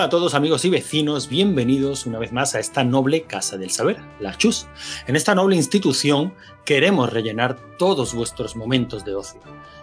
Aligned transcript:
Hola 0.00 0.06
a 0.06 0.08
todos 0.08 0.32
amigos 0.32 0.64
y 0.64 0.70
vecinos, 0.70 1.28
bienvenidos 1.28 2.06
una 2.06 2.18
vez 2.18 2.32
más 2.32 2.54
a 2.54 2.58
esta 2.58 2.84
noble 2.84 3.24
Casa 3.24 3.58
del 3.58 3.68
Saber, 3.68 4.00
la 4.18 4.34
Chus. 4.34 4.66
En 5.06 5.14
esta 5.14 5.34
noble 5.34 5.56
institución 5.56 6.32
queremos 6.64 7.12
rellenar 7.12 7.58
todos 7.76 8.14
vuestros 8.14 8.56
momentos 8.56 9.04
de 9.04 9.14
ocio. 9.14 9.42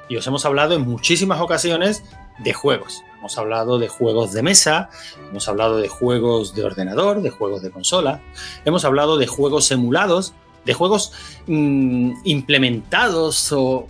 Y 0.09 0.17
os 0.17 0.25
hemos 0.25 0.43
hablado 0.43 0.73
en 0.73 0.81
muchísimas 0.81 1.39
ocasiones 1.39 2.03
de 2.39 2.51
juegos. 2.51 3.03
Hemos 3.19 3.37
hablado 3.37 3.77
de 3.77 3.89
juegos 3.89 4.33
de 4.33 4.41
mesa, 4.41 4.89
hemos 5.29 5.47
hablado 5.47 5.77
de 5.77 5.87
juegos 5.87 6.55
de 6.55 6.63
ordenador, 6.63 7.21
de 7.21 7.29
juegos 7.29 7.61
de 7.61 7.69
consola, 7.69 8.19
hemos 8.65 8.85
hablado 8.85 9.19
de 9.19 9.27
juegos 9.27 9.69
emulados, 9.69 10.33
de 10.65 10.73
juegos 10.73 11.13
mmm, 11.45 12.13
implementados 12.23 13.51
o 13.51 13.87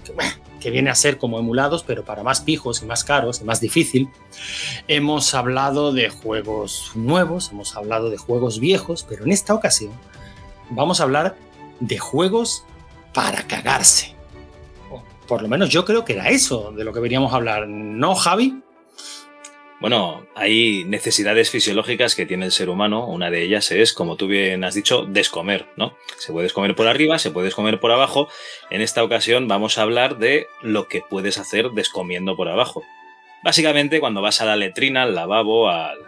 que 0.59 0.71
viene 0.71 0.89
a 0.89 0.95
ser 0.95 1.17
como 1.17 1.39
emulados, 1.39 1.83
pero 1.83 2.03
para 2.03 2.23
más 2.23 2.41
pijos 2.41 2.81
y 2.81 2.85
más 2.85 3.03
caros 3.03 3.41
y 3.41 3.43
más 3.43 3.59
difícil. 3.59 4.09
Hemos 4.87 5.33
hablado 5.33 5.93
de 5.93 6.09
juegos 6.09 6.91
nuevos, 6.95 7.51
hemos 7.51 7.75
hablado 7.75 8.09
de 8.09 8.17
juegos 8.17 8.59
viejos, 8.59 9.05
pero 9.07 9.25
en 9.25 9.31
esta 9.31 9.53
ocasión 9.53 9.91
vamos 10.69 10.99
a 10.99 11.03
hablar 11.03 11.35
de 11.79 11.97
juegos 11.97 12.63
para 13.13 13.43
cagarse. 13.47 14.15
O 14.91 15.03
por 15.27 15.41
lo 15.41 15.47
menos 15.47 15.69
yo 15.69 15.85
creo 15.85 16.05
que 16.05 16.13
era 16.13 16.29
eso 16.29 16.71
de 16.71 16.83
lo 16.83 16.93
que 16.93 16.99
veníamos 16.99 17.33
a 17.33 17.37
hablar, 17.37 17.67
¿no, 17.67 18.15
Javi? 18.15 18.61
Bueno, 19.79 20.25
hay 20.33 20.85
necesidades 20.85 21.51
fisiológicas 21.51 22.15
que 22.15 22.25
tiene 22.25 22.45
el 22.45 22.51
ser 22.51 22.69
humano. 22.69 23.05
Una 23.05 23.29
de 23.29 23.43
ellas 23.43 23.69
es, 23.69 23.93
como 23.93 24.15
tú 24.15 24.25
bien 24.25 24.63
has 24.63 24.73
dicho, 24.73 25.05
descomer, 25.05 25.67
¿no? 25.75 25.95
Se 26.17 26.31
puede 26.31 26.45
descomer 26.45 26.73
por 26.73 26.87
arriba, 26.87 27.19
se 27.19 27.29
puede 27.29 27.45
descomer 27.45 27.79
por 27.79 27.91
abajo. 27.91 28.27
En 28.71 28.81
esta 28.81 29.03
ocasión 29.03 29.47
vamos 29.47 29.77
a 29.77 29.83
hablar 29.83 30.17
de 30.17 30.47
lo 30.63 30.87
que 30.87 31.03
puedes 31.07 31.37
hacer 31.37 31.69
descomiendo 31.71 32.35
por 32.35 32.49
abajo. 32.49 32.83
Básicamente, 33.43 33.99
cuando 33.99 34.23
vas 34.23 34.41
a 34.41 34.45
la 34.45 34.55
letrina, 34.55 35.03
al 35.03 35.13
lavabo, 35.13 35.69
al, 35.69 35.99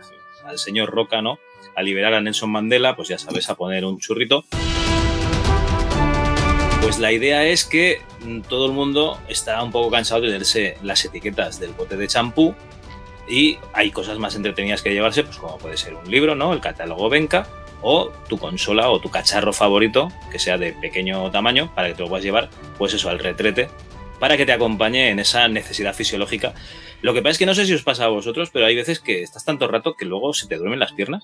al 0.46 0.58
señor 0.58 0.90
Roca, 0.90 1.22
¿no? 1.22 1.38
A 1.76 1.84
liberar 1.84 2.16
a 2.16 2.22
Nelson 2.22 2.50
Mandela, 2.50 2.96
pues 2.96 3.08
ya 3.08 3.20
sabes, 3.20 3.52
a 3.52 3.56
poner 3.56 3.86
un 3.86 4.00
churrito. 4.00 4.46
Pues 6.82 6.98
la 6.98 7.12
idea 7.12 7.46
es 7.46 7.66
que 7.66 8.02
todo 8.48 8.66
el 8.66 8.72
mundo 8.72 9.20
está 9.28 9.62
un 9.62 9.72
poco 9.72 9.92
cansado 9.92 10.22
de 10.22 10.30
leerse 10.30 10.76
las 10.82 11.06
etiquetas 11.06 11.60
del 11.60 11.74
bote 11.74 11.98
de 11.98 12.08
champú 12.08 12.56
y 13.30 13.60
hay 13.74 13.92
cosas 13.92 14.18
más 14.18 14.36
entretenidas 14.36 14.82
que 14.82 14.92
llevarse, 14.92 15.24
pues 15.24 15.38
como 15.38 15.58
puede 15.58 15.78
ser 15.78 15.94
un 15.94 16.10
libro, 16.10 16.36
¿no? 16.36 16.52
El 16.52 16.60
catálogo 16.60 17.10
Benca 17.10 17.48
o 17.82 18.10
tu 18.28 18.38
consola 18.38 18.90
o 18.90 19.00
tu 19.00 19.10
cacharro 19.10 19.54
favorito, 19.54 20.12
que 20.32 20.40
sea 20.40 20.58
de 20.58 20.74
pequeño 20.74 21.30
tamaño, 21.32 21.74
para 21.76 21.88
que 21.88 21.94
te 21.94 22.02
lo 22.02 22.10
puedas 22.10 22.26
llevar, 22.26 22.50
pues 22.78 22.94
eso, 22.94 23.10
al 23.10 23.20
retrete, 23.20 23.70
para 24.20 24.36
que 24.36 24.46
te 24.46 24.52
acompañe 24.52 25.10
en 25.10 25.20
esa 25.20 25.48
necesidad 25.48 25.94
fisiológica. 25.94 26.54
Lo 27.02 27.14
que 27.14 27.22
pasa 27.22 27.32
es 27.32 27.38
que 27.38 27.46
no 27.46 27.54
sé 27.54 27.66
si 27.66 27.74
os 27.74 27.84
pasa 27.84 28.06
a 28.06 28.10
vosotros, 28.10 28.50
pero 28.52 28.66
hay 28.66 28.76
veces 28.76 29.00
que 29.00 29.22
estás 29.22 29.46
tanto 29.46 29.68
rato 29.68 29.94
que 29.94 30.06
luego 30.06 30.34
se 30.34 30.48
te 30.48 30.58
duermen 30.58 30.80
las 30.80 30.92
piernas 30.92 31.24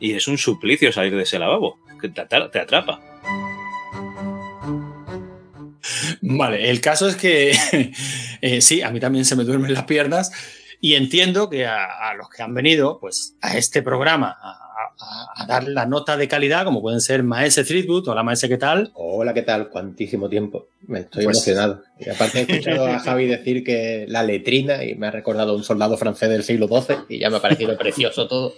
y 0.00 0.14
es 0.14 0.26
un 0.26 0.38
suplicio 0.38 0.90
salir 0.90 1.14
de 1.14 1.22
ese 1.22 1.38
lavabo, 1.38 1.78
que 2.00 2.08
te 2.08 2.20
atrapa. 2.20 3.00
Vale, 6.20 6.70
el 6.70 6.80
caso 6.80 7.08
es 7.08 7.16
que 7.16 7.52
eh, 8.40 8.60
sí, 8.60 8.82
a 8.82 8.90
mí 8.90 8.98
también 8.98 9.24
se 9.24 9.36
me 9.36 9.44
duermen 9.44 9.72
las 9.72 9.84
piernas 9.84 10.32
y 10.84 10.96
entiendo 10.96 11.48
que 11.48 11.64
a, 11.64 12.10
a, 12.10 12.14
los 12.14 12.28
que 12.28 12.42
han 12.42 12.52
venido 12.52 12.98
pues, 12.98 13.36
a 13.40 13.56
este 13.56 13.82
programa 13.82 14.36
a, 14.42 14.50
a, 14.98 15.42
a, 15.42 15.46
dar 15.46 15.68
la 15.68 15.86
nota 15.86 16.16
de 16.16 16.26
calidad, 16.26 16.64
como 16.64 16.82
pueden 16.82 17.00
ser 17.00 17.22
Maese 17.22 17.62
Threadwood, 17.62 18.08
hola 18.08 18.24
Maese, 18.24 18.48
¿qué 18.48 18.58
tal? 18.58 18.90
Hola, 18.94 19.32
¿qué 19.32 19.42
tal? 19.42 19.68
Cuantísimo 19.68 20.28
tiempo. 20.28 20.66
Me 20.88 20.98
estoy 20.98 21.22
pues... 21.22 21.36
emocionado. 21.36 21.84
Y 22.00 22.10
aparte 22.10 22.40
he 22.40 22.42
escuchado 22.42 22.84
a 22.88 22.98
Javi 22.98 23.28
decir 23.28 23.62
que 23.62 24.06
la 24.08 24.24
letrina 24.24 24.82
y 24.82 24.96
me 24.96 25.06
ha 25.06 25.12
recordado 25.12 25.54
un 25.54 25.62
soldado 25.62 25.96
francés 25.96 26.28
del 26.30 26.42
siglo 26.42 26.66
XII 26.66 26.96
y 27.08 27.20
ya 27.20 27.30
me 27.30 27.36
ha 27.36 27.40
parecido 27.40 27.78
precioso 27.78 28.26
todo. 28.26 28.54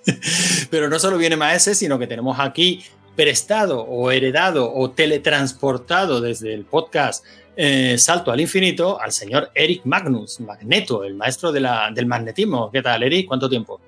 Pero 0.70 0.88
no 0.88 0.98
solo 0.98 1.18
viene 1.18 1.36
Maese, 1.36 1.74
sino 1.74 1.98
que 1.98 2.06
tenemos 2.06 2.40
aquí 2.40 2.82
prestado 3.16 3.82
o 3.82 4.10
heredado 4.10 4.72
o 4.72 4.92
teletransportado 4.92 6.22
desde 6.22 6.54
el 6.54 6.64
podcast 6.64 7.22
eh, 7.56 7.96
Salto 7.98 8.30
al 8.30 8.40
Infinito 8.40 9.00
al 9.00 9.12
señor 9.12 9.50
Eric 9.54 9.82
Magnus, 9.84 10.40
Magneto, 10.40 11.04
el 11.04 11.14
maestro 11.14 11.52
de 11.52 11.60
la, 11.60 11.90
del 11.94 12.06
magnetismo. 12.06 12.70
¿Qué 12.70 12.82
tal, 12.82 13.02
Eric? 13.02 13.26
¿Cuánto 13.26 13.48
tiempo? 13.48 13.80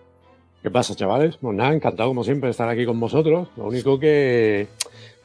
¿Qué 0.62 0.70
pasa, 0.70 0.94
chavales? 0.94 1.36
Pues 1.40 1.56
nada, 1.56 1.74
encantado 1.74 2.10
como 2.10 2.22
siempre 2.22 2.46
de 2.48 2.52
estar 2.52 2.68
aquí 2.68 2.86
con 2.86 3.00
vosotros. 3.00 3.48
Lo 3.56 3.64
único 3.64 3.98
que 3.98 4.68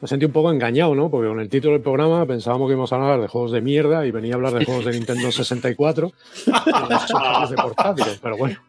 me 0.00 0.08
sentí 0.08 0.26
un 0.26 0.32
poco 0.32 0.50
engañado, 0.50 0.94
¿no? 0.94 1.10
Porque 1.10 1.28
con 1.28 1.40
el 1.40 1.48
título 1.48 1.74
del 1.74 1.82
programa 1.82 2.26
pensábamos 2.26 2.68
que 2.68 2.72
íbamos 2.72 2.92
a 2.92 2.96
hablar 2.96 3.20
de 3.20 3.28
juegos 3.28 3.52
de 3.52 3.60
mierda 3.60 4.04
y 4.06 4.10
venía 4.10 4.34
a 4.34 4.36
hablar 4.36 4.54
de 4.54 4.64
juegos 4.64 4.84
de 4.84 4.92
Nintendo 4.92 5.30
64 5.30 6.12
y 6.46 7.50
de 7.50 7.56
portátiles, 7.56 8.18
pero 8.20 8.36
bueno. 8.36 8.60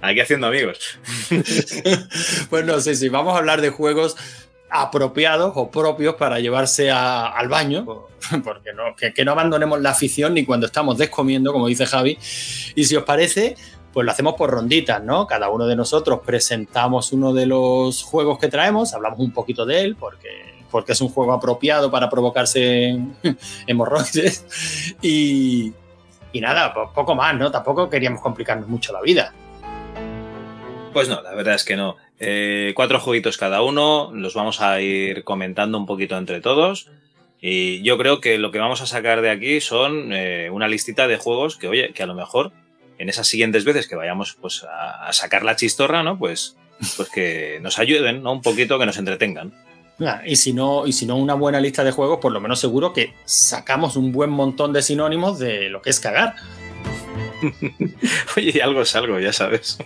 Aquí 0.00 0.20
haciendo 0.20 0.48
amigos. 0.48 0.98
pues 2.50 2.64
no 2.64 2.80
sé 2.80 2.94
si 2.94 3.08
vamos 3.08 3.34
a 3.34 3.38
hablar 3.38 3.60
de 3.60 3.70
juegos 3.70 4.16
apropiados 4.70 5.52
o 5.56 5.70
propios 5.70 6.14
para 6.14 6.38
llevarse 6.38 6.90
a, 6.90 7.26
al 7.26 7.48
baño, 7.48 7.84
porque 8.44 8.72
no, 8.72 8.94
que, 8.96 9.12
que, 9.12 9.24
no 9.24 9.32
abandonemos 9.32 9.80
la 9.80 9.90
afición 9.90 10.34
ni 10.34 10.44
cuando 10.44 10.66
estamos 10.66 10.96
descomiendo, 10.98 11.52
como 11.52 11.66
dice 11.66 11.86
Javi. 11.86 12.18
Y 12.74 12.84
si 12.84 12.96
os 12.96 13.04
parece, 13.04 13.56
pues 13.92 14.04
lo 14.04 14.12
hacemos 14.12 14.34
por 14.34 14.50
ronditas, 14.50 15.02
¿no? 15.02 15.26
Cada 15.26 15.50
uno 15.50 15.66
de 15.66 15.76
nosotros 15.76 16.20
presentamos 16.24 17.12
uno 17.12 17.32
de 17.32 17.46
los 17.46 18.02
juegos 18.02 18.38
que 18.38 18.48
traemos, 18.48 18.94
hablamos 18.94 19.18
un 19.18 19.32
poquito 19.32 19.66
de 19.66 19.80
él, 19.82 19.96
porque, 19.96 20.54
porque 20.70 20.92
es 20.92 21.00
un 21.00 21.08
juego 21.08 21.32
apropiado 21.32 21.90
para 21.90 22.08
provocarse 22.08 22.98
hemorroides. 23.66 24.94
Y, 25.02 25.72
y 26.32 26.40
nada, 26.40 26.72
poco 26.94 27.14
más, 27.14 27.34
¿no? 27.34 27.50
Tampoco 27.50 27.90
queríamos 27.90 28.20
complicarnos 28.20 28.68
mucho 28.68 28.92
la 28.92 29.00
vida. 29.00 29.34
Pues 30.92 31.08
no, 31.08 31.22
la 31.22 31.34
verdad 31.34 31.54
es 31.54 31.64
que 31.64 31.76
no. 31.76 31.96
Eh, 32.18 32.72
cuatro 32.74 33.00
jueguitos 33.00 33.38
cada 33.38 33.62
uno, 33.62 34.10
los 34.12 34.34
vamos 34.34 34.60
a 34.60 34.80
ir 34.80 35.24
comentando 35.24 35.78
un 35.78 35.86
poquito 35.86 36.18
entre 36.18 36.40
todos. 36.40 36.88
Y 37.40 37.82
yo 37.82 37.96
creo 37.96 38.20
que 38.20 38.38
lo 38.38 38.50
que 38.50 38.58
vamos 38.58 38.82
a 38.82 38.86
sacar 38.86 39.22
de 39.22 39.30
aquí 39.30 39.60
son 39.60 40.12
eh, 40.12 40.50
una 40.50 40.68
listita 40.68 41.08
de 41.08 41.16
juegos 41.16 41.56
que, 41.56 41.68
oye, 41.68 41.92
que 41.92 42.02
a 42.02 42.06
lo 42.06 42.14
mejor 42.14 42.52
en 42.98 43.08
esas 43.08 43.28
siguientes 43.28 43.64
veces 43.64 43.88
que 43.88 43.96
vayamos 43.96 44.36
pues, 44.40 44.64
a, 44.64 45.06
a 45.06 45.12
sacar 45.12 45.42
la 45.42 45.56
chistorra, 45.56 46.02
¿no? 46.02 46.18
Pues, 46.18 46.56
pues 46.96 47.08
que 47.08 47.58
nos 47.62 47.78
ayuden, 47.78 48.22
¿no? 48.22 48.32
Un 48.32 48.42
poquito, 48.42 48.78
que 48.78 48.86
nos 48.86 48.98
entretengan. 48.98 49.52
Y 50.24 50.36
si, 50.36 50.54
no, 50.54 50.86
y 50.86 50.92
si 50.92 51.04
no, 51.04 51.16
una 51.16 51.34
buena 51.34 51.60
lista 51.60 51.84
de 51.84 51.92
juegos, 51.92 52.20
por 52.20 52.32
lo 52.32 52.40
menos 52.40 52.58
seguro 52.58 52.94
que 52.94 53.12
sacamos 53.26 53.96
un 53.96 54.12
buen 54.12 54.30
montón 54.30 54.72
de 54.72 54.80
sinónimos 54.80 55.38
de 55.38 55.68
lo 55.68 55.82
que 55.82 55.90
es 55.90 56.00
cagar. 56.00 56.36
Oye, 58.36 58.62
algo 58.62 58.80
es 58.80 58.96
algo, 58.96 59.20
ya 59.20 59.32
sabes. 59.32 59.78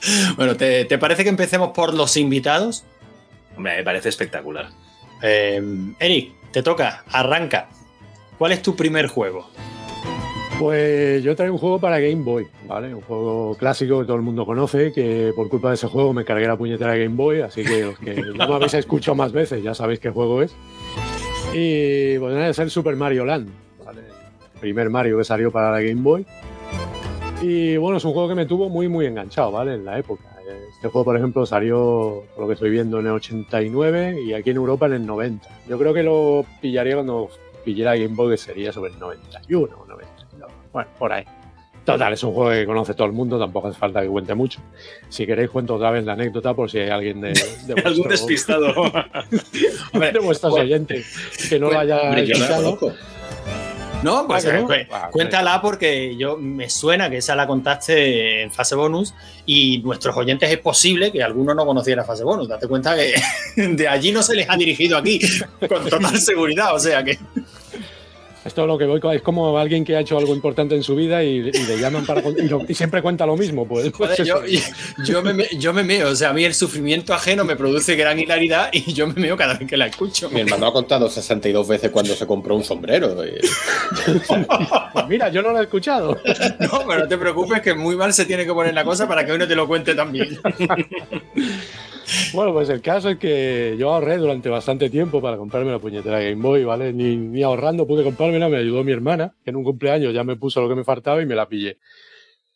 Bueno, 0.36 0.56
¿te, 0.56 0.84
¿te, 0.84 0.98
parece 0.98 1.24
que 1.24 1.30
empecemos 1.30 1.70
por 1.70 1.94
los 1.94 2.16
invitados? 2.16 2.84
Hombre, 3.56 3.76
me 3.76 3.82
parece 3.82 4.08
espectacular. 4.08 4.68
Eh, 5.22 5.60
Eric, 5.98 6.32
te 6.52 6.62
toca, 6.62 7.04
arranca. 7.10 7.68
¿Cuál 8.38 8.52
es 8.52 8.62
tu 8.62 8.76
primer 8.76 9.08
juego? 9.08 9.48
Pues 10.58 11.22
yo 11.22 11.36
traigo 11.36 11.54
un 11.54 11.60
juego 11.60 11.78
para 11.78 12.00
Game 12.00 12.22
Boy, 12.24 12.48
¿vale? 12.66 12.92
Un 12.92 13.00
juego 13.00 13.56
clásico 13.56 14.00
que 14.00 14.06
todo 14.06 14.16
el 14.16 14.22
mundo 14.22 14.44
conoce, 14.44 14.92
que 14.92 15.32
por 15.36 15.48
culpa 15.48 15.68
de 15.68 15.74
ese 15.74 15.86
juego 15.86 16.12
me 16.12 16.24
cargué 16.24 16.48
la 16.48 16.56
puñetera 16.56 16.92
de 16.92 17.04
Game 17.04 17.14
Boy, 17.14 17.42
así 17.42 17.62
que 17.62 17.84
los 17.84 17.98
que 17.98 18.14
no 18.14 18.48
me 18.48 18.54
habéis 18.54 18.74
escuchado 18.74 19.14
más 19.14 19.30
veces 19.30 19.62
ya 19.62 19.74
sabéis 19.74 20.00
qué 20.00 20.10
juego 20.10 20.42
es. 20.42 20.52
Y 21.54 22.18
pues 22.18 22.36
es 22.36 22.58
el 22.58 22.70
Super 22.70 22.96
Mario 22.96 23.24
Land, 23.24 23.48
¿vale? 23.84 24.00
El 24.54 24.60
primer 24.60 24.90
Mario 24.90 25.18
que 25.18 25.24
salió 25.24 25.52
para 25.52 25.70
la 25.70 25.80
Game 25.80 26.02
Boy. 26.02 26.26
Y 27.40 27.76
bueno, 27.76 27.98
es 27.98 28.04
un 28.04 28.12
juego 28.12 28.28
que 28.28 28.34
me 28.34 28.46
tuvo 28.46 28.68
muy, 28.68 28.88
muy 28.88 29.06
enganchado, 29.06 29.52
¿vale? 29.52 29.74
En 29.74 29.84
la 29.84 29.98
época. 29.98 30.24
Este 30.74 30.88
juego, 30.88 31.04
por 31.04 31.16
ejemplo, 31.16 31.44
salió, 31.44 32.24
por 32.34 32.42
lo 32.42 32.46
que 32.46 32.54
estoy 32.54 32.70
viendo, 32.70 33.00
en 33.00 33.06
el 33.06 33.12
89 33.12 34.22
y 34.22 34.32
aquí 34.32 34.50
en 34.50 34.56
Europa 34.56 34.86
en 34.86 34.94
el 34.94 35.06
90. 35.06 35.48
Yo 35.68 35.78
creo 35.78 35.92
que 35.92 36.02
lo 36.02 36.44
pillaría 36.60 36.94
cuando 36.94 37.28
pillara 37.64 37.96
Game 37.96 38.14
Boy, 38.14 38.30
que 38.30 38.36
sería 38.38 38.72
sobre 38.72 38.92
el 38.92 38.98
91 38.98 39.76
o 39.76 39.86
92. 39.86 40.50
Bueno, 40.72 40.90
por 40.98 41.12
ahí. 41.12 41.24
Total, 41.84 42.12
es 42.12 42.22
un 42.22 42.32
juego 42.32 42.50
que 42.50 42.66
conoce 42.66 42.94
todo 42.94 43.06
el 43.06 43.12
mundo, 43.12 43.38
tampoco 43.38 43.68
hace 43.68 43.78
falta 43.78 44.02
que 44.02 44.08
cuente 44.08 44.34
mucho. 44.34 44.60
Si 45.08 45.26
queréis, 45.26 45.48
cuento 45.50 45.74
otra 45.74 45.90
vez 45.90 46.04
la 46.04 46.12
anécdota 46.12 46.54
por 46.54 46.70
si 46.70 46.78
hay 46.78 46.90
alguien 46.90 47.20
de, 47.20 47.30
de 47.30 47.34
vuestro, 47.72 47.88
algún 47.88 48.08
despistado 48.08 48.66
de 49.92 50.18
vuestros 50.18 50.54
oyentes 50.54 51.06
que 51.48 51.58
no 51.58 51.70
lo 51.70 51.78
haya 51.78 52.10
escuchado. 52.18 52.78
No, 54.02 54.26
pues 54.28 54.46
ah, 54.46 54.52
no? 54.52 54.72
Eh, 54.72 54.88
cuéntala 55.10 55.60
porque 55.60 56.16
yo 56.16 56.36
me 56.36 56.70
suena 56.70 57.10
que 57.10 57.16
esa 57.16 57.34
la 57.34 57.46
contaste 57.46 58.42
en 58.42 58.52
fase 58.52 58.76
bonus 58.76 59.12
y 59.44 59.78
nuestros 59.78 60.16
oyentes 60.16 60.50
es 60.50 60.58
posible 60.58 61.10
que 61.10 61.22
alguno 61.22 61.52
no 61.54 61.66
conociera 61.66 62.04
fase 62.04 62.22
bonus. 62.22 62.48
Date 62.48 62.68
cuenta 62.68 62.96
que 62.96 63.14
de 63.56 63.88
allí 63.88 64.12
no 64.12 64.22
se 64.22 64.36
les 64.36 64.48
ha 64.48 64.56
dirigido 64.56 64.96
aquí 64.96 65.20
con 65.68 65.88
total 65.88 66.18
seguridad, 66.20 66.74
o 66.74 66.78
sea 66.78 67.02
que. 67.02 67.18
Esto 68.48 68.62
es 68.62 68.66
lo 68.66 68.76
que 68.78 68.86
voy 68.86 68.98
con- 69.00 69.14
es 69.14 69.22
como 69.22 69.56
alguien 69.58 69.84
que 69.84 69.94
ha 69.96 70.00
hecho 70.00 70.18
algo 70.18 70.34
importante 70.34 70.74
en 70.74 70.82
su 70.82 70.96
vida 70.96 71.22
y, 71.22 71.36
y 71.38 71.52
le 71.52 71.78
llaman 71.78 72.04
para 72.04 72.22
y, 72.28 72.48
lo- 72.48 72.64
y 72.68 72.74
siempre 72.74 73.00
cuenta 73.02 73.24
lo 73.26 73.36
mismo. 73.36 73.66
Pues, 73.68 73.90
pues 73.96 74.10
Joder, 74.16 74.26
yo, 74.26 74.40
yo, 75.04 75.22
me, 75.22 75.34
me- 75.34 75.48
yo 75.58 75.72
me 75.72 75.84
meo, 75.84 76.08
o 76.08 76.14
sea, 76.16 76.30
a 76.30 76.32
mí 76.32 76.44
el 76.44 76.54
sufrimiento 76.54 77.14
ajeno 77.14 77.44
me 77.44 77.54
produce 77.56 77.94
gran 77.94 78.18
hilaridad 78.18 78.70
y 78.72 78.92
yo 78.92 79.06
me 79.06 79.14
meo 79.14 79.36
cada 79.36 79.54
vez 79.54 79.68
que 79.68 79.76
la 79.76 79.86
escucho. 79.86 80.28
Mi 80.30 80.40
hermano 80.40 80.66
ha 80.66 80.72
contado 80.72 81.08
62 81.08 81.68
veces 81.68 81.90
cuando 81.90 82.14
se 82.14 82.26
compró 82.26 82.56
un 82.56 82.64
sombrero. 82.64 83.24
y- 83.24 83.38
Pues 84.92 85.06
mira, 85.08 85.28
yo 85.28 85.42
no 85.42 85.52
lo 85.52 85.60
he 85.60 85.62
escuchado. 85.62 86.18
No, 86.60 86.82
pero 86.86 87.00
no 87.00 87.08
te 87.08 87.18
preocupes 87.18 87.60
que 87.62 87.74
muy 87.74 87.94
mal 87.96 88.12
se 88.12 88.24
tiene 88.24 88.44
que 88.44 88.52
poner 88.52 88.74
la 88.74 88.84
cosa 88.84 89.06
para 89.06 89.24
que 89.24 89.32
hoy 89.32 89.38
no 89.38 89.46
te 89.46 89.54
lo 89.54 89.66
cuente 89.68 89.94
también. 89.94 90.38
Bueno, 92.32 92.52
pues 92.52 92.68
el 92.68 92.80
caso 92.80 93.10
es 93.10 93.18
que 93.18 93.76
yo 93.78 93.92
ahorré 93.92 94.16
durante 94.16 94.48
bastante 94.48 94.90
tiempo 94.90 95.20
para 95.20 95.36
comprarme 95.36 95.70
la 95.70 95.78
puñetera 95.78 96.20
Game 96.20 96.42
Boy, 96.42 96.64
¿vale? 96.64 96.92
Ni, 96.92 97.16
ni 97.16 97.42
ahorrando 97.42 97.86
pude 97.86 98.04
comprármela, 98.04 98.48
me 98.48 98.56
ayudó 98.58 98.84
mi 98.84 98.92
hermana, 98.92 99.34
que 99.44 99.50
en 99.50 99.56
un 99.56 99.64
cumpleaños 99.64 100.14
ya 100.14 100.24
me 100.24 100.36
puso 100.36 100.60
lo 100.60 100.68
que 100.68 100.74
me 100.74 100.84
faltaba 100.84 101.20
y 101.22 101.26
me 101.26 101.34
la 101.34 101.48
pillé. 101.48 101.78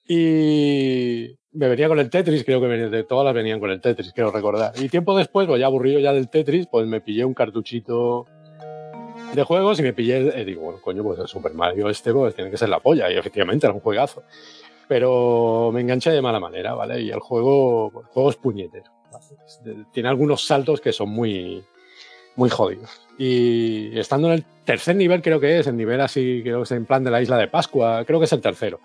Y 0.09 1.37
me 1.53 1.69
venía 1.69 1.89
con 1.89 1.99
el 1.99 2.11
Tetris, 2.11 2.45
creo 2.45 2.61
que 2.61 2.67
venía, 2.67 2.89
de 2.89 3.05
todas 3.05 3.25
las 3.25 3.35
venían 3.35 3.61
con 3.61 3.71
el 3.71 3.81
Tetris, 3.81 4.13
quiero 4.13 4.31
recordar. 4.31 4.73
Y 4.77 4.89
tiempo 4.89 5.17
después, 5.17 5.47
pues 5.47 5.61
ya 5.61 5.67
aburrido 5.67 6.01
ya 6.01 6.13
del 6.13 6.29
Tetris, 6.29 6.67
pues 6.67 6.87
me 6.87 7.01
pillé 7.01 7.25
un 7.25 7.35
cartuchito 7.35 8.27
de 9.35 9.43
juegos 9.43 9.79
y 9.81 9.83
me 9.83 9.93
pillé, 9.93 10.41
eh, 10.41 10.45
digo, 10.45 10.63
bueno, 10.63 10.81
coño, 10.83 11.03
pues 11.03 11.19
el 11.19 11.29
Super 11.29 11.55
Mario 11.55 11.89
este, 11.89 12.13
pues 12.13 12.35
tiene 12.35 12.51
que 12.51 12.57
ser 12.57 12.69
la 12.69 12.81
polla. 12.81 13.11
Y 13.11 13.17
efectivamente 13.17 13.67
era 13.67 13.75
un 13.75 13.81
juegazo. 13.81 14.23
Pero 14.89 15.71
me 15.73 15.81
enganché 15.81 16.11
de 16.11 16.21
mala 16.21 16.41
manera, 16.41 16.75
¿vale? 16.75 17.01
Y 17.01 17.11
el 17.11 17.21
juego, 17.21 17.91
pues, 17.93 18.07
el 18.07 18.13
juego 18.13 18.31
es 18.31 18.37
puñetero. 18.37 19.02
Tiene 19.93 20.09
algunos 20.09 20.47
saltos 20.47 20.81
que 20.81 20.93
son 20.93 21.11
muy, 21.11 21.65
muy 22.37 22.51
jodidos. 22.51 22.91
Y 23.19 23.99
estando 23.99 24.29
en 24.29 24.35
el 24.35 24.45
tercer 24.65 24.97
nivel, 24.97 25.23
creo 25.23 25.41
que 25.41 25.59
es, 25.59 25.67
el 25.67 25.77
nivel 25.77 26.01
así, 26.01 26.41
creo 26.43 26.59
que 26.59 26.65
es 26.65 26.73
en 26.73 26.87
plan 26.87 27.05
de 27.05 27.11
la 27.11 27.23
isla 27.23 27.37
de 27.37 27.49
Pascua, 27.49 28.05
creo 28.05 28.19
que 28.19 28.27
es 28.27 28.33
el 28.33 28.41
tercero. 28.41 28.81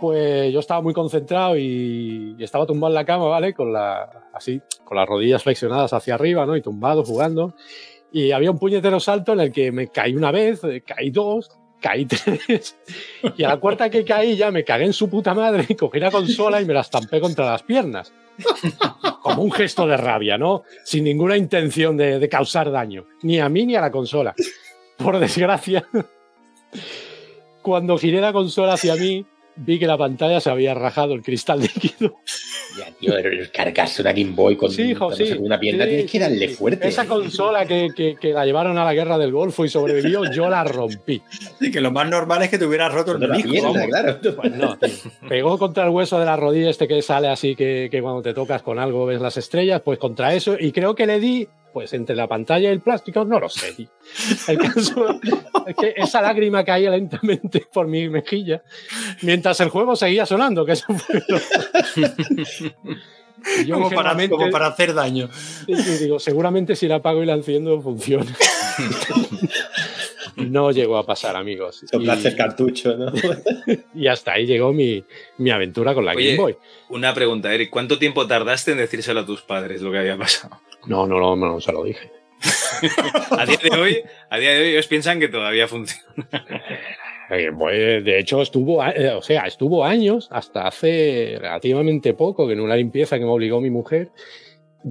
Pues 0.00 0.52
yo 0.52 0.60
estaba 0.60 0.82
muy 0.82 0.92
concentrado 0.92 1.56
y, 1.56 2.36
y 2.38 2.44
estaba 2.44 2.66
tumbado 2.66 2.92
en 2.92 2.96
la 2.96 3.04
cama, 3.04 3.26
¿vale? 3.26 3.54
Con 3.54 3.72
la, 3.72 4.28
así, 4.34 4.60
con 4.84 4.96
las 4.96 5.08
rodillas 5.08 5.42
flexionadas 5.42 5.92
hacia 5.92 6.14
arriba, 6.14 6.44
¿no? 6.44 6.56
Y 6.56 6.62
tumbado, 6.62 7.04
jugando. 7.04 7.54
Y 8.12 8.32
había 8.32 8.50
un 8.50 8.58
puñetero 8.58 9.00
salto 9.00 9.32
en 9.32 9.40
el 9.40 9.52
que 9.52 9.72
me 9.72 9.88
caí 9.88 10.14
una 10.14 10.30
vez, 10.30 10.62
eh, 10.64 10.82
caí 10.86 11.10
dos, 11.10 11.50
caí 11.80 12.06
tres. 12.06 12.76
Y 13.36 13.44
a 13.44 13.48
la 13.48 13.56
cuarta 13.58 13.90
que 13.90 14.04
caí 14.04 14.36
ya 14.36 14.50
me 14.50 14.64
cagué 14.64 14.84
en 14.84 14.92
su 14.92 15.08
puta 15.08 15.34
madre 15.34 15.66
cogí 15.78 16.00
la 16.00 16.10
consola 16.10 16.60
y 16.60 16.64
me 16.64 16.74
la 16.74 16.80
estampé 16.80 17.20
contra 17.20 17.50
las 17.50 17.62
piernas. 17.62 18.12
Como 19.22 19.42
un 19.42 19.52
gesto 19.52 19.86
de 19.86 19.96
rabia, 19.96 20.36
¿no? 20.38 20.64
Sin 20.84 21.04
ninguna 21.04 21.36
intención 21.36 21.96
de, 21.96 22.18
de 22.18 22.28
causar 22.28 22.70
daño, 22.70 23.06
ni 23.22 23.40
a 23.40 23.48
mí 23.48 23.66
ni 23.66 23.76
a 23.76 23.80
la 23.80 23.90
consola. 23.90 24.34
Por 24.96 25.18
desgracia, 25.18 25.86
cuando 27.62 27.98
giré 27.98 28.20
la 28.20 28.32
consola 28.32 28.74
hacia 28.74 28.94
mí, 28.94 29.26
vi 29.56 29.78
que 29.78 29.86
la 29.86 29.98
pantalla 29.98 30.40
se 30.40 30.50
había 30.50 30.74
rajado 30.74 31.14
el 31.14 31.22
cristal 31.22 31.60
líquido. 31.60 32.16
Ya, 32.78 32.86
tío, 32.98 33.16
el 33.16 33.50
cargarse 33.50 34.02
una 34.02 34.12
Game 34.12 34.32
Boy 34.34 34.56
con, 34.56 34.70
Sí, 34.70 34.82
hijo, 34.90 35.08
dándose 35.08 35.26
sí. 35.26 35.34
con 35.36 35.46
una 35.46 35.58
pierna, 35.58 35.84
Sí, 35.84 35.90
tienes 35.90 36.10
que 36.10 36.18
darle 36.18 36.48
sí. 36.48 36.54
fuerte. 36.54 36.88
Esa 36.88 37.06
consola 37.06 37.64
que, 37.66 37.88
que- 37.96 38.16
que 38.20 38.32
la 38.32 38.44
llevaron 38.44 38.76
a 38.78 38.84
la 38.84 38.92
guerra 38.94 39.16
del 39.18 39.32
Golfo 39.32 39.64
y 39.64 39.68
sobrevivió, 39.68 40.30
yo 40.32 40.48
la 40.48 40.64
rompí. 40.64 41.22
Así 41.54 41.70
que 41.70 41.80
lo 41.80 41.90
más 41.90 42.08
normal 42.08 42.42
es 42.42 42.50
que 42.50 42.58
te 42.58 42.66
hubieras 42.66 42.92
roto 42.92 43.12
el 43.12 43.18
vamos. 43.28 43.76
claro. 43.86 44.18
Pues 44.36 44.52
no, 44.52 44.76
tío. 44.78 44.90
Pegó 45.28 45.58
contra 45.58 45.84
el 45.84 45.90
hueso 45.90 46.18
de 46.18 46.24
la 46.26 46.36
rodilla 46.36 46.70
este 46.70 46.86
que 46.88 47.00
sale 47.02 47.28
así 47.28 47.54
que, 47.56 47.88
que 47.90 48.02
cuando 48.02 48.22
te 48.22 48.34
tocas 48.34 48.62
con 48.62 48.78
algo 48.78 49.06
ves 49.06 49.20
las 49.20 49.36
estrellas, 49.36 49.80
pues 49.84 49.98
contra 49.98 50.34
eso. 50.34 50.56
Y 50.58 50.72
creo 50.72 50.94
que 50.94 51.06
le 51.06 51.18
di, 51.20 51.48
pues 51.76 51.92
entre 51.92 52.16
la 52.16 52.26
pantalla 52.26 52.70
y 52.70 52.72
el 52.72 52.80
plástico, 52.80 53.22
no 53.26 53.38
lo 53.38 53.50
sé. 53.50 53.76
El 54.48 54.56
caso 54.56 55.20
es 55.66 55.76
que 55.76 55.92
esa 55.94 56.22
lágrima 56.22 56.64
caía 56.64 56.90
lentamente 56.90 57.66
por 57.70 57.86
mi 57.86 58.08
mejilla 58.08 58.62
mientras 59.20 59.60
el 59.60 59.68
juego 59.68 59.94
seguía 59.94 60.24
sonando, 60.24 60.64
que 60.64 60.72
eso 60.72 60.86
fue 60.94 61.22
lo- 61.28 61.38
Y 63.60 63.66
yo 63.66 63.74
Como 63.74 63.90
para, 63.90 64.16
como 64.30 64.50
para 64.50 64.68
hacer 64.68 64.94
daño. 64.94 65.28
y 65.66 65.74
digo, 65.74 66.18
seguramente 66.18 66.74
si 66.76 66.88
la 66.88 66.94
apago 66.94 67.22
y 67.22 67.26
la 67.26 67.34
enciendo 67.34 67.78
funciona. 67.82 68.34
No 70.36 70.70
llegó 70.70 70.98
a 70.98 71.06
pasar, 71.06 71.34
amigos. 71.36 71.82
Soplaste 71.90 72.28
Y- 72.28 72.30
el 72.32 72.36
cartucho, 72.36 72.96
¿no? 72.96 73.12
y 73.94 74.06
hasta 74.06 74.32
ahí 74.34 74.46
llegó 74.46 74.72
mi, 74.72 75.02
mi 75.38 75.50
aventura 75.50 75.94
con 75.94 76.04
la 76.04 76.12
Oye. 76.12 76.26
Game 76.32 76.38
Boy. 76.42 76.56
Una 76.90 77.14
pregunta, 77.14 77.52
Eric. 77.52 77.70
¿Cuánto 77.70 77.98
tiempo 77.98 78.26
tardaste 78.26 78.72
en 78.72 78.78
decírselo 78.78 79.20
a 79.20 79.26
tus 79.26 79.42
padres 79.42 79.80
lo 79.82 79.90
que 79.90 79.98
había 79.98 80.16
pasado? 80.16 80.60
No, 80.86 81.06
no, 81.06 81.18
no, 81.18 81.34
no 81.36 81.60
se 81.60 81.72
lo 81.72 81.84
dije. 81.84 82.10
A 83.30 83.46
día 83.46 83.58
de 83.62 83.70
hoy, 83.80 84.02
a 84.28 84.38
día 84.38 84.50
de 84.50 84.60
hoy 84.60 84.68
ellos 84.68 84.86
piensan 84.86 85.18
que 85.18 85.28
todavía 85.28 85.66
funciona. 85.66 86.04
Eh, 87.30 87.50
pues, 87.58 88.04
de 88.04 88.18
hecho, 88.18 88.42
estuvo, 88.42 88.84
eh, 88.84 89.08
o 89.10 89.22
sea, 89.22 89.46
estuvo 89.46 89.84
años, 89.84 90.28
hasta 90.30 90.66
hace 90.66 91.38
relativamente 91.40 92.12
poco, 92.14 92.46
que 92.46 92.52
en 92.52 92.60
una 92.60 92.76
limpieza 92.76 93.18
que 93.18 93.24
me 93.24 93.30
obligó 93.30 93.60
mi 93.60 93.70
mujer, 93.70 94.10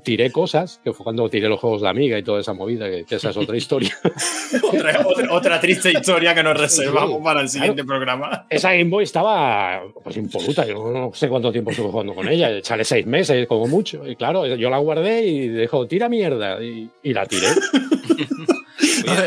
tiré 0.04 0.32
cosas, 0.32 0.80
que 0.84 0.94
fue 0.94 1.04
cuando 1.04 1.30
tiré 1.30 1.48
los 1.48 1.60
juegos 1.60 1.82
de 1.82 1.90
amiga 1.90 2.18
y 2.18 2.24
toda 2.24 2.42
esa 2.42 2.54
movida, 2.54 2.88
que, 2.90 3.06
esa 3.16 3.30
es 3.30 3.38
otra 3.38 3.56
historia. 3.58 3.96
Otra, 4.64 5.06
otra- 5.06 5.34
otra 5.34 5.60
triste 5.60 5.92
historia 5.92 6.34
que 6.36 6.44
nos 6.44 6.58
reservamos 6.58 7.18
Sí, 7.18 7.24
para 7.24 7.42
el 7.42 7.50
siguiente 7.50 7.84
programa. 7.84 8.46
Esa 8.50 8.72
Game 8.72 8.90
Boy 8.90 9.04
estaba 9.04 9.82
pues 10.04 10.18
impoluta, 10.18 10.66
yo 10.66 10.92
no 10.92 11.12
sé 11.14 11.28
cuánto 11.30 11.52
tiempo 11.52 11.72
estuve 11.72 11.90
jugando 11.90 12.14
con 12.14 12.28
ella, 12.28 12.50
echarle 12.52 12.84
seis 12.86 13.06
meses 13.06 13.48
como 13.48 13.68
mucho. 13.68 14.08
Y 14.08 14.16
claro, 14.16 14.46
yo 14.48 14.70
la 14.70 14.78
guardé 14.78 15.24
y 15.26 15.50
dijo, 15.50 15.88
tira 15.88 16.08
mierda, 16.10 16.62
y, 16.64 16.90
y 17.04 17.14
la 17.14 17.26
tiré. 17.26 17.48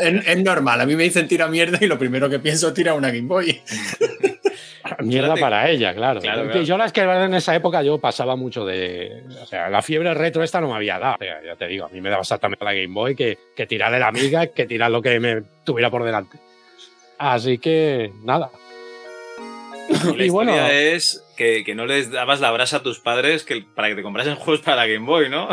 Es, 0.02 0.26
es 0.26 0.42
normal, 0.42 0.80
a 0.80 0.86
mí 0.86 0.96
me 0.96 1.04
dicen 1.04 1.28
tira 1.28 1.46
mierda 1.46 1.78
y 1.80 1.86
lo 1.86 1.98
primero 1.98 2.28
que 2.28 2.40
pienso 2.40 2.72
tira 2.72 2.94
una 2.94 3.08
Game 3.08 3.28
Boy. 3.28 3.60
Mierda 5.00 5.28
Fíjate. 5.28 5.40
para 5.40 5.70
ella, 5.70 5.94
claro. 5.94 6.20
Claro. 6.20 6.62
Yo 6.62 6.76
las 6.78 6.92
que 6.92 7.02
en 7.02 7.34
esa 7.34 7.54
época 7.54 7.82
yo 7.82 7.98
pasaba 7.98 8.36
mucho 8.36 8.64
de. 8.64 9.24
O 9.42 9.46
sea, 9.46 9.68
la 9.68 9.82
fiebre 9.82 10.14
retro 10.14 10.42
esta 10.42 10.60
no 10.60 10.68
me 10.68 10.74
había 10.76 10.98
dado. 10.98 11.16
O 11.16 11.24
sea, 11.24 11.42
ya 11.44 11.56
te 11.56 11.66
digo, 11.68 11.86
a 11.86 11.88
mí 11.88 12.00
me 12.00 12.10
daba 12.10 12.22
exactamente 12.22 12.64
la 12.64 12.72
Game 12.72 12.92
Boy 12.94 13.14
que, 13.14 13.38
que 13.56 13.66
tirarle 13.66 13.98
la 13.98 14.08
amiga, 14.08 14.46
que 14.48 14.66
tirar 14.66 14.90
lo 14.90 15.02
que 15.02 15.18
me 15.20 15.42
tuviera 15.64 15.90
por 15.90 16.04
delante. 16.04 16.38
Así 17.18 17.58
que, 17.58 18.12
nada. 18.24 18.50
Y 19.88 20.16
la 20.16 20.24
Y 20.26 20.28
bueno- 20.28 20.54
es 20.68 21.24
que, 21.36 21.64
que 21.64 21.74
no 21.74 21.86
les 21.86 22.10
dabas 22.10 22.40
la 22.40 22.50
brasa 22.50 22.78
a 22.78 22.82
tus 22.82 23.00
padres 23.00 23.44
que, 23.44 23.64
para 23.74 23.88
que 23.88 23.94
te 23.96 24.02
comprasen 24.02 24.36
juegos 24.36 24.62
para 24.64 24.76
la 24.76 24.86
Game 24.86 25.06
Boy, 25.06 25.28
¿no? 25.28 25.48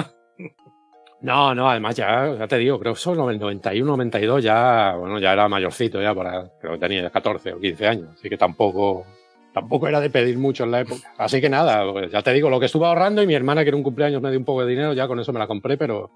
No, 1.25 1.56
no, 1.56 1.68
además 1.68 1.95
ya, 1.95 2.36
ya 2.38 2.48
te 2.48 2.60
digo, 2.60 2.80
creo 2.80 2.94
que 2.94 3.00
son 3.00 3.19
en 3.19 3.30
el 3.31 3.39
91, 3.39 3.83
92 3.83 4.44
ya, 4.44 4.94
bueno, 4.95 5.18
ya 5.18 5.33
era 5.33 5.50
mayorcito 5.50 6.00
ya 6.00 6.14
para, 6.14 6.52
creo 6.61 6.73
que 6.73 6.78
tenía 6.78 7.09
14 7.09 7.54
o 7.54 7.59
15 7.59 7.88
años, 7.88 8.09
así 8.14 8.30
que 8.30 8.38
tampoco, 8.38 9.07
tampoco 9.52 9.88
era 9.88 10.00
de 10.00 10.11
pedir 10.11 10.38
mucho 10.38 10.66
en 10.66 10.71
la 10.71 10.81
época. 10.81 11.02
Así 11.18 11.42
que 11.42 11.50
nada, 11.50 11.92
pues 11.92 12.11
ya 12.11 12.21
te 12.21 12.31
digo, 12.31 12.52
lo 12.52 12.59
que 12.59 12.68
estuve 12.68 12.85
ahorrando 12.85 13.23
y 13.23 13.28
mi 13.28 13.33
hermana 13.33 13.64
que 13.64 13.69
era 13.69 13.78
un 13.78 13.81
cumpleaños 13.81 14.21
me 14.21 14.30
dio 14.30 14.38
un 14.38 14.45
poco 14.45 14.61
de 14.64 14.69
dinero, 14.69 14.94
ya 14.94 15.07
con 15.07 15.19
eso 15.19 15.33
me 15.33 15.40
la 15.40 15.47
compré, 15.47 15.78
pero 15.78 16.11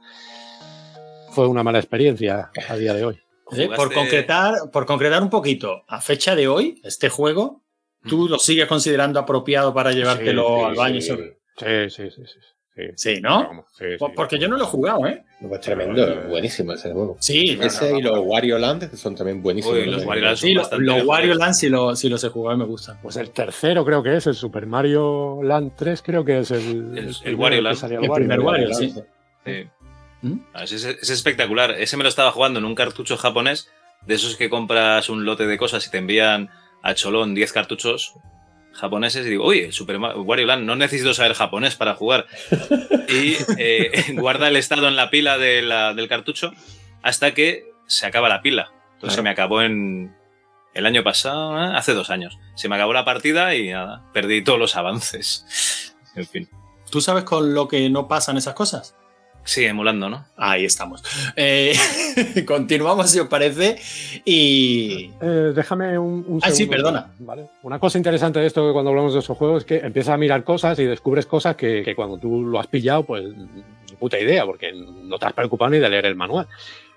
fue 1.32 1.48
una 1.48 1.64
mala 1.64 1.80
experiencia 1.80 2.52
a 2.70 2.76
día 2.76 2.94
de 2.94 3.04
hoy. 3.04 3.20
Eh, 3.58 3.68
Por, 3.76 3.92
concretar, 3.92 4.54
por 4.72 4.86
concretar 4.86 5.24
un 5.24 5.32
poquito, 5.32 5.86
a 5.88 6.02
fecha 6.02 6.36
de 6.36 6.48
hoy, 6.48 6.80
este 6.84 7.10
juego, 7.10 7.64
¿tú 8.08 8.28
lo 8.30 8.38
sigues 8.38 8.68
considerando 8.68 9.20
apropiado 9.20 9.74
para 9.74 9.92
llevártelo 9.92 10.46
Sí, 10.48 10.54
sí, 10.54 10.66
al 10.66 10.76
baño? 10.76 11.02
sí. 11.02 11.18
Sí, 11.58 11.90
Sí, 11.90 12.12
sí, 12.12 12.24
sí. 12.96 13.20
¿no? 13.22 13.44
Vamos, 13.48 13.66
sí, 13.78 13.86
Por- 13.98 14.10
sí. 14.10 14.16
Porque 14.16 14.40
yo 14.40 14.48
no 14.48 14.58
lo 14.58 14.64
he 14.64 14.68
jugado, 14.68 15.08
¿eh? 15.08 15.24
Pues 15.48 15.62
tremendo, 15.62 16.24
buenísimo 16.28 16.74
ese 16.74 16.92
juego. 16.92 17.16
Sí, 17.20 17.58
Ese 17.62 17.92
no, 17.94 18.00
y 18.00 18.02
los 18.02 18.20
Wario 18.24 18.58
Land 18.60 18.90
que 18.90 18.98
son 18.98 19.16
también 19.16 19.42
buenísimos. 19.42 19.78
Uy, 19.78 19.86
los. 19.86 20.04
Wario 20.06 20.24
Land 20.26 20.38
Sí, 20.38 20.54
los. 20.54 20.70
Wario 21.06 21.34
Land 21.36 21.54
sí, 21.54 21.70
lo- 21.70 21.96
sí 21.96 22.10
los 22.10 22.24
he 22.24 22.30
jugado 22.30 22.58
y 22.58 22.60
me 22.60 22.66
gustan. 22.66 22.98
Pues 23.02 23.16
el 23.18 23.30
tercero 23.32 23.86
creo 23.86 24.04
que 24.04 24.16
es, 24.18 24.28
el 24.28 24.36
Super 24.36 24.66
Mario 24.66 25.40
Land 25.44 25.72
3 25.78 26.02
creo 26.02 26.26
que 26.26 26.40
es 26.40 26.52
el... 26.52 27.16
El- 27.24 27.36
Wario 27.36 27.62
Land. 27.62 27.84
El 27.92 28.12
primer 28.12 28.40
Wario, 28.42 28.68
Land, 28.68 28.80
sí. 28.80 28.94
Sí. 29.46 29.68
¿Mm? 30.22 30.40
Ah, 30.54 30.64
ese 30.66 30.76
Es, 30.76 30.86
es 30.86 31.10
espectacular. 31.10 31.72
Ese 31.72 31.96
me 31.96 32.04
lo 32.04 32.10
estaba 32.10 32.32
jugando 32.32 32.60
en 32.60 32.66
un 32.66 32.76
cartucho 32.76 33.16
japonés, 33.18 33.70
de 34.06 34.16
esos 34.16 34.36
que 34.36 34.50
compras 34.50 35.10
un 35.10 35.24
lote 35.26 35.48
de 35.48 35.58
cosas 35.58 35.88
y 35.88 35.92
te 35.92 35.98
envían 35.98 36.50
a 36.82 36.94
Cholón 36.94 37.34
10 37.36 37.54
cartuchos 37.54 38.14
japoneses 38.80 39.26
y 39.26 39.30
digo, 39.30 39.46
uy, 39.48 39.60
el 39.60 39.74
Super 39.74 40.00
Mario 40.00 40.22
Wario 40.24 40.46
Land, 40.48 40.66
no 40.66 40.76
necesito 40.76 41.14
saber 41.14 41.34
japonés 41.34 41.76
para 41.76 41.96
jugar. 41.96 42.26
Y 43.10 43.36
eh, 43.58 43.92
guarda 44.14 44.48
el 44.50 44.56
estado 44.56 44.88
en 44.88 44.96
la 44.96 45.10
pila 45.10 45.38
de 45.40 45.64
la- 45.64 45.94
del 45.96 46.08
cartucho 46.08 46.54
hasta 47.02 47.34
que 47.34 47.72
se 47.88 48.06
acaba 48.06 48.30
la 48.30 48.42
pila. 48.44 48.72
Entonces 48.94 49.00
Claro. 49.00 49.14
se 49.14 49.22
me 49.24 49.30
acabó 49.32 49.62
en 49.64 50.16
el 50.76 50.86
año 50.86 51.04
pasado, 51.04 51.58
¿eh? 51.58 51.72
hace 51.76 51.94
dos 51.96 52.12
años. 52.12 52.38
Se 52.56 52.70
me 52.70 52.76
acabó 52.76 52.94
la 52.94 53.06
partida 53.06 53.56
y 53.56 53.70
nada, 53.72 54.04
perdí 54.14 54.44
todos 54.44 54.60
los 54.60 54.76
avances. 54.76 55.96
En 56.16 56.28
fin. 56.28 56.50
¿Tú 56.92 57.02
sabes 57.02 57.24
con 57.24 57.54
lo 57.56 57.68
que 57.68 57.90
no 57.90 58.08
pasan 58.08 58.38
esas 58.38 58.54
cosas? 58.54 58.96
Sí, 59.50 59.66
emulando, 59.66 60.10
¿no? 60.10 60.28
Ahí 60.38 60.64
estamos. 60.64 61.04
Eh, 61.36 61.74
continuamos, 62.46 63.10
si 63.10 63.20
os 63.20 63.28
parece. 63.28 63.78
Y. 64.24 65.10
Eh, 65.20 65.54
déjame 65.56 65.98
un, 65.98 66.24
un 66.28 66.40
Ah, 66.44 66.52
sí, 66.52 66.68
perdona. 66.68 67.10
¿vale? 67.18 67.48
Una 67.64 67.80
cosa 67.80 67.98
interesante 67.98 68.40
de 68.40 68.46
esto 68.46 68.68
que 68.68 68.74
cuando 68.74 68.92
hablamos 68.92 69.14
de 69.14 69.22
esos 69.22 69.36
juegos 69.36 69.64
es 69.64 69.66
que 69.66 69.78
empiezas 69.78 70.14
a 70.14 70.18
mirar 70.18 70.44
cosas 70.44 70.78
y 70.78 70.86
descubres 70.86 71.26
cosas 71.26 71.56
que, 71.56 71.82
que 71.82 71.96
cuando 71.96 72.20
tú 72.20 72.44
lo 72.44 72.60
has 72.60 72.68
pillado, 72.68 73.02
pues 73.02 73.24
ni 73.26 73.96
puta 74.00 74.20
idea, 74.20 74.46
porque 74.46 74.72
no 74.72 75.18
te 75.18 75.26
has 75.26 75.34
preocupado 75.34 75.72
ni 75.72 75.80
de 75.80 75.90
leer 75.90 76.06
el 76.06 76.16
manual. 76.16 76.48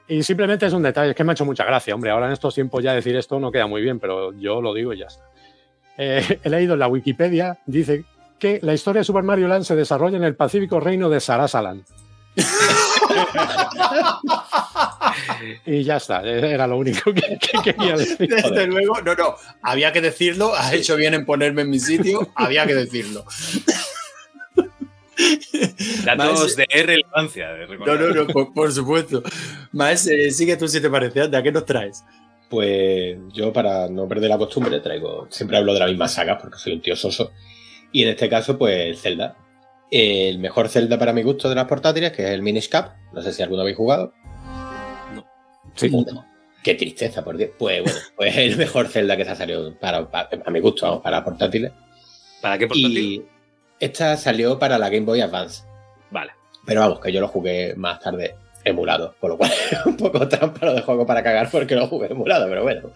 Y 0.06 0.22
simplemente 0.22 0.66
es 0.66 0.74
un 0.74 0.82
detalle, 0.82 1.12
es 1.12 1.16
que 1.16 1.24
me 1.24 1.32
ha 1.32 1.32
hecho 1.32 1.46
mucha 1.46 1.64
gracia, 1.64 1.94
hombre. 1.94 2.10
Ahora 2.10 2.26
en 2.26 2.32
estos 2.32 2.54
tiempos 2.54 2.84
ya 2.84 2.92
decir 2.92 3.16
esto 3.16 3.40
no 3.40 3.50
queda 3.50 3.66
muy 3.66 3.80
bien, 3.80 3.98
pero 3.98 4.38
yo 4.38 4.60
lo 4.60 4.74
digo 4.74 4.92
y 4.92 4.98
ya 4.98 5.06
está. 5.06 5.24
Eh, 5.96 6.38
he 6.44 6.50
leído 6.50 6.74
en 6.74 6.80
la 6.80 6.88
Wikipedia, 6.88 7.60
dice 7.64 8.04
que 8.38 8.60
la 8.62 8.74
historia 8.74 9.00
de 9.00 9.04
Super 9.04 9.22
Mario 9.22 9.48
Land 9.48 9.64
se 9.64 9.74
desarrolla 9.74 10.18
en 10.18 10.24
el 10.24 10.36
pacífico 10.36 10.80
reino 10.80 11.08
de 11.08 11.18
Sarasaland. 11.18 11.84
Y 15.66 15.84
ya 15.84 15.96
está, 15.96 16.22
era 16.22 16.66
lo 16.66 16.78
único 16.78 17.12
que, 17.12 17.38
quería 17.62 17.94
decir. 17.96 18.28
Desde 18.28 18.66
luego, 18.66 19.02
no, 19.02 19.14
no, 19.14 19.34
había 19.62 19.92
que 19.92 20.00
decirlo, 20.00 20.54
has 20.54 20.72
hecho 20.72 20.96
bien 20.96 21.12
en 21.14 21.26
ponerme 21.26 21.62
en 21.62 21.70
mi 21.70 21.78
sitio, 21.78 22.28
había 22.34 22.66
que 22.66 22.74
decirlo. 22.74 23.24
Datos 26.04 26.56
de 26.56 26.66
relevancia. 26.72 27.50
no, 27.86 27.94
no, 27.96 28.08
no, 28.08 28.26
por, 28.52 28.72
supuesto. 28.72 29.22
Más, 29.72 30.06
eh, 30.06 30.30
sigue 30.30 30.56
tú 30.56 30.66
si 30.68 30.80
te 30.80 30.88
parece, 30.88 31.20
¿a 31.22 31.42
qué 31.42 31.52
nos 31.52 31.66
traes? 31.66 32.02
Pues 32.48 33.18
yo, 33.32 33.52
para 33.52 33.88
no 33.88 34.08
perder 34.08 34.30
la 34.30 34.38
costumbre, 34.38 34.80
traigo. 34.80 35.26
Siempre 35.30 35.58
hablo 35.58 35.74
de 35.74 35.80
la 35.80 35.86
misma 35.86 36.08
saga 36.08 36.38
porque 36.38 36.58
soy 36.58 36.72
un 36.74 36.82
tío 36.82 36.96
soso. 36.96 37.32
Y 37.92 38.02
en 38.02 38.08
este 38.10 38.28
caso, 38.28 38.58
pues 38.58 39.00
Zelda. 39.00 39.36
El 39.94 40.38
mejor 40.38 40.70
Zelda 40.70 40.98
para 40.98 41.12
mi 41.12 41.22
gusto 41.22 41.50
de 41.50 41.54
las 41.54 41.66
portátiles, 41.66 42.12
que 42.12 42.24
es 42.24 42.30
el 42.30 42.40
Minish 42.40 42.70
Cap. 42.70 42.94
No 43.12 43.20
sé 43.20 43.30
si 43.30 43.42
alguno 43.42 43.60
habéis 43.60 43.76
jugado. 43.76 44.14
No. 45.14 45.26
Sí. 45.74 45.92
Qué 46.64 46.74
tristeza, 46.76 47.22
por 47.22 47.36
Dios. 47.36 47.50
Pues 47.58 47.82
bueno, 47.82 47.98
pues 48.16 48.34
el 48.38 48.56
mejor 48.56 48.88
Zelda 48.88 49.18
que 49.18 49.26
se 49.26 49.32
ha 49.32 49.36
salido 49.36 49.78
para, 49.78 49.98
a 49.98 50.50
mi 50.50 50.60
gusto, 50.60 50.86
vamos, 50.86 51.02
para 51.02 51.22
portátiles. 51.22 51.72
¿Para 52.40 52.56
qué 52.56 52.68
portátil? 52.68 52.98
Y 52.98 53.26
esta 53.80 54.16
salió 54.16 54.58
para 54.58 54.78
la 54.78 54.88
Game 54.88 55.04
Boy 55.04 55.20
Advance. 55.20 55.64
Vale. 56.10 56.32
Pero 56.64 56.80
vamos, 56.80 56.98
que 56.98 57.12
yo 57.12 57.20
lo 57.20 57.28
jugué 57.28 57.74
más 57.76 58.00
tarde 58.00 58.34
emulado, 58.64 59.14
por 59.20 59.32
lo 59.32 59.36
cual 59.36 59.50
es 59.50 59.76
un 59.86 59.98
poco 59.98 60.26
trampa 60.26 60.64
lo 60.64 60.72
de 60.72 60.80
juego 60.80 61.04
para 61.04 61.22
cagar 61.22 61.50
porque 61.50 61.74
lo 61.74 61.86
jugué 61.86 62.06
emulado, 62.06 62.48
pero 62.48 62.62
bueno. 62.62 62.92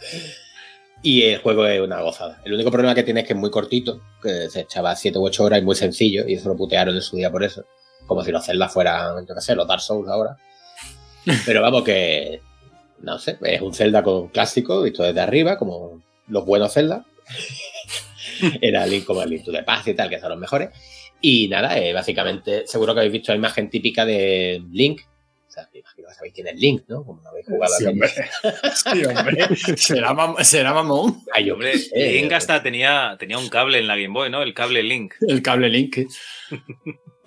Y 1.03 1.23
el 1.23 1.38
juego 1.41 1.67
es 1.67 1.81
una 1.81 2.00
gozada. 2.00 2.41
El 2.45 2.55
único 2.55 2.71
problema 2.71 2.95
que 2.95 3.03
tiene 3.03 3.21
es 3.21 3.26
que 3.26 3.35
es 3.35 3.38
muy 3.38 3.50
cortito, 3.50 4.00
que 4.23 4.49
se 4.49 4.61
echaba 4.61 4.97
7 4.97 5.19
u 5.19 5.26
8 5.26 5.45
horas 5.45 5.61
y 5.61 5.65
muy 5.65 5.76
sencillo, 5.76 6.25
y 6.26 6.35
eso 6.35 6.49
lo 6.49 6.57
putearon 6.57 6.95
en 6.95 7.03
su 7.03 7.17
día 7.17 7.31
por 7.31 7.45
eso. 7.45 7.65
Como 8.07 8.25
si 8.25 8.33
los 8.33 8.45
Zelda 8.45 8.69
fueran, 8.69 9.26
yo 9.26 9.35
qué 9.35 9.41
sé, 9.41 9.55
los 9.55 9.69
Dark 9.69 9.81
Souls 9.81 10.09
ahora. 10.09 10.37
Pero 11.47 11.62
vamos, 11.62 11.83
que. 11.85 12.41
No 13.00 13.19
sé, 13.19 13.37
es 13.43 13.61
un 13.61 13.75
Zelda 13.75 14.03
con 14.03 14.29
clásico, 14.29 14.83
visto 14.83 15.03
desde 15.03 15.21
arriba, 15.21 15.59
como 15.59 16.03
los 16.29 16.45
buenos 16.45 16.73
Zelda. 16.73 17.05
Era 18.61 18.87
Link 18.87 19.05
como 19.05 19.23
el 19.23 19.31
Link 19.31 19.45
de 19.45 19.62
Paz 19.62 19.87
y 19.88 19.95
tal, 19.95 20.09
que 20.09 20.19
son 20.19 20.31
los 20.31 20.38
mejores. 20.38 20.71
Y 21.21 21.49
nada, 21.49 21.79
eh, 21.79 21.93
básicamente, 21.93 22.67
seguro 22.67 22.95
que 22.95 23.00
habéis 23.00 23.12
visto 23.12 23.33
la 23.33 23.38
imagen 23.38 23.71
típica 23.71 24.05
de 24.05 24.62
Link, 24.71 25.03
me 25.73 25.81
imagino 25.81 26.09
que 26.09 26.15
sabéis 26.15 26.35
quién 26.35 26.47
es 26.49 26.57
Link, 26.57 26.83
¿no? 26.89 27.05
Como 27.05 27.23
no 27.23 27.29
habéis 27.31 27.47
jugado 27.47 27.75
sí, 27.79 27.85
hombre. 27.87 28.09
sí, 28.75 29.05
hombre. 29.05 29.77
¿Será, 29.77 30.45
¿Será, 30.45 30.75
mamón? 30.75 31.23
Ay, 31.33 31.51
hombre, 31.51 31.75
Link 31.95 32.33
hasta 32.33 32.63
tenía, 32.63 33.17
tenía 33.19 33.39
un 33.39 33.49
cable 33.49 33.79
en 33.79 33.87
la 33.87 33.97
Game 33.97 34.13
Boy, 34.13 34.31
¿no? 34.31 34.43
El 34.43 34.55
cable 34.55 34.83
Link. 34.83 35.15
El 35.21 35.43
cable 35.43 35.69
Link. 35.69 35.99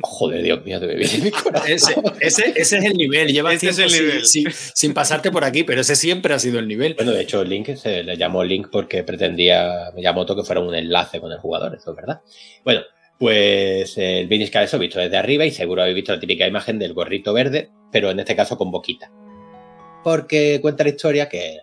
Joder, 0.01 0.41
Dios 0.43 0.63
mío, 0.63 0.79
te 0.79 0.87
me 0.87 0.95
viene 0.95 1.17
mi 1.25 1.31
corazón. 1.31 1.69
Ese, 1.69 1.93
ese, 2.21 2.53
ese, 2.55 2.77
es 2.77 2.85
el 2.85 2.93
nivel. 2.93 3.33
Lleva 3.33 3.51
ese 3.51 3.69
es 3.69 3.79
el 3.79 3.91
nivel. 3.91 4.25
Sin, 4.25 4.49
sin, 4.51 4.93
pasarte 4.93 5.29
por 5.29 5.43
aquí, 5.43 5.65
pero 5.65 5.81
ese 5.81 5.95
siempre 5.97 6.33
ha 6.33 6.39
sido 6.39 6.59
el 6.59 6.69
nivel. 6.69 6.93
Bueno, 6.95 7.11
de 7.11 7.21
hecho, 7.21 7.43
Link 7.43 7.75
se 7.75 8.03
le 8.03 8.15
llamó 8.15 8.45
Link 8.45 8.69
porque 8.71 9.03
pretendía 9.03 9.91
Miyamoto 9.93 10.37
que 10.37 10.43
fuera 10.43 10.61
un 10.61 10.73
enlace 10.73 11.19
con 11.19 11.31
el 11.33 11.39
jugador, 11.39 11.75
eso 11.75 11.91
es 11.91 11.97
verdad. 11.97 12.21
Bueno, 12.63 12.81
pues 13.19 13.97
el 13.97 14.29
Minish 14.29 14.55
eso 14.55 14.79
visto 14.79 14.97
desde 14.97 15.17
arriba 15.17 15.45
y 15.45 15.51
seguro 15.51 15.81
habéis 15.81 15.95
visto 15.95 16.13
la 16.13 16.21
típica 16.21 16.47
imagen 16.47 16.79
del 16.79 16.93
gorrito 16.93 17.33
verde, 17.33 17.69
pero 17.91 18.09
en 18.09 18.19
este 18.19 18.35
caso 18.35 18.57
con 18.57 18.71
boquita. 18.71 19.11
Porque 20.05 20.59
cuenta 20.61 20.85
la 20.85 20.91
historia 20.91 21.27
que 21.27 21.59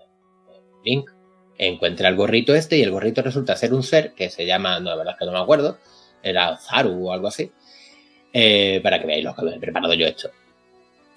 Link 0.84 1.10
encuentra 1.56 2.10
el 2.10 2.16
gorrito 2.16 2.54
este 2.54 2.76
y 2.76 2.82
el 2.82 2.90
gorrito 2.90 3.22
resulta 3.22 3.56
ser 3.56 3.72
un 3.72 3.82
ser 3.82 4.12
que 4.12 4.28
se 4.28 4.44
llama, 4.44 4.78
no, 4.80 4.90
la 4.90 4.96
verdad 4.96 5.14
es 5.14 5.18
que 5.18 5.24
no 5.24 5.32
me 5.32 5.38
acuerdo, 5.38 5.78
era 6.22 6.58
Zaru 6.58 7.08
o 7.08 7.12
algo 7.12 7.28
así, 7.28 7.50
eh, 8.34 8.80
para 8.82 9.00
que 9.00 9.06
veáis 9.06 9.24
lo 9.24 9.34
que 9.34 9.48
he 9.48 9.58
preparado 9.58 9.94
yo 9.94 10.06
esto. 10.06 10.30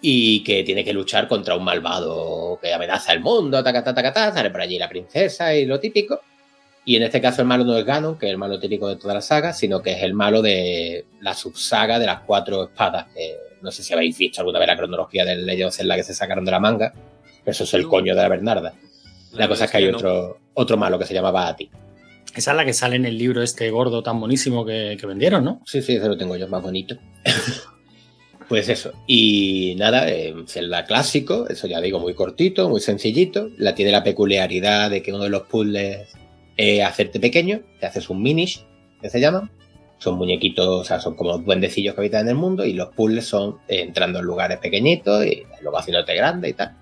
Y 0.01 0.41
que 0.46 0.63
tiene 0.63 0.86
que 0.86 0.93
luchar 0.93 1.27
contra 1.27 1.58
un 1.58 1.65
malvado 1.65 2.58
que 2.62 2.74
amenaza 2.74 3.12
el 3.12 3.19
mundo, 3.19 3.62
ta, 3.62 3.74
ta, 3.74 3.93
ta, 3.93 4.13
ta, 4.13 4.31
sale 4.31 4.50
por 4.50 4.62
allí 4.62 4.79
la 4.79 4.88
princesa 4.88 5.53
y 5.53 5.65
lo 5.65 5.81
típico. 5.81 6.22
Y 6.86 6.95
en 6.95 7.03
este 7.03 7.21
caso 7.21 7.41
el 7.41 7.48
malo 7.48 7.63
no 7.63 7.77
es 7.77 7.86
Ganon, 7.86 8.17
que 8.17 8.25
es 8.25 8.31
el 8.31 8.38
malo 8.38 8.59
típico 8.59 8.88
de 8.88 8.95
toda 8.95 9.13
la 9.13 9.21
saga, 9.21 9.53
sino 9.53 9.81
que 9.81 9.91
es 9.91 10.03
el 10.03 10.13
malo 10.13 10.41
de 10.41 11.05
la 11.21 11.33
subsaga 11.33 12.00
de 12.00 12.05
las 12.05 12.21
cuatro 12.21 12.63
espadas. 12.63 13.07
Que 13.13 13.36
no 13.62 13.71
sé 13.71 13.83
si 13.83 13.93
habéis 13.93 14.17
visto 14.17 14.41
alguna 14.41 14.59
vez 14.59 14.67
la 14.67 14.77
cronología 14.77 15.25
del 15.25 15.45
Legend 15.45 15.69
of 15.69 15.95
que 15.95 16.03
se 16.03 16.13
sacaron 16.13 16.45
de 16.45 16.51
la 16.51 16.59
manga. 16.59 16.93
Eso 17.45 17.63
es 17.63 17.74
el 17.74 17.88
coño 17.88 18.15
de 18.15 18.21
la 18.21 18.29
Bernarda. 18.29 18.74
La, 19.33 19.48
cosa 19.48 19.65
es 19.65 19.71
que 19.71 19.77
hay 19.77 19.88
otro, 19.88 20.39
otro 20.53 20.77
malo 20.77 20.98
que 20.98 21.05
se 21.05 21.13
llama 21.13 21.31
Baati. 21.31 21.69
Esa 22.36 22.51
es 22.51 22.57
la 22.57 22.65
que 22.65 22.74
sale 22.74 22.95
en 22.95 23.05
el 23.05 23.17
libro 23.17 23.41
este 23.41 23.69
gordo 23.69 24.03
tan 24.03 24.19
buenísimo 24.19 24.65
que, 24.65 24.98
vendieron, 25.03 25.43
¿no? 25.43 25.62
Sí, 25.65 25.81
sí, 25.81 25.95
ese 25.95 26.07
lo 26.07 26.17
tengo 26.17 26.36
yo, 26.38 26.48
más 26.48 26.62
bonito. 26.62 26.95
pues 28.48 28.69
eso. 28.69 28.93
Y 29.07 29.75
nada, 29.77 30.09
eh, 30.09 30.36
Zelda 30.48 30.86
clásico, 30.86 31.48
eso 31.50 31.67
ya 31.67 31.81
digo, 31.81 32.00
muy 32.00 32.13
cortito, 32.13 32.69
muy 32.69 32.81
sencillito. 32.81 33.50
La 33.57 33.75
tiene 33.75 33.91
la 33.91 34.03
peculiaridad 34.03 34.89
de 34.89 35.01
que 35.01 35.12
uno 35.12 35.24
de 35.24 35.29
los 35.29 35.43
puzzles 35.43 36.09
eh, 36.62 36.84
hacerte 36.84 37.22
pequeño, 37.22 37.62
te 37.80 37.86
haces 37.86 38.10
un 38.10 38.22
minish, 38.22 38.66
que 39.01 39.10
se 39.10 39.22
llama. 39.22 39.50
Son 39.98 40.18
muñequitos, 40.18 40.68
o 40.68 40.84
sea, 40.84 41.00
son 41.00 41.16
como 41.16 41.38
duendecillos 41.38 41.96
que 41.96 42.01
habitan 42.01 42.24
en 42.24 42.28
el 42.28 42.36
mundo 42.36 42.66
y 42.66 42.74
los 42.74 42.89
puzzles 42.89 43.25
son 43.25 43.60
eh, 43.70 43.80
entrando 43.80 44.20
en 44.20 44.25
lugares 44.25 44.58
pequeñitos 44.58 45.25
y 45.25 45.44
luego 45.62 45.78
haciéndote 45.78 46.13
grande 46.16 46.50
y 46.50 46.54
tal. 46.54 46.75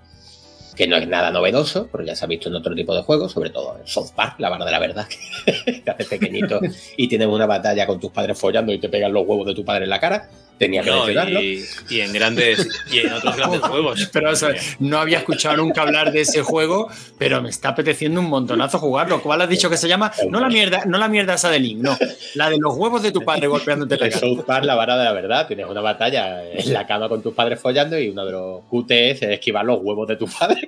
Que 0.76 0.88
no 0.88 0.96
es 0.96 1.08
nada 1.08 1.30
novedoso, 1.30 1.90
pero 1.92 2.04
ya 2.04 2.16
se 2.16 2.26
ha 2.26 2.28
visto 2.28 2.50
en 2.50 2.56
otro 2.56 2.74
tipo 2.74 2.96
de 2.96 3.04
juegos, 3.04 3.32
sobre 3.34 3.52
todo 3.52 3.78
en 3.78 3.86
South 3.86 4.14
Park, 4.16 4.40
la 4.40 4.50
verdad 4.50 4.66
de 4.66 4.72
la 4.72 4.80
verdad, 4.80 5.08
que 5.08 5.74
te 5.86 5.92
haces 5.92 6.08
pequeñito 6.08 6.60
y 6.98 7.08
tienes 7.08 7.28
una 7.28 7.46
batalla 7.46 7.86
con 7.86 8.00
tus 8.00 8.10
padres 8.10 8.40
follando 8.40 8.74
y 8.74 8.80
te 8.80 8.90
pegan 8.90 9.14
los 9.14 9.28
huevos 9.28 9.46
de 9.46 9.54
tu 9.54 9.64
padre 9.64 9.84
en 9.84 9.92
la 9.92 10.00
cara 10.00 10.28
tenía 10.58 10.82
que 10.82 10.92
mencionarlo. 10.92 11.42
Y, 11.42 11.66
en 11.90 12.14
grandes 12.14 12.68
y 12.92 13.00
en 13.00 13.14
otros 13.14 13.36
grandes 13.36 13.62
juegos. 13.70 14.10
Pero 14.12 14.32
no 14.80 15.00
había 15.00 15.20
escuchado 15.20 15.58
nunca 15.58 15.82
hablar 15.82 16.12
de 16.12 16.22
ese 16.22 16.42
juego, 16.42 16.90
pero 17.18 17.42
me 17.42 17.50
está 17.50 17.70
apeteciendo 17.70 18.20
un 18.20 18.30
montonazo 18.30 18.80
jugarlo. 18.80 19.22
¿Cuál 19.22 19.42
has 19.42 19.50
dicho 19.50 19.70
que 19.70 19.78
se 19.78 19.88
llama? 19.88 20.12
No 20.30 20.40
la 20.40 20.50
mierda, 20.50 20.86
no 20.86 20.98
la 20.98 21.08
mierda 21.08 21.36
esa 21.36 21.50
de 21.50 21.60
Link, 21.60 21.80
no. 21.82 21.98
La 22.36 22.50
de 22.50 22.58
los 22.58 22.76
huevos 22.76 23.02
de 23.02 23.12
tu 23.12 23.24
padre 23.24 23.48
golpeándote 23.48 23.98
la 23.98 24.10
cara. 24.10 24.64
la 24.64 24.76
vara 24.76 24.98
de 24.98 25.04
la 25.06 25.14
verdad. 25.14 25.48
Tienes 25.48 25.68
una 25.68 25.82
batalla 25.82 26.44
en 26.52 26.74
la 26.74 26.86
cama 26.86 27.10
con 27.10 27.22
tus 27.22 27.34
padres 27.34 27.60
follando 27.60 28.00
y 28.00 28.10
uno 28.10 28.26
de 28.26 28.32
los 28.32 28.62
QTs 28.70 29.24
es 29.24 29.30
esquivar 29.30 29.66
los 29.66 29.80
huevos 29.82 30.08
de 30.08 30.16
tu 30.16 30.28
padre. 30.28 30.68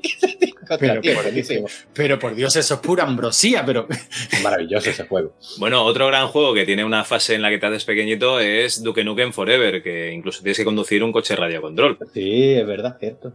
pero, 0.79 1.01
pero, 1.93 2.19
por 2.19 2.36
Dios, 2.36 2.55
eso 2.55 2.74
es 2.75 2.79
pura 2.79 3.03
ambrosía, 3.03 3.65
pero. 3.65 3.88
Maravilloso 4.43 4.89
ese 4.89 5.05
juego. 5.05 5.34
Bueno, 5.58 5.84
otro 5.84 6.08
gran 6.08 6.27
juego 6.27 6.53
que 6.53 6.65
tiene 6.65 6.84
una 6.84 7.03
fase 7.03 7.36
en 7.36 7.41
la 7.41 7.50
que 7.50 7.58
te 7.58 7.65
haces 7.65 7.86
pequeñito 7.86 8.39
es 8.39 8.84
Duke 8.84 9.03
Nukem 9.03 9.34
Forever 9.34 9.78
que 9.81 10.12
incluso 10.12 10.41
tienes 10.41 10.57
que 10.57 10.65
conducir 10.65 11.03
un 11.03 11.12
coche 11.12 11.36
radio 11.36 11.62
control. 11.62 11.98
Sí, 12.13 12.53
es 12.53 12.65
verdad, 12.65 12.98
cierto. 13.00 13.33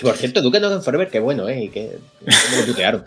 Por 0.00 0.16
cierto, 0.16 0.42
Duke 0.42 0.60
Nukem 0.60 0.82
Forever, 0.82 1.08
qué 1.08 1.20
bueno, 1.20 1.48
¿eh? 1.48 1.64
Y 1.64 1.68
que, 1.68 1.98
lo 2.20 2.64
tutearon. 2.66 3.04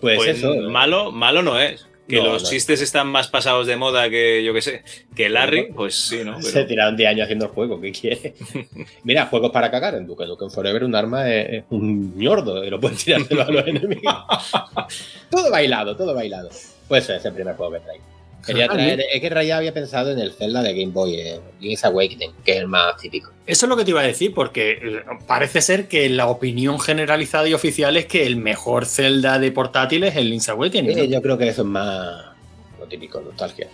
Pues, 0.00 0.16
pues, 0.16 0.38
eso. 0.38 0.54
Malo, 0.70 1.12
malo 1.12 1.42
no 1.42 1.58
es. 1.58 1.86
Que 2.08 2.22
los 2.22 2.48
chistes 2.48 2.80
están 2.82 3.08
más 3.08 3.26
pasados 3.26 3.66
de 3.66 3.76
moda 3.76 4.08
que, 4.08 4.44
yo 4.44 4.54
qué 4.54 4.62
sé, 4.62 4.84
que 5.16 5.28
Larry, 5.28 5.72
pues 5.72 5.96
sí, 5.96 6.20
¿no? 6.24 6.40
Se 6.40 6.64
tiraron 6.64 6.96
10 6.96 7.10
años 7.10 7.24
haciendo 7.24 7.46
el 7.46 7.50
juego, 7.50 7.80
¿qué 7.80 7.90
quiere? 7.90 8.34
Mira, 9.02 9.26
juegos 9.26 9.50
para 9.50 9.72
cagar 9.72 9.96
en 9.96 10.06
Duke 10.06 10.24
Nukem 10.24 10.48
Forever, 10.48 10.84
un 10.84 10.94
arma 10.94 11.28
es, 11.28 11.64
un 11.70 12.16
ñordo, 12.16 12.62
y 12.64 12.70
lo 12.70 12.78
pueden 12.78 12.96
tirar 12.96 13.22
a 13.28 13.50
los 13.50 13.66
enemigos. 13.66 14.14
todo 15.30 15.50
bailado, 15.50 15.96
todo 15.96 16.14
bailado. 16.14 16.48
Pues 16.86 17.04
ese 17.04 17.16
es 17.16 17.24
el 17.24 17.32
primer 17.32 17.56
juego 17.56 17.72
que 17.72 17.80
traigo. 17.80 18.04
Quería 18.46 18.68
traer, 18.68 19.00
es 19.12 19.20
que 19.20 19.28
Raya 19.28 19.56
había 19.56 19.74
pensado 19.74 20.10
en 20.12 20.18
el 20.18 20.32
Zelda 20.32 20.62
de 20.62 20.72
Game 20.72 20.92
Boy, 20.92 21.14
eh, 21.16 21.40
Link's 21.60 21.84
Awakening, 21.84 22.32
que 22.44 22.52
es 22.52 22.58
el 22.58 22.68
más 22.68 22.96
típico. 22.96 23.32
Eso 23.46 23.66
es 23.66 23.70
lo 23.70 23.76
que 23.76 23.84
te 23.84 23.90
iba 23.90 24.00
a 24.00 24.06
decir, 24.06 24.32
porque 24.34 24.72
eh, 24.72 25.02
parece 25.26 25.60
ser 25.60 25.88
que 25.88 26.08
la 26.08 26.28
opinión 26.28 26.78
generalizada 26.78 27.48
y 27.48 27.54
oficial 27.54 27.96
es 27.96 28.06
que 28.06 28.26
el 28.26 28.36
mejor 28.36 28.86
Zelda 28.86 29.38
de 29.38 29.50
portátil 29.52 30.04
es 30.04 30.16
el 30.16 30.30
Link's 30.30 30.48
Awakening. 30.48 31.10
Yo 31.10 31.22
creo 31.22 31.36
que 31.36 31.48
eso 31.48 31.62
es 31.62 31.68
más 31.68 32.26
lo 32.78 32.86
típico, 32.86 33.20
nostalgia. 33.20 33.68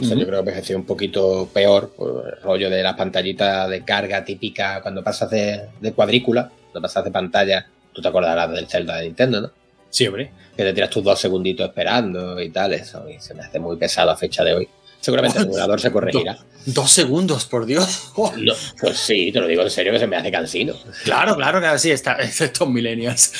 O 0.00 0.04
sea, 0.04 0.16
Yo 0.16 0.26
creo 0.26 0.44
que 0.44 0.62
sido 0.62 0.78
un 0.78 0.86
poquito 0.86 1.48
peor, 1.52 1.94
el 1.98 2.42
rollo 2.42 2.68
de 2.68 2.82
la 2.82 2.96
pantallita 2.96 3.68
de 3.68 3.84
carga 3.84 4.24
típica 4.24 4.82
cuando 4.82 5.04
pasas 5.04 5.30
de, 5.30 5.68
de 5.80 5.92
cuadrícula, 5.92 6.50
cuando 6.72 6.82
pasas 6.82 7.04
de 7.04 7.10
pantalla, 7.10 7.66
tú 7.92 8.02
te 8.02 8.08
acordarás 8.08 8.50
del 8.50 8.66
Zelda 8.66 8.96
de 8.96 9.04
Nintendo, 9.04 9.40
¿no? 9.40 9.63
Sí, 9.94 10.08
hombre. 10.08 10.32
Que 10.56 10.64
te 10.64 10.72
tiras 10.72 10.90
tus 10.90 11.04
dos 11.04 11.20
segunditos 11.20 11.68
esperando 11.68 12.42
y 12.42 12.50
tal, 12.50 12.74
eso. 12.74 13.08
Y 13.08 13.20
se 13.20 13.32
me 13.32 13.42
hace 13.42 13.60
muy 13.60 13.76
pesado 13.76 14.10
a 14.10 14.16
fecha 14.16 14.42
de 14.42 14.52
hoy. 14.52 14.68
Seguramente 14.98 15.38
el 15.38 15.44
emulador 15.44 15.80
se 15.80 15.92
corregirá. 15.92 16.36
Dos 16.66 16.90
segundos, 16.90 17.44
por 17.44 17.64
Dios. 17.64 18.10
No, 18.16 18.54
pues 18.80 18.96
sí, 18.96 19.30
te 19.30 19.38
lo 19.38 19.46
digo 19.46 19.62
en 19.62 19.70
serio 19.70 19.92
que 19.92 20.00
se 20.00 20.08
me 20.08 20.16
hace 20.16 20.32
cansino. 20.32 20.74
Claro, 21.04 21.36
claro 21.36 21.60
que 21.60 21.78
sí, 21.78 21.92
está, 21.92 22.14
estos 22.20 22.68
millennials. 22.68 23.34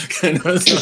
No- 0.44 0.56
si, 0.58 0.76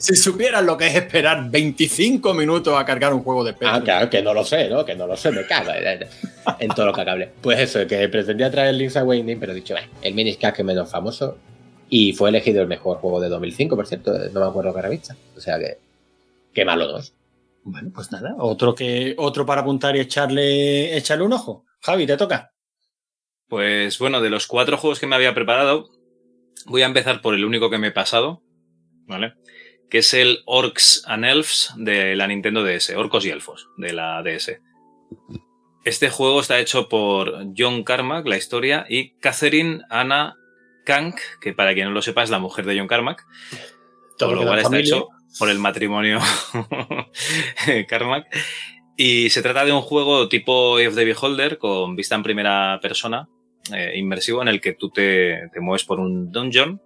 si 0.00 0.16
supieran 0.16 0.66
lo 0.66 0.76
que 0.76 0.88
es 0.88 0.94
esperar 0.96 1.48
25 1.48 2.34
minutos 2.34 2.76
a 2.76 2.84
cargar 2.84 3.14
un 3.14 3.22
juego 3.22 3.44
de 3.44 3.52
peso. 3.52 3.70
Ah, 3.72 3.80
claro, 3.84 4.10
que 4.10 4.22
no 4.22 4.34
lo 4.34 4.44
sé, 4.44 4.68
¿no? 4.68 4.84
Que 4.84 4.96
no 4.96 5.06
lo 5.06 5.16
sé, 5.16 5.30
me 5.30 5.46
cago 5.46 5.70
en, 6.58 6.68
todo 6.70 6.86
lo 6.86 6.92
que 6.92 7.00
hable. 7.02 7.30
Pues 7.40 7.60
eso, 7.60 7.86
que 7.86 8.08
pretendía 8.08 8.50
traer 8.50 8.70
el 8.70 8.78
Link's 8.78 8.96
Awakening, 8.96 9.38
pero 9.38 9.52
he 9.52 9.54
dicho, 9.54 9.74
"Bah, 9.74 9.82
el 10.02 10.14
Minish 10.14 10.38
que 10.38 10.48
es 10.48 10.64
menos 10.64 10.90
famoso. 10.90 11.38
Y 11.90 12.12
fue 12.12 12.30
elegido 12.30 12.62
el 12.62 12.68
mejor 12.68 12.98
juego 12.98 13.20
de 13.20 13.28
2005, 13.28 13.74
por 13.74 13.86
cierto, 13.86 14.12
no 14.32 14.40
me 14.40 14.46
acuerdo 14.46 14.72
qué 14.72 14.80
revista. 14.80 15.16
O 15.36 15.40
sea 15.40 15.58
que, 15.58 15.78
qué 16.54 16.64
malo 16.64 16.90
no 16.90 16.98
es. 16.98 17.12
Bueno, 17.64 17.90
pues 17.92 18.10
nada, 18.12 18.36
otro 18.38 18.74
que 18.74 19.14
otro 19.18 19.44
para 19.44 19.62
apuntar 19.62 19.96
y 19.96 20.00
echarle, 20.00 20.96
echarle 20.96 21.24
un 21.24 21.32
ojo. 21.32 21.66
Javi, 21.80 22.06
te 22.06 22.16
toca. 22.16 22.52
Pues 23.48 23.98
bueno, 23.98 24.20
de 24.20 24.30
los 24.30 24.46
cuatro 24.46 24.78
juegos 24.78 25.00
que 25.00 25.08
me 25.08 25.16
había 25.16 25.34
preparado, 25.34 25.90
voy 26.66 26.82
a 26.82 26.86
empezar 26.86 27.20
por 27.20 27.34
el 27.34 27.44
único 27.44 27.68
que 27.68 27.78
me 27.78 27.88
he 27.88 27.92
pasado, 27.92 28.42
¿vale? 29.06 29.34
Que 29.90 29.98
es 29.98 30.14
el 30.14 30.38
Orcs 30.46 31.02
and 31.06 31.24
Elves 31.24 31.72
de 31.76 32.14
la 32.14 32.28
Nintendo 32.28 32.62
DS, 32.62 32.90
Orcos 32.90 33.26
y 33.26 33.30
Elfos 33.30 33.68
de 33.76 33.92
la 33.92 34.22
DS. 34.22 34.60
Este 35.84 36.10
juego 36.10 36.40
está 36.40 36.60
hecho 36.60 36.88
por 36.88 37.46
John 37.56 37.82
Carmack, 37.82 38.26
la 38.26 38.36
historia, 38.36 38.86
y 38.88 39.18
Catherine 39.18 39.82
Anna 39.88 40.36
Kank, 40.90 41.20
que 41.40 41.52
para 41.52 41.72
quien 41.72 41.86
no 41.86 41.92
lo 41.92 42.02
sepa 42.02 42.24
es 42.24 42.30
la 42.30 42.40
mujer 42.40 42.66
de 42.66 42.76
John 42.76 42.88
Carmack. 42.88 43.24
Todo 44.18 44.34
lo 44.34 44.42
cual 44.42 44.58
está 44.58 44.70
familia. 44.70 44.96
hecho 44.96 45.08
por 45.38 45.48
el 45.48 45.60
matrimonio 45.60 46.18
Carmack. 47.88 48.26
Y 48.96 49.30
se 49.30 49.40
trata 49.40 49.64
de 49.64 49.72
un 49.72 49.82
juego 49.82 50.28
tipo 50.28 50.80
Eye 50.80 50.88
of 50.88 50.96
the 50.96 51.04
Beholder 51.04 51.58
con 51.58 51.94
vista 51.94 52.16
en 52.16 52.24
primera 52.24 52.80
persona, 52.82 53.28
eh, 53.72 53.92
inmersivo, 53.94 54.42
en 54.42 54.48
el 54.48 54.60
que 54.60 54.72
tú 54.72 54.90
te, 54.90 55.48
te 55.52 55.60
mueves 55.60 55.84
por 55.84 56.00
un 56.00 56.32
dungeon 56.32 56.82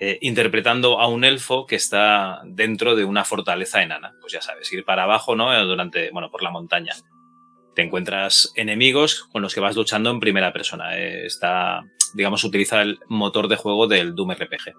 eh, 0.00 0.18
interpretando 0.22 0.98
a 0.98 1.08
un 1.08 1.24
elfo 1.24 1.66
que 1.66 1.76
está 1.76 2.40
dentro 2.46 2.96
de 2.96 3.04
una 3.04 3.26
fortaleza 3.26 3.82
enana. 3.82 4.14
Pues 4.22 4.32
ya 4.32 4.40
sabes, 4.40 4.72
ir 4.72 4.82
para 4.82 5.02
abajo, 5.02 5.36
¿no? 5.36 5.54
Durante, 5.66 6.10
bueno, 6.10 6.30
por 6.30 6.42
la 6.42 6.50
montaña. 6.50 6.94
Te 7.74 7.82
encuentras 7.82 8.50
enemigos 8.56 9.24
con 9.30 9.42
los 9.42 9.54
que 9.54 9.60
vas 9.60 9.76
luchando 9.76 10.08
en 10.08 10.18
primera 10.18 10.54
persona. 10.54 10.96
Eh, 10.96 11.26
está, 11.26 11.84
digamos, 12.14 12.44
utiliza 12.44 12.82
el 12.82 12.98
motor 13.08 13.48
de 13.48 13.56
juego 13.56 13.86
del 13.86 14.14
Doom 14.14 14.32
RPG. 14.32 14.74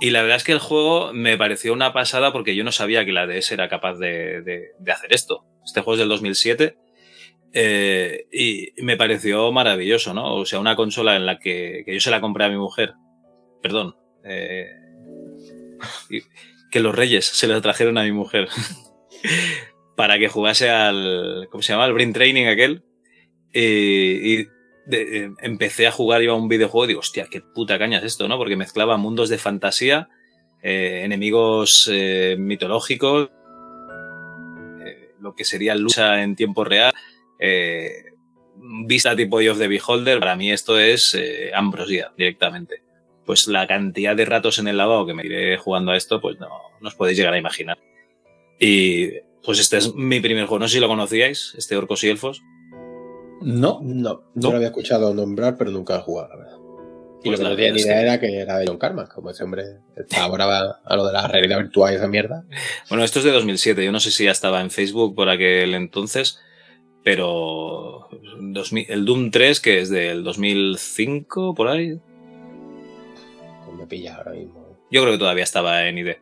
Y 0.00 0.10
la 0.10 0.22
verdad 0.22 0.36
es 0.36 0.44
que 0.44 0.52
el 0.52 0.58
juego 0.58 1.12
me 1.12 1.38
pareció 1.38 1.72
una 1.72 1.92
pasada 1.92 2.32
porque 2.32 2.54
yo 2.54 2.64
no 2.64 2.72
sabía 2.72 3.04
que 3.04 3.12
la 3.12 3.26
DS 3.26 3.52
era 3.52 3.68
capaz 3.68 3.94
de, 3.94 4.72
hacer 4.86 5.12
esto. 5.12 5.44
Este 5.64 5.80
juego 5.80 5.94
es 5.94 6.00
del 6.00 6.08
2007 6.10 6.76
eh, 7.54 8.26
y 8.30 8.72
me 8.82 8.96
pareció 8.96 9.50
maravilloso, 9.52 10.12
¿no? 10.12 10.34
O 10.34 10.44
sea, 10.44 10.60
una 10.60 10.76
consola 10.76 11.16
en 11.16 11.24
la 11.24 11.38
que, 11.38 11.82
que 11.86 11.94
yo 11.94 12.00
se 12.00 12.10
la 12.10 12.20
compré 12.20 12.44
a 12.44 12.50
mi 12.50 12.58
mujer. 12.58 12.92
Perdón. 13.62 13.96
eh, 14.24 14.68
que 16.70 16.80
los 16.80 16.94
reyes 16.94 17.24
se 17.24 17.46
la 17.46 17.60
trajeron 17.60 17.96
a 17.96 18.02
mi 18.02 18.12
mujer 18.12 18.48
para 19.96 20.18
que 20.18 20.28
jugase 20.28 20.68
al... 20.68 21.48
¿Cómo 21.50 21.62
se 21.62 21.72
llama? 21.72 21.86
El 21.86 21.94
Brain 21.94 22.12
Training 22.12 22.46
aquel. 22.46 22.84
Y, 23.52 24.40
y 24.40 24.48
de- 24.86 25.24
eh, 25.24 25.30
empecé 25.42 25.86
a 25.86 25.92
jugar 25.92 26.22
yo 26.22 26.32
a 26.32 26.36
un 26.36 26.48
videojuego 26.48 26.84
y 26.84 26.88
digo, 26.88 27.00
hostia, 27.00 27.26
qué 27.30 27.40
puta 27.40 27.78
caña 27.78 27.98
es 27.98 28.04
esto, 28.04 28.28
¿no? 28.28 28.38
Porque 28.38 28.56
mezclaba 28.56 28.96
mundos 28.96 29.28
de 29.28 29.38
fantasía, 29.38 30.08
eh, 30.62 31.02
enemigos 31.04 31.90
eh, 31.92 32.36
mitológicos, 32.38 33.30
eh, 34.84 35.10
lo 35.20 35.34
que 35.34 35.44
sería 35.44 35.74
lucha 35.74 36.22
en 36.22 36.36
tiempo 36.36 36.64
real, 36.64 36.92
vista 38.86 39.14
tipo 39.14 39.36
of 39.36 39.58
the 39.58 39.68
Beholder. 39.68 40.18
Para 40.18 40.36
mí 40.36 40.50
esto 40.50 40.78
es 40.78 41.16
ambrosía 41.54 42.12
directamente. 42.16 42.82
Pues 43.24 43.48
la 43.48 43.66
cantidad 43.66 44.14
de 44.16 44.24
ratos 44.24 44.58
en 44.58 44.68
el 44.68 44.76
lavabo 44.76 45.06
que 45.06 45.14
me 45.14 45.26
iré 45.26 45.56
jugando 45.58 45.92
a 45.92 45.96
esto, 45.96 46.20
pues 46.20 46.38
no, 46.38 46.48
no 46.80 46.88
os 46.88 46.94
podéis 46.94 47.18
llegar 47.18 47.34
a 47.34 47.38
imaginar. 47.38 47.76
Y 48.58 49.10
pues 49.44 49.58
este 49.58 49.76
es 49.78 49.94
mi 49.94 50.20
primer 50.20 50.46
juego. 50.46 50.60
No 50.60 50.68
sé 50.68 50.74
si 50.74 50.80
lo 50.80 50.88
conocíais, 50.88 51.54
este 51.58 51.76
Orcos 51.76 52.04
y 52.04 52.08
Elfos. 52.08 52.42
No. 53.42 53.80
No, 53.82 54.12
No. 54.12 54.22
yo 54.34 54.50
lo 54.50 54.56
había 54.56 54.68
escuchado 54.68 55.12
nombrar, 55.14 55.56
pero 55.56 55.70
nunca 55.70 55.96
he 55.96 56.00
jugado, 56.00 56.28
la 56.30 56.36
verdad. 56.36 56.52
Y 57.22 57.28
Pues 57.28 57.32
lo 57.32 57.36
que 57.38 57.42
la 57.44 57.50
no 57.50 57.56
tenía 57.56 57.72
ni 57.72 57.78
es 57.80 57.86
idea 57.86 57.94
que- 57.96 58.02
era 58.02 58.20
que 58.20 58.38
era 58.40 58.58
de 58.58 58.66
John 58.68 58.78
Carmack, 58.78 59.12
como 59.14 59.30
ese 59.30 59.42
hombre 59.44 59.64
está 59.96 60.22
ahora 60.24 60.78
a 60.84 60.96
lo 60.96 61.06
de 61.06 61.12
la 61.12 61.26
realidad 61.26 61.58
virtual 61.58 61.92
y 61.92 61.96
esa 61.96 62.06
mierda. 62.08 62.44
Bueno, 62.88 63.02
esto 63.04 63.18
es 63.18 63.24
de 63.24 63.32
2007. 63.32 63.84
Yo 63.84 63.90
no 63.92 64.00
sé 64.00 64.10
si 64.10 64.24
ya 64.24 64.30
estaba 64.30 64.60
en 64.60 64.70
Facebook 64.70 65.14
por 65.16 65.28
aquel 65.28 65.74
entonces, 65.74 66.38
pero 67.02 68.08
2000 68.40 68.86
el 68.88 69.04
Doom 69.04 69.30
3, 69.30 69.60
que 69.60 69.80
es 69.80 69.90
del 69.90 70.22
2005, 70.24 71.54
por 71.54 71.68
ahí, 71.68 71.98
Pues 73.64 73.76
me 73.78 73.86
pilla 73.86 74.16
ahora 74.16 74.32
mismo. 74.32 74.78
yo 74.90 75.00
creo 75.02 75.12
que 75.14 75.18
todavía 75.18 75.44
estaba 75.44 75.88
en 75.88 75.98
ID. 75.98 76.16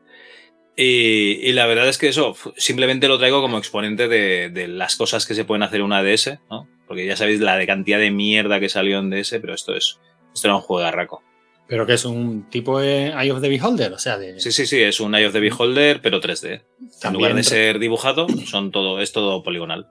Y, 0.77 1.39
y 1.49 1.53
la 1.53 1.67
verdad 1.67 1.89
es 1.89 1.99
que 1.99 2.09
eso 2.09 2.35
simplemente 2.57 3.07
lo 3.09 3.19
traigo 3.19 3.41
como 3.43 3.59
exponente 3.59 4.09
de, 4.09 4.49
de 4.51 4.67
las 4.69 4.97
cosas 4.97 5.25
que 5.27 5.35
se 5.35 5.45
pueden 5.45 5.63
hacer 5.63 5.81
en 5.81 5.87
una 5.87 6.03
DS, 6.03 6.39
¿no? 6.51 6.67
Porque 6.87 7.07
ya 7.07 7.17
sabéis 7.17 7.41
la 7.41 7.57
de 7.57 7.67
cantidad 7.67 7.99
de 7.99 8.11
mierda 8.11 8.61
que 8.61 8.69
salió 8.69 8.99
en 8.99 9.11
DS, 9.11 9.39
pero 9.41 9.55
esto 9.55 9.75
es 9.75 9.99
esto 10.35 10.49
era 10.49 10.57
un 10.57 10.63
juego 10.63 10.81
de 10.83 10.89
arraco. 10.89 11.23
Pero 11.67 11.87
que 11.87 11.95
es 11.95 12.05
un 12.05 12.51
tipo 12.51 12.79
de 12.79 13.07
Eye 13.09 13.31
of 13.33 13.41
the 13.41 13.49
Beholder, 13.49 13.93
o 13.95 13.99
sea, 13.99 14.19
de. 14.19 14.39
Sí, 14.39 14.53
sí, 14.53 14.67
sí, 14.67 14.83
es 14.83 15.01
un 15.01 15.15
Eye 15.15 15.27
of 15.27 15.33
the 15.33 15.41
Beholder, 15.41 16.01
pero 16.03 16.21
3D. 16.21 16.63
En 17.05 17.13
lugar 17.15 17.35
de 17.35 17.43
ser 17.43 17.79
dibujado, 17.79 18.27
son 18.47 18.71
todo, 18.71 19.01
es 19.01 19.13
todo 19.13 19.43
poligonal. 19.43 19.89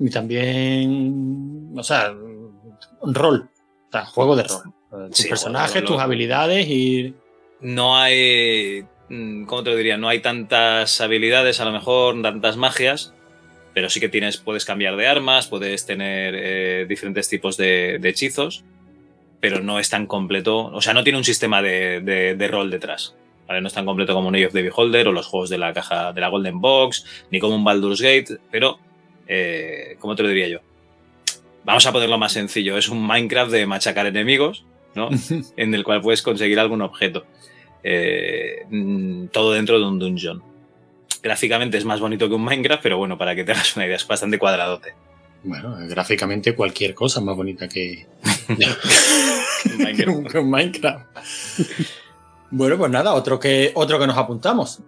Y 0.00 0.10
también. 0.10 1.72
O 1.76 1.82
sea, 1.82 2.12
un 2.12 3.14
rol. 3.14 3.48
O 3.88 3.92
sea, 3.92 4.04
juego 4.06 4.34
de 4.36 4.42
rol. 4.42 5.08
Tus 5.10 5.18
Sí, 5.18 5.28
personajes, 5.28 5.84
tus 5.84 5.98
habilidades 5.98 6.66
y. 6.68 7.14
no 7.60 7.96
hay, 7.96 8.84
mm, 9.08 9.44
¿cómo 9.44 9.62
te 9.62 9.70
lo 9.70 9.76
diría? 9.76 9.96
No 9.96 10.08
hay 10.08 10.20
tantas 10.20 11.00
habilidades, 11.00 11.60
a 11.60 11.64
lo 11.64 11.72
mejor, 11.72 12.20
tantas 12.22 12.56
magias, 12.56 13.13
pero 13.74 13.90
sí 13.90 14.00
que 14.00 14.08
tienes, 14.08 14.36
puedes 14.38 14.64
cambiar 14.64 14.96
de 14.96 15.06
armas, 15.06 15.48
puedes 15.48 15.84
tener 15.84 16.34
eh, 16.36 16.86
diferentes 16.88 17.28
tipos 17.28 17.56
de, 17.56 17.98
de 18.00 18.08
hechizos, 18.08 18.64
pero 19.40 19.60
no 19.60 19.78
es 19.78 19.90
tan 19.90 20.06
completo, 20.06 20.66
o 20.66 20.80
sea, 20.80 20.94
no 20.94 21.02
tiene 21.04 21.18
un 21.18 21.24
sistema 21.24 21.60
de, 21.60 22.00
de- 22.00 22.34
de 22.34 22.48
rol 22.48 22.70
detrás. 22.70 23.14
¿vale? 23.46 23.60
No 23.60 23.66
es 23.68 23.74
tan 23.74 23.84
completo 23.84 24.14
como 24.14 24.28
un 24.28 24.34
Age 24.36 24.46
of 24.46 24.52
the 24.54 24.62
Beholder 24.62 25.08
o 25.08 25.12
los 25.12 25.26
juegos 25.26 25.50
de 25.50 25.58
la 25.58 25.72
caja 25.74 26.12
de 26.14 26.20
la 26.20 26.28
Golden 26.28 26.60
Box, 26.60 27.04
ni 27.30 27.40
como 27.40 27.56
un 27.56 27.64
Baldur's 27.64 28.00
Gate, 28.00 28.38
pero, 28.50 28.78
eh, 29.28 29.96
¿cómo 29.98 30.14
te 30.16 30.22
lo 30.22 30.30
diría 30.30 30.48
yo? 30.48 30.60
Vamos 31.64 31.84
a 31.86 31.92
ponerlo 31.92 32.16
más 32.18 32.32
sencillo, 32.32 32.78
es 32.78 32.88
un 32.88 33.06
Minecraft 33.06 33.50
de 33.52 33.66
machacar 33.66 34.06
enemigos, 34.06 34.64
¿no? 34.94 35.10
en 35.56 35.74
el 35.74 35.82
cual 35.84 36.00
puedes 36.00 36.22
conseguir 36.22 36.58
algún 36.60 36.80
objeto. 36.80 37.26
Eh, 37.82 38.64
mm, 38.70 39.26
todo 39.26 39.52
dentro 39.52 39.78
de 39.78 39.84
un 39.86 39.98
dungeon. 39.98 40.42
Gráficamente 41.24 41.78
es 41.78 41.86
más 41.86 42.00
bonito 42.00 42.28
que 42.28 42.34
un 42.34 42.44
Minecraft, 42.44 42.82
pero 42.82 42.98
bueno, 42.98 43.16
para 43.16 43.34
que 43.34 43.44
te 43.44 43.52
hagas 43.52 43.74
una 43.76 43.86
idea, 43.86 43.96
es 43.96 44.06
bastante 44.06 44.38
cuadradote. 44.38 44.94
Bueno, 45.42 45.74
gráficamente 45.88 46.54
cualquier 46.54 46.94
cosa 46.94 47.20
es 47.20 47.24
más 47.24 47.34
bonita 47.34 47.66
que, 47.68 48.06
un 50.06 50.50
Minecraft. 50.50 51.06
Bueno, 52.50 52.76
pues 52.76 52.90
nada, 52.90 53.14
otro 53.14 53.40
que, 53.40 53.72
otro 53.74 53.98
que 53.98 54.06
nos 54.06 54.18
apuntamos. 54.18 54.80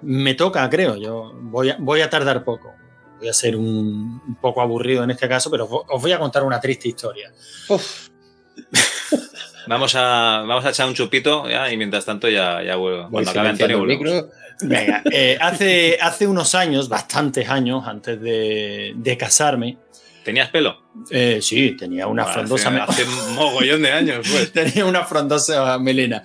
Me 0.00 0.32
toca, 0.32 0.68
creo. 0.70 0.96
Yo 0.96 1.30
voy 1.34 1.68
a, 1.68 1.76
voy 1.78 2.00
a 2.00 2.08
tardar 2.08 2.42
poco. 2.42 2.72
Voy 3.18 3.28
a 3.28 3.34
ser 3.34 3.54
un, 3.54 4.22
un 4.26 4.36
poco 4.40 4.62
aburrido 4.62 5.04
en 5.04 5.10
este 5.10 5.28
caso, 5.28 5.50
pero 5.50 5.68
os 5.70 6.00
voy 6.00 6.12
a 6.12 6.18
contar 6.18 6.42
una 6.42 6.58
triste 6.58 6.88
historia. 6.88 7.30
Vamos 9.66 9.94
a, 9.94 10.44
vamos 10.46 10.64
a 10.64 10.70
echar 10.70 10.88
un 10.88 10.94
chupito 10.94 11.48
ya, 11.48 11.72
y 11.72 11.76
mientras 11.76 12.04
tanto 12.04 12.28
ya, 12.28 12.62
ya 12.62 12.76
vuelvo. 12.76 13.02
Voy 13.02 13.10
Cuando 13.10 13.30
acabe 13.30 13.48
Antonio, 13.50 13.78
volvemos. 13.78 14.24
Venga, 14.62 15.02
eh, 15.12 15.36
hace, 15.40 15.98
hace 16.00 16.26
unos 16.26 16.54
años, 16.54 16.88
bastantes 16.88 17.48
años, 17.48 17.84
antes 17.86 18.20
de, 18.20 18.92
de 18.96 19.16
casarme, 19.16 19.78
¿Tenías 20.24 20.50
pelo? 20.50 20.76
eh, 21.10 21.40
sí, 21.42 21.76
tenía 21.76 22.06
una 22.06 22.22
Bueno, 22.22 22.34
frondosa 22.34 22.68
hace, 22.68 22.76
me- 22.76 22.82
hace 22.82 23.04
un 23.04 23.34
mogollón 23.34 23.82
de 23.82 23.90
años, 23.92 24.26
pues. 24.30 24.52
tenía 24.52 24.84
una 24.86 25.04
frondosa 25.04 25.78
melena. 25.78 26.22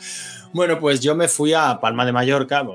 Bueno, 0.54 0.80
pues 0.80 1.00
yo 1.02 1.16
me 1.16 1.28
fui 1.28 1.54
a 1.54 1.80
Palma 1.82 2.06
de 2.06 2.12
Mallorca, 2.12 2.66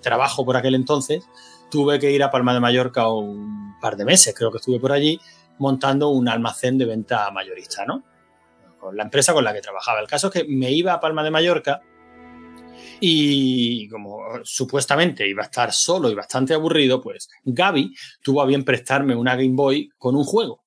trabajo 0.00 0.44
por 0.44 0.56
aquel 0.56 0.74
entonces, 0.74 1.22
tuve 1.70 1.98
que 1.98 2.10
ir 2.10 2.22
a 2.22 2.30
Palma 2.30 2.54
de 2.54 2.60
Mallorca 2.60 3.08
un 3.08 3.74
par 3.80 3.96
de 3.96 4.04
meses, 4.06 4.34
creo 4.36 4.50
que 4.50 4.56
estuve 4.58 4.80
por 4.80 4.92
allí, 4.92 5.20
montando 5.58 6.08
un 6.08 6.28
almacén 6.28 6.78
de 6.78 6.86
venta 6.86 7.30
mayorista, 7.30 7.84
¿no? 7.84 8.02
Con 8.78 8.96
la 8.96 9.02
empresa 9.02 9.34
con 9.34 9.44
la 9.44 9.52
que 9.52 9.60
trabajaba. 9.60 10.00
El 10.00 10.06
caso 10.06 10.28
es 10.28 10.32
que 10.32 10.44
me 10.48 10.70
iba 10.72 10.94
a 10.94 11.00
Palma 11.00 11.22
de 11.22 11.30
Mallorca 11.30 11.82
y 13.00 13.88
como 13.88 14.20
supuestamente 14.44 15.26
iba 15.28 15.42
a 15.42 15.46
estar 15.46 15.72
solo 15.72 16.10
y 16.10 16.14
bastante 16.14 16.54
aburrido, 16.54 17.00
pues 17.00 17.28
Gaby 17.44 17.94
tuvo 18.22 18.42
a 18.42 18.46
bien 18.46 18.64
prestarme 18.64 19.16
una 19.16 19.36
Game 19.36 19.54
Boy 19.54 19.90
con 19.98 20.16
un 20.16 20.24
juego, 20.24 20.62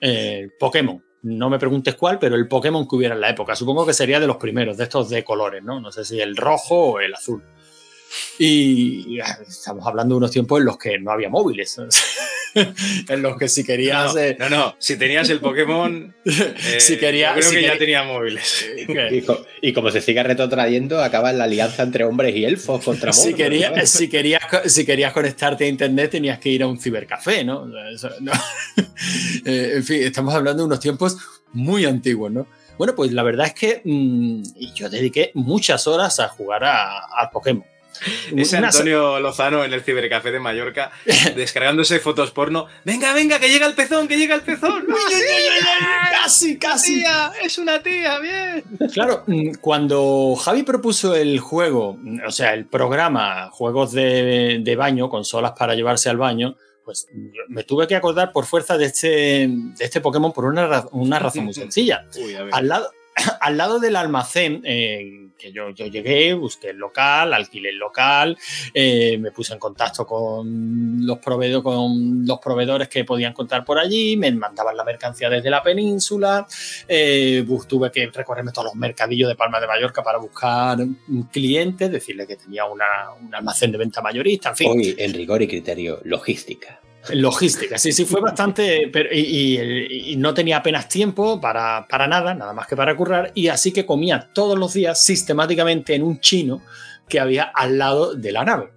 eh, 0.00 0.48
Pokémon. 0.58 1.02
No 1.22 1.48
me 1.48 1.58
preguntes 1.58 1.94
cuál, 1.94 2.18
pero 2.18 2.36
el 2.36 2.46
Pokémon 2.46 2.86
que 2.86 2.96
hubiera 2.96 3.14
en 3.14 3.20
la 3.22 3.30
época. 3.30 3.56
Supongo 3.56 3.86
que 3.86 3.94
sería 3.94 4.20
de 4.20 4.26
los 4.26 4.36
primeros, 4.36 4.76
de 4.76 4.84
estos 4.84 5.08
de 5.08 5.24
colores, 5.24 5.62
¿no? 5.62 5.80
No 5.80 5.90
sé 5.90 6.04
si 6.04 6.20
el 6.20 6.36
rojo 6.36 6.92
o 6.92 7.00
el 7.00 7.14
azul. 7.14 7.42
Y 8.38 9.20
ah, 9.20 9.38
estamos 9.48 9.86
hablando 9.86 10.14
de 10.14 10.18
unos 10.18 10.30
tiempos 10.30 10.60
en 10.60 10.66
los 10.66 10.78
que 10.78 10.98
no 10.98 11.10
había 11.12 11.28
móviles. 11.28 11.78
en 12.54 13.22
los 13.22 13.36
que 13.36 13.48
si 13.48 13.64
querías. 13.64 14.14
No, 14.14 14.20
eh, 14.20 14.36
no, 14.38 14.48
no, 14.48 14.76
si 14.78 14.96
tenías 14.96 15.28
el 15.30 15.40
Pokémon. 15.40 16.14
eh, 16.24 16.76
Si 16.78 16.96
quería- 16.98 17.30
yo 17.30 17.40
creo 17.40 17.50
si 17.50 17.56
que 17.56 17.62
ya 17.62 17.78
tenía 17.78 18.02
móviles. 18.04 18.66
Y, 19.10 19.22
co- 19.22 19.44
y 19.62 19.72
como 19.72 19.90
se 19.90 20.00
siga 20.00 20.22
retrotrayendo, 20.22 21.02
acaba 21.02 21.32
la 21.32 21.44
alianza 21.44 21.82
entre 21.82 22.04
hombres 22.04 22.34
y 22.36 22.44
elfos 22.44 22.84
contra 22.84 23.12
si, 23.12 23.34
querías, 23.34 23.72
¿no? 23.76 23.86
si, 23.86 24.08
querías, 24.08 24.42
si 24.66 24.84
querías 24.84 25.12
conectarte 25.12 25.64
a 25.64 25.68
internet 25.68 26.10
tenías 26.12 26.38
que 26.38 26.48
ir 26.50 26.62
a 26.62 26.66
un 26.66 26.78
cibercafé, 26.78 27.44
¿no? 27.44 27.66
Eso. 27.88 28.10
Eh, 29.44 29.72
en 29.76 29.84
fin, 29.84 30.02
estamos 30.02 30.34
hablando 30.34 30.62
de 30.62 30.66
unos 30.66 30.80
tiempos 30.80 31.16
muy 31.52 31.84
antiguos, 31.84 32.30
¿no? 32.32 32.46
Bueno, 32.78 32.94
pues 32.94 33.12
la 33.12 33.22
verdad 33.22 33.46
es 33.46 33.54
que 33.54 33.82
mm, 33.84 34.42
yo 34.74 34.88
dediqué 34.90 35.30
muchas 35.34 35.86
horas 35.86 36.18
a 36.20 36.28
jugar 36.28 36.64
a, 36.64 36.98
a 36.98 37.30
Pokémon. 37.32 37.64
Ese 38.36 38.58
Una- 38.58 38.68
Antonio 38.68 39.20
Lozano 39.20 39.64
en 39.64 39.72
el 39.72 39.82
cibercafé 39.82 40.30
de 40.32 40.40
Mallorca 40.40 40.90
descargándose 41.36 42.00
fotos 42.00 42.30
porno. 42.30 42.66
Venga, 42.84 43.12
venga, 43.12 43.38
que 43.38 43.48
llega 43.48 43.66
el 43.66 43.74
pezón, 43.74 44.08
que 44.08 44.16
llega 44.16 44.34
el 44.34 44.42
pezón. 44.42 44.86
Casi, 46.10 46.58
casi. 46.58 46.96
¡Tía! 47.00 47.32
¡Es 47.42 47.58
una 47.58 47.82
tía! 47.82 48.18
¡Bien! 48.18 48.64
Claro, 48.92 49.24
mm, 49.26 49.54
cuando 49.60 50.34
Javi 50.36 50.62
propuso 50.62 51.14
el 51.14 51.38
juego, 51.38 51.96
mm, 52.00 52.20
o 52.26 52.30
sea, 52.30 52.54
el 52.54 52.64
programa 52.66 53.50
Juegos 53.50 53.92
de, 53.92 54.60
de 54.62 54.76
baño, 54.76 55.08
consolas 55.10 55.52
para 55.52 55.74
llevarse 55.74 56.08
al 56.08 56.16
baño, 56.16 56.56
pues 56.84 57.06
yo 57.12 57.42
me 57.48 57.64
tuve 57.64 57.86
que 57.86 57.94
acordar 57.96 58.32
por 58.32 58.46
fuerza 58.46 58.76
de 58.78 58.86
este, 58.86 59.08
de 59.48 59.84
este 59.84 60.00
Pokémon 60.00 60.32
por 60.32 60.44
una, 60.46 60.84
una 60.92 61.18
razón 61.18 61.44
muy 61.44 61.54
sencilla. 61.54 62.06
Uy. 62.16 62.36
Al 62.52 62.68
lado, 62.68 62.90
al 63.40 63.56
lado 63.56 63.80
del 63.80 63.96
almacén, 63.96 64.62
eh, 64.64 65.23
yo, 65.52 65.70
yo 65.70 65.86
llegué, 65.86 66.34
busqué 66.34 66.70
el 66.70 66.76
local, 66.78 67.32
alquilé 67.34 67.70
el 67.70 67.78
local, 67.78 68.36
eh, 68.72 69.18
me 69.18 69.30
puse 69.30 69.52
en 69.52 69.58
contacto 69.58 70.06
con 70.06 71.04
los, 71.06 71.18
proveedo- 71.18 71.62
con 71.62 72.26
los 72.26 72.38
proveedores 72.38 72.88
que 72.88 73.04
podían 73.04 73.32
contar 73.32 73.64
por 73.64 73.78
allí, 73.78 74.16
me 74.16 74.30
mandaban 74.32 74.76
la 74.76 74.84
mercancía 74.84 75.28
desde 75.30 75.50
la 75.50 75.62
península, 75.62 76.46
eh, 76.88 77.44
tuve 77.68 77.90
que 77.90 78.06
recorrerme 78.06 78.52
todos 78.52 78.66
los 78.66 78.74
mercadillos 78.74 79.28
de 79.28 79.36
Palma 79.36 79.60
de 79.60 79.66
Mallorca 79.66 80.02
para 80.02 80.18
buscar 80.18 80.78
un 80.80 81.22
cliente, 81.32 81.88
decirle 81.88 82.26
que 82.26 82.36
tenía 82.36 82.64
una- 82.64 83.12
un 83.20 83.34
almacén 83.34 83.72
de 83.72 83.78
venta 83.78 84.00
mayorista, 84.02 84.50
en 84.50 84.56
fin. 84.56 84.70
Hoy, 84.70 84.94
en 84.98 85.12
rigor 85.14 85.42
y 85.42 85.48
criterio, 85.48 86.00
logística. 86.04 86.80
Logística, 87.12 87.76
sí, 87.78 87.92
sí, 87.92 88.04
fue 88.04 88.20
bastante. 88.20 88.88
Pero, 88.92 89.10
y, 89.12 89.18
y- 89.20 90.12
y 90.12 90.16
no 90.16 90.32
tenía 90.34 90.56
apenas 90.58 90.88
tiempo 90.88 91.40
para, 91.40 91.86
para 91.88 92.06
nada, 92.06 92.34
nada 92.34 92.52
más 92.52 92.66
que 92.66 92.76
para 92.76 92.96
currar, 92.96 93.30
y 93.34 93.48
así 93.48 93.72
que 93.72 93.84
comía 93.84 94.30
todos 94.32 94.58
los 94.58 94.72
días 94.72 95.04
sistemáticamente 95.04 95.94
en 95.94 96.02
un 96.02 96.20
chino 96.20 96.62
que 97.08 97.20
había 97.20 97.44
al 97.44 97.76
lado 97.78 98.14
de 98.14 98.32
la 98.32 98.44
nave. 98.44 98.70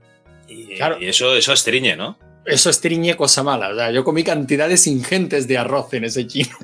Y, 0.47 0.75
claro. 0.75 0.97
y 0.99 1.05
eso, 1.07 1.35
eso 1.35 1.53
estriñe, 1.53 1.95
¿no? 1.95 2.17
Eso 2.45 2.69
es 2.69 2.79
triñe 2.79 3.15
cosa 3.17 3.43
mala. 3.43 3.69
O 3.69 3.75
sea, 3.75 3.91
yo 3.91 4.03
comí 4.05 4.23
cantidades 4.23 4.87
ingentes 4.87 5.47
de 5.49 5.57
arroz 5.57 5.93
en 5.93 6.05
ese 6.05 6.25
chino, 6.27 6.55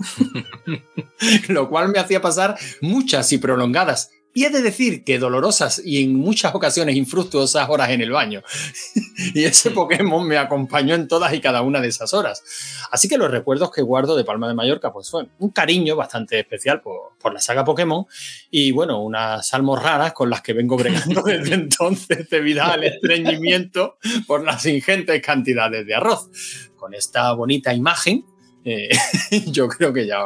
lo 1.50 1.70
cual 1.70 1.90
me 1.90 2.00
hacía 2.00 2.22
pasar 2.22 2.58
muchas 2.82 3.32
y 3.34 3.38
prolongadas. 3.38 4.12
Y 4.34 4.46
he 4.46 4.50
de 4.50 4.62
decir 4.62 5.04
que 5.04 5.20
dolorosas 5.20 5.82
y 5.84 6.04
en 6.04 6.16
muchas 6.16 6.56
ocasiones 6.56 6.96
infructuosas 6.96 7.70
horas 7.70 7.90
en 7.92 8.02
el 8.02 8.12
baño. 8.12 8.42
y 9.34 9.44
ese 9.44 9.72
Pokémon 9.72 10.28
me 10.28 10.38
acompañó 10.38 10.96
en 10.96 11.08
todas 11.08 11.34
y 11.34 11.40
cada 11.40 11.62
una 11.62 11.80
de 11.82 11.90
esas 11.90 12.14
horas. 12.14 12.44
Así 12.92 13.08
que 13.08 13.18
los 13.18 13.30
recuerdos 13.30 13.72
que 13.72 13.84
guardo 13.84 14.16
de 14.16 14.24
Palma 14.24 14.48
de 14.48 14.56
Mallorca, 14.56 14.92
pues 14.92 15.10
fue 15.10 15.28
un 15.38 15.52
cariño 15.52 15.96
bastante 15.96 16.40
especial 16.40 16.82
por, 16.82 17.14
por 17.20 17.34
la 17.34 17.40
saga 17.40 17.64
Pokémon 17.64 18.06
y 18.50 18.72
bueno, 18.72 19.02
unas 19.02 19.54
almas 19.54 19.84
raras 19.84 20.14
con 20.14 20.30
las 20.30 20.42
que 20.42 20.54
vengo 20.54 20.78
bregando 20.78 21.22
desde 21.26 21.54
entonces 21.54 22.28
debido 22.30 22.64
al 22.64 22.84
estreñimiento 22.84 23.98
por 24.26 24.44
las 24.44 24.66
ingentes 24.66 25.22
cantidades 25.22 25.86
de 25.86 25.94
arroz. 25.94 26.30
Con 26.76 26.94
esta 26.94 27.32
bonita 27.34 27.74
imagen, 27.74 28.26
eh, 28.66 28.90
yo 29.48 29.68
creo 29.68 29.94
que 29.94 30.08
ya 30.08 30.20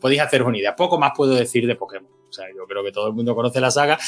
podéis 0.00 0.20
haceros 0.20 0.48
una 0.48 0.58
idea. 0.58 0.76
Poco 0.76 0.98
más 0.98 1.12
puedo 1.16 1.34
decir 1.34 1.66
de 1.66 1.74
Pokémon. 1.74 2.17
O 2.28 2.32
sea, 2.32 2.46
yo 2.54 2.66
creo 2.66 2.84
que 2.84 2.92
todo 2.92 3.06
el 3.08 3.14
mundo 3.14 3.34
conoce 3.34 3.60
la 3.60 3.70
saga. 3.70 3.98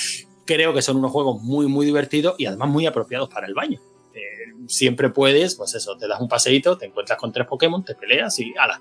Creo 0.44 0.74
que 0.74 0.83
son 0.83 0.96
unos 0.96 1.11
juegos 1.12 1.42
muy, 1.42 1.66
muy 1.66 1.87
divertidos 1.87 2.35
y 2.38 2.46
además 2.46 2.68
muy 2.68 2.87
apropiados 2.87 3.28
para 3.28 3.46
el 3.46 3.54
baño. 3.54 3.80
Eh, 4.12 4.52
siempre 4.66 5.09
puedes, 5.11 5.54
pues 5.54 5.74
eso, 5.74 5.96
te 5.96 6.09
das 6.09 6.20
un 6.20 6.28
paseíto, 6.28 6.76
te 6.76 6.87
encuentras 6.87 7.18
con 7.18 7.33
tres 7.33 7.46
Pokémon, 7.46 7.85
te 7.85 7.94
peleas 7.94 8.38
y 8.40 8.52
ala. 8.59 8.80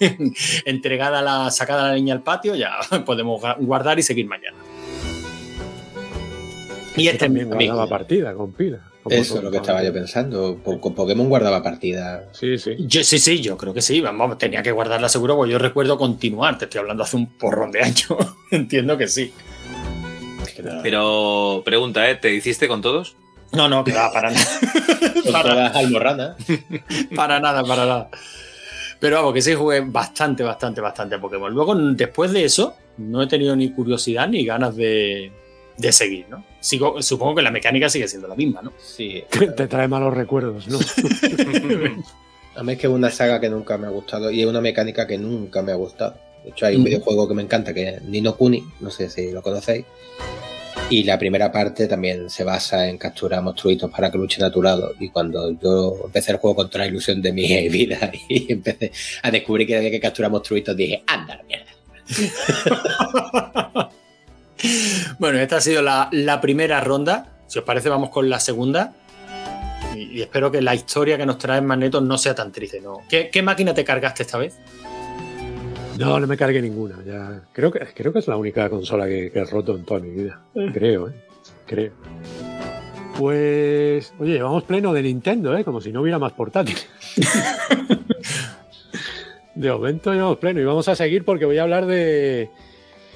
Entregada 0.64 1.20
la, 1.22 1.50
sacada 1.50 1.88
la 1.88 1.94
niña 1.94 2.14
al 2.14 2.22
patio, 2.22 2.54
ya 2.54 2.72
podemos 3.06 3.42
gu- 3.42 3.56
guardar 3.66 3.98
y 3.98 4.02
seguir 4.02 4.26
mañana. 4.26 4.56
Y 6.96 7.08
este 7.08 7.18
también 7.26 7.52
amigo. 7.52 7.74
guardaba 7.74 7.98
partida 7.98 8.34
con 8.34 8.52
pila. 8.52 8.78
Eso 9.10 9.36
es 9.36 9.44
lo 9.44 9.50
que 9.50 9.58
estaba 9.58 9.82
yo 9.82 9.92
pensando. 9.92 10.58
Con, 10.62 10.94
Pokémon 10.94 11.28
guardaba 11.28 11.62
partida. 11.62 12.28
Sí, 12.32 12.56
sí. 12.58 12.76
Yo, 12.78 13.04
sí, 13.04 13.18
sí, 13.18 13.40
yo 13.40 13.56
creo 13.56 13.74
que 13.74 13.82
sí. 13.82 14.00
Vamos, 14.00 14.38
tenía 14.38 14.62
que 14.62 14.72
guardarla 14.72 15.08
seguro, 15.08 15.36
porque 15.36 15.52
yo 15.52 15.58
recuerdo 15.58 15.98
continuar. 15.98 16.58
Te 16.58 16.64
estoy 16.64 16.80
hablando 16.80 17.02
hace 17.02 17.16
un 17.16 17.26
porrón 17.26 17.70
de 17.70 17.82
años. 17.82 18.06
Entiendo 18.50 18.96
que 18.96 19.08
sí. 19.08 19.32
Pero 20.82 21.62
pregunta, 21.64 22.08
¿eh? 22.08 22.14
¿Te 22.14 22.32
hiciste 22.32 22.68
con 22.68 22.80
todos? 22.80 23.16
No, 23.52 23.68
no, 23.68 23.84
va, 23.84 24.12
para 24.12 24.30
nada. 24.30 24.46
con 25.22 25.32
para, 25.32 25.50
todas 25.50 25.76
almorranas. 25.76 26.36
para 27.14 27.40
nada, 27.40 27.62
para 27.62 27.86
nada. 27.86 28.10
Pero 29.00 29.16
vamos, 29.16 29.34
que 29.34 29.42
sí 29.42 29.54
jugué 29.54 29.80
bastante, 29.80 30.42
bastante, 30.42 30.80
bastante 30.80 31.16
a 31.16 31.20
Pokémon. 31.20 31.52
Luego, 31.52 31.74
después 31.74 32.32
de 32.32 32.44
eso, 32.44 32.74
no 32.96 33.22
he 33.22 33.26
tenido 33.26 33.54
ni 33.54 33.70
curiosidad 33.70 34.28
ni 34.28 34.44
ganas 34.44 34.74
de, 34.76 35.30
de 35.76 35.92
seguir, 35.92 36.26
¿no? 36.28 36.44
Sigo, 36.60 37.02
supongo 37.02 37.36
que 37.36 37.42
la 37.42 37.50
mecánica 37.50 37.88
sigue 37.88 38.08
siendo 38.08 38.28
la 38.28 38.34
misma, 38.34 38.62
¿no? 38.62 38.72
Sí. 38.78 39.24
Te 39.56 39.66
trae 39.66 39.88
malos 39.88 40.14
recuerdos, 40.14 40.68
¿no? 40.68 40.78
A 42.56 42.62
mí 42.62 42.72
es 42.72 42.78
que 42.78 42.86
es 42.86 42.92
una 42.92 43.10
saga 43.10 43.40
que 43.40 43.48
nunca 43.48 43.76
me 43.78 43.88
ha 43.88 43.90
gustado 43.90 44.30
y 44.30 44.40
es 44.40 44.46
una 44.46 44.60
mecánica 44.60 45.06
que 45.06 45.18
nunca 45.18 45.62
me 45.62 45.72
ha 45.72 45.74
gustado. 45.74 46.16
De 46.44 46.50
hecho, 46.50 46.66
hay 46.66 46.76
un 46.76 46.84
videojuego 46.84 47.26
que 47.26 47.34
me 47.34 47.42
encanta 47.42 47.74
que 47.74 47.88
es 47.88 48.02
Nino 48.02 48.36
Kuni, 48.36 48.62
no 48.80 48.90
sé 48.90 49.10
si 49.10 49.32
lo 49.32 49.42
conocéis. 49.42 49.84
Y 50.90 51.02
la 51.02 51.18
primera 51.18 51.50
parte 51.50 51.88
también 51.88 52.28
se 52.28 52.44
basa 52.44 52.88
en 52.88 52.98
capturar 52.98 53.42
monstruitos 53.42 53.90
para 53.90 54.10
que 54.10 54.18
luchen 54.18 54.44
a 54.44 54.50
tu 54.50 54.62
lado. 54.62 54.92
Y 55.00 55.08
cuando 55.08 55.58
yo 55.58 56.02
empecé 56.04 56.32
el 56.32 56.38
juego 56.38 56.56
con 56.56 56.68
toda 56.68 56.84
la 56.84 56.90
ilusión 56.90 57.22
de 57.22 57.32
mi 57.32 57.68
vida 57.70 58.12
y 58.28 58.52
empecé 58.52 58.92
a 59.22 59.30
descubrir 59.30 59.66
que 59.66 59.76
había 59.76 59.90
que 59.90 60.00
capturar 60.00 60.30
monstruitos, 60.30 60.76
dije, 60.76 61.02
anda, 61.06 61.36
la 61.36 61.42
mierda. 61.42 61.72
Bueno, 65.18 65.38
esta 65.38 65.56
ha 65.56 65.60
sido 65.60 65.82
la, 65.82 66.08
la 66.12 66.40
primera 66.40 66.80
ronda. 66.80 67.26
Si 67.46 67.58
os 67.58 67.64
parece, 67.64 67.88
vamos 67.88 68.10
con 68.10 68.28
la 68.28 68.40
segunda. 68.40 68.94
Y, 69.94 70.18
y 70.18 70.22
espero 70.22 70.50
que 70.50 70.60
la 70.60 70.74
historia 70.74 71.16
que 71.16 71.26
nos 71.26 71.38
trae 71.38 71.60
Magneto 71.60 72.00
no 72.00 72.18
sea 72.18 72.34
tan 72.34 72.50
triste, 72.50 72.80
¿no? 72.80 72.98
¿Qué, 73.08 73.30
qué 73.30 73.42
máquina 73.42 73.74
te 73.74 73.84
cargaste 73.84 74.24
esta 74.24 74.38
vez? 74.38 74.58
No, 75.98 76.18
no 76.18 76.26
me 76.26 76.36
cargué 76.36 76.60
ninguna. 76.60 76.96
Ya. 77.06 77.42
Creo, 77.52 77.70
que, 77.70 77.80
creo 77.94 78.12
que 78.12 78.18
es 78.18 78.26
la 78.26 78.36
única 78.36 78.68
consola 78.68 79.06
que, 79.06 79.30
que 79.30 79.38
he 79.38 79.44
roto 79.44 79.76
en 79.76 79.84
toda 79.84 80.00
mi 80.00 80.10
vida. 80.10 80.40
Creo, 80.72 81.08
¿eh? 81.08 81.12
Creo. 81.66 81.92
Pues, 83.18 84.12
oye, 84.18 84.32
llevamos 84.32 84.64
pleno 84.64 84.92
de 84.92 85.02
Nintendo, 85.02 85.56
¿eh? 85.56 85.64
Como 85.64 85.80
si 85.80 85.92
no 85.92 86.00
hubiera 86.00 86.18
más 86.18 86.32
portátiles. 86.32 86.88
de 89.54 89.70
momento 89.70 90.12
llevamos 90.12 90.38
pleno 90.38 90.60
y 90.60 90.64
vamos 90.64 90.88
a 90.88 90.96
seguir 90.96 91.24
porque 91.24 91.44
voy 91.44 91.58
a 91.58 91.62
hablar 91.62 91.86
de, 91.86 92.50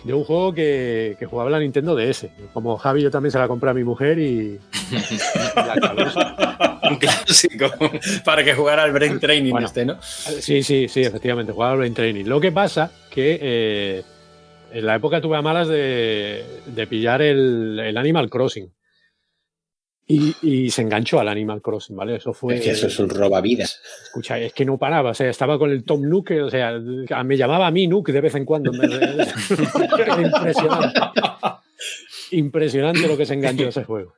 de 0.05 0.15
un 0.15 0.25
juego 0.25 0.53
que, 0.55 1.17
que 1.19 1.27
jugaba 1.27 1.51
la 1.51 1.59
Nintendo 1.59 1.95
DS. 1.97 2.27
Como 2.53 2.77
Javi, 2.79 3.03
yo 3.03 3.11
también 3.11 3.31
se 3.33 3.39
la 3.39 3.49
compré 3.49 3.71
a 3.71 3.75
mi 3.75 3.85
mujer 3.85 4.19
y... 4.19 4.59
Un 6.91 6.97
clásico. 6.97 7.67
Para 8.25 8.45
que 8.45 8.55
jugara 8.55 8.85
al 8.85 8.93
Brain 8.93 9.21
Training 9.21 9.51
Bueno. 9.51 9.67
este, 9.67 9.85
¿no? 9.85 9.97
Sí, 10.01 10.63
sí, 10.63 10.89
sí, 10.89 11.03
efectivamente, 11.03 11.53
jugaba 11.53 11.73
al 11.73 11.79
Brain 11.79 11.95
Training. 11.95 12.25
Lo 12.25 12.41
que 12.41 12.53
pasa 12.53 12.91
que 13.11 13.39
eh, 13.43 14.03
en 14.73 14.87
la 14.87 14.95
época 14.97 15.21
tuve 15.21 15.37
a 15.37 15.43
malas 15.43 15.69
de, 15.69 16.45
de 16.67 16.87
pillar 16.87 17.21
el, 17.21 17.79
el 17.81 17.97
Animal 17.97 18.31
Crossing. 18.31 18.71
Y, 20.11 20.35
y 20.41 20.71
se 20.71 20.81
enganchó 20.81 21.21
al 21.21 21.29
Animal 21.29 21.61
Crossing, 21.61 21.95
¿vale? 21.95 22.17
Eso 22.17 22.33
fue. 22.33 22.57
Es 22.57 22.63
que 22.63 22.71
eso 22.71 22.87
es 22.87 22.99
un 22.99 23.11
robavidas. 23.11 23.79
Escucha, 24.05 24.39
es 24.39 24.55
que 24.55 24.65
no 24.65 24.79
paraba, 24.79 25.11
o 25.11 25.15
sea, 25.15 25.29
estaba 25.29 25.59
con 25.59 25.71
el 25.71 25.85
Tom 25.85 26.09
Nook, 26.09 26.31
o 26.45 26.51
sea, 26.51 26.79
me 26.79 27.37
llamaba 27.37 27.67
a 27.67 27.71
mí 27.71 27.87
Nook 27.87 28.09
de 28.09 28.23
vez 28.23 28.35
en 28.35 28.47
cuando. 28.47 28.73
Impresionante. 30.23 31.01
Impresionante 32.31 33.07
lo 33.07 33.19
que 33.19 33.27
se 33.27 33.35
enganchó 33.35 33.69
ese 33.69 33.85
juego. 33.85 34.15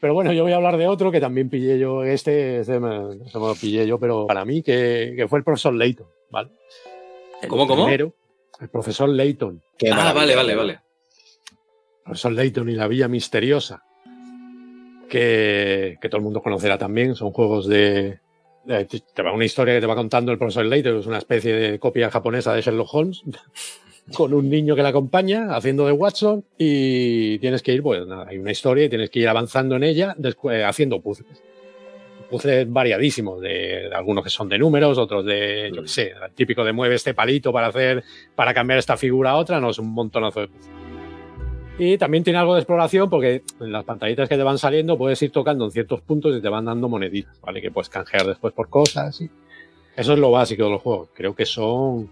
Pero 0.00 0.14
bueno, 0.14 0.32
yo 0.32 0.42
voy 0.44 0.52
a 0.52 0.56
hablar 0.56 0.78
de 0.78 0.86
otro 0.86 1.12
que 1.12 1.20
también 1.20 1.50
pillé 1.50 1.78
yo, 1.78 2.02
este, 2.02 2.60
este 2.60 2.80
me, 2.80 3.16
este 3.26 3.38
me 3.38 3.46
lo 3.46 3.54
pillé 3.54 3.86
yo, 3.86 3.98
pero 4.00 4.26
para 4.26 4.46
mí, 4.46 4.62
que, 4.62 5.12
que 5.14 5.28
fue 5.28 5.40
el 5.40 5.44
profesor 5.44 5.74
Layton, 5.74 6.06
¿vale? 6.30 6.50
El 7.42 7.48
¿Cómo, 7.48 7.66
cómo? 7.66 7.84
primero, 7.84 8.14
el 8.60 8.68
profesor 8.70 9.10
Layton. 9.10 9.62
Ah, 9.92 10.14
vale, 10.14 10.34
vale, 10.34 10.54
vale. 10.54 10.72
El 10.72 12.04
profesor 12.04 12.32
Layton 12.32 12.70
y 12.70 12.72
la 12.72 12.88
Villa 12.88 13.08
Misteriosa, 13.08 13.84
que, 15.10 15.98
que 16.00 16.08
todo 16.08 16.16
el 16.18 16.24
mundo 16.24 16.40
conocerá 16.42 16.78
también, 16.78 17.14
son 17.14 17.32
juegos 17.32 17.68
de, 17.68 18.18
de- 18.64 18.84
te 19.14 19.22
va 19.22 19.32
una 19.34 19.44
historia 19.44 19.74
que 19.74 19.80
te 19.80 19.86
va 19.86 19.94
contando 19.96 20.32
el 20.32 20.38
profesor 20.38 20.64
Layton, 20.64 20.98
es 21.00 21.06
una 21.06 21.18
especie 21.18 21.52
de 21.54 21.78
copia 21.78 22.10
japonesa 22.10 22.54
de 22.54 22.62
Sherlock 22.62 22.94
Holmes, 22.94 23.22
con 24.14 24.32
un 24.32 24.48
niño 24.48 24.74
que 24.74 24.82
la 24.82 24.88
acompaña 24.88 25.54
haciendo 25.54 25.86
de 25.86 25.92
Watson 25.92 26.44
y 26.56 27.38
tienes 27.40 27.62
que 27.62 27.72
ir, 27.74 27.82
pues 27.82 28.06
nada, 28.06 28.26
hay 28.28 28.38
una 28.38 28.50
historia 28.52 28.84
y 28.84 28.88
tienes 28.88 29.10
que 29.10 29.18
ir 29.20 29.28
avanzando 29.28 29.76
en 29.76 29.82
ella 29.84 30.14
descu- 30.18 30.52
eh, 30.54 30.64
haciendo 30.64 31.00
puzzles. 31.00 31.42
puzzles 32.30 32.70
variadísimos, 32.72 33.40
de, 33.40 33.88
de 33.88 33.94
algunos 33.94 34.24
que 34.24 34.30
son 34.30 34.48
de 34.48 34.58
números, 34.58 34.98
otros 34.98 35.24
de, 35.24 35.70
yo 35.74 35.82
qué 35.82 35.88
sé, 35.88 36.12
el 36.24 36.32
típico 36.34 36.64
de 36.64 36.72
mueve 36.72 36.94
este 36.94 37.12
palito 37.14 37.52
para 37.52 37.66
hacer, 37.68 38.02
para 38.36 38.54
cambiar 38.54 38.78
esta 38.78 38.96
figura 38.96 39.30
a 39.30 39.36
otra, 39.36 39.60
no 39.60 39.70
es 39.70 39.78
un 39.78 39.92
montonazo 39.92 40.40
de 40.40 40.48
puzzles. 40.48 40.79
Y 41.82 41.96
también 41.96 42.22
tiene 42.22 42.38
algo 42.38 42.52
de 42.52 42.60
exploración 42.60 43.08
porque 43.08 43.42
en 43.58 43.72
las 43.72 43.84
pantallitas 43.84 44.28
que 44.28 44.36
te 44.36 44.42
van 44.42 44.58
saliendo 44.58 44.98
puedes 44.98 45.20
ir 45.22 45.30
tocando 45.32 45.64
en 45.64 45.70
ciertos 45.70 46.02
puntos 46.02 46.36
y 46.36 46.42
te 46.42 46.48
van 46.50 46.66
dando 46.66 46.90
moneditas, 46.90 47.40
¿vale? 47.40 47.62
Que 47.62 47.70
puedes 47.70 47.88
canjear 47.88 48.26
después 48.26 48.52
por 48.52 48.68
cosas. 48.68 49.18
Y 49.22 49.30
eso 49.96 50.12
es 50.12 50.18
lo 50.18 50.30
básico 50.30 50.64
de 50.64 50.70
los 50.72 50.82
juegos. 50.82 51.08
Creo 51.14 51.34
que 51.34 51.46
son 51.46 52.10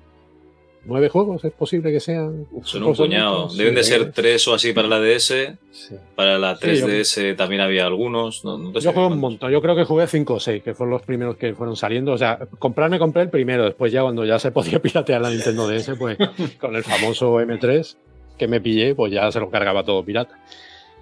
nueve 0.87 1.11
juegos, 1.11 1.45
es 1.45 1.53
posible 1.53 1.93
que 1.93 2.01
sean. 2.01 2.47
Son 2.63 2.83
un 2.83 2.95
puñado. 2.95 3.49
Deben 3.55 3.75
de 3.75 3.85
ser 3.85 4.11
tres 4.11 4.49
o 4.49 4.55
así 4.55 4.73
para 4.73 4.89
la 4.89 5.01
DS. 5.01 5.35
Sí. 5.71 5.95
Para 6.17 6.39
la 6.39 6.57
Sí, 6.57 6.67
3DS 6.67 7.37
también 7.37 7.61
había 7.61 7.85
algunos. 7.85 8.47
No, 8.47 8.57
no 8.57 8.73
te 8.73 8.81
sé 8.81 8.87
Yo 8.87 8.95
jugué 8.95 9.07
un 9.09 9.21
montón. 9.21 9.53
Yo 9.53 9.61
creo 9.61 9.77
que 9.77 9.85
jugué 9.85 10.07
5 10.07 10.33
o 10.33 10.41
6, 10.41 10.63
que 10.63 10.73
fueron 10.73 10.93
los 10.93 11.03
primeros 11.03 11.37
que 11.37 11.55
fueron 11.55 11.77
saliendo. 11.77 12.13
O 12.13 12.19
sea, 12.19 12.39
comprarme 12.59 12.99
compré 12.99 13.21
el 13.21 13.29
primero. 13.29 13.65
Después 13.65 13.93
ya 13.93 14.01
cuando 14.01 14.25
ya 14.25 14.39
se 14.39 14.51
podía 14.51 14.79
piratear 14.83 15.21
la 15.21 15.29
Nintendo 15.29 15.69
DS, 15.69 15.91
pues 15.99 16.17
con 16.59 16.75
el 16.75 16.85
famoso 16.85 17.39
M3 17.39 17.97
que 18.39 18.49
me 18.49 18.61
pillé, 18.61 18.95
pues 18.95 19.13
ya 19.13 19.31
se 19.33 19.41
lo 19.41 19.51
cargaba 19.51 19.85
todo 19.85 20.05
pirata. 20.05 20.39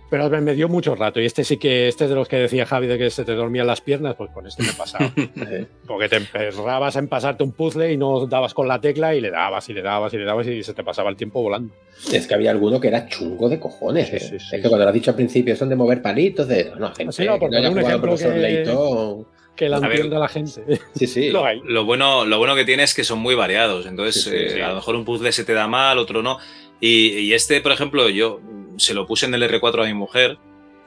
Pero 0.08 0.30
me 0.40 0.54
dio 0.54 0.68
mucho 0.68 0.94
rato. 0.94 1.20
Y 1.20 1.24
este 1.26 1.42
sí 1.42 1.56
que, 1.56 1.88
este 1.88 2.04
es 2.04 2.10
de 2.10 2.14
los 2.16 2.28
que 2.28 2.36
decía 2.36 2.64
Javi 2.64 2.86
de 2.86 2.96
que 2.96 3.10
se 3.10 3.24
te 3.24 3.32
dormían 3.34 3.66
las 3.66 3.80
piernas, 3.80 4.14
pues 4.14 4.30
con 4.30 4.46
este 4.46 4.62
me 4.62 4.72
pasaba. 4.72 5.12
Porque 5.86 6.08
te 6.08 6.16
emperrabas 6.18 6.94
en 6.94 7.08
pasarte 7.08 7.42
un 7.42 7.50
puzzle 7.50 7.92
y 7.92 7.96
no 7.96 8.24
dabas 8.26 8.54
con 8.54 8.68
la 8.68 8.80
tecla 8.80 9.16
y 9.16 9.20
le 9.20 9.32
dabas 9.32 9.68
y 9.68 9.72
le 9.72 9.82
dabas 9.82 10.14
y 10.14 10.18
le 10.18 10.24
dabas 10.24 10.46
y 10.46 10.62
se 10.62 10.74
te 10.74 10.84
pasaba 10.84 11.10
el 11.10 11.16
tiempo 11.16 11.42
volando. 11.42 11.74
Es 12.12 12.28
que 12.28 12.34
había 12.34 12.52
alguno 12.52 12.78
que 12.78 12.86
era 12.86 13.08
chungo 13.08 13.48
de 13.48 13.58
cojones. 13.58 14.06
Sí, 14.08 14.16
¿eh? 14.16 14.20
sí, 14.20 14.38
sí, 14.38 14.56
es 14.56 14.62
que 14.62 14.68
cuando 14.68 14.84
lo 14.84 14.88
has 14.90 14.94
dicho 14.94 15.10
al 15.10 15.16
principio 15.16 15.56
son 15.56 15.70
de 15.70 15.76
mover 15.76 16.00
palitos, 16.00 16.46
de. 16.46 16.70
No, 16.78 16.94
gente, 16.94 17.12
Sí, 17.12 17.24
no, 17.24 17.38
por 17.40 17.50
que 17.50 17.56
no 17.56 17.58
haya 17.58 17.70
un 17.70 17.78
ejemplo 17.80 18.16
que- 18.16 18.28
Layton. 18.28 19.26
Que 19.56 19.70
la 19.70 19.78
entienda 19.78 20.18
la 20.18 20.28
gente. 20.28 20.62
Sí, 20.94 21.06
sí. 21.06 21.30
Lo 21.32 21.44
hay. 21.46 21.60
Lo 21.64 21.86
bueno, 21.86 22.26
lo 22.26 22.36
bueno 22.38 22.54
que 22.54 22.66
tiene 22.66 22.82
es 22.82 22.94
que 22.94 23.02
son 23.04 23.18
muy 23.20 23.34
variados. 23.34 23.86
Entonces, 23.86 24.22
Sí, 24.22 24.30
sí, 24.30 24.36
eh, 24.36 24.50
sí. 24.50 24.60
a 24.60 24.68
lo 24.68 24.74
mejor 24.76 24.94
un 24.96 25.04
puzzle 25.06 25.32
se 25.32 25.44
te 25.44 25.54
da 25.54 25.66
mal, 25.66 25.96
otro 25.98 26.22
no. 26.22 26.38
Y, 26.80 27.08
y 27.18 27.32
este, 27.34 27.60
por 27.60 27.72
ejemplo, 27.72 28.08
yo 28.08 28.40
se 28.76 28.94
lo 28.94 29.06
puse 29.06 29.26
en 29.26 29.34
el 29.34 29.42
R4 29.42 29.82
a 29.82 29.86
mi 29.86 29.94
mujer. 29.94 30.38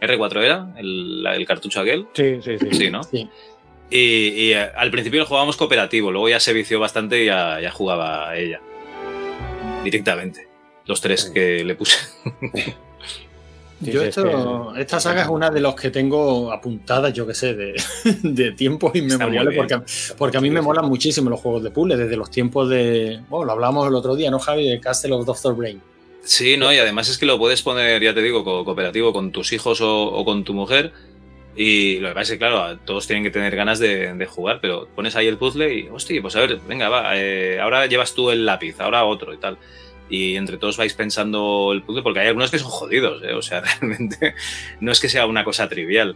¿R4 0.02 0.44
era? 0.44 0.74
¿El, 0.78 1.26
el 1.26 1.46
cartucho 1.46 1.82
aquel? 1.82 2.08
Sí, 2.14 2.40
sí, 2.42 2.58
sí. 2.60 2.68
Sí, 2.72 2.92
¿no? 2.92 3.04
Sí. 3.04 3.28
Y, 3.90 3.98
y, 3.98 4.54
eh, 4.54 4.70
al 4.76 4.92
principio 4.92 5.20
lo 5.20 5.26
jugábamos 5.26 5.58
cooperativo, 5.58 6.12
luego 6.12 6.30
ya 6.30 6.40
se 6.40 6.54
vició 6.54 6.80
bastante 6.80 7.24
y 7.24 7.26
ya, 7.26 7.60
ya 7.60 7.72
jugaba 7.72 8.38
ella. 8.38 8.62
Directamente. 9.84 10.48
Los 10.86 11.02
tres 11.02 11.32
que 11.34 11.64
le 11.64 11.76
puse. 11.76 11.98
Yo 13.82 14.04
esto, 14.04 14.76
esta 14.76 15.00
saga 15.00 15.22
es 15.24 15.28
una 15.30 15.50
de 15.50 15.62
los 15.62 15.74
que 15.76 15.90
tengo 15.90 16.52
apuntadas, 16.52 17.14
yo 17.14 17.26
que 17.26 17.34
sé, 17.34 17.54
de, 17.56 17.74
de 18.24 18.52
tiempos 18.52 18.94
inmemoriales, 18.96 19.56
porque, 19.56 19.82
porque 20.18 20.38
a 20.38 20.42
mí 20.42 20.50
me 20.50 20.62
molan 20.62 20.86
muchísimo 20.86 21.30
los 21.30 21.40
juegos 21.40 21.64
de 21.64 21.72
puzzle, 21.72 21.96
desde 21.96 22.18
los 22.18 22.30
tiempos 22.30 22.70
de. 22.70 23.22
Bueno, 23.30 23.46
lo 23.46 23.52
hablamos 23.54 23.88
el 23.88 23.96
otro 23.96 24.16
día, 24.16 24.30
¿no, 24.32 24.40
Javi? 24.40 24.70
De 24.70 24.80
Castle 24.80 25.14
of 25.14 25.26
Doctor 25.26 25.56
Brain. 25.56 25.82
Sí, 26.24 26.58
¿no? 26.58 26.74
Y 26.74 26.78
además 26.78 27.08
es 27.10 27.18
que 27.18 27.26
lo 27.26 27.38
puedes 27.40 27.62
poner, 27.62 28.04
ya 28.04 28.14
te 28.14 28.22
digo, 28.22 28.44
co- 28.44 28.66
cooperativo 28.66 29.14
con 29.14 29.32
tus 29.32 29.54
hijos 29.54 29.80
o, 29.82 30.04
o 30.08 30.26
con 30.26 30.44
tu 30.44 30.54
mujer. 30.54 30.92
Y 31.56 32.00
lo 32.00 32.10
que 32.10 32.14
pasa 32.14 32.24
es 32.24 32.30
que, 32.32 32.38
claro, 32.38 32.78
todos 32.86 33.08
tienen 33.08 33.24
que 33.24 33.32
tener 33.32 33.56
ganas 33.56 33.80
de, 33.80 34.14
de 34.14 34.26
jugar, 34.26 34.60
pero 34.62 34.88
pones 34.96 35.16
ahí 35.16 35.28
el 35.28 35.38
puzzle 35.38 35.74
y, 35.74 35.88
hostia, 35.90 36.22
pues 36.22 36.36
a 36.36 36.42
ver, 36.42 36.60
venga, 36.68 36.88
va, 36.90 37.18
eh, 37.18 37.60
ahora 37.60 37.86
llevas 37.88 38.14
tú 38.14 38.30
el 38.30 38.46
lápiz, 38.46 38.80
ahora 38.80 39.04
otro 39.06 39.34
y 39.34 39.38
tal. 39.38 39.58
Y 40.10 40.36
entre 40.36 40.58
todos 40.58 40.78
vais 40.78 40.94
pensando 40.94 41.72
el 41.72 41.84
puzzle, 41.84 42.02
porque 42.02 42.22
hay 42.22 42.28
algunos 42.28 42.52
que 42.52 42.60
son 42.60 42.70
jodidos, 42.70 43.22
¿eh? 43.24 43.34
O 43.34 43.42
sea, 43.42 43.62
realmente 43.80 44.34
no 44.80 44.92
es 44.92 45.00
que 45.00 45.10
sea 45.10 45.26
una 45.26 45.44
cosa 45.44 45.70
trivial. 45.70 46.16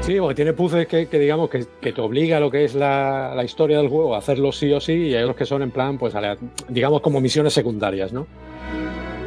Sí, 0.00 0.20
porque 0.20 0.36
tiene 0.36 0.52
puzzles 0.52 0.86
que, 0.86 1.08
que 1.08 1.18
digamos 1.18 1.50
que, 1.50 1.64
te 1.64 2.00
obliga 2.00 2.36
a 2.36 2.40
lo 2.40 2.48
que 2.48 2.64
es 2.64 2.76
la, 2.76 3.42
historia 3.44 3.78
del 3.78 3.88
juego 3.88 4.14
a 4.14 4.18
hacerlo 4.18 4.52
sí 4.52 4.72
o 4.72 4.80
sí, 4.80 4.92
y 4.92 5.14
hay 5.16 5.24
otros 5.24 5.36
que 5.36 5.46
son 5.46 5.62
en 5.62 5.72
plan, 5.72 5.98
pues, 5.98 6.14
digamos, 6.68 7.00
como 7.00 7.20
misiones 7.20 7.52
secundarias, 7.52 8.12
¿no? 8.12 8.28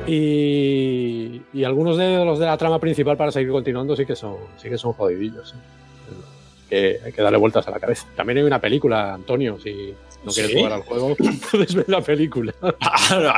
Y, 0.08 1.42
algunos 1.66 1.98
de 1.98 2.24
los 2.24 2.40
de 2.40 2.46
la 2.46 2.58
trama 2.58 2.80
principal 2.80 3.18
para 3.18 3.32
seguir 3.32 3.52
continuando 3.52 3.96
sí 3.96 4.06
que 4.06 4.16
son, 4.16 4.38
sí 4.58 4.70
que 4.70 4.78
son 4.78 4.94
jodidillos. 4.94 5.54
Que 6.70 7.00
hay 7.04 7.12
que 7.12 7.22
darle 7.22 7.38
vueltas 7.38 7.68
a 7.68 7.72
la 7.72 7.80
cabeza. 7.80 8.08
También 8.16 8.38
hay 8.38 8.44
una 8.44 8.62
película, 8.62 9.14
Antonio, 9.14 9.60
si 9.60 9.94
no 10.24 10.32
quieres 10.32 10.52
¿Sí? 10.52 10.58
jugar 10.58 10.74
al 10.74 10.82
juego, 10.84 11.16
puedes 11.52 11.74
ver 11.76 11.90
la 11.90 12.02
película. 12.02 12.54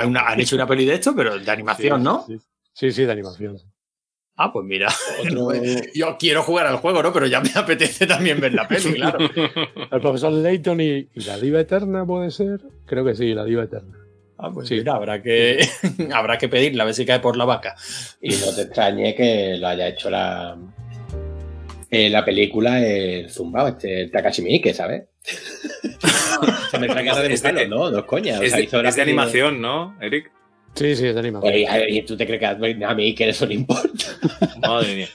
Una- 0.05 0.21
han 0.27 0.39
hecho 0.39 0.55
una 0.55 0.67
peli 0.67 0.85
de 0.85 0.95
esto, 0.95 1.13
pero 1.15 1.37
de 1.39 1.51
animación, 1.51 2.03
¿no? 2.03 2.25
Sí, 2.27 2.37
sí, 2.73 2.91
sí, 2.91 3.03
de 3.05 3.11
animación. 3.11 3.57
Ah, 4.37 4.51
pues 4.51 4.65
mira. 4.65 4.87
Otro, 5.19 5.49
Yo 5.93 6.17
quiero 6.17 6.41
jugar 6.41 6.65
al 6.65 6.77
juego, 6.77 7.03
¿no? 7.03 7.13
Pero 7.13 7.27
ya 7.27 7.41
me 7.41 7.51
apetece 7.55 8.07
también 8.07 8.39
ver 8.39 8.53
la 8.53 8.67
peli, 8.67 8.93
claro. 8.93 9.19
El 9.19 10.01
profesor 10.01 10.31
Layton 10.31 10.81
y, 10.81 11.09
y 11.13 11.21
la 11.25 11.37
diva 11.37 11.59
eterna 11.59 12.05
puede 12.05 12.31
ser. 12.31 12.59
Creo 12.85 13.05
que 13.05 13.13
sí, 13.13 13.33
la 13.33 13.43
diva 13.45 13.63
eterna. 13.63 13.97
Ah, 14.43 14.49
pues 14.51 14.67
Sí. 14.69 14.75
mira, 14.75 14.95
habrá 14.95 15.21
que, 15.21 15.59
habrá 16.15 16.39
que 16.39 16.49
pedirla, 16.49 16.81
a 16.81 16.85
ver 16.87 16.95
si 16.95 17.05
cae 17.05 17.19
por 17.19 17.37
la 17.37 17.45
vaca. 17.45 17.75
y 18.19 18.29
no 18.31 18.51
te 18.55 18.63
extrañe 18.63 19.13
que 19.13 19.57
lo 19.59 19.67
haya 19.67 19.87
hecho 19.89 20.09
la, 20.09 20.57
eh, 21.91 22.09
la 22.09 22.25
película 22.25 22.83
el 22.83 23.29
zumbao, 23.29 23.67
este, 23.67 24.01
el 24.03 24.09
Takashi 24.11 24.41
Miike, 24.41 24.73
¿sabes? 24.73 25.03
Se 26.71 26.79
me 26.79 26.87
trae 26.87 27.05
cara 27.05 27.21
de 27.21 27.33
Es 27.33 27.41
de- 27.43 27.67
no, 27.67 27.89
no 27.91 27.99
es 27.99 28.05
coña. 28.05 28.39
o 28.39 28.41
Es 28.43 28.49
sea, 28.49 28.57
de, 28.57 28.63
hizo 28.65 28.81
la 28.81 28.89
es 28.89 28.95
de 28.95 29.01
peli- 29.03 29.11
animación, 29.11 29.61
¿no, 29.61 29.97
Eric? 30.01 30.31
Sí, 30.75 30.95
sí, 30.95 31.07
es 31.07 31.13
de 31.13 31.19
animación. 31.19 31.53
Oye, 31.53 31.67
y, 31.89 31.97
y 31.97 32.01
tú 32.03 32.15
te 32.15 32.25
crees 32.25 32.39
que 32.39 32.45
a 32.85 32.93
Miike 32.95 33.29
eso 33.29 33.45
no 33.45 33.53
importa. 33.53 34.05
Madre 34.61 34.95
mía. 34.95 35.07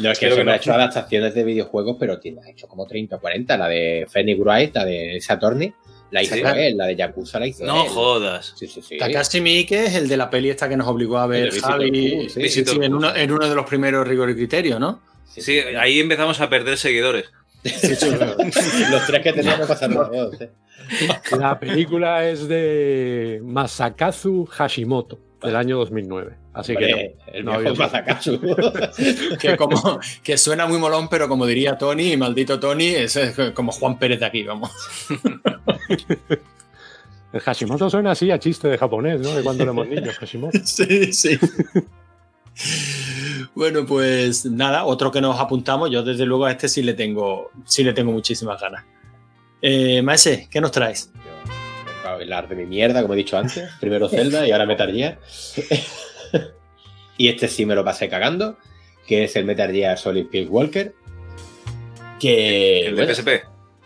No, 0.00 0.10
es 0.10 0.18
que 0.18 0.28
que 0.28 0.34
me 0.36 0.40
ha 0.42 0.44
no. 0.44 0.54
hecho 0.54 0.72
adaptaciones 0.72 1.34
de 1.34 1.44
videojuegos, 1.44 1.96
pero 1.98 2.18
tiene, 2.18 2.40
ha 2.44 2.50
hecho 2.50 2.66
como 2.66 2.84
30 2.86 3.16
o 3.16 3.20
40. 3.20 3.56
La 3.56 3.68
de 3.68 4.06
Phoenix 4.10 4.38
Wright, 4.40 4.74
la 4.74 4.84
de 4.84 5.18
Saturni, 5.20 5.72
la 6.10 6.22
hizo 6.22 6.34
Sí. 6.34 6.42
él, 6.44 6.76
la 6.76 6.86
de 6.86 6.96
Yakuza 6.96 7.38
la 7.38 7.46
hizo 7.46 7.64
No 7.64 7.84
él. 7.84 7.88
jodas. 7.90 8.54
Sí, 8.58 8.66
sí, 8.66 8.82
sí. 8.82 8.98
Takashi 8.98 9.40
Miike 9.40 9.84
es 9.86 9.94
el 9.94 10.08
de 10.08 10.16
la 10.16 10.28
peli 10.28 10.50
esta 10.50 10.68
que 10.68 10.76
nos 10.76 10.88
obligó 10.88 11.18
a 11.18 11.26
ver 11.28 11.50
Javi 11.52 12.28
sí. 12.28 12.48
sí, 12.50 12.64
en, 12.82 12.92
uno, 12.92 13.14
sí. 13.14 13.20
en 13.20 13.30
uno 13.30 13.48
de 13.48 13.54
los 13.54 13.64
primeros 13.66 14.06
rigor 14.06 14.28
y 14.30 14.34
criterio, 14.34 14.78
¿no? 14.80 15.00
Sí, 15.26 15.58
ahí 15.60 16.00
empezamos 16.00 16.40
a 16.40 16.50
perder 16.50 16.76
seguidores. 16.76 17.26
Los 17.62 19.06
tres 19.06 19.22
que 19.22 19.32
teníamos 19.32 19.66
pasando 19.68 20.02
a 20.04 20.08
dos. 20.08 20.40
¿eh? 20.40 20.50
La 21.38 21.58
película 21.58 22.28
es 22.28 22.48
de 22.48 23.40
Masakazu 23.44 24.46
Hashimoto, 24.46 25.18
del 25.42 25.56
año 25.56 25.78
2009. 25.78 26.36
Así 26.54 26.74
que 26.76 26.84
Hombre, 26.86 27.16
el 27.32 27.44
no 27.44 27.52
viejo 27.58 27.68
había- 27.68 27.80
Mazakasu. 27.86 28.40
Que, 29.40 29.56
como, 29.56 30.00
que 30.22 30.36
suena 30.36 30.66
muy 30.66 30.78
molón, 30.78 31.08
pero 31.08 31.28
como 31.28 31.46
diría 31.46 31.78
Tony, 31.78 32.16
maldito 32.16 32.58
Tony, 32.58 32.86
es 32.88 33.18
como 33.54 33.70
Juan 33.72 33.98
Pérez 33.98 34.18
de 34.20 34.26
aquí, 34.26 34.42
vamos. 34.42 34.70
el 37.32 37.40
Hashimoto 37.40 37.88
suena 37.90 38.10
así 38.12 38.30
a 38.30 38.38
chiste 38.38 38.68
de 38.68 38.78
japonés, 38.78 39.20
¿no? 39.20 39.34
De 39.34 39.42
cuando 39.42 39.62
éramos 39.62 39.86
niños, 39.88 40.16
Hashimoto. 40.18 40.58
Sí, 40.64 41.12
sí. 41.12 41.38
Bueno, 43.54 43.86
pues 43.86 44.46
nada, 44.46 44.84
otro 44.84 45.12
que 45.12 45.20
nos 45.20 45.38
apuntamos, 45.38 45.90
yo 45.90 46.02
desde 46.02 46.26
luego 46.26 46.46
a 46.46 46.50
este 46.50 46.68
sí 46.68 46.82
le 46.82 46.94
tengo, 46.94 47.50
sí 47.64 47.84
le 47.84 47.92
tengo 47.92 48.10
muchísimas 48.10 48.60
ganas. 48.60 48.84
Eh, 49.62 50.02
Maese, 50.02 50.48
¿qué 50.50 50.60
nos 50.60 50.70
traes? 50.72 51.10
Para 52.02 52.14
hablar 52.16 52.48
de 52.48 52.56
mi 52.56 52.66
mierda, 52.66 53.02
como 53.02 53.14
he 53.14 53.18
dicho 53.18 53.36
antes. 53.36 53.68
Primero 53.80 54.08
Zelda 54.08 54.46
y 54.46 54.52
ahora 54.52 54.66
Metal 54.66 54.92
Gear. 54.92 55.18
y 57.16 57.28
este 57.28 57.48
sí 57.48 57.66
me 57.66 57.74
lo 57.74 57.84
pasé 57.84 58.08
cagando, 58.08 58.56
que 59.06 59.24
es 59.24 59.36
el 59.36 59.44
Metal 59.44 59.70
Gear 59.72 59.98
Solid 59.98 60.26
Peace 60.26 60.48
Walker. 60.48 60.94
Que, 62.20 62.86
El 62.86 62.96
de 62.96 63.02
bueno, 63.04 63.14
PSP. 63.14 63.28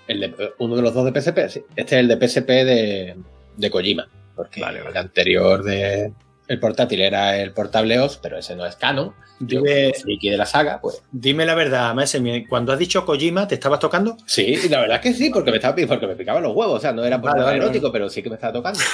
el 0.09 0.21
de- 0.21 0.53
uno 0.59 0.77
de 0.77 0.83
los 0.83 0.95
dos 0.95 1.05
de 1.11 1.21
PSP, 1.21 1.49
sí. 1.49 1.63
Este 1.77 1.97
es 1.97 2.01
el 2.01 2.09
de 2.09 2.17
PSP 2.29 2.49
de, 2.49 3.17
de 3.57 3.71
Kojima. 3.71 4.09
Porque 4.35 4.61
Vale, 4.63 4.79
vale. 4.81 4.91
el 4.93 4.97
anterior 4.97 5.63
de 5.63 6.13
el 6.53 6.61
portátil 6.61 7.01
era 7.01 7.39
el 7.39 7.53
portable 7.53 7.99
OS, 7.99 8.19
pero 8.19 8.37
ese 8.37 8.55
no 8.55 8.67
es 8.67 8.77
canon. 8.77 9.15
Yo, 9.41 9.63
Dime, 9.63 9.95
friki 9.95 10.29
de 10.29 10.37
la 10.37 10.45
saga, 10.45 10.81
pues 10.83 11.03
dime 11.11 11.47
la 11.47 11.55
verdad, 11.55 11.95
Maese, 11.95 12.47
cuando 12.47 12.73
has 12.73 12.79
dicho 12.79 13.07
Kojima, 13.07 13.49
¿te 13.49 13.55
estabas 13.55 13.81
tocando? 13.81 14.19
sí, 14.27 14.69
la 14.69 14.81
verdad 14.81 14.97
es 14.97 15.03
que 15.03 15.15
sí, 15.15 15.31
porque 15.31 15.51
me, 15.51 15.57
estaba, 15.57 15.75
porque 15.89 16.07
me 16.07 16.15
picaban 16.15 16.43
los 16.43 16.55
huevos. 16.55 16.77
O 16.77 16.81
sea, 16.81 16.93
no 16.93 17.05
era 17.05 17.19
por 17.19 17.31
Vale, 17.31 17.41
nada 17.41 17.53
vale, 17.53 17.65
erótico, 17.65 17.91
pero 17.91 18.11
sí 18.11 18.23
que 18.23 18.29
me 18.29 18.35
estaba 18.37 18.53
tocando. 18.53 18.79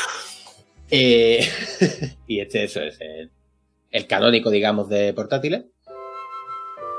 Eh, 0.91 1.47
y 2.27 2.41
este 2.41 2.65
eso 2.65 2.81
es 2.81 2.99
el, 3.03 3.31
el 3.91 4.07
canónico, 4.07 4.49
digamos, 4.49 4.89
de 4.89 5.13
portátiles. 5.13 5.67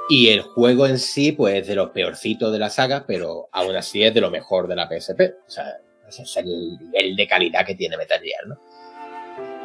Y 0.09 0.29
el 0.29 0.41
juego 0.41 0.85
en 0.85 0.99
sí, 0.99 1.31
pues, 1.31 1.65
de 1.65 1.73
los 1.73 1.89
peorcitos 1.89 2.51
de 2.51 2.59
la 2.59 2.69
saga, 2.69 3.05
pero 3.07 3.49
aún 3.51 3.75
así 3.75 4.03
es 4.03 4.13
de 4.13 4.21
lo 4.21 4.29
mejor 4.29 4.67
de 4.67 4.75
la 4.75 4.87
PSP. 4.87 5.21
O 5.47 5.49
sea, 5.49 5.79
ese 6.07 6.21
es 6.21 6.37
el 6.37 6.45
nivel 6.45 7.15
de 7.15 7.27
calidad 7.27 7.65
que 7.65 7.73
tiene 7.73 7.97
Metal 7.97 8.21
Gear, 8.21 8.45
¿no? 8.45 8.59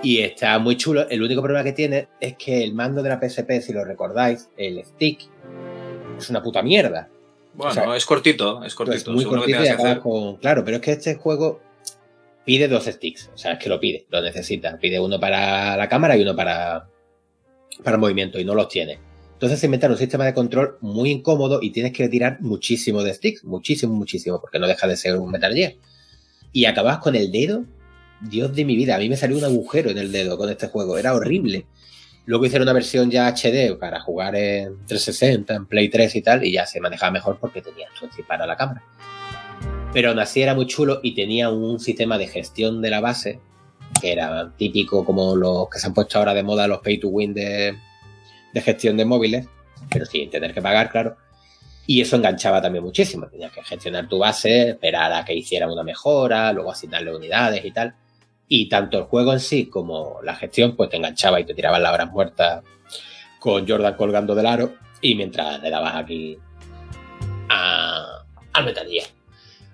Y 0.05 0.19
está 0.19 0.59
muy 0.59 0.77
chulo. 0.77 1.09
El 1.09 1.23
único 1.23 1.40
problema 1.43 1.64
que 1.64 1.73
tiene 1.73 2.09
es 2.21 2.37
que 2.37 2.62
el 2.62 2.75
mando 2.75 3.03
de 3.03 3.09
la 3.09 3.19
PSP, 3.21 3.61
si 3.61 3.73
lo 3.73 3.85
recordáis, 3.85 4.49
el 4.57 4.85
stick, 4.85 5.21
es 6.19 6.31
una 6.31 6.43
puta 6.43 6.62
mierda. 6.62 7.09
Bueno, 7.55 7.71
O 7.71 7.75
sea, 7.75 7.97
es 7.97 8.05
cortito, 8.05 8.61
es 8.62 8.69
Es 8.69 8.75
cortito. 8.75 9.12
muy 9.12 9.25
que 9.25 9.31
cortito 9.31 9.64
y 9.64 9.69
hacer. 9.69 10.01
con. 10.01 10.37
Claro, 10.37 10.64
pero 10.64 10.77
es 10.79 10.83
que 10.83 10.93
este 10.93 11.14
juego 11.14 11.61
pide 12.45 12.69
dos 12.69 12.85
sticks. 12.85 13.31
O 13.35 13.38
sea, 13.38 13.53
es 13.53 13.59
que 13.59 13.69
lo 13.69 13.81
pide, 13.81 14.07
lo 14.11 14.21
necesita. 14.21 14.77
Pide 14.79 15.01
uno 15.01 15.19
para 15.19 15.77
la 15.77 15.88
cámara 15.88 16.17
y 16.17 16.23
uno 16.23 16.35
para, 16.37 16.88
para 17.83 17.97
movimiento 17.97 18.38
y 18.38 18.45
no 18.45 18.55
los 18.55 18.69
tiene. 18.69 18.99
Entonces 19.35 19.59
se 19.61 19.67
inventaron 19.67 19.95
un 19.95 19.99
sistema 19.99 20.25
de 20.25 20.35
control 20.35 20.79
muy 20.81 21.11
incómodo 21.11 21.59
y 21.61 21.71
tienes 21.71 21.93
que 21.93 22.09
tirar 22.09 22.38
muchísimo 22.40 23.03
de 23.03 23.12
sticks, 23.14 23.45
muchísimo, 23.45 23.95
muchísimo, 23.95 24.40
porque 24.40 24.59
no 24.59 24.67
deja 24.67 24.87
de 24.87 24.97
ser 24.97 25.17
un 25.17 25.31
Metal 25.31 25.53
Gear. 25.55 25.75
Y 26.53 26.64
acabas 26.67 26.99
con 26.99 27.14
el 27.17 27.31
dedo, 27.33 27.64
Dios 28.24 28.54
de 28.54 28.64
mi 28.64 28.76
vida, 28.76 28.96
a 28.96 28.98
mí 28.98 29.08
me 29.08 29.16
salió 29.16 29.37
un 29.37 29.44
agujero 29.44 29.90
en 29.90 29.98
el 29.98 30.10
dedo 30.10 30.38
con 30.38 30.48
este 30.48 30.68
juego, 30.68 30.96
era 30.98 31.14
horrible. 31.14 31.66
Luego 32.26 32.46
hicieron 32.46 32.64
una 32.64 32.72
versión 32.72 33.10
ya 33.10 33.28
HD 33.28 33.76
para 33.78 34.00
jugar 34.00 34.34
en 34.34 34.87
360, 34.87 35.54
en 35.54 35.66
Play 35.66 35.90
3 35.90 36.16
y 36.16 36.22
tal, 36.22 36.44
y 36.44 36.52
ya 36.52 36.64
se 36.64 36.80
manejaba 36.80 37.12
mejor 37.12 37.38
porque 37.38 37.60
tenía 37.60 37.88
para 38.26 38.46
la 38.46 38.56
cámara. 38.56 38.82
Pero 39.92 40.08
aún 40.08 40.18
así 40.18 40.40
era 40.40 40.54
muy 40.54 40.66
chulo 40.66 41.00
y 41.02 41.14
tenía 41.14 41.50
un 41.50 41.78
sistema 41.78 42.16
de 42.16 42.26
gestión 42.26 42.80
de 42.80 42.90
la 42.90 43.00
base, 43.00 43.40
que 44.00 44.12
era 44.12 44.52
típico 44.56 45.04
como 45.04 45.37
los 45.37 45.68
que 45.68 45.78
se 45.78 45.87
han 45.87 45.94
puesto 45.94 46.18
ahora 46.18 46.32
de 46.32 46.42
moda 46.42 46.66
los 46.66 46.80
pay 46.80 46.98
to 46.98 47.08
win 47.08 47.34
de, 47.34 47.76
de 48.54 48.60
gestión 48.62 48.96
de 48.96 49.04
móviles, 49.04 49.46
pero 49.90 50.06
sin 50.06 50.30
tener 50.30 50.54
que 50.54 50.62
pagar, 50.62 50.90
claro. 50.90 51.16
Y 51.87 52.00
eso 52.00 52.16
enganchaba 52.16 52.62
también 52.62 52.82
muchísimo. 52.82 53.26
Tenías 53.26 53.52
que 53.52 53.62
gestionar 53.62 54.08
tu 54.08 54.18
base, 54.18 54.70
esperar 54.70 55.12
a 55.12 55.24
que 55.26 55.34
hiciera 55.34 55.70
una 55.70 55.82
mejora, 55.82 56.50
luego 56.52 56.72
asignarle 56.72 57.14
unidades 57.14 57.62
y 57.62 57.70
tal. 57.70 57.94
Y 58.48 58.68
tanto 58.68 58.98
el 58.98 59.04
juego 59.04 59.33
en 59.33 59.40
sí 59.40 59.66
como 59.66 60.20
la 60.22 60.35
gestión, 60.37 60.76
pues 60.76 60.90
te 60.90 60.96
enganchaba 60.96 61.40
y 61.40 61.44
te 61.44 61.54
tiraban 61.54 61.83
las 61.83 61.92
horas 61.94 62.11
muertas 62.11 62.62
con 63.38 63.66
Jordan 63.68 63.94
colgando 63.94 64.35
del 64.35 64.46
aro 64.46 64.74
y 65.00 65.14
mientras 65.14 65.61
le 65.62 65.70
dabas 65.70 65.94
aquí 65.96 66.38
a, 67.48 68.24
al 68.52 68.64
Metal 68.64 68.87
Gear. 68.88 69.07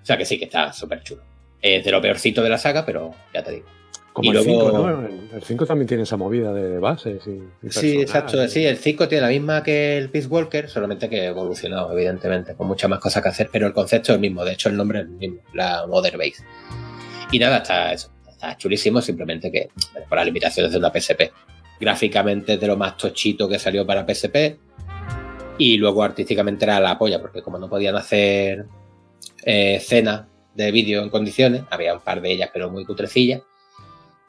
O 0.01 0.05
sea 0.05 0.17
que 0.17 0.25
sí 0.25 0.37
que 0.39 0.45
está 0.45 0.73
súper 0.73 1.03
chulo. 1.03 1.21
Es 1.61 1.83
de 1.85 1.91
lo 1.91 2.01
peorcito 2.01 2.41
de 2.41 2.49
la 2.49 2.57
saga, 2.57 2.85
pero 2.85 3.13
ya 3.33 3.43
te 3.43 3.51
digo. 3.51 3.65
Como 4.13 4.25
Y 4.33 4.35
el 4.37 4.43
luego- 4.43 4.71
5, 4.71 4.77
¿no? 4.77 5.07
El- 5.07 5.29
El 5.33 5.43
5 5.43 5.65
también 5.65 5.87
tiene 5.87 6.03
esa 6.03 6.17
movida 6.17 6.51
de 6.51 6.79
bases. 6.79 7.21
Y, 7.27 7.41
y 7.65 7.69
Sí, 7.71 8.01
exacto. 8.01 8.45
Sí, 8.49 8.65
el 8.65 8.77
5 8.77 9.07
tiene 9.07 9.21
la 9.21 9.29
misma 9.29 9.63
que 9.63 9.97
el 9.97 10.09
Peace 10.09 10.27
Walker, 10.27 10.67
solamente 10.69 11.07
que 11.09 11.25
evolucionado, 11.27 11.93
evidentemente, 11.93 12.55
con 12.55 12.67
muchas 12.67 12.89
más 12.89 12.99
cosas 12.99 13.23
que 13.23 13.29
hacer, 13.29 13.49
pero 13.51 13.67
el 13.67 13.73
concepto 13.73 14.11
es 14.11 14.15
el 14.15 14.19
mismo. 14.21 14.43
De 14.43 14.53
hecho, 14.53 14.67
el 14.67 14.75
nombre 14.75 14.99
es 14.99 15.05
el 15.05 15.11
mismo, 15.11 15.39
la 15.53 15.85
Mother 15.87 16.17
Base. 16.17 16.43
Y 17.31 17.39
nada, 17.39 17.57
está, 17.59 17.93
eso, 17.93 18.11
está 18.41 18.57
chulísimo, 18.57 19.01
simplemente 19.01 19.51
que 19.51 19.69
por 20.09 20.17
las 20.17 20.25
limitaciones 20.25 20.71
de 20.71 20.79
una 20.79 20.91
PSP. 20.91 21.31
Gráficamente 21.79 22.53
es 22.53 22.59
de 22.59 22.67
lo 22.67 22.75
más 22.75 22.97
tochito 22.97 23.47
que 23.47 23.59
salió 23.59 23.85
para 23.85 24.05
PSP. 24.05 24.59
Y 25.57 25.77
luego 25.77 26.03
artísticamente 26.03 26.65
era 26.65 26.79
la 26.79 26.97
polla, 26.97 27.21
porque 27.21 27.43
como 27.43 27.59
no 27.59 27.69
podían 27.69 27.95
hacer 27.95 28.65
eh, 29.43 29.75
escenas 29.75 30.25
de 30.55 30.71
vídeo 30.71 31.03
en 31.03 31.09
condiciones, 31.09 31.63
había 31.69 31.93
un 31.93 32.01
par 32.01 32.21
de 32.21 32.31
ellas, 32.31 32.49
pero 32.51 32.71
muy 32.71 32.83
cutrecillas, 32.83 33.41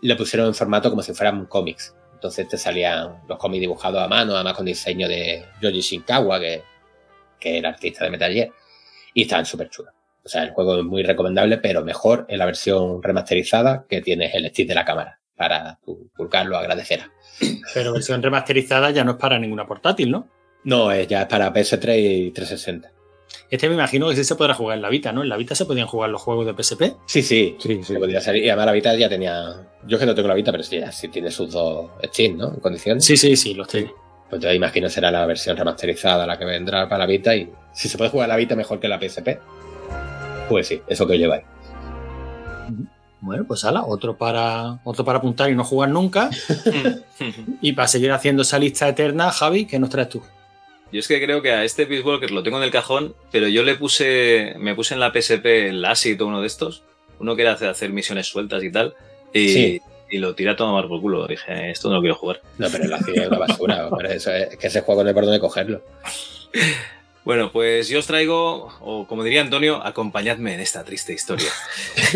le 0.02 0.16
pusieron 0.16 0.48
en 0.48 0.54
formato 0.54 0.90
como 0.90 1.02
si 1.02 1.14
fueran 1.14 1.46
cómics. 1.46 1.94
Entonces 2.12 2.46
te 2.48 2.58
salían 2.58 3.22
los 3.26 3.38
cómics 3.38 3.60
dibujados 3.60 4.02
a 4.02 4.08
mano, 4.08 4.34
además 4.34 4.54
con 4.54 4.66
diseño 4.66 5.08
de 5.08 5.44
Yoji 5.60 5.80
Shinkawa, 5.80 6.38
que, 6.38 6.62
que 7.40 7.58
era 7.58 7.70
artista 7.70 8.04
de 8.04 8.10
Metal 8.10 8.32
Gear. 8.32 8.50
Y 9.14 9.22
estaban 9.22 9.46
súper 9.46 9.70
chulos. 9.70 9.92
O 10.24 10.28
sea, 10.28 10.44
el 10.44 10.50
juego 10.50 10.78
es 10.78 10.84
muy 10.84 11.02
recomendable, 11.02 11.58
pero 11.58 11.84
mejor 11.84 12.26
en 12.28 12.38
la 12.38 12.46
versión 12.46 13.02
remasterizada 13.02 13.86
que 13.88 14.00
tienes 14.00 14.34
el 14.34 14.48
stick 14.50 14.68
de 14.68 14.74
la 14.74 14.84
cámara. 14.84 15.18
Para 15.36 15.78
tu 15.84 16.10
pulgar 16.14 16.46
lo 16.46 16.56
agradecerá. 16.56 17.10
Pero 17.74 17.92
versión 17.92 18.22
remasterizada 18.22 18.90
ya 18.90 19.02
no 19.02 19.12
es 19.12 19.16
para 19.16 19.38
ninguna 19.38 19.66
portátil, 19.66 20.10
¿no? 20.10 20.28
No, 20.64 20.92
es 20.92 21.08
ya 21.08 21.22
es 21.22 21.28
para 21.28 21.52
PS3 21.52 21.98
y 21.98 22.30
360. 22.30 22.92
Este 23.50 23.68
me 23.68 23.74
imagino 23.74 24.08
que 24.08 24.16
sí 24.16 24.24
se 24.24 24.34
podrá 24.34 24.54
jugar 24.54 24.76
en 24.76 24.82
la 24.82 24.88
Vita, 24.88 25.12
¿no? 25.12 25.22
En 25.22 25.28
la 25.28 25.36
Vita 25.36 25.54
se 25.54 25.66
podían 25.66 25.86
jugar 25.86 26.10
los 26.10 26.22
juegos 26.22 26.46
de 26.46 26.62
PSP. 26.62 26.82
Sí, 27.06 27.22
sí. 27.22 27.56
Sí, 27.58 27.76
sí. 27.76 27.82
Se 27.82 27.98
podría 27.98 28.20
salir. 28.20 28.44
Y 28.44 28.48
además 28.48 28.66
la 28.66 28.72
Vita 28.72 28.94
ya 28.94 29.08
tenía. 29.08 29.68
Yo 29.86 29.96
es 29.96 30.00
que 30.00 30.06
no 30.06 30.14
tengo 30.14 30.28
la 30.28 30.34
Vita, 30.34 30.52
pero 30.52 30.62
sí, 30.62 30.78
ya 30.78 30.92
sí 30.92 31.08
tiene 31.08 31.30
sus 31.30 31.50
dos 31.50 31.90
Steam, 32.04 32.36
¿no? 32.36 32.48
En 32.54 32.60
condiciones. 32.60 33.04
Sí, 33.04 33.16
sí, 33.16 33.36
sí, 33.36 33.54
los 33.54 33.68
tiene. 33.68 33.92
Pues 34.30 34.40
yo 34.40 34.52
imagino 34.52 34.88
será 34.88 35.10
la 35.10 35.26
versión 35.26 35.56
remasterizada 35.56 36.26
la 36.26 36.38
que 36.38 36.44
vendrá 36.44 36.88
para 36.88 37.00
la 37.00 37.06
Vita. 37.06 37.34
Y 37.34 37.50
si 37.72 37.88
se 37.88 37.98
puede 37.98 38.10
jugar 38.10 38.28
la 38.28 38.36
Vita 38.36 38.54
mejor 38.54 38.80
que 38.80 38.88
la 38.88 38.98
PSP, 38.98 39.38
pues 40.52 40.68
sí, 40.68 40.80
eso 40.86 41.06
que 41.06 41.14
os 41.14 41.18
lleváis. 41.18 41.44
Bueno, 43.20 43.44
pues 43.46 43.64
ala, 43.64 43.84
otro 43.84 44.16
para, 44.16 44.80
otro 44.84 45.04
para 45.04 45.18
apuntar 45.18 45.48
y 45.50 45.54
no 45.54 45.62
jugar 45.64 45.90
nunca. 45.90 46.28
y 47.60 47.72
para 47.72 47.86
seguir 47.88 48.10
haciendo 48.12 48.42
esa 48.42 48.58
lista 48.58 48.88
eterna, 48.88 49.30
Javi, 49.30 49.64
¿qué 49.66 49.78
nos 49.78 49.90
traes 49.90 50.08
tú? 50.08 50.22
Yo 50.90 50.98
es 50.98 51.08
que 51.08 51.22
creo 51.24 51.40
que 51.40 51.52
a 51.52 51.64
este 51.64 51.86
Peace 51.86 52.02
Walker 52.02 52.30
lo 52.32 52.42
tengo 52.42 52.58
en 52.58 52.64
el 52.64 52.70
cajón, 52.70 53.14
pero 53.30 53.48
yo 53.48 53.62
le 53.62 53.76
puse, 53.76 54.54
me 54.58 54.74
puse 54.74 54.94
en 54.94 55.00
la 55.00 55.12
PSP 55.12 55.46
el 55.68 55.84
ASIC 55.84 56.20
o 56.20 56.26
uno 56.26 56.40
de 56.40 56.46
estos, 56.48 56.82
uno 57.20 57.34
que 57.36 57.42
era 57.42 57.52
hacer, 57.52 57.68
hacer 57.68 57.90
misiones 57.90 58.26
sueltas 58.26 58.62
y 58.64 58.70
tal, 58.72 58.94
y, 59.32 59.48
Sí. 59.48 59.80
y 60.10 60.18
lo 60.18 60.34
tiré 60.34 60.50
a 60.50 60.56
tomar 60.56 60.88
por 60.88 61.00
culo. 61.00 61.26
Dije, 61.26 61.70
esto 61.70 61.88
no 61.88 61.94
lo 61.94 62.00
quiero 62.02 62.16
jugar. 62.16 62.42
No, 62.58 62.66
pero 62.70 62.84
la 62.88 62.96
hacía 62.96 63.28
una 63.28 63.38
basura. 63.38 63.88
eso 64.10 64.32
es, 64.32 64.52
es 64.52 64.58
que 64.58 64.66
ese 64.66 64.80
juego 64.82 65.02
no 65.02 65.08
hay 65.08 65.14
por 65.14 65.24
dónde 65.24 65.40
cogerlo. 65.40 65.80
Bueno, 67.24 67.52
pues 67.52 67.88
yo 67.88 68.00
os 68.00 68.06
traigo, 68.06 68.72
o 68.80 69.06
como 69.06 69.22
diría 69.22 69.42
Antonio, 69.42 69.80
acompañadme 69.84 70.54
en 70.54 70.60
esta 70.60 70.82
triste 70.82 71.12
historia. 71.12 71.50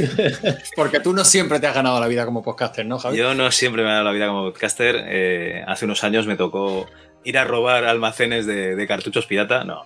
Porque 0.77 0.99
tú 0.99 1.13
no 1.13 1.25
siempre 1.25 1.61
te 1.61 1.69
has 1.69 1.75
ganado 1.75 2.01
la 2.01 2.09
vida 2.09 2.25
como 2.25 2.43
podcaster, 2.43 2.85
¿no, 2.85 2.99
Javi? 2.99 3.17
Yo 3.17 3.35
no 3.35 3.53
siempre 3.53 3.83
me 3.83 3.89
he 3.89 3.93
dado 3.93 4.05
la 4.05 4.13
vida 4.13 4.27
como 4.27 4.43
podcaster. 4.43 5.05
eh, 5.07 5.65
hace 5.67 5.85
unos 5.85 6.03
años 6.03 6.27
me 6.27 6.37
tocó 6.37 6.87
ir 7.23 7.39
a 7.39 7.45
robar 7.45 7.85
almacenes 7.85 8.47
de, 8.47 8.75
de 8.75 8.87
cartuchos 8.87 9.27
pirata. 9.27 9.63
No. 9.65 9.85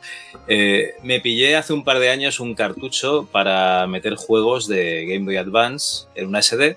Eh, 0.48 0.94
me 1.02 1.20
pillé 1.20 1.56
hace 1.56 1.74
un 1.74 1.85
par 1.85 1.98
de 1.98 2.11
años 2.11 2.40
un 2.40 2.54
cartucho 2.54 3.28
para 3.30 3.87
meter 3.87 4.14
juegos 4.14 4.68
de 4.68 5.04
Game 5.06 5.24
Boy 5.26 5.37
Advance 5.37 6.06
en 6.14 6.26
una 6.28 6.40
SD 6.40 6.76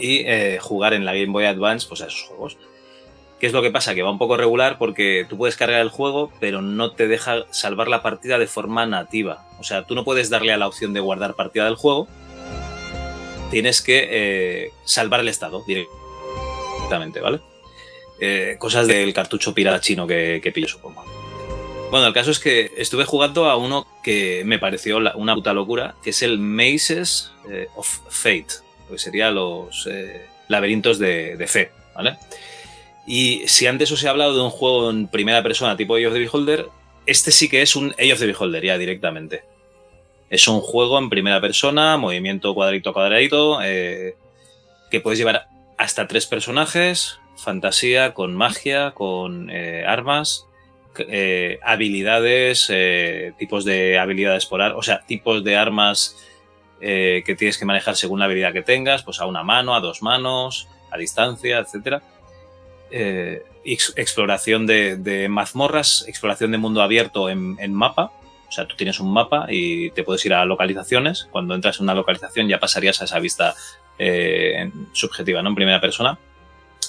y 0.00 0.18
eh, 0.26 0.58
jugar 0.60 0.94
en 0.94 1.04
la 1.04 1.12
Game 1.12 1.32
Boy 1.32 1.44
Advance 1.44 1.86
pues, 1.88 2.00
a 2.02 2.06
esos 2.06 2.22
juegos. 2.22 2.56
¿Qué 3.40 3.46
es 3.46 3.54
lo 3.54 3.62
que 3.62 3.70
pasa? 3.70 3.94
Que 3.94 4.02
va 4.02 4.10
un 4.10 4.18
poco 4.18 4.36
regular 4.36 4.76
porque 4.76 5.24
tú 5.26 5.38
puedes 5.38 5.56
cargar 5.56 5.80
el 5.80 5.88
juego, 5.88 6.30
pero 6.40 6.60
no 6.60 6.92
te 6.92 7.08
deja 7.08 7.46
salvar 7.50 7.88
la 7.88 8.02
partida 8.02 8.38
de 8.38 8.46
forma 8.46 8.84
nativa. 8.84 9.46
O 9.58 9.64
sea, 9.64 9.84
tú 9.84 9.94
no 9.94 10.04
puedes 10.04 10.28
darle 10.28 10.52
a 10.52 10.58
la 10.58 10.66
opción 10.66 10.92
de 10.92 11.00
guardar 11.00 11.34
partida 11.34 11.64
del 11.64 11.74
juego, 11.74 12.06
tienes 13.50 13.80
que 13.80 14.08
eh, 14.10 14.72
salvar 14.84 15.20
el 15.20 15.28
estado 15.28 15.64
directamente, 15.66 17.20
¿vale? 17.20 17.40
Eh, 18.20 18.56
cosas 18.58 18.86
del 18.86 19.14
cartucho 19.14 19.54
pirata 19.54 19.80
chino 19.80 20.06
que, 20.06 20.52
pillo, 20.54 20.68
supongo. 20.68 21.02
Bueno, 21.90 22.08
el 22.08 22.12
caso 22.12 22.32
es 22.32 22.40
que 22.40 22.70
estuve 22.76 23.06
jugando 23.06 23.46
a 23.46 23.56
uno 23.56 23.86
que 24.02 24.42
me 24.44 24.58
pareció 24.58 24.98
una 25.14 25.34
puta 25.34 25.54
locura, 25.54 25.94
que 26.02 26.10
es 26.10 26.20
el 26.20 26.38
Mazes 26.38 27.32
eh, 27.50 27.68
of 27.74 28.00
Fate, 28.10 28.48
que 28.90 28.98
sería 28.98 29.30
los 29.30 29.88
laberintos 30.48 30.98
de 30.98 31.46
fe, 31.48 31.72
¿vale? 31.94 32.18
Y 33.06 33.42
si 33.46 33.66
antes 33.66 33.90
os 33.92 34.02
he 34.04 34.08
hablado 34.08 34.34
de 34.34 34.42
un 34.42 34.50
juego 34.50 34.90
en 34.90 35.08
primera 35.08 35.42
persona 35.42 35.76
tipo 35.76 35.94
Age 35.94 36.06
of 36.06 36.12
the 36.12 36.20
Beholder, 36.20 36.66
este 37.06 37.30
sí 37.30 37.48
que 37.48 37.62
es 37.62 37.76
un 37.76 37.92
Age 37.98 38.12
of 38.12 38.18
the 38.18 38.26
Beholder 38.26 38.64
ya 38.64 38.78
directamente. 38.78 39.42
Es 40.28 40.46
un 40.46 40.60
juego 40.60 40.98
en 40.98 41.10
primera 41.10 41.40
persona, 41.40 41.96
movimiento 41.96 42.54
cuadrito 42.54 42.90
a 42.90 42.92
cuadradito, 42.92 43.60
eh, 43.62 44.14
que 44.90 45.00
puedes 45.00 45.18
llevar 45.18 45.48
hasta 45.76 46.06
tres 46.06 46.26
personajes, 46.26 47.18
fantasía, 47.36 48.14
con 48.14 48.36
magia, 48.36 48.92
con 48.92 49.50
eh, 49.50 49.84
armas, 49.86 50.46
eh, 50.98 51.58
habilidades, 51.64 52.70
tipos 53.38 53.64
de 53.64 53.98
habilidades 53.98 54.46
por 54.46 54.60
o 54.60 54.82
sea, 54.82 55.00
tipos 55.06 55.42
de 55.42 55.56
armas 55.56 56.16
que 56.80 57.36
tienes 57.36 57.58
que 57.58 57.66
manejar 57.66 57.94
según 57.94 58.20
la 58.20 58.24
habilidad 58.24 58.52
que 58.52 58.62
tengas, 58.62 59.02
pues 59.02 59.20
a 59.20 59.26
una 59.26 59.42
mano, 59.42 59.74
a 59.74 59.80
dos 59.80 60.00
manos, 60.00 60.68
a 60.90 60.96
distancia, 60.96 61.58
etcétera. 61.58 62.02
Eh, 62.90 63.42
ex- 63.64 63.92
exploración 63.96 64.66
de, 64.66 65.26
mazmorras, 65.30 66.04
exploración 66.08 66.50
de 66.52 66.58
mundo 66.58 66.82
abierto 66.82 67.28
en, 67.30 67.72
mapa. 67.72 68.12
O 68.48 68.52
sea, 68.52 68.66
tú 68.66 68.74
tienes 68.76 68.98
un 68.98 69.12
mapa 69.12 69.46
y 69.48 69.90
te 69.90 70.02
puedes 70.02 70.24
ir 70.26 70.34
a 70.34 70.44
localizaciones. 70.44 71.28
Cuando 71.30 71.54
entras 71.54 71.78
en 71.78 71.84
una 71.84 71.94
localización 71.94 72.48
ya 72.48 72.58
pasarías 72.58 73.00
a 73.00 73.04
esa 73.04 73.18
vista 73.20 73.54
eh, 73.98 74.70
subjetiva, 74.92 75.42
¿no? 75.42 75.50
En 75.50 75.54
primera 75.54 75.80
persona. 75.80 76.18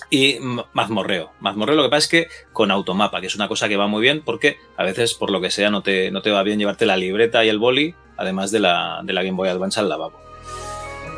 Y 0.10 0.38
mazmorreo. 0.74 1.32
Mazmorreo 1.40 1.76
lo 1.76 1.84
que 1.84 1.90
pasa 1.90 2.06
es 2.06 2.08
que 2.08 2.28
con 2.52 2.72
automapa, 2.72 3.22
que 3.22 3.28
es 3.28 3.36
una 3.36 3.48
cosa 3.48 3.70
que 3.70 3.78
va 3.78 3.88
muy 3.88 4.02
bien 4.02 4.24
porque 4.26 4.58
a 4.76 4.84
veces, 4.84 5.14
por 5.14 5.30
lo 5.30 5.40
que 5.40 5.52
sea, 5.52 5.70
no 5.70 5.84
te, 5.84 6.10
no 6.12 6.22
te 6.22 6.32
va 6.32 6.42
bien 6.44 6.58
llevarte 6.58 6.86
la 6.86 6.98
libreta 6.98 7.46
y 7.46 7.50
el 7.50 7.60
boli, 7.60 7.94
además 8.18 8.52
de 8.52 8.60
la, 8.60 9.02
de 9.04 9.14
la 9.14 9.22
Game 9.24 9.38
Boy 9.38 9.50
Advance 9.50 9.80
al 9.80 9.88
lavabo. 9.88 10.20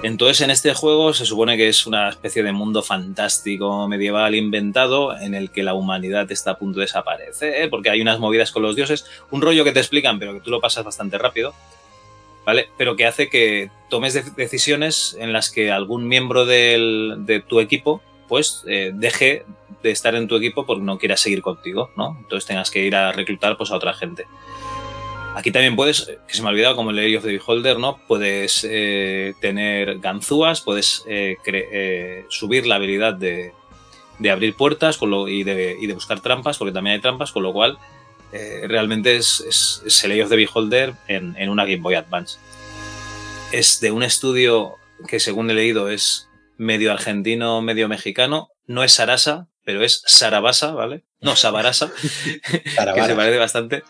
Entonces, 0.03 0.41
en 0.41 0.51
este 0.51 0.73
juego 0.73 1.13
se 1.13 1.25
supone 1.25 1.55
que 1.57 1.69
es 1.69 1.87
una 1.87 2.09
especie 2.09 2.43
de 2.43 2.51
mundo 2.51 2.83
fantástico 2.83 3.87
medieval 3.87 4.35
inventado 4.35 5.17
en 5.17 5.33
el 5.33 5.49
que 5.51 5.63
la 5.63 5.73
humanidad 5.73 6.31
está 6.31 6.51
a 6.51 6.57
punto 6.57 6.79
de 6.79 6.85
desaparecer, 6.85 7.69
porque 7.69 7.89
hay 7.89 8.01
unas 8.01 8.19
movidas 8.19 8.51
con 8.51 8.63
los 8.63 8.75
dioses, 8.75 9.05
un 9.31 9.41
rollo 9.41 9.63
que 9.63 9.71
te 9.71 9.79
explican, 9.79 10.19
pero 10.19 10.33
que 10.33 10.41
tú 10.41 10.51
lo 10.51 10.59
pasas 10.59 10.83
bastante 10.83 11.17
rápido, 11.17 11.53
¿vale? 12.45 12.69
Pero 12.77 12.95
que 12.95 13.05
hace 13.05 13.29
que 13.29 13.71
tomes 13.89 14.13
de- 14.13 14.23
decisiones 14.35 15.15
en 15.19 15.31
las 15.31 15.49
que 15.49 15.71
algún 15.71 16.07
miembro 16.07 16.45
de 16.45 17.43
tu 17.47 17.59
equipo, 17.59 18.01
pues, 18.27 18.63
eh, 18.67 18.91
deje 18.93 19.45
de 19.81 19.91
estar 19.91 20.15
en 20.15 20.27
tu 20.27 20.35
equipo 20.35 20.65
porque 20.65 20.83
no 20.83 20.97
quiera 20.97 21.17
seguir 21.17 21.41
contigo, 21.41 21.91
¿no? 21.95 22.17
Entonces 22.21 22.47
tengas 22.47 22.71
que 22.71 22.79
ir 22.85 22.95
a 22.95 23.11
reclutar 23.11 23.57
pues, 23.57 23.71
a 23.71 23.75
otra 23.75 23.93
gente. 23.93 24.25
Aquí 25.35 25.51
también 25.51 25.75
puedes, 25.75 26.11
que 26.27 26.33
se 26.33 26.41
me 26.41 26.49
ha 26.49 26.51
olvidado, 26.51 26.75
como 26.75 26.91
el 26.91 26.99
Area 26.99 27.17
of 27.17 27.23
the 27.23 27.31
Beholder, 27.31 27.79
¿no? 27.79 27.99
Puedes 28.07 28.65
eh, 28.69 29.33
tener 29.41 29.99
ganzúas, 29.99 30.61
puedes 30.61 31.03
eh, 31.07 31.37
eh, 31.45 32.25
subir 32.29 32.67
la 32.67 32.75
habilidad 32.75 33.15
de, 33.15 33.51
de 34.19 34.31
abrir 34.31 34.55
puertas 34.55 34.99
y, 35.01 35.43
de, 35.43 35.93
buscar 35.93 36.19
trampas, 36.19 36.57
porque 36.57 36.71
también 36.71 36.95
hay 36.95 37.01
trampas, 37.01 37.31
con 37.31 37.43
lo 37.43 37.51
cual 37.51 37.77
realmente 38.63 39.15
es, 39.15 39.43
es, 39.85 40.03
el 40.03 40.19
of 40.21 40.29
the 40.29 40.35
Beholder 40.35 40.95
en, 41.07 41.35
en 41.37 41.49
una 41.49 41.65
Game 41.65 41.81
Boy 41.81 41.95
Advance. 41.95 42.39
Es 43.51 43.79
de 43.79 43.91
un 43.91 44.01
estudio 44.01 44.77
que 45.07 45.19
según 45.19 45.51
he 45.51 45.53
leído 45.53 45.89
es 45.89 46.29
medio 46.57 46.91
argentino, 46.91 47.61
medio 47.61 47.87
mexicano. 47.87 48.49
No 48.65 48.83
es 48.83 48.93
Sarasa, 48.93 49.47
pero 49.63 49.83
es 49.83 50.01
Sarabasa, 50.05 50.71
¿vale? 50.73 51.03
No, 51.21 51.35
Sabarasa, 51.35 51.91
que 52.51 52.69
se 52.69 53.15
parece 53.15 53.37
bastante. 53.37 53.83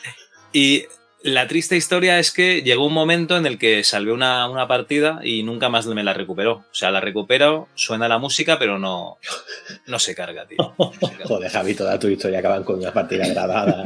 Y 0.52 0.86
la 1.24 1.48
triste 1.48 1.78
historia 1.78 2.20
es 2.20 2.32
que 2.32 2.64
llegó 2.64 2.86
un 2.86 2.94
momento 2.94 3.38
en 3.38 3.46
el 3.46 3.58
que 3.58 3.86
salvé 3.86 4.12
una, 4.12 4.50
una, 4.50 4.68
partida 4.68 5.22
y 5.24 5.44
nunca 5.44 5.70
más 5.70 5.88
me 5.88 6.04
la 6.04 6.14
recuperó. 6.14 6.66
O 6.70 6.74
sea, 6.74 6.92
la 6.92 7.00
recupero, 7.00 7.70
suena 7.76 8.10
la 8.10 8.18
música, 8.18 8.60
pero 8.60 8.78
no, 8.78 9.18
no 9.88 10.00
se 10.00 10.16
carga, 10.16 10.46
tío. 10.46 10.74
Joder, 11.24 11.50
Javi, 11.50 11.76
toda 11.76 11.98
tu 11.98 12.10
historia 12.10 12.40
acaban 12.40 12.66
con 12.66 12.78
una 12.78 12.92
partida 12.92 13.26
grabada 13.26 13.84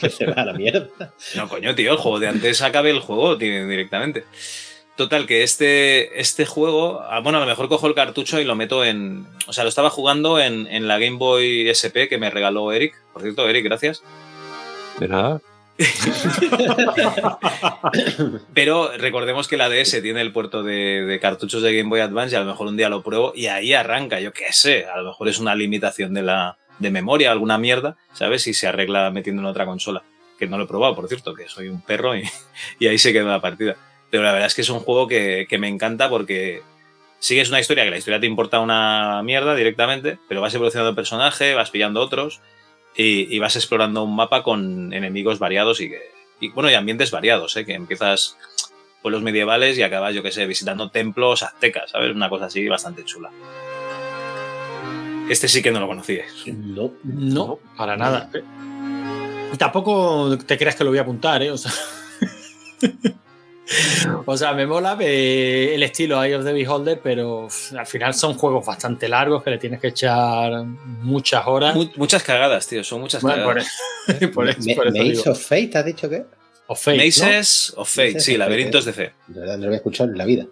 que 0.00 0.08
se 0.10 0.26
va 0.26 0.42
a 0.42 0.44
la 0.44 0.52
mierda. 0.52 1.12
No, 1.34 1.48
coño, 1.48 1.74
tío, 1.74 1.90
el 1.90 1.98
juego 1.98 2.20
de 2.20 2.28
antes 2.28 2.62
acabe 2.62 2.90
el 2.90 3.00
juego 3.00 3.34
directamente. 3.34 4.24
Total, 4.96 5.26
que 5.26 5.42
este, 5.42 6.20
este 6.20 6.46
juego, 6.46 7.02
ah, 7.02 7.20
bueno, 7.20 7.38
a 7.38 7.40
lo 7.40 7.46
mejor 7.46 7.68
cojo 7.68 7.88
el 7.88 7.94
cartucho 7.94 8.40
y 8.40 8.44
lo 8.44 8.54
meto 8.54 8.84
en. 8.84 9.26
O 9.48 9.52
sea, 9.52 9.64
lo 9.64 9.68
estaba 9.68 9.90
jugando 9.90 10.38
en, 10.38 10.68
en 10.68 10.86
la 10.86 10.98
Game 10.98 11.18
Boy 11.18 11.68
SP 11.70 12.06
que 12.08 12.18
me 12.18 12.30
regaló 12.30 12.70
Eric. 12.70 12.94
Por 13.12 13.22
cierto, 13.22 13.48
Eric, 13.48 13.64
gracias. 13.64 14.02
De 15.00 15.08
nada. 15.08 15.40
Pero 18.54 18.90
recordemos 18.96 19.46
que 19.46 19.56
la 19.56 19.68
DS 19.68 20.02
tiene 20.02 20.20
el 20.20 20.32
puerto 20.32 20.64
de, 20.64 21.18
cartuchos 21.22 21.62
de 21.62 21.76
Game 21.76 21.88
Boy 21.88 22.00
Advance 22.00 22.34
y 22.34 22.36
a 22.36 22.40
lo 22.40 22.46
mejor 22.46 22.66
un 22.66 22.76
día 22.76 22.88
lo 22.88 23.02
pruebo 23.02 23.32
y 23.34 23.46
ahí 23.46 23.74
arranca, 23.74 24.18
yo 24.20 24.32
qué 24.32 24.52
sé, 24.52 24.86
a 24.86 24.98
lo 24.98 25.10
mejor 25.10 25.28
es 25.28 25.38
una 25.38 25.54
limitación 25.54 26.14
de 26.14 26.22
la 26.22 26.58
de 26.78 26.90
memoria, 26.90 27.32
alguna 27.32 27.58
mierda, 27.58 27.96
¿sabes? 28.12 28.46
Y 28.46 28.54
se 28.54 28.66
arregla 28.66 29.10
metiendo 29.10 29.42
en 29.42 29.46
otra 29.46 29.66
consola. 29.66 30.02
Que 30.38 30.46
no 30.46 30.56
lo 30.56 30.64
he 30.64 30.68
probado, 30.68 30.94
por 30.94 31.08
cierto, 31.08 31.34
que 31.34 31.48
soy 31.48 31.68
un 31.68 31.80
perro 31.80 32.16
y, 32.16 32.22
ahí 32.86 32.98
se 32.98 33.12
queda 33.12 33.24
la 33.24 33.40
partida. 33.40 33.76
Pero 34.10 34.22
la 34.22 34.32
verdad 34.32 34.46
es 34.46 34.54
que 34.54 34.62
es 34.62 34.70
un 34.70 34.80
juego 34.80 35.08
que, 35.08 35.46
me 35.58 35.68
encanta 35.68 36.08
porque 36.08 36.62
sigues 37.18 37.48
una 37.48 37.60
historia 37.60 37.84
que 37.84 37.90
la 37.90 37.98
historia 37.98 38.20
te 38.20 38.26
importa 38.26 38.60
una 38.60 39.20
mierda 39.24 39.54
directamente, 39.54 40.18
pero 40.28 40.40
vas 40.40 40.54
evolucionando 40.54 40.90
el 40.90 40.96
personaje, 40.96 41.54
vas 41.54 41.70
pillando 41.70 42.00
otros 42.00 42.40
y, 42.96 43.38
vas 43.38 43.56
explorando 43.56 44.02
un 44.02 44.16
mapa 44.16 44.42
con 44.42 44.92
enemigos 44.92 45.38
variados 45.38 45.80
y, 45.80 45.90
que, 45.90 46.00
bueno, 46.54 46.70
y 46.70 46.74
ambientes 46.74 47.10
variados, 47.10 47.56
¿eh? 47.56 47.64
que 47.64 47.74
empiezas 47.74 48.36
pueblos 49.02 49.22
medievales 49.22 49.78
y 49.78 49.82
acabas, 49.82 50.14
yo 50.14 50.22
qué 50.22 50.32
sé, 50.32 50.46
visitando 50.46 50.90
templos 50.90 51.42
aztecas, 51.42 51.90
¿sabes? 51.92 52.14
Una 52.14 52.28
cosa 52.28 52.46
así 52.46 52.66
bastante 52.66 53.04
chula. 53.04 53.30
Este 55.28 55.46
sí 55.46 55.62
que 55.62 55.70
no 55.70 55.78
lo 55.78 55.86
conocíais. 55.86 56.46
No, 56.46 56.92
no, 57.04 57.58
para 57.76 57.96
nada. 57.96 58.30
Tampoco 59.58 60.36
te 60.38 60.56
creas 60.58 60.74
que 60.74 60.84
lo 60.84 60.90
voy 60.90 60.98
a 60.98 61.02
apuntar, 61.02 61.42
¿eh? 61.42 61.50
O 61.50 61.58
sea. 61.58 61.72
O 64.24 64.36
sea, 64.36 64.52
me 64.54 64.66
mola 64.66 64.96
el 65.00 65.82
estilo 65.82 66.22
Eye 66.22 66.36
of 66.36 66.44
the 66.44 66.52
Beholder, 66.52 67.00
pero 67.02 67.48
al 67.76 67.86
final 67.86 68.14
son 68.14 68.34
juegos 68.34 68.64
bastante 68.64 69.08
largos 69.08 69.42
que 69.42 69.50
le 69.50 69.58
tienes 69.58 69.80
que 69.80 69.88
echar 69.88 70.64
muchas 70.64 71.46
horas. 71.46 71.76
muchas 71.96 72.22
cagadas, 72.22 72.66
tío, 72.66 72.82
son 72.82 73.00
muchas 73.00 73.22
cagadas. 73.22 73.66
Por, 74.34 74.46
Maze 74.46 75.28
of 75.28 75.40
Fate, 75.40 75.70
¿has 75.74 75.84
dicho 75.84 76.08
qué? 76.08 76.24
Of 76.66 76.82
Fate. 76.82 76.98
Mazes 76.98 77.74
of 77.76 77.88
Fate, 77.88 78.20
sí, 78.20 78.36
laberintos 78.36 78.84
de 78.84 78.92
fe. 78.92 79.12
De 79.26 79.40
verdad, 79.40 79.56
no 79.56 79.62
lo 79.62 79.66
había 79.66 79.78
escuchado 79.78 80.10
en 80.10 80.18
la 80.18 80.24
vida. 80.24 80.46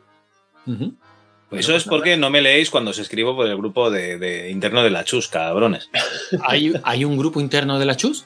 Eso 1.50 1.76
es 1.76 1.84
porque 1.84 2.16
no 2.16 2.28
me 2.28 2.42
leéis 2.42 2.70
cuando 2.70 2.90
os 2.90 2.98
escribo 2.98 3.36
por 3.36 3.46
el 3.46 3.56
grupo 3.56 3.90
de, 3.90 4.50
interno 4.50 4.82
de 4.82 4.90
la 4.90 5.04
Chus, 5.04 5.28
cabrones. 5.28 5.88
¿Hay, 6.46 6.74
¿Hay 6.82 7.04
un 7.04 7.16
grupo 7.16 7.40
interno 7.40 7.78
de 7.78 7.84
la 7.84 7.96
Chus? 7.96 8.24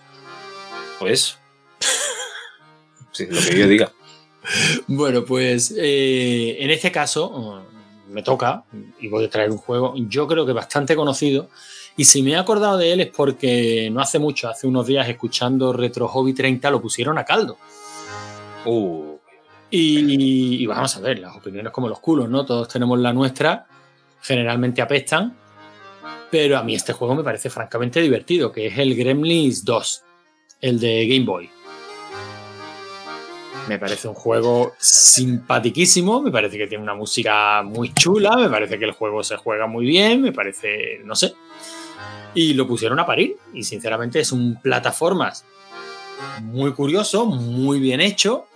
Pues. 0.99 1.39
Sí, 3.13 3.27
lo 3.29 3.41
que 3.41 3.59
yo 3.59 3.67
diga. 3.67 3.93
Bueno, 4.87 5.25
pues 5.25 5.75
eh, 5.77 6.57
en 6.61 6.71
este 6.71 6.91
caso 6.91 7.63
mm, 8.09 8.13
me 8.13 8.23
toca 8.23 8.65
y 9.01 9.09
voy 9.09 9.25
a 9.25 9.31
traer 9.31 9.51
un 9.51 9.59
juego, 9.59 9.95
yo 9.97 10.27
creo 10.27 10.47
que 10.47 10.53
bastante 10.53 10.97
conocido. 10.97 11.49
Y 11.97 12.05
si 12.05 12.23
me 12.23 12.31
he 12.33 12.37
acordado 12.37 12.79
de 12.79 12.93
él 12.93 13.01
es 13.01 13.09
porque 13.09 13.91
no 13.93 14.01
hace 14.01 14.19
mucho, 14.19 14.49
hace 14.49 14.67
unos 14.67 14.87
días 14.87 15.09
escuchando 15.09 15.73
Retro 15.73 16.09
Hobby 16.09 16.33
30 16.33 16.71
lo 16.71 16.81
pusieron 16.81 17.19
a 17.19 17.25
caldo. 17.25 17.59
Uh. 18.65 19.17
Y, 19.73 20.63
y, 20.63 20.67
vamos 20.67 20.97
a 20.97 21.01
ver, 21.01 21.21
las 21.21 21.37
opiniones 21.37 21.73
como 21.73 21.89
los 21.89 22.01
culos, 22.01 22.29
¿no? 22.29 22.45
Todos 22.45 22.67
tenemos 22.67 22.99
la 22.99 23.13
nuestra, 23.13 23.67
generalmente 24.21 24.83
apestan, 24.83 25.37
pero 26.29 26.59
a 26.59 26.65
mí 26.65 26.75
este 26.75 26.93
juego 26.93 27.15
me 27.15 27.23
parece 27.23 27.51
francamente 27.51 28.01
divertido, 28.01 28.51
que 28.51 28.67
es 28.67 28.79
el 28.79 28.97
Gremlins 28.97 29.65
2, 29.65 30.03
el 30.63 30.81
de 30.81 31.07
Game 31.07 31.25
Boy. 31.25 31.51
Me 33.71 33.79
parece 33.79 34.09
un 34.09 34.15
juego 34.15 34.75
simpaticísimo, 34.79 36.21
me 36.21 36.33
parece 36.33 36.59
que 36.59 36.67
tiene 36.67 36.83
una 36.83 36.97
música 36.97 37.63
muy 37.63 37.95
chula, 37.95 38.37
me 38.37 38.49
parece 38.49 38.81
que 38.81 38.85
el 38.85 38.91
juego 38.91 39.23
se 39.23 39.37
juega 39.37 39.69
muy 39.69 39.87
bien, 39.87 40.23
me 40.23 40.33
parece, 40.33 40.99
no 41.05 41.15
sé. 41.15 41.35
Y 42.35 42.55
lo 42.55 42.67
pusieron 42.67 42.99
a 42.99 43.07
parir 43.07 43.37
y 43.55 43.63
sinceramente 43.63 44.19
es 44.19 44.33
un 44.33 44.61
plataformas 44.61 45.45
muy 46.43 46.73
curioso, 46.73 47.27
muy 47.27 47.79
bien 47.79 48.01
hecho, 48.01 48.49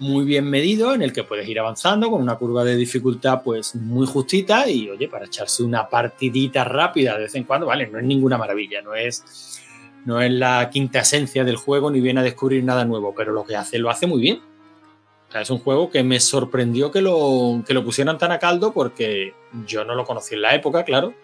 muy 0.00 0.26
bien 0.26 0.44
medido, 0.50 0.92
en 0.92 1.00
el 1.00 1.14
que 1.14 1.24
puedes 1.24 1.48
ir 1.48 1.58
avanzando 1.58 2.10
con 2.10 2.20
una 2.20 2.36
curva 2.36 2.62
de 2.62 2.76
dificultad 2.76 3.40
pues 3.42 3.74
muy 3.74 4.06
justita 4.06 4.68
y 4.68 4.90
oye, 4.90 5.08
para 5.08 5.24
echarse 5.24 5.62
una 5.62 5.88
partidita 5.88 6.62
rápida 6.62 7.14
de 7.14 7.22
vez 7.22 7.34
en 7.36 7.44
cuando, 7.44 7.68
vale, 7.68 7.86
no 7.86 7.98
es 7.98 8.04
ninguna 8.04 8.36
maravilla, 8.36 8.82
no 8.82 8.94
es 8.94 9.61
no 10.04 10.20
es 10.20 10.32
la 10.32 10.68
quinta 10.70 11.00
esencia 11.00 11.44
del 11.44 11.56
juego 11.56 11.90
ni 11.90 12.00
viene 12.00 12.20
a 12.20 12.24
descubrir 12.24 12.64
nada 12.64 12.84
nuevo, 12.84 13.14
pero 13.16 13.32
lo 13.32 13.44
que 13.44 13.56
hace 13.56 13.78
lo 13.78 13.90
hace 13.90 14.06
muy 14.06 14.20
bien. 14.20 14.40
Es 15.34 15.48
un 15.48 15.58
juego 15.58 15.90
que 15.90 16.02
me 16.02 16.20
sorprendió 16.20 16.90
que 16.90 17.00
lo, 17.00 17.62
que 17.66 17.72
lo 17.72 17.84
pusieran 17.84 18.18
tan 18.18 18.32
a 18.32 18.38
caldo 18.38 18.72
porque 18.72 19.32
yo 19.66 19.84
no 19.84 19.94
lo 19.94 20.04
conocí 20.04 20.34
en 20.34 20.42
la 20.42 20.54
época, 20.54 20.84
claro. 20.84 21.14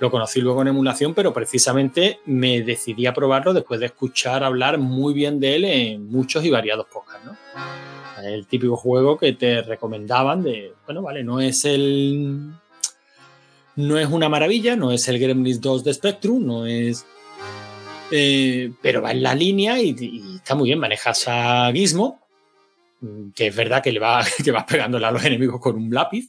Lo 0.00 0.10
conocí 0.10 0.40
luego 0.40 0.62
en 0.62 0.68
emulación, 0.68 1.14
pero 1.14 1.32
precisamente 1.32 2.20
me 2.24 2.62
decidí 2.62 3.06
a 3.06 3.12
probarlo 3.12 3.52
después 3.52 3.78
de 3.78 3.86
escuchar 3.86 4.42
hablar 4.42 4.78
muy 4.78 5.12
bien 5.12 5.38
de 5.38 5.56
él 5.56 5.64
en 5.64 6.10
muchos 6.10 6.44
y 6.44 6.50
variados 6.50 6.86
podcasts, 6.86 7.26
¿no? 7.26 7.36
El 8.24 8.46
típico 8.46 8.76
juego 8.76 9.18
que 9.18 9.32
te 9.32 9.62
recomendaban 9.62 10.42
de, 10.42 10.72
bueno, 10.86 11.02
vale, 11.02 11.22
no 11.22 11.40
es 11.40 11.64
el... 11.64 12.52
No 13.74 13.98
es 13.98 14.08
una 14.08 14.28
maravilla, 14.28 14.76
no 14.76 14.92
es 14.92 15.08
el 15.08 15.18
Gremlins 15.18 15.60
2 15.60 15.84
de 15.84 15.94
Spectrum, 15.94 16.44
no 16.44 16.66
es 16.66 17.06
eh, 18.12 18.72
pero 18.82 19.00
va 19.02 19.10
en 19.10 19.22
la 19.22 19.34
línea 19.34 19.80
y, 19.80 20.36
está 20.36 20.54
muy 20.54 20.68
bien. 20.68 20.78
Manejas 20.78 21.24
a 21.26 21.70
Gizmo, 21.72 22.20
que 23.34 23.48
es 23.48 23.56
verdad 23.56 23.82
que 23.82 23.90
le 23.90 23.98
va, 23.98 24.22
que 24.44 24.50
vas 24.50 24.64
pegándole 24.64 25.06
a 25.06 25.10
los 25.10 25.24
enemigos 25.24 25.60
con 25.60 25.76
un 25.76 25.92
lápiz, 25.92 26.28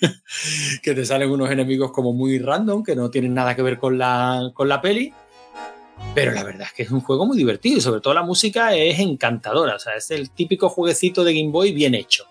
que 0.82 0.94
te 0.94 1.04
salen 1.04 1.30
unos 1.30 1.50
enemigos 1.50 1.90
como 1.92 2.12
muy 2.12 2.38
random, 2.38 2.82
que 2.82 2.94
no 2.94 3.10
tienen 3.10 3.34
nada 3.34 3.54
que 3.56 3.62
ver 3.62 3.78
con 3.78 3.98
la, 3.98 4.50
con 4.54 4.68
la 4.68 4.80
peli. 4.80 5.12
Pero 6.14 6.32
la 6.32 6.44
verdad 6.44 6.68
es 6.68 6.72
que 6.72 6.84
es 6.84 6.90
un 6.92 7.00
juego 7.00 7.26
muy 7.26 7.36
divertido 7.36 7.76
y 7.76 7.80
sobre 7.80 8.00
todo 8.00 8.14
la 8.14 8.22
música 8.22 8.74
es 8.74 9.00
encantadora. 9.00 9.74
O 9.74 9.78
sea, 9.80 9.96
es 9.96 10.10
el 10.12 10.30
típico 10.30 10.68
jueguecito 10.68 11.24
de 11.24 11.34
Game 11.34 11.50
Boy 11.50 11.72
bien 11.72 11.94
hecho. 11.94 12.24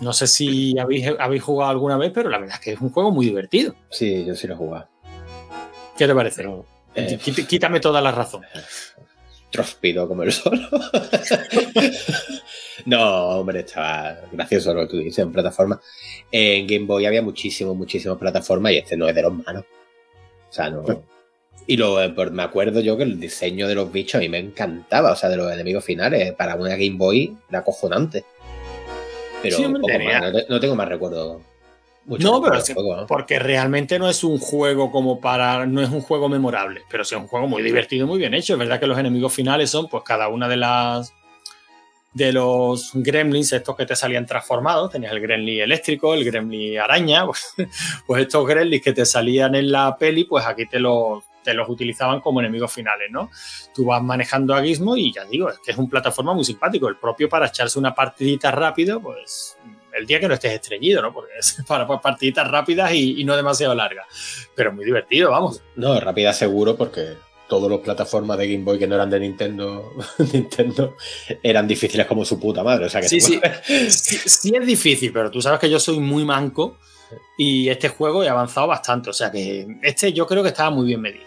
No 0.00 0.12
sé 0.12 0.26
si 0.26 0.76
habéis, 0.78 1.06
habéis 1.18 1.42
jugado 1.42 1.70
alguna 1.70 1.96
vez, 1.96 2.10
pero 2.12 2.28
la 2.28 2.38
verdad 2.38 2.56
es 2.56 2.60
que 2.60 2.72
es 2.72 2.80
un 2.80 2.90
juego 2.90 3.12
muy 3.12 3.26
divertido. 3.26 3.74
Sí, 3.88 4.24
yo 4.24 4.34
sí 4.34 4.48
lo 4.48 4.54
he 4.54 4.56
jugado. 4.56 4.88
¿Qué 5.96 6.06
te 6.06 6.14
parece? 6.14 6.44
Eh, 6.96 7.18
quítame 7.18 7.80
toda 7.80 8.00
la 8.00 8.10
razón. 8.10 8.42
Tróspido 9.50 10.08
como 10.08 10.22
el 10.22 10.32
sol. 10.32 10.60
no, 12.86 13.40
hombre, 13.40 13.60
estaba 13.60 14.18
gracioso 14.32 14.74
lo 14.74 14.82
que 14.82 14.86
tú 14.88 14.98
dices 14.98 15.20
en 15.20 15.32
plataforma. 15.32 15.80
En 16.32 16.66
Game 16.66 16.86
Boy 16.86 17.06
había 17.06 17.22
muchísimas, 17.22 17.76
muchísimas 17.76 18.18
plataformas 18.18 18.72
y 18.72 18.78
este 18.78 18.96
no 18.96 19.08
es 19.08 19.14
de 19.14 19.22
los 19.22 19.34
malos. 19.34 19.64
O 20.48 20.52
sea, 20.52 20.70
no. 20.70 20.84
Y 21.66 21.76
lo, 21.76 22.00
eh, 22.00 22.14
me 22.30 22.42
acuerdo 22.42 22.80
yo 22.80 22.96
que 22.96 23.02
el 23.02 23.18
diseño 23.18 23.66
de 23.66 23.74
los 23.74 23.90
bichos 23.90 24.16
a 24.16 24.18
mí 24.20 24.28
me 24.28 24.38
encantaba, 24.38 25.12
o 25.12 25.16
sea, 25.16 25.28
de 25.28 25.36
los 25.36 25.52
enemigos 25.52 25.84
finales, 25.84 26.32
para 26.32 26.54
una 26.54 26.70
Game 26.70 26.96
Boy 26.96 27.36
era 27.48 27.60
acojonante. 27.60 28.24
Pero 29.42 29.58
no, 30.48 30.60
tengo 30.60 30.76
más 30.76 30.88
recuerdo 30.88 31.42
no, 32.06 32.40
pero 32.40 33.06
porque 33.06 33.38
realmente 33.38 33.98
no 33.98 34.08
es 34.08 34.22
un 34.22 34.38
juego 34.38 34.90
como 34.90 35.20
para. 35.20 35.66
No 35.66 35.82
es 35.82 35.90
un 35.90 36.00
juego 36.00 36.28
memorable, 36.28 36.82
pero 36.88 37.04
sí 37.04 37.14
es 37.14 37.20
un 37.20 37.26
juego 37.26 37.48
muy 37.48 37.62
divertido, 37.62 38.06
muy 38.06 38.18
bien 38.18 38.34
hecho. 38.34 38.52
Es 38.54 38.58
verdad 38.58 38.78
que 38.78 38.86
los 38.86 38.98
enemigos 38.98 39.32
finales 39.32 39.70
son, 39.70 39.88
pues, 39.88 40.04
cada 40.04 40.28
una 40.28 40.48
de 40.48 40.56
las. 40.56 41.12
De 42.12 42.32
los 42.32 42.92
gremlins, 42.94 43.52
estos 43.52 43.76
que 43.76 43.84
te 43.84 43.94
salían 43.94 44.24
transformados, 44.24 44.90
tenías 44.90 45.12
el 45.12 45.20
gremlin 45.20 45.60
eléctrico, 45.60 46.14
el 46.14 46.24
gremlin 46.24 46.78
araña, 46.78 47.26
pues, 47.26 47.54
pues, 48.06 48.22
estos 48.22 48.46
gremlins 48.46 48.82
que 48.82 48.94
te 48.94 49.04
salían 49.04 49.54
en 49.54 49.70
la 49.70 49.98
peli, 49.98 50.24
pues 50.24 50.46
aquí 50.46 50.64
te 50.64 50.78
los, 50.78 51.24
te 51.44 51.52
los 51.52 51.68
utilizaban 51.68 52.20
como 52.20 52.40
enemigos 52.40 52.72
finales, 52.72 53.10
¿no? 53.10 53.30
Tú 53.74 53.84
vas 53.84 54.02
manejando 54.02 54.54
a 54.54 54.62
Gizmo 54.62 54.96
y 54.96 55.12
ya 55.12 55.26
digo, 55.26 55.50
es 55.50 55.58
que 55.58 55.72
es 55.72 55.76
un 55.76 55.90
plataforma 55.90 56.32
muy 56.32 56.44
simpático. 56.44 56.88
El 56.88 56.96
propio 56.96 57.28
para 57.28 57.48
echarse 57.48 57.78
una 57.78 57.94
partidita 57.94 58.50
rápido, 58.50 58.98
pues 58.98 59.58
el 59.98 60.06
día 60.06 60.20
que 60.20 60.28
no 60.28 60.34
estés 60.34 60.52
estreñido, 60.52 61.02
¿no? 61.02 61.12
Porque 61.12 61.32
es 61.38 61.62
para 61.68 61.86
pues, 61.86 62.00
partiditas 62.00 62.48
rápidas 62.50 62.92
y, 62.92 63.20
y 63.20 63.24
no 63.24 63.36
demasiado 63.36 63.74
largas. 63.74 64.06
Pero 64.54 64.72
muy 64.72 64.84
divertido, 64.84 65.30
vamos. 65.30 65.62
No, 65.76 65.98
rápida 66.00 66.32
seguro 66.32 66.76
porque 66.76 67.14
todas 67.48 67.70
las 67.70 67.80
plataformas 67.80 68.36
de 68.38 68.50
Game 68.52 68.64
Boy 68.64 68.78
que 68.78 68.86
no 68.88 68.96
eran 68.96 69.08
de 69.10 69.20
Nintendo, 69.20 69.92
Nintendo 70.32 70.94
eran 71.42 71.68
difíciles 71.68 72.06
como 72.06 72.24
su 72.24 72.40
puta 72.40 72.62
madre. 72.64 72.86
O 72.86 72.88
sea 72.88 73.00
que 73.00 73.08
Sí, 73.08 73.20
sí. 73.20 73.40
sí, 73.88 74.16
sí 74.28 74.52
es 74.54 74.66
difícil, 74.66 75.12
pero 75.12 75.30
tú 75.30 75.40
sabes 75.40 75.60
que 75.60 75.70
yo 75.70 75.78
soy 75.78 76.00
muy 76.00 76.24
manco 76.24 76.78
y 77.38 77.68
este 77.68 77.88
juego 77.88 78.24
he 78.24 78.28
avanzado 78.28 78.66
bastante. 78.66 79.10
O 79.10 79.12
sea 79.12 79.30
que 79.30 79.66
este 79.82 80.12
yo 80.12 80.26
creo 80.26 80.42
que 80.42 80.48
estaba 80.48 80.70
muy 80.70 80.86
bien 80.86 81.00
medido. 81.00 81.24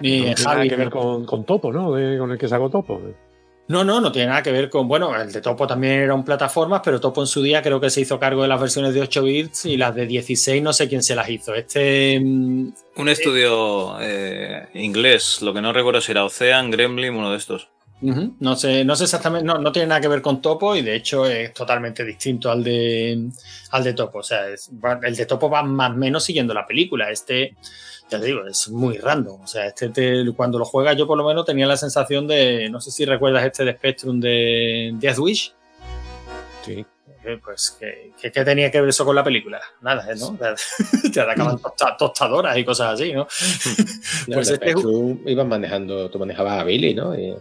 Y 0.00 0.18
No 0.20 0.34
tiene 0.34 0.42
nada 0.44 0.62
que 0.68 0.76
ver 0.76 0.90
con, 0.90 1.24
con 1.24 1.44
Topo, 1.44 1.72
¿no? 1.72 1.92
De- 1.92 2.18
con 2.18 2.30
el 2.30 2.38
que 2.38 2.48
sacó 2.48 2.70
Topo. 2.70 3.00
No, 3.68 3.84
no, 3.84 4.00
no 4.00 4.10
tiene 4.10 4.28
nada 4.28 4.42
que 4.42 4.50
ver 4.50 4.70
con. 4.70 4.88
Bueno, 4.88 5.14
el 5.14 5.30
de 5.30 5.42
Topo 5.42 5.66
también 5.66 6.00
era 6.00 6.14
un 6.14 6.24
plataformas, 6.24 6.80
pero 6.82 7.00
Topo 7.00 7.20
en 7.20 7.26
su 7.26 7.42
día 7.42 7.62
creo 7.62 7.78
que 7.80 7.90
se 7.90 8.00
hizo 8.00 8.18
cargo 8.18 8.42
de 8.42 8.48
las 8.48 8.58
versiones 8.60 8.94
de 8.94 9.02
8 9.02 9.22
bits 9.22 9.66
y 9.66 9.76
las 9.76 9.94
de 9.94 10.06
16 10.06 10.62
no 10.62 10.72
sé 10.72 10.88
quién 10.88 11.02
se 11.02 11.14
las 11.14 11.28
hizo. 11.28 11.54
Este. 11.54 12.18
mm, 12.18 12.72
Un 12.96 13.08
estudio 13.08 13.98
eh, 14.00 14.68
inglés, 14.74 15.42
lo 15.42 15.52
que 15.52 15.60
no 15.60 15.72
recuerdo 15.74 16.00
si 16.00 16.12
era 16.12 16.24
Ocean, 16.24 16.70
Gremlin, 16.70 17.14
uno 17.14 17.30
de 17.30 17.36
estos. 17.36 17.68
No 18.00 18.54
sé, 18.56 18.84
no 18.84 18.94
sé 18.94 19.04
exactamente, 19.04 19.44
no, 19.46 19.58
no 19.58 19.72
tiene 19.72 19.88
nada 19.88 20.00
que 20.00 20.08
ver 20.08 20.22
con 20.22 20.40
Topo 20.40 20.76
y 20.76 20.82
de 20.82 20.94
hecho 20.94 21.26
es 21.26 21.52
totalmente 21.52 22.04
distinto 22.04 22.50
al 22.50 22.62
de 22.62 23.28
al 23.72 23.84
de 23.84 23.92
Topo. 23.94 24.18
O 24.18 24.22
sea, 24.22 24.48
es- 24.48 24.70
va- 24.72 25.00
el 25.02 25.16
de 25.16 25.26
Topo 25.26 25.50
va 25.50 25.62
más 25.62 25.90
o 25.90 25.94
menos 25.94 26.22
siguiendo 26.24 26.54
la 26.54 26.66
película. 26.66 27.10
Este, 27.10 27.56
ya 28.10 28.20
te 28.20 28.26
digo, 28.26 28.46
es 28.46 28.68
muy 28.68 28.98
random. 28.98 29.40
O 29.42 29.46
sea, 29.46 29.66
este 29.66 29.88
te- 29.88 30.24
cuando 30.36 30.58
lo 30.58 30.64
juegas, 30.64 30.96
yo 30.96 31.06
por 31.06 31.18
lo 31.18 31.26
menos 31.26 31.44
tenía 31.44 31.66
la 31.66 31.76
sensación 31.76 32.26
de. 32.28 32.68
No 32.70 32.80
sé 32.80 32.90
si 32.92 33.04
recuerdas 33.04 33.44
este 33.44 33.64
de 33.64 33.72
Spectrum 33.72 34.20
de 34.20 34.92
Death 34.94 35.18
Wish. 35.18 35.52
Sí. 36.64 36.86
Eh, 37.24 37.38
Pues, 37.44 37.76
¿qué, 37.78 38.12
qué- 38.30 38.44
tenía 38.44 38.70
que 38.70 38.80
ver 38.80 38.88
eso 38.90 39.04
con 39.04 39.14
la 39.16 39.24
película? 39.24 39.60
Nada, 39.82 40.06
¿eh? 40.10 40.14
¿no? 40.18 40.38
Te 41.12 41.20
atacaban 41.20 41.58
tosta- 41.58 41.96
tostadoras 41.98 42.56
y 42.56 42.64
cosas 42.64 42.94
así, 42.94 43.12
¿no? 43.12 43.22
No, 43.22 43.26
pues 44.34 44.50
este 44.50 44.64
es 44.66 44.72
Spectrum 44.72 45.18
ibas 45.26 45.46
manejando, 45.46 46.08
tú 46.10 46.18
manejabas 46.20 46.60
a 46.60 46.64
Billy, 46.64 46.94
¿no? 46.94 47.14
Y, 47.18 47.34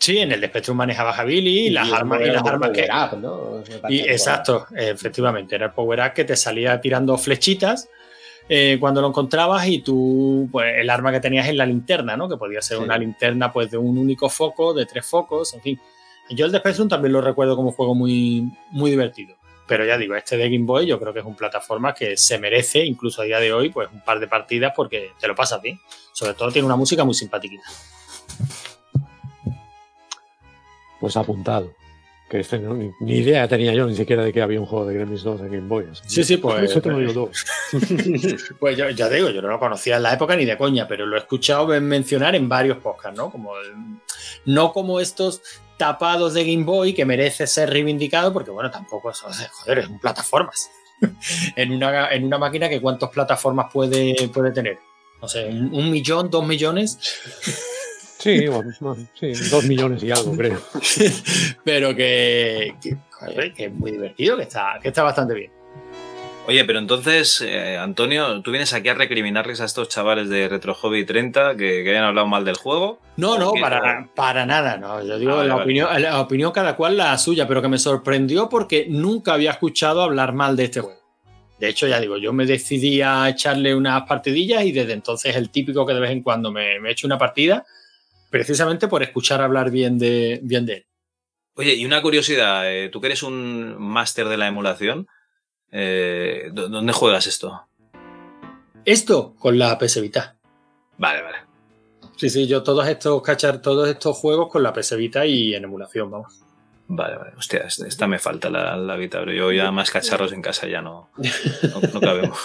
Sí, 0.00 0.18
en 0.18 0.32
el 0.32 0.40
de 0.40 0.46
Spectrum 0.46 0.78
manejabas 0.78 1.18
a 1.18 1.24
Billy 1.24 1.66
y, 1.66 1.70
las 1.70 1.92
armas, 1.92 2.22
y 2.22 2.30
las 2.30 2.42
armas 2.42 2.70
que. 2.70 2.84
up, 2.90 3.18
¿no? 3.18 3.62
Y, 3.88 4.00
exacto, 4.00 4.66
efectivamente, 4.74 5.54
era 5.54 5.66
el 5.66 5.72
power 5.72 6.00
up 6.00 6.14
que 6.14 6.24
te 6.24 6.36
salía 6.36 6.80
tirando 6.80 7.18
flechitas 7.18 7.88
eh, 8.48 8.78
cuando 8.80 9.02
lo 9.02 9.08
encontrabas 9.08 9.66
y 9.68 9.80
tú, 9.80 10.48
pues 10.50 10.74
el 10.78 10.88
arma 10.88 11.12
que 11.12 11.20
tenías 11.20 11.46
es 11.46 11.54
la 11.54 11.66
linterna, 11.66 12.16
¿no? 12.16 12.28
Que 12.28 12.36
podía 12.38 12.62
ser 12.62 12.78
Sí. 12.78 12.82
una 12.82 12.96
linterna 12.96 13.52
pues 13.52 13.70
de 13.70 13.76
un 13.76 13.98
único 13.98 14.28
foco, 14.30 14.72
de 14.72 14.86
tres 14.86 15.06
focos, 15.06 15.52
en 15.54 15.60
fin. 15.60 15.80
Yo 16.30 16.46
el 16.46 16.52
de 16.52 16.58
Spectrum 16.58 16.88
también 16.88 17.12
lo 17.12 17.20
recuerdo 17.20 17.54
como 17.54 17.68
un 17.68 17.74
juego 17.74 17.94
muy, 17.94 18.50
muy 18.70 18.90
divertido. 18.90 19.36
Pero 19.68 19.84
ya 19.84 19.98
digo, 19.98 20.16
este 20.16 20.36
de 20.36 20.50
Game 20.50 20.64
Boy 20.64 20.86
yo 20.86 20.98
creo 20.98 21.12
que 21.12 21.20
es 21.20 21.26
un 21.26 21.36
plataforma 21.36 21.94
que 21.94 22.16
se 22.16 22.38
merece, 22.38 22.84
incluso 22.84 23.22
a 23.22 23.24
día 23.26 23.38
de 23.38 23.52
hoy, 23.52 23.68
pues 23.68 23.88
un 23.92 24.00
par 24.00 24.18
de 24.18 24.26
partidas 24.26 24.72
porque 24.74 25.12
te 25.20 25.28
lo 25.28 25.34
pasas 25.36 25.60
bien. 25.60 25.78
Sobre 26.12 26.34
todo 26.34 26.50
tiene 26.50 26.66
una 26.66 26.76
música 26.76 27.04
muy 27.04 27.14
simpática. 27.14 27.62
Pues 31.00 31.16
apuntado. 31.16 31.72
Que 32.28 32.38
este 32.40 32.60
no- 32.60 32.74
ni, 32.74 32.92
ni 33.00 33.14
idea 33.18 33.48
tenía 33.48 33.74
yo 33.74 33.86
ni 33.88 33.96
siquiera 33.96 34.22
de 34.22 34.32
que 34.32 34.40
había 34.40 34.60
un 34.60 34.66
juego 34.66 34.86
de 34.86 34.94
Gremlins 34.94 35.24
2 35.24 35.40
en 35.40 35.46
Game 35.50 35.66
Boy. 35.68 35.86
así 35.90 36.02
Sí, 36.06 36.16
que- 36.20 36.24
sí, 36.24 36.36
pues- 36.36 36.70
Eso 36.70 36.80
te 36.80 36.90
lo 36.90 36.98
digo 36.98 37.12
todo. 37.12 37.30
Pues 38.60 38.76
yo, 38.76 38.88
ya 38.90 39.08
digo, 39.08 39.30
yo 39.30 39.42
no 39.42 39.48
lo 39.48 39.58
conocía 39.58 39.96
en 39.96 40.04
la 40.04 40.12
época 40.14 40.36
ni 40.36 40.44
de 40.44 40.56
coña, 40.56 40.86
pero 40.86 41.06
lo 41.06 41.16
he 41.16 41.18
escuchado 41.18 41.66
mencionar 41.80 42.36
en 42.36 42.48
varios 42.48 42.78
podcasts, 42.78 43.16
¿no? 43.18 43.30
Como 43.32 43.56
el- 43.58 43.72
no 44.44 44.72
como 44.72 45.00
estos 45.00 45.42
tapados 45.76 46.34
de 46.34 46.44
Game 46.44 46.64
Boy 46.64 46.92
que 46.94 47.04
merece 47.04 47.46
ser 47.48 47.70
reivindicado, 47.70 48.32
porque 48.32 48.50
bueno, 48.52 48.70
tampoco 48.70 49.10
es, 49.10 49.18
joder, 49.20 49.78
es 49.78 49.88
un 49.88 49.98
plataformas. 49.98 50.70
en, 51.56 51.72
una, 51.72 52.10
en 52.12 52.24
una 52.24 52.38
máquina 52.38 52.68
que 52.68 52.80
cuántas 52.80 53.10
plataformas 53.10 53.72
puede, 53.72 54.14
puede 54.32 54.52
tener. 54.52 54.78
No 55.20 55.26
sé, 55.28 55.46
un, 55.46 55.74
un 55.74 55.90
millón, 55.90 56.30
dos 56.30 56.46
millones, 56.46 56.98
Sí, 58.20 58.46
bueno, 58.48 58.70
sí, 59.18 59.32
dos 59.50 59.64
millones 59.64 60.02
y 60.04 60.10
algo, 60.10 60.36
creo. 60.36 60.60
pero 61.64 61.96
que, 61.96 62.74
que, 62.82 62.96
joder, 63.10 63.52
que 63.54 63.64
es 63.64 63.72
muy 63.72 63.90
divertido, 63.92 64.36
que 64.36 64.42
está, 64.42 64.78
que 64.80 64.88
está 64.88 65.02
bastante 65.02 65.34
bien. 65.34 65.50
Oye, 66.46 66.64
pero 66.64 66.78
entonces, 66.78 67.40
eh, 67.42 67.76
Antonio, 67.78 68.42
tú 68.42 68.50
vienes 68.50 68.72
aquí 68.72 68.88
a 68.88 68.94
recriminarles 68.94 69.60
a 69.60 69.64
estos 69.66 69.88
chavales 69.88 70.28
de 70.28 70.48
Retro 70.48 70.74
Hobby 70.74 71.04
30 71.04 71.56
que, 71.56 71.84
que 71.84 71.90
hayan 71.90 72.04
hablado 72.04 72.26
mal 72.26 72.44
del 72.44 72.56
juego. 72.56 72.98
No, 73.16 73.38
no, 73.38 73.52
para, 73.60 74.08
para 74.14 74.44
nada, 74.46 74.76
no. 74.76 75.02
Yo 75.04 75.18
digo, 75.18 75.32
Ah, 75.32 75.44
la, 75.44 75.54
vale. 75.54 75.64
opinión, 75.64 76.02
la 76.02 76.20
opinión 76.20 76.50
cada 76.52 76.76
cual 76.76 76.96
la 76.96 77.16
suya, 77.18 77.46
pero 77.46 77.62
que 77.62 77.68
me 77.68 77.78
sorprendió 77.78 78.48
porque 78.48 78.86
nunca 78.88 79.34
había 79.34 79.52
escuchado 79.52 80.02
hablar 80.02 80.32
mal 80.32 80.56
de 80.56 80.64
este 80.64 80.80
juego. 80.80 80.98
De 81.60 81.68
hecho, 81.68 81.86
ya 81.86 82.00
digo, 82.00 82.16
yo 82.16 82.32
me 82.32 82.46
decidí 82.46 83.02
a 83.02 83.28
echarle 83.28 83.74
unas 83.74 84.02
partidillas 84.04 84.64
y 84.64 84.72
desde 84.72 84.94
entonces 84.94 85.36
el 85.36 85.50
típico 85.50 85.86
que 85.86 85.92
de 85.94 86.00
vez 86.00 86.10
en 86.10 86.22
cuando 86.22 86.50
me, 86.50 86.80
me 86.80 86.90
echo 86.90 87.06
una 87.06 87.18
partida, 87.18 87.64
precisamente 88.30 88.88
por 88.88 89.02
escuchar 89.02 89.40
hablar 89.42 89.70
bien 89.70 89.98
de, 89.98 90.40
bien 90.42 90.64
de 90.66 90.72
él. 90.74 90.86
Oye, 91.56 91.74
y 91.74 91.84
una 91.84 92.00
curiosidad, 92.00 92.72
eh, 92.72 92.88
tú 92.88 93.00
que 93.00 93.08
eres 93.08 93.22
un 93.22 93.76
máster 93.78 94.28
de 94.28 94.36
la 94.36 94.46
emulación, 94.46 95.06
eh, 95.72 96.48
¿dó- 96.52 96.68
¿dónde 96.68 96.92
juegas 96.92 97.26
esto? 97.26 97.66
Esto 98.84 99.34
con 99.38 99.58
la 99.58 99.76
PS 99.78 100.00
Vita. 100.00 100.36
Vale, 100.96 101.22
vale. 101.22 101.38
Sí, 102.16 102.30
sí, 102.30 102.46
yo 102.46 102.62
todos 102.62 102.86
estos 102.86 103.22
cachar, 103.22 103.60
todos 103.60 103.88
estos 103.88 104.16
juegos 104.16 104.48
con 104.50 104.62
la 104.62 104.72
PS 104.72 104.96
Vita 104.96 105.26
y 105.26 105.54
en 105.54 105.64
emulación, 105.64 106.10
vamos. 106.10 106.40
Vale, 106.92 107.18
vale. 107.18 107.30
Hostia, 107.38 107.60
esta 107.60 108.08
me 108.08 108.18
falta 108.18 108.50
la, 108.50 108.76
la 108.76 108.96
Vita, 108.96 109.20
pero 109.20 109.32
yo 109.32 109.52
ya 109.52 109.70
más 109.70 109.92
cacharros 109.92 110.32
en 110.32 110.42
casa 110.42 110.66
ya 110.66 110.82
no, 110.82 111.10
no, 111.16 111.80
no 111.94 112.00
cabemos. 112.00 112.36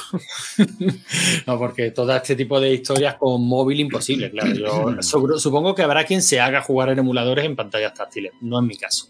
No, 1.48 1.58
porque 1.58 1.90
todo 1.90 2.16
este 2.16 2.36
tipo 2.36 2.60
de 2.60 2.72
historias 2.72 3.16
con 3.16 3.42
móvil 3.42 3.80
imposible, 3.80 4.30
claro. 4.30 4.54
Yo 4.54 4.96
supongo 5.40 5.74
que 5.74 5.82
habrá 5.82 6.06
quien 6.06 6.22
se 6.22 6.40
haga 6.40 6.62
jugar 6.62 6.90
en 6.90 7.00
emuladores 7.00 7.44
en 7.44 7.56
pantallas 7.56 7.96
táctiles. 7.96 8.34
No 8.42 8.60
es 8.60 8.66
mi 8.66 8.78
caso. 8.78 9.08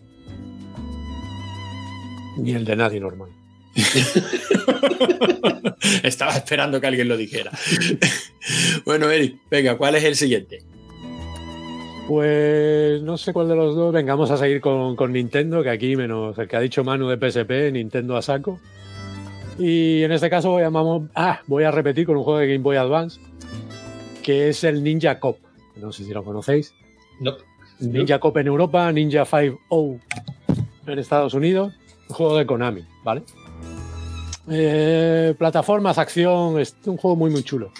Ni 2.37 2.53
el 2.53 2.63
de 2.63 2.77
nadie 2.77 3.01
normal. 3.01 3.31
Estaba 6.03 6.31
esperando 6.31 6.79
que 6.79 6.87
alguien 6.87 7.09
lo 7.09 7.17
dijera. 7.17 7.51
bueno, 8.85 9.09
Eric, 9.09 9.35
venga, 9.51 9.77
¿cuál 9.77 9.95
es 9.95 10.05
el 10.05 10.15
siguiente? 10.15 10.63
Pues 12.07 13.01
no 13.01 13.17
sé 13.17 13.33
cuál 13.33 13.47
de 13.47 13.55
los 13.55 13.75
dos. 13.75 13.91
Venga, 13.93 14.13
vamos 14.13 14.29
a 14.31 14.37
seguir 14.37 14.61
con, 14.61 14.95
con 14.95 15.11
Nintendo, 15.11 15.63
que 15.63 15.69
aquí 15.69 15.95
menos 15.95 16.37
el 16.37 16.47
que 16.47 16.55
ha 16.55 16.59
dicho 16.59 16.83
Manu 16.83 17.07
de 17.07 17.17
PSP, 17.17 17.71
Nintendo 17.73 18.15
a 18.15 18.21
saco. 18.21 18.59
Y 19.57 20.03
en 20.03 20.11
este 20.11 20.29
caso 20.29 20.51
voy 20.51 20.63
a, 20.63 20.69
mamo- 20.69 21.09
ah, 21.15 21.41
voy 21.47 21.63
a 21.63 21.71
repetir 21.71 22.05
con 22.05 22.17
un 22.17 22.23
juego 22.23 22.39
de 22.39 22.47
Game 22.47 22.59
Boy 22.59 22.77
Advance, 22.77 23.19
que 24.21 24.49
es 24.49 24.63
el 24.63 24.83
Ninja 24.83 25.19
Cop. 25.19 25.37
No 25.77 25.91
sé 25.91 26.03
si 26.03 26.11
lo 26.13 26.23
conocéis. 26.23 26.73
No. 27.19 27.33
Ninja 27.79 28.19
Cop 28.19 28.37
en 28.37 28.47
Europa, 28.47 28.91
Ninja 28.91 29.25
5 29.25 29.99
en 30.87 30.99
Estados 30.99 31.33
Unidos, 31.33 31.73
un 32.09 32.15
juego 32.15 32.37
de 32.37 32.45
Konami, 32.45 32.83
¿vale? 33.03 33.23
Eh, 34.49 35.33
plataformas, 35.37 35.97
acción, 35.97 36.59
es 36.59 36.75
un 36.85 36.97
juego 36.97 37.15
muy 37.15 37.31
muy 37.31 37.41
chulo. 37.43 37.71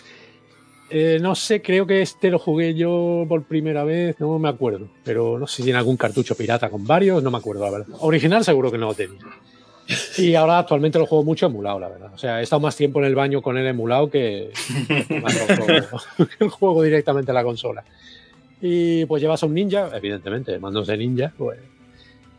Eh, 0.97 1.19
no 1.19 1.35
sé, 1.35 1.61
creo 1.61 1.85
que 1.85 2.01
este 2.01 2.31
lo 2.31 2.39
jugué 2.39 2.73
yo 2.73 3.25
por 3.27 3.43
primera 3.43 3.83
vez, 3.83 4.17
no 4.21 4.39
me 4.39 4.47
acuerdo, 4.47 4.87
pero 5.03 5.37
no 5.37 5.45
sé 5.45 5.57
si 5.57 5.63
tiene 5.63 5.77
algún 5.77 5.97
cartucho 5.97 6.35
pirata 6.35 6.69
con 6.69 6.87
varios, 6.87 7.21
no 7.21 7.29
me 7.31 7.37
acuerdo, 7.37 7.65
la 7.65 7.71
verdad. 7.71 7.97
Original 7.99 8.45
seguro 8.45 8.71
que 8.71 8.77
no 8.77 8.85
lo 8.85 8.93
tenía. 8.93 9.19
Y 10.17 10.35
ahora 10.35 10.59
actualmente 10.59 10.97
lo 10.97 11.05
juego 11.05 11.25
mucho 11.25 11.47
emulado, 11.47 11.81
la 11.81 11.89
verdad. 11.89 12.11
O 12.13 12.17
sea, 12.17 12.39
he 12.39 12.43
estado 12.43 12.61
más 12.61 12.77
tiempo 12.77 12.99
en 12.99 13.07
el 13.07 13.15
baño 13.15 13.41
con 13.41 13.57
el 13.57 13.67
emulado 13.67 14.09
que 14.09 14.53
el 16.39 16.49
juego 16.49 16.81
directamente 16.81 17.31
a 17.31 17.33
la 17.33 17.43
consola. 17.43 17.83
Y 18.61 19.03
pues 19.03 19.21
llevas 19.21 19.43
a 19.43 19.47
un 19.47 19.53
ninja, 19.53 19.89
evidentemente, 19.93 20.57
mandos 20.59 20.87
de 20.87 20.95
ninja, 20.95 21.33
pues, 21.37 21.59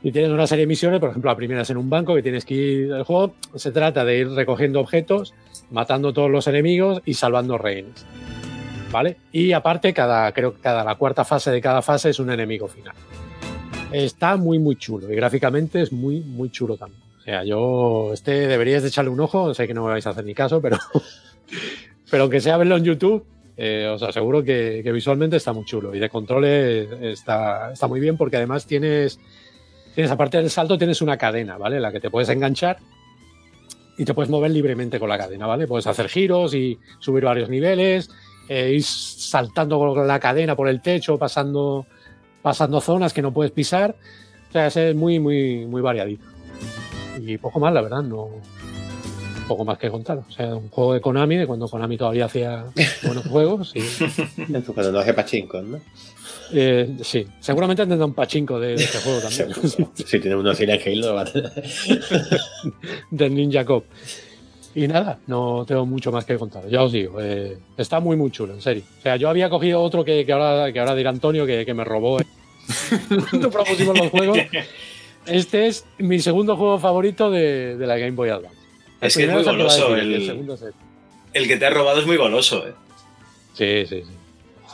y 0.03 0.13
tienes 0.13 0.31
una 0.31 0.47
serie 0.47 0.63
de 0.63 0.69
misiones, 0.69 1.01
por 1.01 1.11
ejemplo, 1.11 1.31
la 1.31 1.37
primera 1.37 1.63
es 1.63 1.71
en 1.71 1.77
un 1.77 1.91
banco 1.91 2.15
que 2.15 2.23
tienes 2.23 2.45
que 2.45 2.55
ir. 2.55 2.93
El 2.93 3.03
juego 3.03 3.35
se 3.55 3.73
trata 3.73 4.05
de 4.05 4.19
ir 4.19 4.31
recogiendo 4.31 4.81
objetos, 4.81 5.35
matando 5.71 6.13
todos 6.13 6.31
los 6.31 6.47
enemigos 6.47 7.03
y 7.05 7.15
salvando 7.15 7.59
rehenes. 7.59 8.07
¿Vale? 8.91 9.17
Y 9.33 9.53
aparte, 9.53 9.93
cada, 9.93 10.33
creo 10.33 10.55
que 10.55 10.61
cada 10.61 10.85
la 10.85 10.95
cuarta 10.95 11.25
fase 11.25 11.51
de 11.51 11.61
cada 11.61 11.83
fase 11.83 12.11
es 12.11 12.19
un 12.19 12.31
enemigo 12.31 12.69
final. 12.69 12.95
Está 13.93 14.37
muy, 14.37 14.59
muy 14.59 14.77
chulo. 14.77 15.13
Y 15.13 15.17
gráficamente 15.17 15.83
es 15.83 15.93
muy, 15.93 16.21
muy 16.21 16.51
chulo 16.51 16.77
también. 16.77 17.03
O 17.19 17.23
sea, 17.23 17.45
yo. 17.45 18.11
Este 18.13 18.47
deberíais 18.47 18.83
de 18.83 18.89
echarle 18.89 19.11
un 19.11 19.21
ojo. 19.21 19.55
Sé 19.55 19.67
que 19.67 19.75
no 19.75 19.85
me 19.85 19.91
vais 19.91 20.07
a 20.07 20.11
hacer 20.11 20.25
ni 20.25 20.35
caso, 20.35 20.61
pero. 20.61 20.79
pero 22.11 22.25
aunque 22.25 22.41
sea 22.41 22.57
verlo 22.57 22.77
en 22.77 22.85
YouTube, 22.85 23.25
eh, 23.57 23.91
os 23.93 24.03
aseguro 24.03 24.45
que, 24.45 24.81
que 24.85 24.93
visualmente 24.93 25.37
está 25.37 25.53
muy 25.53 25.65
chulo. 25.65 25.95
Y 25.95 25.99
de 25.99 26.09
controles 26.09 26.89
está, 27.01 27.73
está 27.73 27.87
muy 27.89 28.01
bien 28.01 28.17
porque 28.17 28.37
además 28.37 28.67
tienes 28.67 29.19
tienes 29.95 30.13
aparte 30.13 30.37
del 30.37 30.51
salto 30.51 30.77
tienes 30.77 31.01
una 31.01 31.17
cadena, 31.17 31.57
¿vale? 31.57 31.81
La 31.81 31.91
que 31.91 32.01
te 32.01 32.11
puedes 32.11 32.29
enganchar 32.29 32.79
y 33.97 34.05
te 34.05 34.13
puedes 34.13 34.31
mover 34.31 34.51
libremente 34.51 35.01
con 35.01 35.09
la 35.09 35.17
cadena, 35.17 35.47
¿vale? 35.47 35.67
Puedes 35.67 35.87
hacer 35.87 36.09
giros 36.09 36.55
y 36.55 36.79
subir 36.99 37.25
varios 37.25 37.49
niveles, 37.49 38.11
eh, 38.49 38.73
ir 38.75 38.83
saltando 38.83 39.79
con 39.79 40.07
la 40.07 40.21
cadena 40.21 40.55
por 40.55 40.69
el 40.69 40.81
techo, 40.81 41.19
pasando, 41.19 41.87
pasando 42.43 42.81
zonas 42.81 43.13
que 43.13 43.23
no 43.23 43.33
puedes 43.33 43.53
pisar. 43.53 43.97
O 44.49 44.53
sea, 44.53 44.67
es 44.69 44.95
muy, 44.95 45.19
muy, 45.19 45.67
muy 45.67 45.83
variadito. 45.83 46.25
Y 47.21 47.39
poco 47.39 47.61
más, 47.61 47.73
la 47.73 47.83
verdad, 47.83 48.03
no. 48.03 48.29
Poco 49.49 49.65
más 49.65 49.79
que 49.79 49.91
contar. 49.91 50.19
O 50.19 50.31
sea, 50.31 50.55
un 50.55 50.69
juego 50.71 50.95
de 50.95 51.01
Konami, 51.01 51.37
de 51.37 51.47
cuando 51.47 51.69
Konami 51.69 51.97
todavía 51.97 52.25
hacía 52.27 52.65
buenos 53.05 53.27
juegos. 53.27 53.73
Y, 53.75 53.83
Cuando 54.73 54.93
no 54.93 54.99
hace 54.99 55.15
pachincos, 55.15 55.65
¿no? 55.65 55.81
eh, 56.53 56.97
sí, 57.03 57.27
seguramente 57.41 57.87
tendrá 57.87 58.07
un 58.07 58.15
pachinko 58.15 58.61
de, 58.61 58.69
de 58.69 58.85
este 58.85 58.99
juego 58.99 59.21
también. 59.21 59.89
Si 60.07 60.21
tiene 60.21 60.37
uno 60.37 60.55
Silent 60.55 60.87
Hill, 60.87 61.01
lo 61.01 61.15
va 61.15 61.23
a 61.23 61.25
tener. 61.25 61.53
del 63.11 63.35
Ninja 63.35 63.65
Cop. 63.65 63.85
Y 64.77 64.87
nada, 64.89 65.19
no 65.27 65.65
tengo 65.67 65.87
mucho 65.87 66.13
más 66.13 66.27
que 66.27 66.37
contar. 66.37 66.69
Ya 66.69 66.83
os 66.83 66.93
digo, 66.93 67.19
eh, 67.19 67.57
está 67.79 67.99
muy, 67.99 68.15
muy 68.15 68.31
chulo, 68.31 68.53
en 68.53 68.61
serio. 68.61 68.83
O 68.99 69.03
sea, 69.03 69.17
yo 69.17 69.31
había 69.31 69.49
cogido 69.49 69.81
otro 69.81 70.05
que, 70.05 70.27
que 70.27 70.33
ahora, 70.33 70.71
que 70.71 70.79
ahora 70.79 70.95
dirá 70.95 71.09
Antonio 71.09 71.47
que, 71.47 71.65
que 71.65 71.73
me 71.73 71.83
robó 71.83 72.21
eh, 72.21 72.27
cuando 73.31 73.51
propusimos 73.51 73.99
los 73.99 74.11
juegos. 74.11 74.39
Este 75.25 75.67
es 75.67 75.87
mi 75.97 76.19
segundo 76.21 76.59
juego 76.59 76.79
favorito 76.79 77.31
de, 77.31 77.79
de 77.79 77.87
la 77.87 77.97
Game 77.97 78.13
Boy 78.13 78.29
Advance. 78.29 78.59
El 79.01 79.07
Es 79.09 79.17
que 79.17 79.25
es 79.25 79.33
muy 79.33 79.43
goloso. 79.43 79.95
decir, 79.95 80.31
El, 80.31 80.51
este. 80.51 80.67
el 81.33 81.49
que 81.49 81.57
te 81.57 81.65
ha 81.65 81.71
robado 81.71 82.01
es 82.01 82.07
muy 82.07 82.19
goloso, 82.19 82.69
¿eh? 82.69 82.75
Sí, 83.55 83.87
sí, 83.87 84.03
sí. 84.07 84.16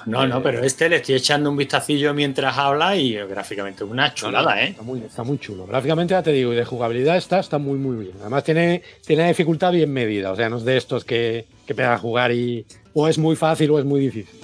No, 0.06 0.26
no, 0.26 0.42
pero 0.42 0.62
este 0.64 0.88
le 0.88 0.96
estoy 0.96 1.16
echando 1.16 1.50
un 1.50 1.56
vistacillo 1.56 2.12
mientras 2.14 2.56
habla 2.56 2.96
y 2.96 3.16
eh, 3.16 3.26
gráficamente 3.26 3.84
una 3.84 4.12
chulada, 4.14 4.62
¿eh? 4.62 4.68
Está 4.70 4.82
muy, 4.82 5.00
está 5.00 5.22
muy 5.22 5.38
chulo. 5.38 5.66
Gráficamente, 5.66 6.12
ya 6.12 6.22
te 6.22 6.32
digo, 6.32 6.52
y 6.52 6.56
de 6.56 6.64
jugabilidad 6.64 7.16
está, 7.16 7.40
está 7.40 7.58
muy, 7.58 7.78
muy 7.78 7.96
bien. 8.04 8.16
Además, 8.20 8.44
tiene, 8.44 8.82
tiene 9.06 9.28
dificultad 9.28 9.72
bien 9.72 9.92
medida. 9.92 10.32
O 10.32 10.36
sea, 10.36 10.48
no 10.48 10.58
es 10.58 10.64
de 10.64 10.76
estos 10.76 11.04
que, 11.04 11.46
que 11.66 11.74
pega 11.74 11.94
a 11.94 11.98
jugar 11.98 12.32
y 12.32 12.64
o 12.94 13.08
es 13.08 13.18
muy 13.18 13.36
fácil 13.36 13.70
o 13.70 13.78
es 13.78 13.84
muy 13.84 14.00
difícil. 14.00 14.38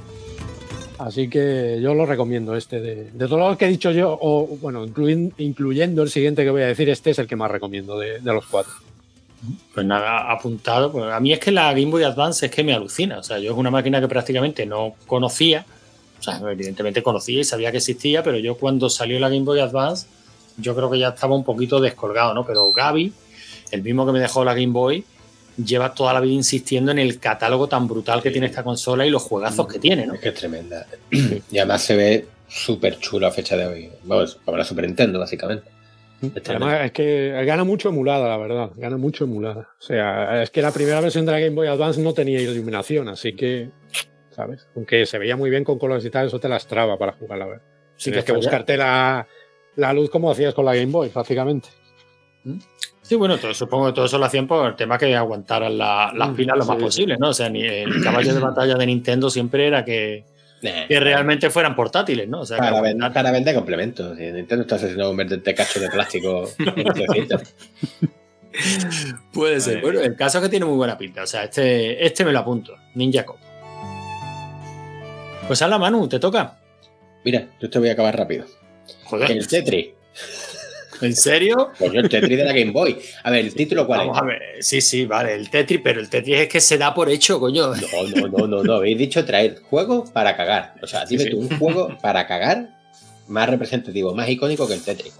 Así 0.98 1.28
que 1.28 1.78
yo 1.80 1.94
lo 1.94 2.06
recomiendo 2.06 2.56
este. 2.56 2.80
De, 2.80 3.10
de 3.12 3.26
todos 3.28 3.38
los 3.38 3.56
que 3.56 3.66
he 3.66 3.68
dicho 3.68 3.92
yo, 3.92 4.18
o 4.20 4.46
bueno, 4.60 4.84
incluyendo 5.38 6.02
el 6.02 6.10
siguiente 6.10 6.42
que 6.42 6.50
voy 6.50 6.62
a 6.62 6.66
decir, 6.66 6.88
este 6.90 7.10
es 7.10 7.18
el 7.20 7.26
que 7.26 7.36
más 7.36 7.50
recomiendo 7.50 7.98
de, 7.98 8.18
de 8.18 8.32
los 8.32 8.46
cuatro. 8.46 8.72
Pues 9.72 9.86
nada, 9.86 10.30
apuntado. 10.30 10.90
Pues 10.90 11.12
a 11.12 11.20
mí 11.20 11.32
es 11.32 11.38
que 11.38 11.50
la 11.50 11.72
Game 11.72 11.86
Boy 11.86 12.02
Advance 12.02 12.46
es 12.46 12.52
que 12.52 12.64
me 12.64 12.74
alucina. 12.74 13.18
O 13.18 13.22
sea, 13.22 13.38
yo 13.38 13.52
es 13.52 13.56
una 13.56 13.70
máquina 13.70 14.00
que 14.00 14.08
prácticamente 14.08 14.66
no 14.66 14.94
conocía. 15.06 15.64
O 16.18 16.22
sea, 16.22 16.40
evidentemente 16.50 17.02
conocía 17.02 17.40
y 17.40 17.44
sabía 17.44 17.70
que 17.70 17.76
existía, 17.76 18.22
pero 18.22 18.38
yo 18.38 18.56
cuando 18.56 18.90
salió 18.90 19.20
la 19.20 19.28
Game 19.28 19.44
Boy 19.44 19.60
Advance, 19.60 20.06
yo 20.56 20.74
creo 20.74 20.90
que 20.90 20.98
ya 20.98 21.10
estaba 21.10 21.36
un 21.36 21.44
poquito 21.44 21.80
descolgado, 21.80 22.34
¿no? 22.34 22.44
Pero 22.44 22.72
Gaby, 22.72 23.12
el 23.70 23.82
mismo 23.82 24.04
que 24.04 24.12
me 24.12 24.18
dejó 24.18 24.44
la 24.44 24.54
Game 24.54 24.72
Boy, 24.72 25.04
lleva 25.64 25.94
toda 25.94 26.12
la 26.12 26.20
vida 26.20 26.34
insistiendo 26.34 26.90
en 26.90 26.98
el 26.98 27.18
catálogo 27.18 27.68
tan 27.68 27.86
brutal 27.86 28.22
que 28.22 28.30
tiene 28.30 28.48
esta 28.48 28.64
consola 28.64 29.06
y 29.06 29.10
los 29.10 29.22
juegazos 29.22 29.66
que 29.68 29.78
tiene, 29.78 30.06
¿no? 30.06 30.14
Es 30.14 30.20
que 30.20 30.28
es 30.30 30.34
tremenda. 30.34 30.86
Y 31.50 31.58
además 31.58 31.82
se 31.82 31.96
ve 31.96 32.26
súper 32.48 32.98
chulo 32.98 33.26
a 33.26 33.30
fecha 33.30 33.56
de 33.56 33.66
hoy. 33.66 33.90
Vamos, 34.04 34.38
como 34.44 34.56
la 34.56 34.64
Super 34.64 34.86
Nintendo, 34.86 35.18
básicamente. 35.18 35.77
Además, 36.48 36.80
es 36.84 36.92
que 36.92 37.30
gana 37.46 37.64
mucho 37.64 37.90
emulada, 37.90 38.28
la 38.28 38.36
verdad. 38.36 38.70
Gana 38.76 38.96
mucho 38.96 39.24
emulada. 39.24 39.68
O 39.78 39.82
sea, 39.82 40.42
es 40.42 40.50
que 40.50 40.62
la 40.62 40.72
primera 40.72 41.00
versión 41.00 41.24
de 41.26 41.32
la 41.32 41.38
Game 41.40 41.54
Boy 41.54 41.68
Advance 41.68 42.00
no 42.00 42.12
tenía 42.12 42.40
iluminación, 42.40 43.08
así 43.08 43.34
que, 43.34 43.70
¿sabes? 44.30 44.66
Aunque 44.74 45.06
se 45.06 45.18
veía 45.18 45.36
muy 45.36 45.50
bien 45.50 45.62
con 45.64 45.78
colores 45.78 46.04
y 46.04 46.10
tal, 46.10 46.26
eso 46.26 46.40
te 46.40 46.48
lastraba 46.48 46.98
para 46.98 47.12
jugar, 47.12 47.38
la 47.38 47.46
verdad. 47.46 47.62
Sí 47.96 48.10
Tienes 48.10 48.24
que 48.24 48.32
buscarte 48.32 48.76
la, 48.76 49.26
la 49.76 49.92
luz 49.92 50.10
como 50.10 50.30
hacías 50.30 50.54
con 50.54 50.64
la 50.64 50.74
Game 50.74 50.90
Boy, 50.92 51.08
prácticamente. 51.10 51.68
Sí, 53.02 53.14
bueno, 53.16 53.38
todo- 53.38 53.54
supongo 53.54 53.86
que 53.86 53.92
todo 53.92 54.04
eso 54.04 54.18
lo 54.18 54.24
hacían 54.26 54.46
por 54.46 54.66
el 54.66 54.76
tema 54.76 54.98
que 54.98 55.14
aguantaran 55.16 55.76
la- 55.78 56.12
las 56.14 56.30
Mm, 56.30 56.34
pilas 56.36 56.58
lo 56.58 56.64
más 56.66 56.76
sí. 56.76 56.82
posible, 56.82 57.16
¿no? 57.18 57.30
O 57.30 57.32
sea, 57.34 57.48
ni 57.48 57.62
el 57.64 58.02
caballo 58.02 58.34
de 58.34 58.40
batalla 58.40 58.74
de 58.74 58.86
Nintendo 58.86 59.30
siempre 59.30 59.66
era 59.66 59.84
que, 59.84 60.24
que 60.60 61.00
realmente 61.00 61.50
fueran 61.50 61.74
portátiles, 61.76 62.28
¿no? 62.28 62.40
O 62.40 62.46
sea, 62.46 62.56
que 62.56 62.62
Para, 62.62 62.78
aguantar- 62.78 62.82
vender, 62.92 63.12
para 63.12 63.30
vender 63.30 63.54
complementos. 63.54 64.16
Nintendo 64.18 64.62
está 64.62 64.76
asesinando 64.76 65.10
un 65.10 65.16
verde 65.16 65.54
cacho 65.54 65.80
de 65.80 65.88
plástico. 65.88 66.48
en 66.58 66.88
800. 66.88 67.54
Puede 69.32 69.60
ser. 69.60 69.80
Bueno, 69.80 70.00
el 70.00 70.16
caso 70.16 70.38
es 70.38 70.44
que 70.44 70.50
tiene 70.50 70.66
muy 70.66 70.76
buena 70.76 70.98
pinta. 70.98 71.22
O 71.22 71.26
sea, 71.26 71.44
este, 71.44 72.04
este 72.04 72.24
me 72.24 72.32
lo 72.32 72.40
apunto. 72.40 72.74
Ninja 72.94 73.24
Cop. 73.24 73.38
Pues 75.46 75.60
la 75.60 75.78
Manu, 75.78 76.08
te 76.08 76.18
toca. 76.18 76.58
Mira, 77.24 77.46
yo 77.60 77.70
te 77.70 77.78
voy 77.78 77.88
a 77.88 77.92
acabar 77.92 78.16
rápido. 78.16 78.44
Joder, 79.04 79.30
El 79.30 79.46
Tetris. 79.46 79.88
¿En 81.02 81.14
serio? 81.16 81.70
Pues 81.78 81.94
el 81.94 82.08
Tetris 82.08 82.36
de 82.38 82.44
la 82.44 82.52
Game 82.52 82.70
Boy. 82.72 82.98
A 83.22 83.30
ver, 83.30 83.44
¿el 83.44 83.54
título 83.54 83.86
cuál 83.86 84.00
Vamos 84.00 84.16
es? 84.16 84.22
a 84.22 84.26
ver. 84.26 84.42
Sí, 84.60 84.80
sí, 84.80 85.06
vale, 85.06 85.34
el 85.34 85.50
Tetris, 85.50 85.80
pero 85.82 86.00
el 86.00 86.08
Tetris 86.08 86.38
es 86.40 86.48
que 86.48 86.60
se 86.60 86.78
da 86.78 86.94
por 86.94 87.08
hecho, 87.10 87.38
coño. 87.40 87.68
No, 87.68 87.76
no, 88.14 88.28
no, 88.28 88.46
no, 88.46 88.62
no. 88.62 88.72
Habéis 88.74 88.98
dicho 88.98 89.24
traer 89.24 89.60
juego 89.68 90.04
para 90.12 90.36
cagar. 90.36 90.74
O 90.82 90.86
sea, 90.86 91.04
dime 91.04 91.24
Sí, 91.24 91.30
sí. 91.30 91.36
tú, 91.36 91.40
un 91.40 91.58
juego 91.58 91.96
para 92.00 92.26
cagar 92.26 92.70
más 93.28 93.48
representativo, 93.48 94.14
más 94.14 94.28
icónico 94.28 94.66
que 94.66 94.74
el 94.74 94.82
Tetris. 94.82 95.12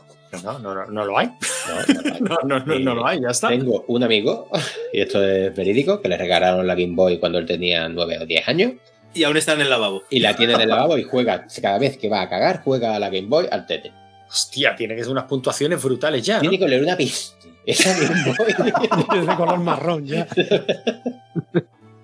No, 0.44 0.58
no, 0.58 0.74
no, 0.74 0.84
no 0.86 1.04
lo 1.06 1.18
hay. 1.18 1.28
No, 1.28 1.94
no, 1.94 2.02
no. 2.02 2.18
No, 2.20 2.58
no, 2.58 2.64
no, 2.66 2.78
no 2.78 2.94
lo 2.94 3.06
hay, 3.06 3.20
ya 3.20 3.28
está. 3.30 3.48
Tengo 3.48 3.84
un 3.88 4.02
amigo, 4.02 4.50
y 4.92 5.00
esto 5.00 5.24
es 5.26 5.54
verídico, 5.56 6.02
que 6.02 6.08
le 6.08 6.18
regalaron 6.18 6.66
la 6.66 6.74
Game 6.74 6.94
Boy 6.94 7.18
cuando 7.18 7.38
él 7.38 7.46
tenía 7.46 7.88
9 7.88 8.18
o 8.22 8.26
10 8.26 8.48
años, 8.48 8.72
Y 9.14 9.24
aún 9.24 9.38
está 9.38 9.54
en 9.54 9.62
el 9.62 9.70
lavabo. 9.70 10.02
y 10.10 10.20
la 10.20 10.36
tiene 10.36 10.52
en 10.54 10.60
el 10.60 10.68
lavabo 10.68 10.98
y 10.98 11.02
juega, 11.04 11.46
cada 11.62 11.78
vez 11.78 11.96
que 11.96 12.10
va 12.10 12.20
a 12.20 12.28
cagar, 12.28 12.60
juega 12.62 12.94
a 12.94 12.98
la 12.98 13.08
Game 13.08 13.28
Boy 13.28 13.46
al 13.50 13.66
Tetris. 13.66 13.92
Hostia, 14.28 14.76
tiene 14.76 14.94
que 14.94 15.02
ser 15.02 15.12
unas 15.12 15.24
puntuaciones 15.24 15.82
brutales 15.82 16.24
ya, 16.24 16.36
¿no? 16.36 16.40
Tiene 16.42 16.58
que 16.58 16.68
leer 16.68 16.82
una 16.82 16.96
pista. 16.96 17.36
Esa 17.64 17.98
Game 17.98 18.34
Boy. 18.36 18.54
Es 19.20 19.26
de 19.26 19.36
color 19.36 19.58
marrón 19.58 20.06
ya. 20.06 20.26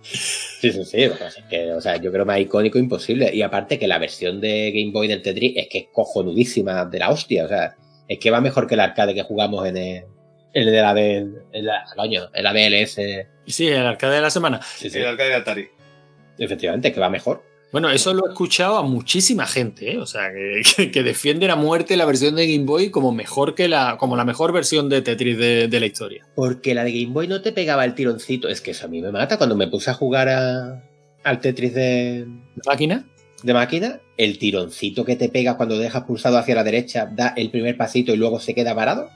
Sí, 0.02 0.70
sí, 0.70 0.84
sí. 0.84 1.04
o 1.06 1.16
sea, 1.16 1.28
es 1.28 1.44
que, 1.48 1.72
o 1.72 1.80
sea, 1.80 1.96
yo 1.96 2.12
creo 2.12 2.26
más 2.26 2.38
icónico 2.38 2.78
imposible. 2.78 3.34
Y 3.34 3.42
aparte 3.42 3.78
que 3.78 3.86
la 3.86 3.98
versión 3.98 4.40
de 4.40 4.70
Game 4.70 4.92
Boy 4.92 5.08
del 5.08 5.22
Tetris 5.22 5.54
es 5.56 5.68
que 5.68 5.78
es 5.78 5.86
cojonudísima 5.92 6.84
de 6.84 6.98
la 6.98 7.10
hostia. 7.10 7.44
O 7.44 7.48
sea, 7.48 7.74
es 8.08 8.18
que 8.18 8.30
va 8.30 8.40
mejor 8.40 8.66
que 8.66 8.74
el 8.74 8.80
arcade 8.80 9.14
que 9.14 9.22
jugamos 9.22 9.66
en 9.66 9.76
el, 9.76 10.04
el 10.52 10.66
de 10.66 10.82
la 10.82 10.94
de, 10.94 11.16
en 11.52 11.66
la, 11.66 11.84
coño, 11.96 12.30
en 12.32 12.44
la 12.44 12.52
DLS. 12.52 13.00
Sí, 13.46 13.68
el 13.68 13.86
arcade 13.86 14.16
de 14.16 14.22
la 14.22 14.30
semana. 14.30 14.60
Sí, 14.62 14.90
sí. 14.90 14.98
El 14.98 15.06
arcade 15.06 15.30
de 15.30 15.34
Atari. 15.36 15.68
Efectivamente, 16.38 16.92
que 16.92 17.00
va 17.00 17.08
mejor. 17.08 17.42
Bueno, 17.74 17.90
eso 17.90 18.14
lo 18.14 18.24
he 18.24 18.28
escuchado 18.30 18.76
a 18.76 18.82
muchísima 18.84 19.46
gente, 19.46 19.94
¿eh? 19.94 19.98
o 19.98 20.06
sea, 20.06 20.30
que, 20.32 20.62
que, 20.76 20.90
que 20.92 21.02
defienden 21.02 21.50
a 21.50 21.56
muerte 21.56 21.96
la 21.96 22.04
versión 22.06 22.36
de 22.36 22.46
Game 22.46 22.66
Boy 22.66 22.90
como 22.90 23.10
mejor 23.10 23.56
que 23.56 23.66
la, 23.66 23.96
como 23.98 24.16
la 24.16 24.24
mejor 24.24 24.52
versión 24.52 24.88
de 24.88 25.02
Tetris 25.02 25.36
de, 25.36 25.66
de 25.66 25.80
la 25.80 25.86
historia. 25.86 26.24
Porque 26.36 26.72
la 26.72 26.84
de 26.84 26.92
Game 26.92 27.12
Boy 27.12 27.26
no 27.26 27.42
te 27.42 27.50
pegaba 27.50 27.84
el 27.84 27.96
tironcito. 27.96 28.46
Es 28.48 28.60
que 28.60 28.70
eso 28.70 28.86
a 28.86 28.88
mí 28.88 29.02
me 29.02 29.10
mata. 29.10 29.38
Cuando 29.38 29.56
me 29.56 29.66
puse 29.66 29.90
a 29.90 29.94
jugar 29.94 30.28
a- 30.28 30.84
al 31.24 31.40
Tetris 31.40 31.74
de, 31.74 32.28
¿Máquina? 32.64 33.04
de 33.42 33.52
máquina, 33.54 34.00
el 34.18 34.38
tironcito 34.38 35.04
que 35.04 35.16
te 35.16 35.28
pega 35.28 35.56
cuando 35.56 35.76
dejas 35.76 36.04
pulsado 36.04 36.38
hacia 36.38 36.54
la 36.54 36.62
derecha, 36.62 37.10
da 37.12 37.34
el 37.36 37.50
primer 37.50 37.76
pasito 37.76 38.14
y 38.14 38.16
luego 38.16 38.38
se 38.38 38.54
queda 38.54 38.72
parado. 38.76 39.10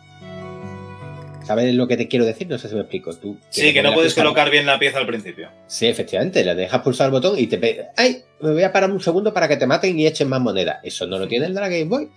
¿Sabes 1.49 1.75
lo 1.75 1.89
que 1.89 1.97
te 1.97 2.09
quiero 2.09 2.27
decir? 2.27 2.47
No 2.47 2.59
sé 2.59 2.69
si 2.69 2.75
me 2.75 2.83
explico. 2.83 3.11
Tú 3.17 3.39
Sí, 3.49 3.73
que 3.73 3.83
no 3.83 3.89
a 3.89 3.95
puedes 3.95 4.13
pulsar- 4.13 4.23
colocar 4.25 4.51
bien 4.51 4.67
la 4.67 4.79
pieza 4.79 4.99
al 4.99 5.07
principio. 5.07 5.49
Sí, 5.67 5.87
efectivamente, 5.87 6.45
le 6.45 6.55
dejas 6.55 6.83
pulsar 6.83 7.07
el 7.07 7.13
botón 7.13 7.39
y 7.39 7.47
te 7.47 7.57
pega. 7.57 7.89
¡Ay! 7.97 8.19
Me 8.41 8.53
voy 8.53 8.63
a 8.65 8.71
parar 8.71 8.91
un 8.93 9.01
segundo 9.01 9.33
para 9.33 9.49
que 9.49 9.57
te 9.57 9.67
maten 9.67 9.99
y 9.99 10.07
echen 10.07 10.29
más 10.29 10.43
moneda. 10.43 10.81
Eso 10.85 11.07
no 11.07 11.19
lo 11.19 11.27
tiene 11.27 11.47
el 11.47 11.55
de 11.55 11.61
la 11.63 11.69
Game 11.71 11.85
Boy. 11.87 12.11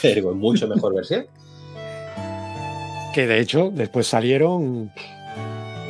Pero 0.00 0.30
es 0.30 0.36
mucho 0.36 0.68
mejor 0.68 0.94
versión. 0.94 1.26
Que 3.12 3.26
de 3.26 3.40
hecho, 3.40 3.72
después 3.74 4.06
salieron 4.06 4.92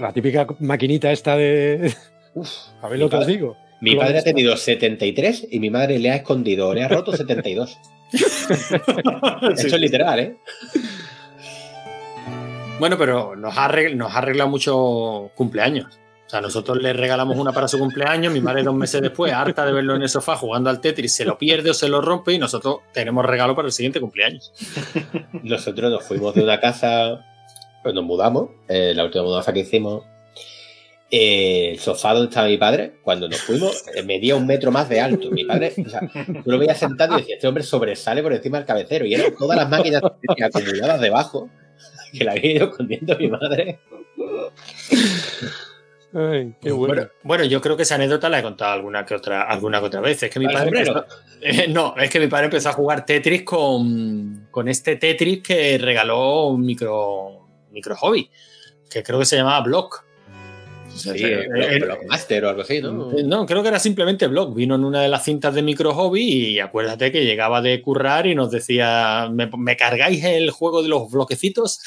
la 0.01 0.11
típica 0.15 0.47
maquinita 0.61 1.13
esta 1.13 1.37
de. 1.37 1.93
Uf, 2.35 2.49
¿Sabéis 2.81 3.01
lo 3.03 3.11
que 3.11 3.17
os 3.17 3.27
digo? 3.27 3.57
Mi 3.83 3.97
padre 3.97 4.19
ha 4.21 4.23
tenido 4.25 4.57
73 4.57 5.49
y 5.51 5.61
mi 5.61 5.69
madre 5.69 5.99
le 5.99 6.11
ha 6.11 6.17
escondido 6.17 6.69
o 6.69 6.75
le 6.75 6.85
ha 6.85 6.89
roto 6.89 7.15
72. 7.15 7.77
Esto 8.13 9.67
es 9.77 9.81
literal, 9.81 10.21
¿eh? 10.21 10.37
Bueno, 12.83 12.99
pero 12.99 13.37
nos 13.37 13.57
ha, 13.57 13.69
nos 13.95 14.13
ha 14.13 14.19
arreglado 14.19 14.51
mucho 14.51 15.31
cumpleaños. 15.37 15.87
O 16.27 16.29
sea, 16.29 16.41
nosotros 16.41 16.83
le 16.83 16.93
regalamos 16.93 17.39
una 17.39 17.53
para 17.53 17.69
su 17.69 17.79
cumpleaños, 17.79 18.33
mi 18.33 18.41
madre 18.41 18.65
dos 18.65 18.75
meses 18.75 19.01
después, 19.01 19.33
harta 19.33 19.65
de 19.65 19.73
verlo 19.73 19.95
en 19.95 20.03
el 20.03 20.09
sofá 20.09 20.35
jugando 20.35 20.69
al 20.69 20.81
Tetris, 20.81 21.15
se 21.15 21.25
lo 21.25 21.39
pierde 21.39 21.71
o 21.71 21.75
se 21.75 21.89
lo 21.89 22.01
rompe 22.01 22.33
y 22.33 22.41
nosotros 22.41 22.79
tenemos 22.93 23.25
regalo 23.25 23.55
para 23.55 23.67
el 23.67 23.73
siguiente 23.73 24.01
cumpleaños. 24.01 24.53
Nosotros 25.45 25.93
nos 25.93 26.03
fuimos 26.03 26.35
de 26.35 26.43
una 26.43 26.59
casa, 26.59 27.25
pues 27.85 27.95
nos 27.95 28.03
mudamos, 28.03 28.51
eh, 28.67 28.95
la 28.97 29.05
última 29.05 29.23
mudanza 29.23 29.53
que 29.53 29.61
hicimos. 29.61 30.03
eh, 31.09 31.71
el 31.75 31.79
sofá 31.79 32.15
donde 32.15 32.31
estaba 32.31 32.49
mi 32.49 32.57
padre, 32.57 32.95
cuando 33.05 33.29
nos 33.29 33.39
fuimos, 33.43 33.85
eh, 33.95 34.03
medía 34.03 34.35
un 34.35 34.45
metro 34.45 34.73
más 34.73 34.89
de 34.89 35.01
alto. 35.01 35.31
Mi 35.31 35.45
padre, 35.45 35.73
o 35.87 35.89
sea, 35.89 36.01
tú 36.43 36.51
lo 36.51 36.59
veías 36.59 36.79
sentado 36.81 37.15
y 37.15 37.21
decía, 37.21 37.37
este 37.37 37.47
hombre 37.47 37.63
sobresale 37.63 38.25
por 38.25 38.33
encima 38.33 38.59
del 38.59 38.67
cabecero. 38.67 39.07
Y 39.07 39.15
eran 39.15 39.37
todas 39.39 39.57
las 39.57 39.71
máquinas 39.71 40.03
acumuladas 40.03 41.01
debajo, 41.01 41.49
que 42.13 42.25
la 42.25 42.33
había 42.33 42.53
ido 42.53 42.67
escondiendo 42.71 43.17
mi 43.19 43.29
madre. 43.29 43.79
Ay, 46.15 46.55
qué 46.61 46.71
bueno. 46.73 46.95
Bueno, 46.95 47.11
bueno, 47.23 47.45
yo 47.45 47.61
creo 47.63 47.77
que 47.77 47.85
esa 47.85 47.95
anécdota 47.95 48.29
la 48.29 48.39
he 48.41 48.43
contado 48.43 48.73
alguna 48.73 49.07
que 49.07 49.15
otra, 49.15 49.43
alguna 49.45 49.81
que 49.81 49.87
otra 49.87 50.01
vez. 50.03 50.23
Es 50.23 50.31
que 50.31 50.39
mi 50.39 50.45
¿Al 50.47 50.53
padre 50.53 50.81
empezó- 50.81 51.07
eh, 51.41 51.69
no, 51.69 51.95
es 51.97 52.11
que 52.11 52.21
mi 52.21 52.27
padre 52.27 52.47
empezó 52.47 52.69
a 52.69 52.73
jugar 52.75 53.07
Tetris 53.07 53.45
con, 53.45 54.49
con 54.51 54.69
este 54.69 54.97
Tetris 54.97 55.43
que 55.43 55.79
regaló 55.79 56.49
un 56.49 56.67
micro, 56.67 57.47
micro 57.71 57.97
hobby, 57.97 58.31
que 58.91 59.03
creo 59.03 59.19
que 59.21 59.25
se 59.25 59.37
llamaba 59.37 59.61
Block. 59.63 60.05
Sí, 60.95 61.11
Eh, 61.25 61.79
Blockmaster 61.81 62.45
o 62.45 62.49
algo 62.51 62.63
así, 62.63 62.81
¿no? 62.81 63.17
Eh, 63.17 63.23
No, 63.25 63.47
creo 63.47 63.63
que 63.63 63.69
era 63.69 63.79
simplemente 63.79 64.27
Block. 64.27 64.55
Vino 64.55 64.75
en 64.75 64.85
una 64.85 65.03
de 65.03 65.09
las 65.09 65.25
cintas 65.25 65.55
de 65.55 65.63
micro 65.63 65.95
hobby 65.95 66.23
y 66.23 66.61
acuérdate 66.61 67.11
que 67.11 67.25
llegaba 67.25 67.61
de 67.63 67.81
currar 67.83 68.27
y 68.27 68.35
nos 68.35 68.51
decía, 68.51 69.29
¿me, 69.33 69.51
me 69.57 69.77
cargáis 69.77 70.23
el 70.25 70.51
juego 70.51 70.83
de 70.83 70.89
los 70.89 71.11
bloquecitos? 71.11 71.81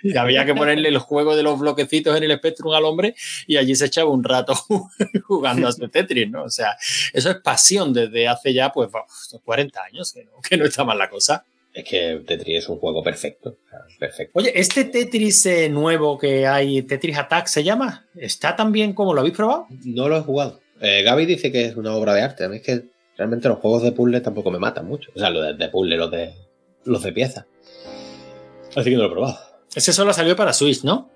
Y 0.00 0.16
había 0.16 0.44
que 0.46 0.54
ponerle 0.54 0.88
el 0.90 0.98
juego 0.98 1.34
de 1.34 1.42
los 1.42 1.58
bloquecitos 1.58 2.16
en 2.16 2.22
el 2.22 2.36
Spectrum 2.38 2.72
al 2.72 2.84
hombre 2.84 3.16
y 3.48 3.56
allí 3.56 3.74
se 3.74 3.86
echaba 3.86 4.10
un 4.10 4.22
rato 4.22 4.54
jugando 5.26 5.66
a 5.66 5.72
Tetris, 5.72 6.30
¿no? 6.30 6.44
O 6.44 6.50
sea, 6.50 6.76
eso 7.12 7.30
es 7.30 7.36
pasión 7.38 7.92
desde 7.92 8.28
hace 8.28 8.54
ya, 8.54 8.70
pues, 8.72 8.88
40 9.44 9.82
años, 9.82 10.12
que 10.12 10.24
no, 10.24 10.40
que 10.40 10.56
no 10.56 10.66
está 10.66 10.84
mal 10.84 10.98
la 10.98 11.10
cosa. 11.10 11.44
Es 11.78 11.84
que 11.84 12.20
Tetris 12.26 12.64
es 12.64 12.68
un 12.68 12.78
juego 12.78 13.04
perfecto. 13.04 13.56
perfecto. 14.00 14.36
Oye, 14.36 14.50
este 14.52 14.84
Tetris 14.84 15.46
eh, 15.46 15.68
nuevo 15.68 16.18
que 16.18 16.44
hay, 16.44 16.82
Tetris 16.82 17.16
Attack 17.16 17.46
se 17.46 17.62
llama, 17.62 18.08
¿está 18.16 18.56
tan 18.56 18.72
bien 18.72 18.94
como 18.94 19.14
lo 19.14 19.20
habéis 19.20 19.36
probado? 19.36 19.68
No 19.84 20.08
lo 20.08 20.16
he 20.16 20.20
jugado. 20.22 20.58
Eh, 20.80 21.04
Gaby 21.04 21.24
dice 21.24 21.52
que 21.52 21.66
es 21.66 21.76
una 21.76 21.94
obra 21.94 22.14
de 22.14 22.22
arte. 22.22 22.42
A 22.42 22.48
mí 22.48 22.56
es 22.56 22.62
que 22.62 22.82
realmente 23.16 23.48
los 23.48 23.58
juegos 23.58 23.84
de 23.84 23.92
puzzle 23.92 24.20
tampoco 24.20 24.50
me 24.50 24.58
matan 24.58 24.88
mucho. 24.88 25.12
O 25.14 25.20
sea, 25.20 25.30
los 25.30 25.46
de, 25.46 25.54
de 25.54 25.68
puzzle, 25.68 25.96
los 25.96 26.10
de, 26.10 26.34
los 26.84 27.00
de 27.00 27.12
pieza. 27.12 27.46
Así 28.74 28.90
que 28.90 28.96
no 28.96 29.02
lo 29.02 29.08
he 29.08 29.12
probado. 29.12 29.38
Ese 29.72 29.92
solo 29.92 30.12
salió 30.12 30.34
para 30.34 30.52
Switch, 30.52 30.82
¿no? 30.82 31.08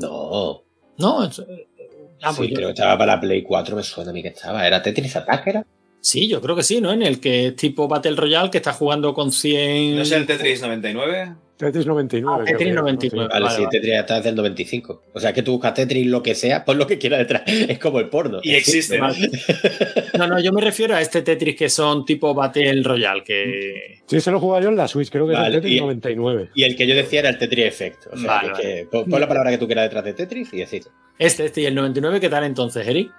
No. 0.00 0.62
No, 0.96 1.22
ah, 1.22 2.32
pues 2.34 2.48
sí, 2.48 2.54
creo 2.54 2.68
que 2.68 2.72
estaba 2.72 2.96
para 2.96 3.20
Play 3.20 3.42
4, 3.42 3.76
me 3.76 3.82
suena 3.82 4.10
a 4.10 4.14
mí 4.14 4.22
que 4.22 4.28
estaba. 4.28 4.66
¿Era 4.66 4.80
Tetris 4.80 5.16
Attack? 5.16 5.46
¿Era? 5.48 5.66
Sí, 6.04 6.28
yo 6.28 6.42
creo 6.42 6.54
que 6.54 6.62
sí, 6.62 6.82
¿no? 6.82 6.92
En 6.92 7.02
el 7.02 7.18
que 7.18 7.46
es 7.46 7.56
tipo 7.56 7.88
Battle 7.88 8.14
Royale 8.14 8.50
que 8.50 8.58
está 8.58 8.74
jugando 8.74 9.14
con 9.14 9.32
100. 9.32 9.96
¿No 9.96 10.02
es 10.02 10.12
el 10.12 10.26
Tetris 10.26 10.60
99? 10.60 11.32
Tetris 11.56 11.86
99. 11.86 12.42
Ah, 12.42 12.44
Tetris 12.44 12.74
99. 12.74 13.28
Vale, 13.32 13.44
vale, 13.46 13.56
sí, 13.56 13.64
Tetris 13.70 13.94
está 13.94 14.16
desde 14.16 14.28
el 14.28 14.36
95. 14.36 15.02
O 15.14 15.18
sea, 15.18 15.32
que 15.32 15.42
tú 15.42 15.52
buscas 15.52 15.72
Tetris 15.72 16.06
lo 16.06 16.22
que 16.22 16.34
sea, 16.34 16.62
pon 16.66 16.76
lo 16.76 16.86
que 16.86 16.98
quiera 16.98 17.16
detrás. 17.16 17.44
Es 17.46 17.78
como 17.78 18.00
el 18.00 18.10
porno. 18.10 18.40
Y 18.42 18.54
existe. 18.54 18.98
no, 20.18 20.26
no, 20.26 20.38
yo 20.40 20.52
me 20.52 20.60
refiero 20.60 20.94
a 20.94 21.00
este 21.00 21.22
Tetris 21.22 21.56
que 21.56 21.70
son 21.70 22.04
tipo 22.04 22.34
Battle 22.34 22.82
Royale. 22.82 23.24
Que... 23.24 24.02
Sí, 24.06 24.20
se 24.20 24.30
lo 24.30 24.38
jugaba 24.38 24.62
yo 24.62 24.68
en 24.68 24.76
la 24.76 24.86
Switch, 24.86 25.08
creo 25.08 25.26
que 25.26 25.32
vale, 25.32 25.48
es 25.48 25.54
el 25.54 25.60
Tetris 25.62 25.78
y, 25.78 25.80
99. 25.80 26.50
Y 26.54 26.64
el 26.64 26.76
que 26.76 26.86
yo 26.86 26.94
decía 26.94 27.20
era 27.20 27.30
el 27.30 27.38
Tetris 27.38 27.64
Effect. 27.64 28.08
O 28.12 28.18
sea, 28.18 28.26
vale, 28.26 28.52
que, 28.52 28.62
que, 28.62 28.86
pon, 28.92 29.08
pon, 29.08 29.20
la 29.20 29.26
palabra 29.26 29.50
que 29.50 29.56
tú 29.56 29.64
quieras 29.64 29.84
detrás 29.84 30.04
de 30.04 30.12
Tetris 30.12 30.52
y 30.52 30.58
decís. 30.58 30.90
Este, 31.18 31.46
este 31.46 31.62
y 31.62 31.64
el 31.64 31.74
99, 31.74 32.20
¿qué 32.20 32.28
tal 32.28 32.44
entonces, 32.44 32.86
Eric? 32.86 33.10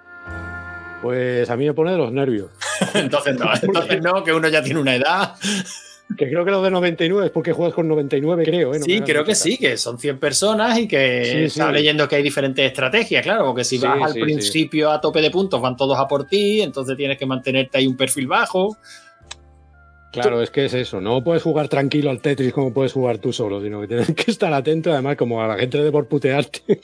Pues 1.06 1.48
a 1.52 1.56
mí 1.56 1.68
me 1.68 1.74
pone 1.76 1.92
de 1.92 2.00
los 2.00 2.12
nervios. 2.12 2.50
entonces 2.96 3.38
no, 3.38 3.46
entonces 3.62 4.02
no, 4.02 4.24
que 4.24 4.34
uno 4.34 4.48
ya 4.48 4.64
tiene 4.64 4.80
una 4.80 4.96
edad. 4.96 5.36
Que 6.18 6.28
creo 6.28 6.44
que 6.44 6.50
los 6.50 6.64
de 6.64 6.72
99 6.72 7.28
es 7.28 7.32
porque 7.32 7.54
juegas 7.54 7.76
con 7.76 7.88
99, 7.88 8.44
creo. 8.44 8.74
¿eh? 8.74 8.80
No 8.80 8.86
sí, 8.86 9.02
creo 9.02 9.24
que 9.24 9.36
sí, 9.36 9.60
que 9.60 9.78
son 9.78 10.00
100 10.00 10.18
personas 10.18 10.80
y 10.80 10.88
que 10.88 11.48
sí, 11.48 11.62
sí. 11.62 11.72
leyendo 11.72 12.08
que 12.08 12.16
hay 12.16 12.24
diferentes 12.24 12.66
estrategias, 12.66 13.22
claro, 13.22 13.46
porque 13.46 13.64
si 13.64 13.78
vas 13.78 14.16
al 14.16 14.20
principio 14.20 14.90
a 14.90 15.00
tope 15.00 15.22
de 15.22 15.30
puntos 15.30 15.62
van 15.62 15.76
todos 15.76 15.96
a 16.00 16.08
por 16.08 16.26
ti, 16.26 16.64
entonces 16.64 16.98
tienes 16.98 17.20
que 17.20 17.28
mantenerte 17.28 17.78
ahí 17.78 17.86
un 17.86 17.96
perfil 17.96 18.26
bajo. 18.26 18.76
Claro, 20.12 20.42
es 20.42 20.50
que 20.50 20.66
es 20.66 20.74
eso, 20.74 21.02
no 21.02 21.24
puedes 21.24 21.44
jugar 21.44 21.68
tranquilo 21.68 22.10
al 22.10 22.20
Tetris 22.20 22.52
como 22.52 22.74
puedes 22.74 22.94
jugar 22.94 23.20
tú 23.20 23.32
solo, 23.32 23.62
sino 23.62 23.80
que 23.80 23.88
tienes 23.90 24.12
que 24.16 24.32
estar 24.32 24.52
atento, 24.52 24.92
además, 24.92 25.18
como 25.18 25.40
a 25.44 25.48
la 25.48 25.56
gente 25.56 25.78
de 25.78 25.92
por 25.92 26.08
putearte. 26.08 26.82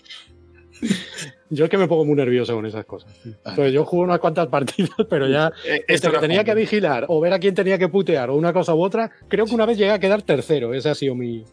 Yo 1.54 1.66
es 1.66 1.70
que 1.70 1.78
me 1.78 1.86
pongo 1.86 2.06
muy 2.06 2.16
nervioso 2.16 2.56
con 2.56 2.66
esas 2.66 2.86
cosas. 2.86 3.14
Entonces 3.26 3.74
yo 3.74 3.84
juego 3.84 4.06
unas 4.06 4.20
cuantas 4.20 4.48
partidas, 4.48 4.92
pero 5.10 5.28
ya 5.28 5.52
esto 5.86 6.10
que 6.10 6.18
tenía 6.20 6.46
que 6.46 6.56
vigilar 6.56 7.06
o 7.10 7.20
ver 7.20 7.34
a 7.34 7.40
quién 7.40 7.54
tenía 7.54 7.78
que 7.78 7.90
putear 7.90 8.30
o 8.30 8.36
una 8.36 8.54
cosa 8.54 8.74
u 8.74 8.82
otra, 8.82 9.12
creo 9.28 9.46
que 9.46 9.54
una 9.54 9.66
vez 9.66 9.78
llegué 9.78 9.92
a 9.92 10.00
quedar 10.00 10.22
tercero. 10.22 10.74
Ese 10.74 10.90
ha 10.90 10.96
sido 10.96 11.14
mi, 11.14 11.44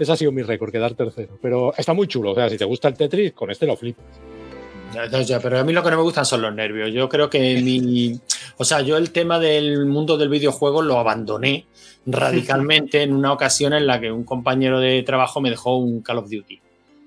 ese 0.00 0.10
ha 0.10 0.16
sido 0.16 0.32
mi 0.32 0.42
récord, 0.42 0.72
quedar 0.72 0.94
tercero. 0.94 1.38
Pero 1.40 1.72
está 1.76 1.94
muy 1.94 2.08
chulo. 2.08 2.32
O 2.32 2.34
sea, 2.34 2.50
si 2.50 2.58
te 2.58 2.64
gusta 2.64 2.88
el 2.88 2.94
Tetris, 2.94 3.32
con 3.32 3.52
este 3.52 3.64
lo 3.64 3.76
flipas. 3.76 4.04
No, 5.12 5.20
ya, 5.20 5.38
pero 5.38 5.60
a 5.60 5.62
mí 5.62 5.72
lo 5.72 5.84
que 5.84 5.90
no 5.92 5.98
me 5.98 6.02
gustan 6.02 6.24
son 6.24 6.42
los 6.42 6.52
nervios. 6.52 6.92
Yo 6.92 7.08
creo 7.08 7.30
que 7.30 7.62
mi. 7.62 8.20
O 8.56 8.64
sea, 8.64 8.80
yo 8.80 8.96
el 8.96 9.12
tema 9.12 9.38
del 9.38 9.86
mundo 9.86 10.18
del 10.18 10.28
videojuego 10.28 10.82
lo 10.82 10.98
abandoné 10.98 11.66
radicalmente 12.06 13.02
en 13.04 13.12
una 13.12 13.32
ocasión 13.32 13.72
en 13.72 13.86
la 13.86 14.00
que 14.00 14.10
un 14.10 14.24
compañero 14.24 14.80
de 14.80 15.04
trabajo 15.04 15.40
me 15.40 15.50
dejó 15.50 15.76
un 15.76 16.02
Call 16.02 16.18
of 16.18 16.28
Duty. 16.28 16.60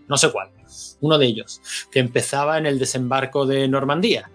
No 0.08 0.16
sé 0.16 0.32
cuál 0.32 0.50
uno 1.02 1.18
de 1.18 1.26
ellos, 1.26 1.62
que 1.92 2.00
empezaba 2.00 2.58
en 2.58 2.66
el 2.66 2.80
desembarco 2.80 3.46
de 3.46 3.68
Normandía. 3.68 4.30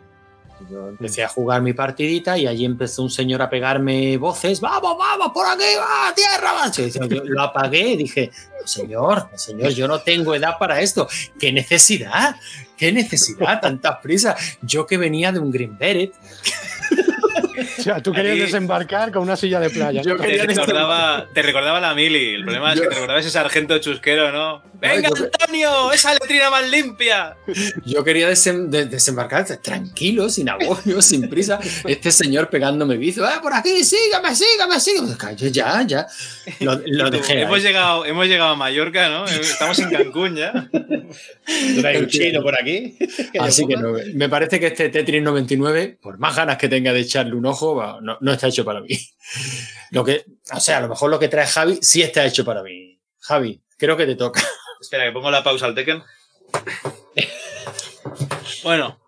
Yo 0.68 0.88
empecé 0.88 1.22
a 1.22 1.28
jugar 1.28 1.62
mi 1.62 1.72
partidita 1.72 2.36
y 2.36 2.46
allí 2.46 2.64
empezó 2.64 3.02
un 3.02 3.10
señor 3.10 3.40
a 3.42 3.48
pegarme 3.48 4.16
voces, 4.16 4.60
vamos, 4.60 4.98
vamos, 4.98 5.30
por 5.32 5.46
aquí, 5.46 5.62
va, 5.78 6.12
tierra, 6.14 6.52
va. 6.52 6.70
Yo 7.08 7.24
lo 7.24 7.42
apagué 7.42 7.90
y 7.90 7.96
dije, 7.96 8.30
señor, 8.64 9.28
señor, 9.36 9.70
yo 9.70 9.86
no 9.86 10.00
tengo 10.00 10.34
edad 10.34 10.58
para 10.58 10.80
esto. 10.80 11.06
¿Qué 11.38 11.52
necesidad? 11.52 12.36
¿Qué 12.76 12.92
necesidad? 12.92 13.60
Tanta 13.60 14.00
prisa. 14.00 14.36
Yo 14.62 14.86
que 14.86 14.98
venía 14.98 15.30
de 15.30 15.38
un 15.38 15.52
Green 15.52 15.78
Beret. 15.78 16.12
O 17.78 17.82
sea, 17.82 18.00
tú 18.02 18.12
querías 18.12 18.34
Ahí, 18.34 18.40
desembarcar 18.40 19.12
con 19.12 19.22
una 19.22 19.36
silla 19.36 19.60
de 19.60 19.70
playa. 19.70 20.02
Yo 20.02 20.16
te, 20.16 20.46
recordaba, 20.46 21.26
te 21.32 21.42
recordaba 21.42 21.80
la 21.80 21.94
mili. 21.94 22.34
El 22.34 22.42
problema 22.42 22.72
es 22.72 22.80
que 22.80 22.86
te 22.86 22.94
recordaba 22.94 23.20
ese 23.20 23.30
sargento 23.30 23.78
chusquero, 23.78 24.32
¿no? 24.32 24.62
¡Venga, 24.80 25.08
Antonio! 25.08 25.92
¡Esa 25.92 26.14
letrina 26.14 26.50
más 26.50 26.68
limpia! 26.68 27.36
Yo 27.84 28.04
quería 28.04 28.28
desem 28.28 28.70
de 28.70 28.86
desembarcar 28.86 29.44
tranquilo, 29.60 30.28
sin 30.28 30.48
agobio, 30.48 31.02
sin 31.02 31.28
prisa. 31.28 31.58
Este 31.84 32.12
señor 32.12 32.48
pegándome 32.48 32.96
bici. 32.96 33.20
¡Eh, 33.20 33.40
por 33.42 33.52
aquí! 33.54 33.82
¡Sígame, 33.82 34.34
sígame, 34.36 34.78
sígame! 34.78 35.16
Ya, 35.50 35.82
ya. 35.82 36.06
Lo, 36.60 36.80
lo 36.86 37.10
dejé. 37.10 37.42
Hemos 37.42 37.62
llegado, 37.62 38.04
hemos 38.04 38.26
llegado 38.26 38.50
a 38.50 38.56
Mallorca, 38.56 39.08
¿no? 39.08 39.24
Estamos 39.26 39.78
en 39.80 39.90
Cancún 39.90 40.36
ya. 40.36 40.52
¿No 40.70 41.88
hay 41.88 41.96
un 41.96 42.06
chino 42.06 42.42
por 42.42 42.54
aquí? 42.60 42.96
Así 43.40 43.66
que 43.66 43.76
no, 43.76 43.94
me 44.14 44.28
parece 44.28 44.60
que 44.60 44.68
este 44.68 44.90
Tetris 44.90 45.22
99, 45.22 45.98
por 46.00 46.18
más 46.18 46.36
ganas 46.36 46.56
que 46.56 46.68
tenga 46.68 46.92
de 46.92 47.00
echarle 47.00 47.34
un 47.34 47.46
ojo, 47.46 48.00
no, 48.00 48.18
no, 48.20 48.32
está 48.32 48.48
hecho 48.48 48.64
para 48.64 48.80
mí. 48.80 48.88
Lo 49.90 50.04
que, 50.04 50.24
o 50.52 50.60
sea, 50.60 50.78
a 50.78 50.80
lo 50.80 50.88
mejor 50.88 51.10
lo 51.10 51.18
que 51.18 51.28
trae 51.28 51.46
Javi 51.46 51.78
sí 51.82 52.02
está 52.02 52.24
hecho 52.24 52.44
para 52.44 52.62
mí. 52.62 53.00
Javi, 53.20 53.60
creo 53.76 53.96
que 53.96 54.06
te 54.06 54.14
toca. 54.14 54.42
Espera, 54.88 55.04
que 55.04 55.12
pongo 55.12 55.30
la 55.30 55.44
pausa 55.44 55.66
al 55.66 55.74
Tekken. 55.74 56.02
bueno, 58.64 58.98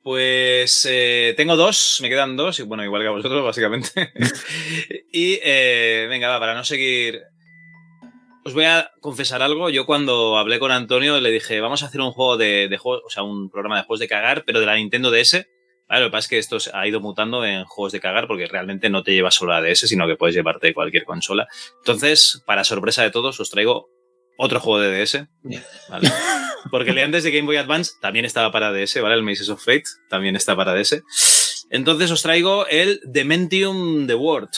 pues 0.00 0.86
eh, 0.88 1.34
tengo 1.36 1.56
dos, 1.56 1.98
me 2.02 2.08
quedan 2.08 2.36
dos, 2.36 2.60
y 2.60 2.62
bueno, 2.62 2.84
igual 2.84 3.02
que 3.02 3.08
a 3.08 3.10
vosotros, 3.10 3.42
básicamente. 3.42 4.12
y 5.12 5.40
eh, 5.42 6.06
venga, 6.08 6.28
va, 6.28 6.38
para 6.38 6.54
no 6.54 6.62
seguir. 6.62 7.20
Os 8.44 8.54
voy 8.54 8.62
a 8.62 8.92
confesar 9.00 9.42
algo. 9.42 9.70
Yo 9.70 9.86
cuando 9.86 10.38
hablé 10.38 10.60
con 10.60 10.70
Antonio 10.70 11.20
le 11.20 11.32
dije, 11.32 11.60
vamos 11.60 11.82
a 11.82 11.86
hacer 11.86 12.00
un 12.00 12.12
juego 12.12 12.36
de, 12.36 12.68
de 12.68 12.78
juegos, 12.78 13.02
o 13.04 13.10
sea, 13.10 13.24
un 13.24 13.50
programa 13.50 13.78
de 13.78 13.82
juegos 13.82 13.98
de 13.98 14.06
cagar, 14.06 14.44
pero 14.46 14.60
de 14.60 14.66
la 14.66 14.76
Nintendo 14.76 15.10
DS. 15.10 15.48
Vale, 15.88 16.00
lo 16.00 16.06
que 16.06 16.12
pasa 16.12 16.26
es 16.26 16.28
que 16.28 16.38
esto 16.38 16.58
ha 16.72 16.86
ido 16.86 17.00
mutando 17.00 17.44
en 17.44 17.64
juegos 17.64 17.90
de 17.90 17.98
cagar 17.98 18.28
porque 18.28 18.46
realmente 18.46 18.88
no 18.88 19.02
te 19.02 19.12
llevas 19.12 19.34
solo 19.34 19.52
a 19.52 19.60
DS, 19.60 19.80
sino 19.80 20.06
que 20.06 20.14
puedes 20.14 20.36
llevarte 20.36 20.72
cualquier 20.72 21.02
consola. 21.02 21.48
Entonces, 21.78 22.40
para 22.46 22.62
sorpresa 22.62 23.02
de 23.02 23.10
todos, 23.10 23.40
os 23.40 23.50
traigo 23.50 23.88
otro 24.36 24.60
juego 24.60 24.80
de 24.80 25.04
DS. 25.04 25.26
¿vale? 25.88 26.10
Porque 26.70 26.90
el 26.90 26.96
de 26.96 27.02
antes 27.02 27.24
de 27.24 27.30
Game 27.30 27.46
Boy 27.46 27.56
Advance 27.56 27.92
también 28.00 28.24
estaba 28.24 28.50
para 28.50 28.72
DS, 28.72 29.00
¿vale? 29.00 29.14
El 29.14 29.22
Maces 29.22 29.48
of 29.48 29.64
Fate 29.64 29.84
también 30.08 30.36
está 30.36 30.56
para 30.56 30.74
DS. 30.74 31.02
Entonces 31.70 32.10
os 32.10 32.22
traigo 32.22 32.66
el 32.66 33.00
Dementium 33.04 34.06
The 34.06 34.14
World. 34.14 34.50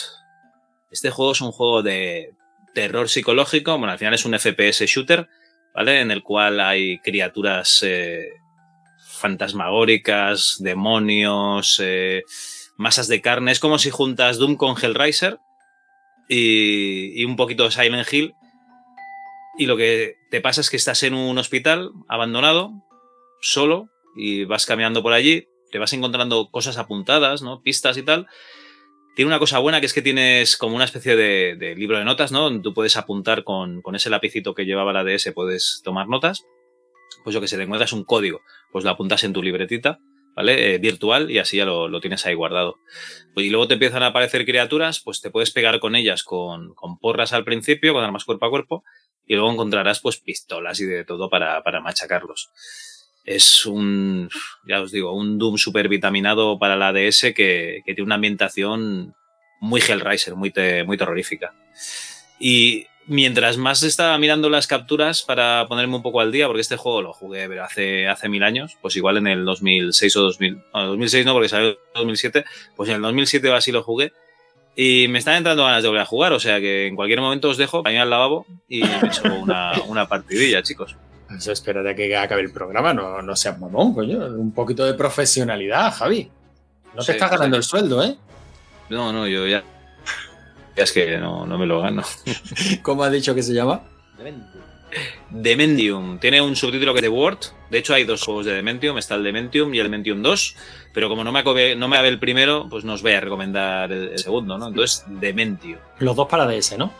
Este 0.91 1.09
juego 1.09 1.33
es 1.33 1.41
un 1.41 1.51
juego 1.51 1.83
de 1.83 2.33
terror 2.73 3.09
psicológico. 3.09 3.77
Bueno, 3.77 3.91
al 3.91 3.99
final 3.99 4.13
es 4.13 4.25
un 4.25 4.37
FPS 4.37 4.85
shooter, 4.85 5.27
¿vale? 5.73 6.01
En 6.01 6.11
el 6.11 6.23
cual 6.23 6.59
hay 6.59 6.99
criaturas 6.99 7.81
eh, 7.83 8.29
fantasmagóricas, 8.99 10.57
demonios, 10.59 11.81
eh, 11.83 12.23
masas 12.77 13.07
de 13.07 13.21
carne. 13.21 13.51
Es 13.51 13.59
como 13.59 13.79
si 13.79 13.89
juntas 13.89 14.37
Doom 14.37 14.55
con 14.55 14.75
Hellraiser 14.81 15.39
y, 16.29 17.21
y 17.21 17.25
un 17.25 17.35
poquito 17.35 17.65
de 17.65 17.71
Silent 17.71 18.13
Hill 18.13 18.33
y 19.57 19.65
lo 19.65 19.77
que 19.77 20.15
te 20.29 20.41
pasa 20.41 20.61
es 20.61 20.69
que 20.69 20.77
estás 20.77 21.03
en 21.03 21.13
un 21.13 21.37
hospital 21.37 21.91
abandonado, 22.07 22.71
solo, 23.41 23.89
y 24.15 24.45
vas 24.45 24.65
caminando 24.65 25.01
por 25.03 25.13
allí, 25.13 25.47
te 25.71 25.79
vas 25.79 25.93
encontrando 25.93 26.49
cosas 26.49 26.77
apuntadas, 26.77 27.41
¿no? 27.41 27.61
Pistas 27.61 27.97
y 27.97 28.03
tal. 28.03 28.27
Tiene 29.15 29.27
una 29.27 29.39
cosa 29.39 29.59
buena 29.59 29.79
que 29.79 29.87
es 29.87 29.93
que 29.93 30.01
tienes 30.01 30.57
como 30.57 30.75
una 30.75 30.85
especie 30.85 31.15
de, 31.15 31.75
libro 31.75 31.97
de 31.97 32.05
notas, 32.05 32.31
¿no? 32.31 32.61
Tú 32.61 32.73
puedes 32.73 32.97
apuntar 32.97 33.43
con, 33.43 33.81
con, 33.81 33.95
ese 33.95 34.09
lapicito 34.09 34.53
que 34.53 34.65
llevaba 34.65 34.93
la 34.93 35.03
DS, 35.03 35.31
puedes 35.33 35.81
tomar 35.83 36.07
notas. 36.07 36.43
Pues 37.23 37.33
yo 37.33 37.41
que 37.41 37.47
sé, 37.47 37.57
te 37.57 37.63
encuentras 37.63 37.93
un 37.93 38.03
código, 38.03 38.41
pues 38.71 38.85
lo 38.85 38.91
apuntas 38.91 39.23
en 39.23 39.33
tu 39.33 39.41
libretita, 39.41 39.99
¿vale? 40.35 40.75
Eh, 40.75 40.77
virtual 40.77 41.31
y 41.31 41.39
así 41.39 41.57
ya 41.57 41.65
lo, 41.65 41.87
lo, 41.87 41.99
tienes 41.99 42.25
ahí 42.25 42.35
guardado. 42.35 42.77
Pues, 43.33 43.47
y 43.47 43.49
luego 43.49 43.67
te 43.67 43.73
empiezan 43.73 44.03
a 44.03 44.07
aparecer 44.07 44.45
criaturas, 44.45 45.01
pues 45.03 45.19
te 45.19 45.31
puedes 45.31 45.51
pegar 45.51 45.79
con 45.79 45.95
ellas 45.95 46.23
con, 46.23 46.75
con 46.75 46.99
porras 46.99 47.33
al 47.33 47.43
principio, 47.43 47.93
con 47.93 48.03
armas 48.03 48.23
cuerpo 48.23 48.45
a 48.45 48.49
cuerpo, 48.51 48.83
y 49.27 49.35
luego 49.35 49.51
encontrarás 49.51 49.99
pues 49.99 50.17
pistolas 50.17 50.79
y 50.79 50.85
de 50.85 51.03
todo 51.03 51.29
para, 51.29 51.61
para 51.63 51.81
machacarlos. 51.81 52.49
Es 53.25 53.65
un, 53.65 54.29
ya 54.65 54.81
os 54.81 54.91
digo, 54.91 55.13
un 55.13 55.37
Doom 55.37 55.57
super 55.57 55.89
vitaminado 55.89 56.57
para 56.57 56.77
la 56.77 56.93
DS 56.93 57.33
que, 57.35 57.81
que 57.85 57.93
tiene 57.93 58.03
una 58.03 58.15
ambientación 58.15 59.15
muy 59.59 59.81
Hellraiser, 59.81 60.35
muy, 60.35 60.51
te, 60.51 60.83
muy 60.85 60.97
terrorífica. 60.97 61.53
Y 62.39 62.87
mientras 63.07 63.57
más 63.57 63.83
estaba 63.83 64.17
mirando 64.17 64.49
las 64.49 64.67
capturas 64.67 65.23
para 65.23 65.65
ponerme 65.67 65.95
un 65.95 66.03
poco 66.03 66.21
al 66.21 66.31
día, 66.31 66.47
porque 66.47 66.61
este 66.61 66.77
juego 66.77 67.01
lo 67.01 67.13
jugué 67.13 67.47
hace, 67.59 68.07
hace 68.07 68.29
mil 68.29 68.43
años, 68.43 68.77
pues 68.81 68.95
igual 68.95 69.17
en 69.17 69.27
el 69.27 69.45
2006 69.45 70.15
o 70.17 70.21
2000, 70.21 70.63
no, 70.73 70.87
2006 70.87 71.25
no, 71.25 71.33
porque 71.33 71.49
salió 71.49 71.69
en 71.69 71.77
2007, 71.93 72.45
pues 72.75 72.89
en 72.89 72.95
el 72.95 73.01
2007 73.01 73.49
o 73.49 73.55
así 73.55 73.71
lo 73.71 73.83
jugué, 73.83 74.13
Y 74.79 75.07
me 75.07 75.17
están 75.17 75.37
entrando 75.37 75.63
ganas 75.63 75.81
de 75.81 75.89
volver 75.89 76.03
a 76.03 76.05
jugar, 76.05 76.33
o 76.33 76.39
sea 76.39 76.59
que 76.59 76.85
en 76.85 76.95
cualquier 76.95 77.19
momento 77.19 77.49
os 77.49 77.57
dejo 77.57 77.81
para 77.81 77.95
ir 77.95 77.99
al 77.99 78.11
lavabo 78.11 78.45
y 78.69 78.81
me 78.81 79.07
echo 79.07 79.23
una, 79.41 79.71
una 79.87 80.07
partidilla, 80.07 80.61
chicos. 80.61 80.95
Eso 81.35 81.51
espérate 81.51 81.89
a 81.89 81.95
que 81.95 82.15
acabe 82.15 82.41
el 82.41 82.51
programa, 82.51 82.93
no, 82.93 83.23
no 83.23 83.35
seas 83.35 83.59
mamón, 83.59 83.95
coño. 83.95 84.19
Un 84.27 84.51
poquito 84.51 84.85
de 84.85 84.93
profesionalidad, 84.93 85.91
Javi. 85.95 86.29
No 86.93 87.03
te 87.03 87.11
estás 87.11 87.31
ganando 87.31 87.55
sí. 87.55 87.57
el 87.57 87.63
sueldo, 87.63 88.03
¿eh? 88.03 88.17
No, 88.89 89.11
no, 89.11 89.27
yo 89.27 89.47
ya. 89.47 89.63
Ya 90.75 90.83
es 90.83 90.91
que 90.91 91.17
no, 91.17 91.47
no 91.47 91.57
me 91.57 91.65
lo 91.65 91.81
gano. 91.81 92.03
¿Cómo 92.83 93.03
has 93.03 93.11
dicho 93.11 93.33
que 93.33 93.41
se 93.41 93.55
llama? 93.55 93.81
Dementium. 95.29 96.19
Tiene 96.19 96.41
un 96.41 96.55
subtítulo 96.55 96.93
que 96.93 96.99
es 96.99 97.03
The 97.03 97.09
Word. 97.09 97.39
De 97.69 97.77
hecho, 97.77 97.93
hay 97.93 98.03
dos 98.03 98.23
juegos 98.23 98.45
de 98.45 98.53
Dementium. 98.53 98.97
Está 98.97 99.15
el 99.15 99.23
Dementium 99.23 99.73
y 99.73 99.79
el 99.79 99.85
Dementium 99.85 100.21
2. 100.21 100.55
Pero 100.93 101.09
como 101.09 101.23
no 101.23 101.31
me 101.31 101.39
acabé, 101.39 101.75
no 101.75 101.87
me 101.87 101.97
el 102.07 102.19
primero, 102.19 102.67
pues 102.69 102.83
no 102.83 102.93
os 102.93 103.01
voy 103.01 103.13
a 103.13 103.19
recomendar 103.19 103.91
el, 103.91 104.09
el 104.09 104.19
segundo, 104.19 104.57
¿no? 104.57 104.67
Entonces, 104.69 105.03
Dementium. 105.07 105.79
Los 105.99 106.15
dos 106.15 106.27
para 106.27 106.45
DS, 106.45 106.77
¿no? 106.77 106.93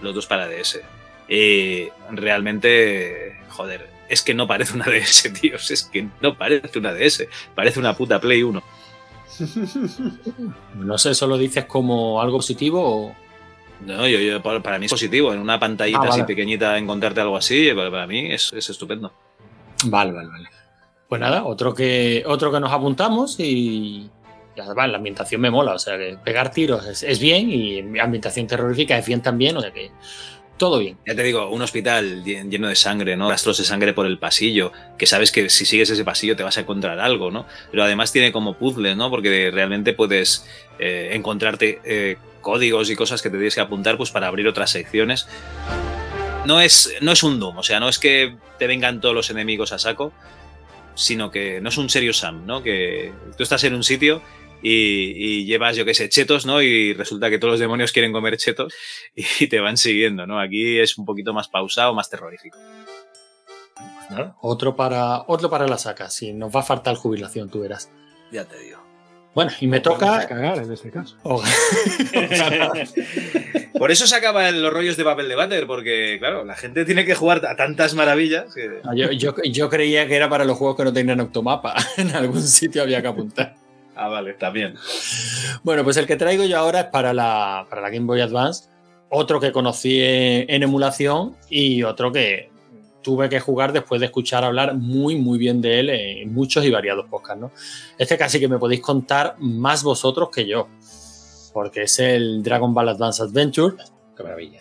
Los 0.00 0.14
dos 0.14 0.26
para 0.26 0.48
DS. 0.48 0.80
Eh, 1.28 1.90
realmente, 2.10 3.40
joder, 3.48 3.88
es 4.08 4.22
que 4.22 4.34
no 4.34 4.46
parece 4.46 4.74
una 4.74 4.86
DS, 4.86 5.32
tíos. 5.40 5.70
Es 5.70 5.84
que 5.84 6.06
no 6.20 6.36
parece 6.36 6.78
una 6.78 6.92
DS. 6.92 7.26
Parece 7.54 7.80
una 7.80 7.96
puta 7.96 8.20
Play 8.20 8.42
1. 8.42 8.62
No 10.74 10.98
sé, 10.98 11.12
¿eso 11.12 11.26
lo 11.26 11.38
dices 11.38 11.64
como 11.64 12.20
algo 12.20 12.38
positivo 12.38 12.82
o...? 12.84 13.21
No, 13.86 14.06
yo, 14.06 14.18
yo- 14.20 14.42
para 14.42 14.78
mí 14.78 14.86
es 14.86 14.92
positivo. 14.92 15.32
En 15.32 15.40
una 15.40 15.58
pantallita 15.58 15.98
Ah, 15.98 16.08
vale. 16.08 16.22
así 16.22 16.22
pequeñita 16.24 16.76
encontrarte 16.78 17.20
algo 17.20 17.36
así, 17.36 17.70
para, 17.74 18.06
mí 18.06 18.32
es, 18.32 18.52
es 18.52 18.70
estupendo. 18.70 19.12
Vale, 19.86 20.12
vale, 20.12 20.28
vale. 20.28 20.48
Pues 21.08 21.20
nada, 21.20 21.44
otro 21.44 21.74
que, 21.74 22.22
otro 22.26 22.50
que 22.52 22.60
nos 22.60 22.72
apuntamos 22.72 23.38
y... 23.38 24.08
y 24.56 24.60
además, 24.60 24.90
la 24.90 24.96
ambientación 24.98 25.40
me 25.40 25.50
mola, 25.50 25.74
o 25.74 25.78
sea 25.78 25.98
que 25.98 26.16
pegar 26.24 26.50
tiros 26.52 26.86
es, 26.86 27.02
es 27.02 27.18
bien 27.20 27.50
y 27.50 27.98
ambientación 27.98 28.46
terrorífica 28.46 28.96
es 28.96 29.06
bien 29.06 29.20
también, 29.20 29.56
o 29.56 29.60
sea 29.60 29.72
que 29.72 29.90
todo 30.56 30.78
bien. 30.78 30.96
Ya 31.06 31.14
te 31.16 31.22
digo, 31.24 31.50
un 31.50 31.60
hospital 31.60 32.22
llen- 32.24 32.48
lleno 32.48 32.68
de 32.68 32.76
sangre, 32.76 33.16
¿no? 33.16 33.28
Rastros 33.28 33.58
de 33.58 33.64
sangre 33.64 33.92
por 33.92 34.06
el 34.06 34.18
pasillo, 34.18 34.70
que 34.96 35.06
sabes 35.06 35.32
que 35.32 35.50
si 35.50 35.66
sigues 35.66 35.90
ese 35.90 36.04
pasillo 36.04 36.36
te 36.36 36.44
vas 36.44 36.56
a 36.56 36.60
encontrar 36.60 37.00
algo, 37.00 37.30
¿no? 37.30 37.46
Pero 37.70 37.82
además 37.82 38.12
tiene 38.12 38.30
como 38.30 38.54
puzzles, 38.54 38.96
¿no? 38.96 39.10
Porque 39.10 39.50
realmente 39.52 39.92
puedes 39.92 40.46
eh, 40.78 41.10
encontrarte 41.14 41.80
eh, 41.84 42.16
códigos 42.42 42.90
y 42.90 42.96
cosas 42.96 43.22
que 43.22 43.30
te 43.30 43.36
tienes 43.36 43.54
que 43.54 43.62
apuntar 43.62 43.96
pues 43.96 44.10
para 44.10 44.26
abrir 44.26 44.46
otras 44.46 44.70
secciones. 44.70 45.26
No 46.44 46.60
es, 46.60 46.92
no 47.00 47.12
es 47.12 47.22
un 47.22 47.38
Doom, 47.38 47.58
o 47.58 47.62
sea, 47.62 47.80
no 47.80 47.88
es 47.88 47.98
que 47.98 48.36
te 48.58 48.66
vengan 48.66 49.00
todos 49.00 49.14
los 49.14 49.30
enemigos 49.30 49.72
a 49.72 49.78
saco, 49.78 50.12
sino 50.94 51.30
que 51.30 51.60
no 51.60 51.68
es 51.68 51.78
un 51.78 51.88
Serious 51.88 52.18
Sam, 52.18 52.44
¿no? 52.46 52.62
Que 52.62 53.12
tú 53.36 53.42
estás 53.42 53.62
en 53.64 53.74
un 53.74 53.84
sitio 53.84 54.20
y, 54.60 55.14
y 55.16 55.44
llevas, 55.44 55.76
yo 55.76 55.84
qué 55.84 55.94
sé, 55.94 56.08
chetos, 56.08 56.44
¿no? 56.44 56.60
Y 56.60 56.94
resulta 56.94 57.30
que 57.30 57.38
todos 57.38 57.52
los 57.52 57.60
demonios 57.60 57.92
quieren 57.92 58.12
comer 58.12 58.36
chetos 58.36 58.74
y 59.14 59.46
te 59.46 59.60
van 59.60 59.76
siguiendo, 59.76 60.26
¿no? 60.26 60.40
Aquí 60.40 60.78
es 60.78 60.98
un 60.98 61.04
poquito 61.04 61.32
más 61.32 61.48
pausado, 61.48 61.94
más 61.94 62.10
terrorífico. 62.10 62.58
Pues 64.08 64.28
otro 64.40 64.76
para, 64.76 65.22
otro 65.26 65.48
para 65.48 65.66
la 65.66 65.78
saca, 65.78 66.10
si 66.10 66.32
nos 66.32 66.54
va 66.54 66.60
a 66.60 66.64
faltar 66.64 66.96
jubilación, 66.96 67.48
tú 67.50 67.60
verás. 67.60 67.90
Ya 68.30 68.44
te 68.44 68.58
digo. 68.58 68.81
Bueno, 69.34 69.50
y 69.60 69.66
me 69.66 69.80
toca... 69.80 70.26
cagar 70.26 70.58
en 70.58 70.72
este 70.72 70.90
caso. 70.90 71.16
Por 73.78 73.90
eso 73.90 74.06
se 74.06 74.14
acaban 74.14 74.62
los 74.62 74.72
rollos 74.72 74.96
de 74.96 75.04
papel 75.04 75.28
de 75.28 75.34
váter, 75.34 75.66
porque, 75.66 76.16
claro, 76.18 76.44
la 76.44 76.54
gente 76.54 76.84
tiene 76.84 77.04
que 77.04 77.14
jugar 77.14 77.44
a 77.46 77.56
tantas 77.56 77.94
maravillas 77.94 78.54
que... 78.54 78.80
Ah, 78.84 78.94
Yo, 78.94 79.10
yo- 79.10 79.34
yo 79.44 79.68
creía 79.70 80.06
que 80.06 80.16
era 80.16 80.28
para 80.28 80.44
los 80.44 80.56
juegos 80.58 80.76
que 80.76 80.84
no 80.84 80.92
tenían 80.92 81.20
automapa. 81.20 81.74
En 81.96 82.14
algún 82.14 82.42
sitio 82.42 82.82
había 82.82 83.02
que 83.02 83.08
apuntar. 83.08 83.54
Ah, 83.96 84.08
vale, 84.08 84.34
también. 84.34 84.74
Bueno, 85.62 85.84
pues 85.84 85.96
el 85.96 86.06
que 86.06 86.16
traigo 86.16 86.44
yo 86.44 86.58
ahora 86.58 86.80
es 86.80 86.86
para 86.86 87.12
la, 87.12 87.66
para 87.68 87.82
la 87.82 87.90
Game 87.90 88.06
Boy 88.06 88.20
Advance. 88.20 88.64
Otro 89.08 89.40
que 89.40 89.52
conocí 89.52 90.00
en 90.02 90.62
emulación 90.62 91.36
y 91.50 91.82
otro 91.82 92.12
que 92.12 92.50
tuve 93.02 93.28
que 93.28 93.40
jugar 93.40 93.72
después 93.72 94.00
de 94.00 94.06
escuchar 94.06 94.44
hablar 94.44 94.74
muy, 94.74 95.16
muy 95.16 95.38
bien 95.38 95.60
de 95.60 95.80
él 95.80 95.90
en 95.90 96.32
muchos 96.32 96.64
y 96.64 96.70
variados 96.70 97.06
podcasts. 97.10 97.40
¿no? 97.40 97.52
Este 97.98 98.16
casi 98.16 98.40
que 98.40 98.48
me 98.48 98.58
podéis 98.58 98.80
contar 98.80 99.36
más 99.38 99.82
vosotros 99.82 100.30
que 100.30 100.46
yo. 100.46 100.68
Porque 101.52 101.82
es 101.82 101.98
el 101.98 102.42
Dragon 102.42 102.72
Ball 102.72 102.88
Advance 102.88 103.22
Adventure, 103.22 103.76
Qué 104.16 104.22
maravilla. 104.22 104.60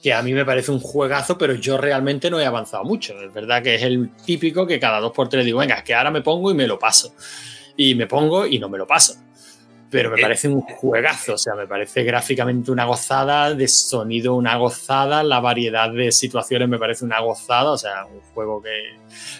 que 0.00 0.12
a 0.12 0.22
mí 0.22 0.32
me 0.32 0.44
parece 0.44 0.70
un 0.70 0.78
juegazo, 0.78 1.36
pero 1.36 1.54
yo 1.54 1.76
realmente 1.76 2.30
no 2.30 2.38
he 2.38 2.46
avanzado 2.46 2.84
mucho. 2.84 3.20
Es 3.20 3.32
verdad 3.32 3.62
que 3.62 3.74
es 3.74 3.82
el 3.82 4.14
típico 4.24 4.66
que 4.66 4.78
cada 4.78 5.00
dos 5.00 5.12
por 5.12 5.28
tres 5.28 5.44
digo, 5.44 5.58
venga, 5.58 5.82
que 5.82 5.94
ahora 5.94 6.12
me 6.12 6.22
pongo 6.22 6.50
y 6.52 6.54
me 6.54 6.68
lo 6.68 6.78
paso. 6.78 7.12
Y 7.76 7.94
me 7.96 8.06
pongo 8.06 8.46
y 8.46 8.58
no 8.58 8.68
me 8.68 8.78
lo 8.78 8.86
paso. 8.86 9.14
Pero 9.90 10.10
me 10.10 10.18
Eh, 10.18 10.22
parece 10.22 10.48
un 10.48 10.60
juegazo, 10.60 11.34
o 11.34 11.38
sea, 11.38 11.54
me 11.54 11.66
parece 11.66 12.02
gráficamente 12.02 12.70
una 12.70 12.84
gozada, 12.84 13.54
de 13.54 13.66
sonido 13.68 14.34
una 14.34 14.56
gozada, 14.56 15.22
la 15.22 15.40
variedad 15.40 15.90
de 15.90 16.12
situaciones 16.12 16.68
me 16.68 16.78
parece 16.78 17.04
una 17.04 17.20
gozada, 17.20 17.72
o 17.72 17.78
sea, 17.78 18.04
un 18.04 18.20
juego 18.34 18.62
que 18.62 18.98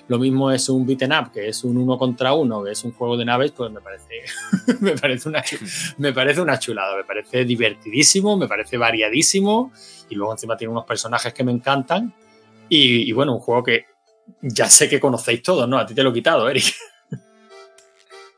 lo 0.09 0.19
mismo 0.19 0.51
es 0.51 0.69
un 0.69 0.87
beaten 0.87 1.13
up, 1.13 1.33
que 1.33 1.49
es 1.49 1.65
un 1.65 1.77
uno 1.77 1.99
contra 1.99 2.33
uno, 2.33 2.65
que 2.65 2.71
es 2.71 2.83
un 2.85 2.93
juego 2.93 3.17
de 3.17 3.27
naves, 3.27 3.53
pues 3.53 3.71
me 3.71 3.81
parece, 3.81 4.23
me 4.81 4.93
parece, 4.93 5.29
una, 5.29 5.43
me 5.99 6.13
parece 6.13 6.41
una 6.41 6.59
chulada, 6.59 6.97
me 6.97 7.05
parece 7.05 7.45
divertidísimo, 7.45 8.37
me 8.37 8.49
parece 8.49 8.79
variadísimo, 8.79 9.73
y 10.09 10.15
luego 10.15 10.33
encima 10.33 10.57
tiene 10.57 10.73
unos 10.73 10.87
personajes 10.87 11.35
que 11.35 11.45
me 11.45 11.53
encantan, 11.53 12.15
y, 12.71 13.09
y 13.09 13.13
bueno, 13.13 13.35
un 13.35 13.41
juego 13.41 13.63
que 13.63 13.85
ya 14.41 14.69
sé 14.69 14.89
que 14.89 15.01
conocéis 15.01 15.43
todos, 15.43 15.69
¿no? 15.69 15.79
A 15.79 15.87
ti 15.87 15.95
te 15.95 16.03
lo 16.03 16.11
he 16.11 16.13
quitado, 16.15 16.49
Eric. 16.49 16.75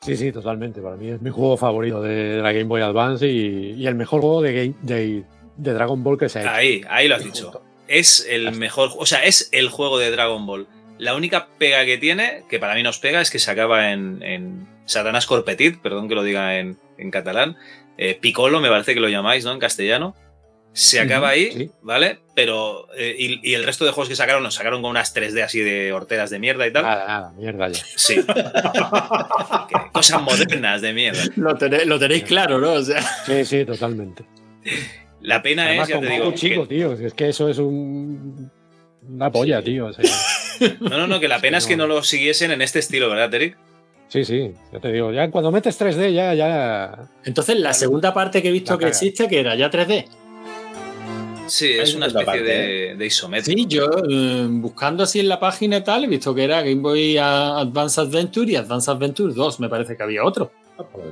Sí, 0.01 0.17
sí, 0.17 0.33
totalmente. 0.33 0.81
Para 0.81 0.97
mí 0.97 1.09
es 1.11 1.21
mi 1.21 1.31
juego 1.31 1.57
favorito 1.57 2.01
de 2.01 2.37
la 2.43 2.53
Game 2.53 2.65
Boy 2.65 2.81
Advance 2.81 3.27
y, 3.27 3.73
y 3.73 3.87
el 3.87 3.95
mejor 3.95 4.21
juego 4.23 4.41
de, 4.41 4.53
game- 4.53 4.75
de, 4.81 5.25
de 5.57 5.73
Dragon 5.75 6.03
Ball 6.03 6.19
que 6.19 6.29
se 6.29 6.39
ha 6.39 6.43
hecho. 6.43 6.51
Ahí, 6.51 6.83
ahí 6.89 7.07
lo 7.09 7.17
has 7.17 7.25
dicho. 7.25 7.63
Es 7.87 8.27
el 8.29 8.53
mejor, 8.53 8.91
o 8.97 9.05
sea, 9.05 9.25
es 9.25 9.49
el 9.53 9.69
juego 9.69 9.99
de 9.99 10.11
Dragon 10.11 10.47
Ball. 10.47 10.67
La 10.99 11.15
única 11.15 11.49
pega 11.59 11.85
que 11.85 11.99
tiene, 11.99 12.45
que 12.49 12.59
para 12.59 12.75
mí 12.75 12.83
nos 12.83 12.99
pega, 12.99 13.21
es 13.21 13.31
que 13.31 13.39
se 13.39 13.51
acaba 13.51 13.93
en, 13.93 14.23
en 14.23 14.69
Satanás 14.85 15.27
Corpetit, 15.27 15.81
perdón 15.81 16.09
que 16.09 16.15
lo 16.15 16.23
diga 16.23 16.59
en, 16.59 16.79
en 16.99 17.11
catalán. 17.11 17.57
Eh, 17.99 18.17
Piccolo, 18.19 18.61
me 18.61 18.69
parece 18.69 18.95
que 18.95 19.01
lo 19.01 19.09
llamáis, 19.09 19.45
¿no? 19.45 19.53
En 19.53 19.59
castellano. 19.59 20.15
Se 20.73 21.01
acaba 21.01 21.31
ahí, 21.31 21.51
sí. 21.53 21.71
¿vale? 21.83 22.21
Pero. 22.37 22.87
eh, 22.97 23.15
y, 23.19 23.41
y 23.51 23.55
el 23.55 23.65
resto 23.65 23.85
de 23.85 23.91
juegos 23.91 24.09
que 24.09 24.15
sacaron, 24.17 24.43
nos 24.43 24.55
sacaron 24.55 24.83
con 24.83 24.91
unas 24.93 25.15
3D 25.15 25.43
así 25.43 25.61
de 25.61 25.93
horteras 25.93 26.31
de 26.31 26.39
mierda 26.39 26.67
y 26.67 26.73
tal. 26.73 26.85
Nada, 26.85 27.07
nada, 27.07 27.33
mierda 27.33 27.69
ya. 27.69 27.83
Sí. 27.97 28.21
Cosas 29.93 30.23
modernas 30.23 30.81
de 30.83 30.93
mierda. 30.93 31.23
Lo 31.37 31.55
tenéis, 31.57 31.87
lo 31.87 31.99
tenéis 31.99 32.25
claro, 32.25 32.59
¿no? 32.59 32.73
O 32.75 32.83
sea, 32.83 33.03
Sí, 33.27 33.45
sí, 33.45 33.65
totalmente. 33.65 34.25
La 35.23 35.43
pena 35.43 35.65
Además, 35.67 35.89
es, 35.89 35.95
ya 35.97 36.01
te 36.01 36.07
digo. 36.09 36.33
chico, 36.35 36.69
que- 36.69 36.75
tío. 36.77 36.93
Es 36.93 37.15
que 37.15 37.29
eso 37.29 37.49
es 37.49 37.59
un. 37.59 38.51
Una 39.09 39.31
polla, 39.31 39.59
Sí. 39.59 39.65
tío. 39.67 39.87
o 39.87 39.93
sea, 39.93 40.05
no, 40.81 40.91
no, 40.99 41.07
no, 41.07 41.21
que 41.21 41.29
la 41.29 41.41
pena 41.41 41.59
es 41.59 41.67
que 41.67 41.77
no 41.77 41.87
lo 41.87 42.03
siguiesen 42.03 42.53
en 42.53 42.63
este 42.63 42.79
estilo, 42.79 43.09
¿verdad, 43.11 43.33
Eric? 43.35 43.57
sí, 44.09 44.25
sí. 44.25 44.53
Ya 44.73 44.81
te 44.81 44.91
digo, 44.93 45.13
ya 45.13 45.31
cuando 45.31 45.51
metes 45.53 45.81
3D, 45.81 46.13
ya, 46.13 46.35
ya. 46.35 47.09
entonces 47.25 47.59
la 47.59 47.73
segunda 47.73 48.13
parte 48.13 48.43
que 48.43 48.49
he 48.49 48.53
visto 48.53 48.73
La 48.73 48.79
que 48.79 48.83
caga. 48.87 48.91
existe, 48.91 49.29
que 49.29 49.41
era 49.41 49.55
ya 49.55 49.71
3D. 49.71 50.07
Sí, 51.51 51.71
es 51.73 51.95
una 51.95 52.07
especie 52.07 52.25
parte, 52.27 52.43
de, 52.43 52.95
de 52.97 53.07
isométrico. 53.07 53.59
Sí, 53.61 53.67
yo 53.69 53.91
eh, 54.09 54.47
buscando 54.49 55.03
así 55.03 55.21
en 55.21 55.29
la 55.29 55.41
página 55.41 55.79
y 55.79 55.85
tal, 55.85 56.05
he 56.05 56.07
visto 56.07 56.35
que 56.35 56.45
era 56.45 56.63
Game 56.63 56.81
Boy 56.81 57.19
Advance 57.19 58.01
Adventure 58.01 58.51
y 58.51 58.57
Advance 58.57 58.91
Adventure 58.91 59.35
2, 59.35 59.61
me 59.61 59.69
parece 59.69 59.97
que 59.97 60.03
había 60.03 60.25
otro. 60.25 60.51
Ah, 60.79 60.85
pues, 60.91 61.05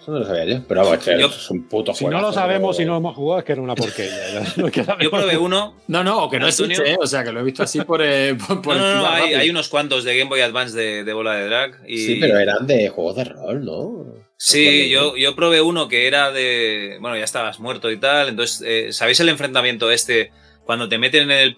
Eso 0.00 0.12
no 0.12 0.20
lo 0.20 0.24
sabía 0.26 0.44
yo. 0.44 0.62
Pero 0.66 0.84
vamos, 0.84 1.04
Yo- 1.04 1.26
es 1.26 1.50
un 1.50 1.64
puto 1.68 1.92
Si 1.94 2.04
no 2.06 2.20
lo 2.20 2.32
sabemos, 2.32 2.76
si 2.76 2.84
no 2.84 2.92
lo 2.92 2.98
hemos 2.98 3.14
jugado, 3.16 3.40
es 3.40 3.44
que 3.44 3.52
era 3.52 3.62
una 3.62 3.74
porquería. 3.74 4.42
no 4.56 4.70
queda 4.70 4.96
Yo 5.00 5.10
probé 5.10 5.36
uno. 5.36 5.74
No, 5.88 6.02
no, 6.02 6.24
o 6.24 6.30
que 6.30 6.38
no 6.38 6.46
Antonio. 6.46 6.72
existe, 6.76 6.92
¿eh? 6.94 6.98
o 7.00 7.06
sea, 7.06 7.24
que 7.24 7.32
lo 7.32 7.40
he 7.40 7.42
visto 7.44 7.62
así 7.62 7.80
por, 7.82 8.00
eh, 8.02 8.34
por, 8.34 8.62
por 8.62 8.76
No, 8.76 8.96
no, 9.02 9.06
hay, 9.06 9.50
unos 9.50 9.68
cuantos 9.68 10.04
de 10.04 10.16
Game 10.16 10.28
Boy 10.30 10.40
Advance 10.40 10.76
de, 10.76 11.04
de 11.04 11.12
bola 11.12 11.34
de 11.34 11.46
drag. 11.46 11.80
Y... 11.86 11.98
Sí, 11.98 12.18
pero 12.20 12.38
eran 12.38 12.66
de 12.66 12.88
juegos 12.88 13.16
de 13.16 13.24
rol, 13.24 13.64
¿no? 13.64 14.06
Sí, 14.44 14.88
yo, 14.88 15.16
yo 15.16 15.36
probé 15.36 15.60
uno 15.60 15.86
que 15.86 16.08
era 16.08 16.32
de. 16.32 16.98
Bueno, 17.00 17.16
ya 17.16 17.22
estabas 17.22 17.60
muerto 17.60 17.92
y 17.92 17.96
tal. 18.00 18.28
Entonces, 18.28 18.60
eh, 18.66 18.92
¿sabéis 18.92 19.20
el 19.20 19.28
enfrentamiento 19.28 19.88
este? 19.92 20.32
Cuando 20.64 20.88
te 20.88 20.98
meten 20.98 21.30
en 21.30 21.38
el. 21.38 21.56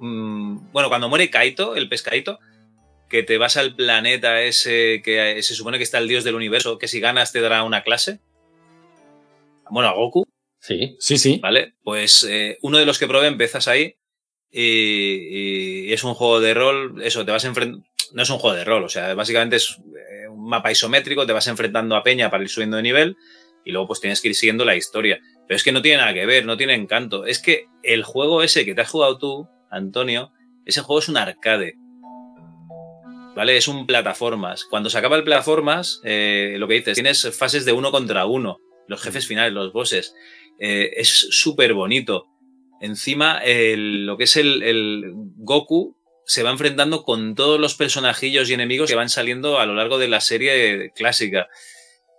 mm, 0.00 0.72
bueno, 0.72 0.88
cuando 0.88 1.08
muere 1.08 1.30
Kaito, 1.30 1.76
el 1.76 1.88
pescadito, 1.88 2.40
que 3.08 3.22
te 3.22 3.38
vas 3.38 3.56
al 3.56 3.76
planeta 3.76 4.42
ese 4.42 5.02
que 5.04 5.38
eh, 5.38 5.42
se 5.44 5.54
supone 5.54 5.78
que 5.78 5.84
está 5.84 5.98
el 5.98 6.08
dios 6.08 6.24
del 6.24 6.34
universo, 6.34 6.78
que 6.78 6.88
si 6.88 6.98
ganas 6.98 7.30
te 7.30 7.40
dará 7.40 7.62
una 7.62 7.84
clase. 7.84 8.18
Bueno, 9.70 9.88
a 9.88 9.92
Goku. 9.92 10.26
Sí. 10.58 10.96
Sí, 10.98 11.18
sí. 11.18 11.38
¿Vale? 11.40 11.74
Pues 11.84 12.26
eh, 12.28 12.58
uno 12.60 12.78
de 12.78 12.86
los 12.86 12.98
que 12.98 13.06
probé 13.06 13.28
empiezas 13.28 13.68
ahí 13.68 13.94
y, 14.50 15.86
y 15.86 15.92
es 15.92 16.02
un 16.02 16.14
juego 16.14 16.40
de 16.40 16.54
rol, 16.54 17.00
eso, 17.04 17.24
te 17.24 17.30
vas 17.30 17.44
enfrentando, 17.44 17.86
no 18.12 18.22
es 18.22 18.30
un 18.30 18.38
juego 18.38 18.56
de 18.56 18.64
rol, 18.64 18.84
o 18.84 18.88
sea, 18.88 19.14
básicamente 19.14 19.56
es 19.56 19.78
eh, 19.78 20.28
un 20.28 20.48
mapa 20.48 20.70
isométrico, 20.70 21.26
te 21.26 21.32
vas 21.32 21.46
enfrentando 21.46 21.96
a 21.96 22.02
Peña 22.02 22.30
para 22.30 22.42
ir 22.42 22.48
subiendo 22.48 22.76
de 22.76 22.82
nivel 22.82 23.16
y 23.64 23.72
luego 23.72 23.88
pues 23.88 24.00
tienes 24.00 24.20
que 24.20 24.28
ir 24.28 24.34
siguiendo 24.34 24.64
la 24.64 24.76
historia. 24.76 25.20
Pero 25.46 25.56
es 25.56 25.64
que 25.64 25.72
no 25.72 25.82
tiene 25.82 25.98
nada 25.98 26.14
que 26.14 26.24
ver, 26.24 26.46
no 26.46 26.56
tiene 26.56 26.74
encanto. 26.74 27.26
Es 27.26 27.40
que 27.40 27.66
el 27.82 28.04
juego 28.04 28.42
ese 28.42 28.64
que 28.64 28.74
te 28.74 28.80
has 28.80 28.90
jugado 28.90 29.18
tú, 29.18 29.48
Antonio, 29.70 30.32
ese 30.64 30.80
juego 30.82 31.00
es 31.00 31.08
un 31.08 31.16
arcade. 31.16 31.74
¿Vale? 33.34 33.56
Es 33.56 33.68
un 33.68 33.86
plataformas. 33.86 34.64
Cuando 34.64 34.88
se 34.88 34.98
acaba 34.98 35.16
el 35.16 35.24
plataformas, 35.24 36.00
eh, 36.04 36.54
lo 36.58 36.68
que 36.68 36.74
dices, 36.74 36.94
tienes 36.94 37.36
fases 37.36 37.64
de 37.64 37.72
uno 37.72 37.90
contra 37.90 38.24
uno, 38.26 38.58
los 38.88 39.02
jefes 39.02 39.26
finales, 39.26 39.52
los 39.52 39.72
bosses. 39.72 40.14
eh, 40.58 40.92
es 40.96 41.28
súper 41.30 41.74
bonito. 41.74 42.28
Encima, 42.80 43.40
lo 43.44 44.16
que 44.16 44.24
es 44.24 44.36
el, 44.36 44.62
el, 44.62 45.12
Goku 45.14 45.95
se 46.26 46.42
va 46.42 46.50
enfrentando 46.50 47.04
con 47.04 47.36
todos 47.36 47.58
los 47.60 47.76
personajillos 47.76 48.50
y 48.50 48.54
enemigos 48.54 48.90
que 48.90 48.96
van 48.96 49.08
saliendo 49.08 49.60
a 49.60 49.66
lo 49.66 49.74
largo 49.74 49.96
de 49.96 50.08
la 50.08 50.20
serie 50.20 50.90
clásica. 50.94 51.48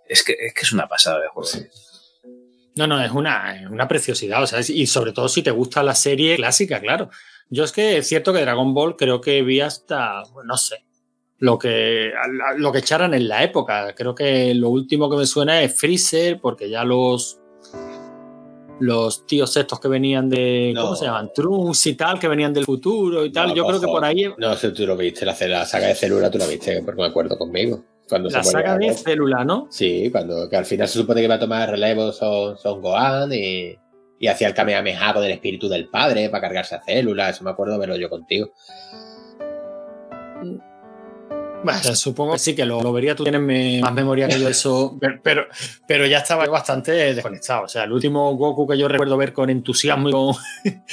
Es 0.08 0.24
que 0.24 0.32
es, 0.32 0.54
que 0.54 0.62
es 0.62 0.72
una 0.72 0.88
pasada 0.88 1.20
de 1.20 1.28
juego. 1.28 1.48
No, 2.74 2.86
no, 2.86 3.04
es 3.04 3.10
una, 3.10 3.68
una 3.70 3.86
preciosidad. 3.86 4.42
O 4.42 4.46
sea, 4.46 4.60
y 4.66 4.86
sobre 4.86 5.12
todo 5.12 5.28
si 5.28 5.42
te 5.42 5.50
gusta 5.50 5.82
la 5.82 5.94
serie 5.94 6.36
clásica, 6.36 6.80
claro. 6.80 7.10
Yo 7.50 7.64
es 7.64 7.72
que 7.72 7.98
es 7.98 8.08
cierto 8.08 8.32
que 8.32 8.40
Dragon 8.40 8.72
Ball 8.72 8.96
creo 8.96 9.20
que 9.20 9.42
vi 9.42 9.60
hasta, 9.60 10.22
no 10.44 10.56
sé, 10.56 10.84
lo 11.38 11.58
que, 11.58 12.12
lo 12.56 12.72
que 12.72 12.78
echaran 12.78 13.12
en 13.12 13.28
la 13.28 13.44
época. 13.44 13.94
Creo 13.94 14.14
que 14.14 14.54
lo 14.54 14.70
último 14.70 15.10
que 15.10 15.16
me 15.16 15.26
suena 15.26 15.62
es 15.62 15.78
Freezer, 15.78 16.40
porque 16.40 16.70
ya 16.70 16.84
los 16.84 17.40
los 18.80 19.26
tíos 19.26 19.56
estos 19.56 19.80
que 19.80 19.88
venían 19.88 20.28
de, 20.28 20.74
¿cómo 20.76 20.94
se 20.94 21.06
llaman? 21.06 21.30
Trunks 21.34 21.86
y 21.86 21.94
tal, 21.94 22.18
que 22.18 22.28
venían 22.28 22.52
del 22.52 22.64
futuro 22.64 23.24
y 23.24 23.32
tal. 23.32 23.54
Yo 23.54 23.66
creo 23.66 23.80
que 23.80 23.86
por 23.86 24.04
ahí... 24.04 24.26
No 24.38 24.54
sé, 24.56 24.70
tú 24.70 24.86
lo 24.86 24.96
viste, 24.96 25.24
la, 25.24 25.36
la 25.48 25.64
saga 25.64 25.88
de 25.88 25.94
Célula, 25.94 26.30
tú 26.30 26.38
la 26.38 26.46
viste, 26.46 26.82
porque 26.82 27.00
me 27.00 27.08
acuerdo 27.08 27.36
conmigo. 27.36 27.84
Cuando 28.08 28.30
la 28.30 28.42
saga 28.42 28.78
de 28.78 28.94
Célula, 28.94 29.44
¿no? 29.44 29.66
Sí, 29.70 30.10
cuando 30.10 30.48
que 30.48 30.56
al 30.56 30.64
final 30.64 30.88
se 30.88 30.98
supone 30.98 31.20
que 31.20 31.28
va 31.28 31.34
a 31.34 31.40
tomar 31.40 31.70
relevo 31.70 32.10
son, 32.12 32.56
son 32.56 32.80
Gohan 32.80 33.30
y, 33.32 33.76
y 34.18 34.26
hacía 34.26 34.48
el 34.48 34.54
Kamehameha 34.54 35.12
con 35.12 35.24
el 35.24 35.32
espíritu 35.32 35.68
del 35.68 35.88
padre 35.88 36.30
para 36.30 36.40
cargarse 36.40 36.74
a 36.74 36.80
Célula, 36.80 37.28
eso 37.28 37.44
me 37.44 37.50
acuerdo 37.50 37.78
verlo 37.78 37.96
yo 37.96 38.08
contigo. 38.08 38.52
Bueno, 41.64 41.80
supongo 41.94 42.34
que 42.34 42.38
sí, 42.38 42.54
que 42.54 42.64
lo, 42.64 42.92
vería. 42.92 43.14
Tú 43.16 43.24
tienes 43.24 43.82
más 43.82 43.92
memoria 43.92 44.28
que 44.28 44.38
yo 44.38 44.48
eso, 44.48 44.98
pero, 45.22 45.46
pero 45.86 46.06
ya 46.06 46.18
estaba 46.18 46.46
bastante 46.46 46.92
desconectado. 46.92 47.64
O 47.64 47.68
sea, 47.68 47.84
el 47.84 47.92
último 47.92 48.34
Goku 48.36 48.66
que 48.66 48.78
yo 48.78 48.88
recuerdo 48.88 49.16
ver 49.16 49.32
con 49.32 49.50
entusiasmo 49.50 50.08
y 50.08 50.12
con, 50.12 50.34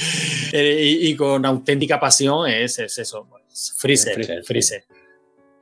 y, 0.54 1.16
con 1.16 1.46
auténtica 1.46 2.00
pasión 2.00 2.50
es, 2.50 2.80
eso, 2.80 3.28
pues, 3.30 3.74
Freezer, 3.78 4.44
Freezer, 4.44 4.84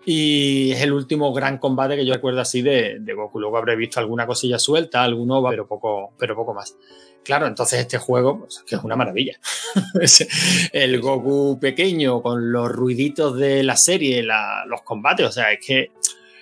Y 0.06 0.72
es 0.72 0.82
el 0.82 0.94
último 0.94 1.34
gran 1.34 1.58
combate 1.58 1.96
que 1.96 2.06
yo 2.06 2.14
recuerdo 2.14 2.42
así 2.42 2.62
de, 2.62 2.98
de 3.00 3.14
Goku. 3.14 3.40
Luego 3.40 3.58
habré 3.58 3.76
visto 3.76 4.00
alguna 4.00 4.26
cosilla 4.26 4.58
suelta, 4.58 5.04
alguno, 5.04 5.44
pero 5.50 5.68
poco, 5.68 6.14
pero 6.18 6.36
poco 6.36 6.54
más. 6.54 6.76
Claro, 7.24 7.48
entonces 7.48 7.80
este 7.80 7.98
juego, 7.98 8.40
pues, 8.40 8.64
que 8.68 8.76
es 8.76 8.84
una 8.84 8.96
maravilla. 8.96 9.40
el 10.74 11.00
Goku 11.00 11.58
pequeño 11.60 12.22
con 12.22 12.52
los 12.52 12.70
ruiditos 12.70 13.38
de 13.38 13.64
la 13.64 13.78
serie, 13.78 14.24
los 14.24 14.82
combates, 14.84 15.26
o 15.28 15.32
sea, 15.32 15.54
es 15.54 15.66
que, 15.66 15.92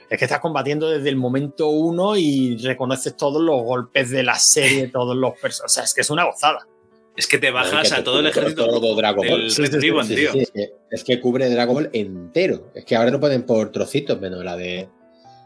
es 0.10 0.18
que 0.18 0.26
estás 0.26 0.40
combatiendo 0.40 0.90
desde 0.90 1.10
el 1.10 1.18
momento 1.18 1.70
uno 1.70 2.18
y 2.18 2.58
reconoces 2.58 3.16
todos 3.16 3.42
los 3.42 3.62
golpes 3.62 4.10
de 4.10 4.24
la 4.24 4.36
serie, 4.36 4.88
todos 4.88 5.16
los 5.16 5.38
personajes. 5.40 5.72
O 5.72 5.74
sea, 5.74 5.84
es 5.84 5.94
que 5.94 6.02
es 6.02 6.10
una 6.10 6.24
gozada. 6.26 6.68
Es 7.16 7.28
que 7.28 7.38
te 7.38 7.52
bajas 7.52 7.92
a 7.92 8.04
todo 8.04 8.22
el 8.22 8.28
ejército 8.28 8.68
todo 8.68 8.96
Dragon 8.96 9.28
Ball. 9.28 9.46
Es, 9.46 11.04
que, 11.04 11.20
cubre 11.20 11.50
Dragon 11.50 11.76
Ball 11.76 11.90
entero. 11.94 12.72
Es 12.74 12.86
que 12.86 12.96
ahora 12.96 13.12
no 13.12 13.20
pueden 13.20 13.44
por 13.44 13.72
trocitos, 13.72 14.20
menos 14.20 14.44
la 14.44 14.56
de 14.56 14.90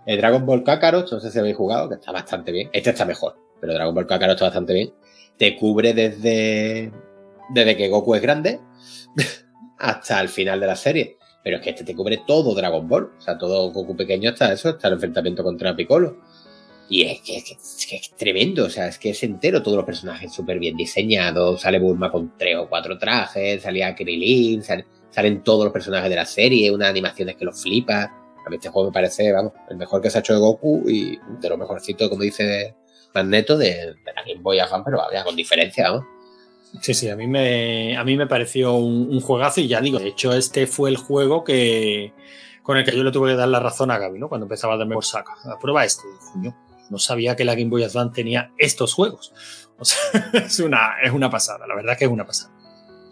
el 0.06 0.18
Dragon 0.18 0.46
Ball 0.46 0.64
Kakarot, 0.64 1.12
no 1.12 1.20
sé 1.20 1.32
si 1.32 1.40
habéis 1.40 1.58
jugado, 1.58 1.90
que 1.90 1.96
está 1.96 2.12
bastante 2.12 2.52
bien. 2.52 2.70
Este 2.72 2.92
está 2.92 3.04
mejor, 3.06 3.36
pero 3.60 3.74
Dragon 3.74 3.94
Ball 3.94 4.06
Kakarot 4.06 4.36
está 4.36 4.46
bastante 4.46 4.74
bien 4.74 4.94
te 5.38 5.56
cubre 5.56 5.94
desde, 5.94 6.92
desde 7.50 7.78
que 7.78 7.90
Goku 7.90 8.16
es 8.16 8.22
grande 8.22 8.60
hasta 9.80 10.22
el 10.22 10.30
final 10.30 10.60
de 10.60 10.68
la 10.68 10.76
serie. 10.76 11.18
Pero 11.44 11.58
es 11.58 11.64
que 11.64 11.70
este 11.72 11.84
te 11.84 11.96
cubre 11.96 12.24
todo 12.26 12.56
Dragon 12.56 12.88
Ball. 12.88 13.12
O 13.18 13.22
sea, 13.22 13.38
todo 13.38 13.72
Goku 13.72 13.96
pequeño 13.96 14.32
hasta 14.32 14.52
eso, 14.52 14.70
hasta 14.70 14.88
el 14.88 14.96
enfrentamiento 14.96 15.44
contra 15.44 15.76
Piccolo. 15.76 16.18
Y 16.88 17.04
es 17.04 17.22
que, 17.22 17.38
es 17.38 18.12
tremendo, 18.16 18.66
o 18.66 18.70
sea, 18.70 18.88
es 18.88 19.00
que 19.00 19.10
es 19.10 19.24
entero, 19.24 19.64
todos 19.64 19.78
los 19.78 19.86
personajes 19.86 20.32
súper 20.32 20.60
bien 20.60 20.78
diseñados. 20.78 21.62
Sale 21.62 21.80
Bulma 21.80 22.12
con 22.12 22.38
tres 22.38 22.58
o 22.58 22.70
cuatro 22.70 22.98
trajes, 22.98 23.64
salía 23.64 23.96
Krilin, 23.96 24.62
salen 24.64 25.44
todos 25.44 25.66
los 25.66 25.74
personajes 25.74 26.10
de 26.10 26.16
la 26.16 26.26
serie, 26.26 26.72
unas 26.72 26.90
animaciones 26.90 27.36
que 27.36 27.46
los 27.46 27.60
flipa. 27.60 28.04
A 28.46 28.50
mí 28.50 28.58
este 28.58 28.70
juego 28.70 28.90
me 28.90 28.94
parece, 28.94 29.32
vamos, 29.32 29.54
el 29.70 29.78
mejor 29.78 30.02
que 30.02 30.12
se 30.12 30.20
ha 30.20 30.22
hecho 30.22 30.34
de 30.34 30.40
Goku 30.40 30.84
y 30.88 31.18
de 31.40 31.50
lo 31.50 31.58
mejorcito, 31.58 32.08
como 32.08 32.22
dice 32.22 32.76
neto 33.24 33.58
de, 33.58 33.96
la 34.06 34.24
Game 34.24 34.42
Boy 34.42 34.60
Advance, 34.60 34.84
pero 34.86 35.02
había 35.02 35.24
con 35.24 35.36
diferencia. 35.36 35.90
Sí, 36.82 36.94
sí, 36.94 37.10
a 37.10 37.16
mí 37.16 37.28
me, 37.28 37.98
a 37.98 38.04
mí 38.04 38.18
me 38.18 38.28
pareció 38.28 38.74
un, 38.74 39.20
juegazo 39.22 39.62
y 39.62 39.68
ya 39.68 39.82
digo, 39.82 40.00
de 40.00 40.10
hecho 40.10 40.34
este 40.34 40.68
fue 40.68 40.90
el 40.90 40.98
juego 40.98 41.44
que 41.44 42.14
con 42.64 42.78
el 42.78 42.84
que 42.84 42.96
yo 42.96 43.04
le 43.04 43.12
tuve 43.12 43.32
que 43.32 43.38
dar 43.38 43.48
la 43.48 43.60
razón 43.60 43.92
a 43.92 43.98
Gaby, 43.98 44.20
¿no? 44.20 44.28
Cuando 44.28 44.46
empezaba 44.46 44.74
a 44.74 44.78
darme 44.78 44.96
por 44.96 45.06
saco. 45.06 45.34
Prueba 45.62 45.86
esto. 45.86 46.04
no 46.90 46.98
sabía 46.98 47.36
que 47.36 47.46
la 47.46 47.54
Game 47.54 47.70
Boy 47.70 47.84
Advance 47.84 48.16
tenía 48.16 48.52
estos 48.58 48.94
juegos. 48.94 49.34
O 49.78 49.84
sea, 49.84 50.00
es 50.32 50.58
una, 50.62 51.02
es 51.04 51.12
una 51.12 51.30
pasada, 51.30 51.68
la 51.68 51.76
verdad 51.76 51.98
que 51.98 52.06
es 52.06 52.10
una 52.10 52.26
pasada. 52.26 52.55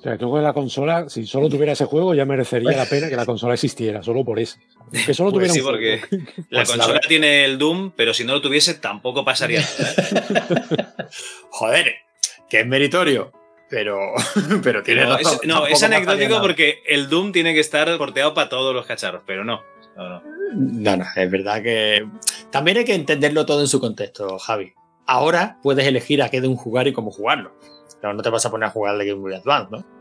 O 0.04 0.06
sea, 0.06 0.18
tú 0.18 0.36
la 0.36 0.52
consola, 0.52 1.08
si 1.08 1.26
solo 1.26 1.48
tuviera 1.48 1.72
ese 1.72 1.86
juego, 1.86 2.14
ya 2.14 2.26
merecería 2.26 2.76
la 2.76 2.86
pena 2.86 3.08
que 3.08 3.16
la 3.16 3.26
consola 3.26 3.54
existiera, 3.54 4.04
solo 4.04 4.26
por 4.26 4.38
eso. 4.38 4.58
Que 5.06 5.14
solo 5.14 5.32
pues 5.32 5.50
tuviera 5.50 5.54
sí, 5.54 5.62
porque 5.62 6.02
la 6.50 6.66
consola 6.66 7.00
tiene 7.08 7.46
el 7.46 7.58
Doom, 7.58 7.94
pero 7.96 8.14
si 8.14 8.26
no 8.26 8.34
lo 8.34 8.42
tuviese, 8.42 8.74
tampoco 8.74 9.24
pasaría 9.24 9.62
nada. 9.62 11.08
Joder, 11.52 11.96
que 12.50 12.60
es 12.60 12.68
meritorio. 12.68 13.32
Pero, 13.70 13.98
pero 14.64 14.84
tiene 14.84 15.06
no, 15.06 15.18
es, 15.18 15.40
no, 15.46 15.68
es 15.68 15.82
anecdótico 15.82 16.42
porque 16.42 16.84
el 16.86 17.08
Doom 17.08 17.32
tiene 17.32 17.54
que 17.54 17.62
estar 17.62 17.98
porteado 17.98 18.34
para 18.34 18.50
todos 18.50 18.76
los 18.76 18.86
cacharros, 18.86 19.24
pero 19.26 19.46
no. 19.46 19.62
No, 19.96 20.10
no. 20.10 20.22
no, 20.54 20.98
no, 20.98 21.06
es 21.16 21.32
verdad 21.32 21.64
que 21.64 22.06
también 22.52 22.78
hay 22.78 22.84
que 22.84 22.96
entenderlo 22.96 23.46
todo 23.46 23.62
en 23.62 23.68
su 23.70 23.80
contexto, 23.80 24.38
Javi. 24.38 24.74
Ahora 25.08 25.60
puedes 25.64 25.88
elegir 25.88 26.22
a 26.22 26.30
qué 26.30 26.42
de 26.42 26.50
un 26.50 26.58
jugar 26.58 26.90
y 26.90 26.94
cómo 26.94 27.10
jugarlo. 27.10 27.54
Pero 28.04 28.14
no 28.14 28.22
te 28.22 28.30
vas 28.30 28.46
a 28.46 28.52
poner 28.52 28.68
a 28.68 28.72
jugar 28.72 28.98
de 28.98 29.06
Game 29.06 29.22
Boy 29.22 29.34
Advance, 29.34 29.70
¿no? 29.72 29.93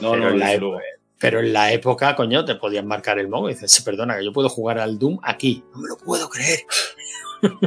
No, 0.00 0.12
pero, 0.12 0.24
no, 0.24 0.30
en 0.30 0.38
la 0.38 0.52
época, 0.52 0.82
pero 1.18 1.40
en 1.40 1.52
la 1.52 1.72
época, 1.72 2.16
coño, 2.16 2.44
te 2.44 2.56
podían 2.56 2.86
marcar 2.86 3.18
el 3.18 3.28
modo 3.28 3.48
y 3.48 3.54
dices, 3.54 3.80
perdona, 3.82 4.18
que 4.18 4.24
yo 4.24 4.32
puedo 4.32 4.48
jugar 4.48 4.78
al 4.78 4.98
Doom 4.98 5.18
aquí. 5.22 5.62
No 5.72 5.80
me 5.80 5.88
lo 5.88 5.96
puedo 5.96 6.28
creer. 6.28 6.60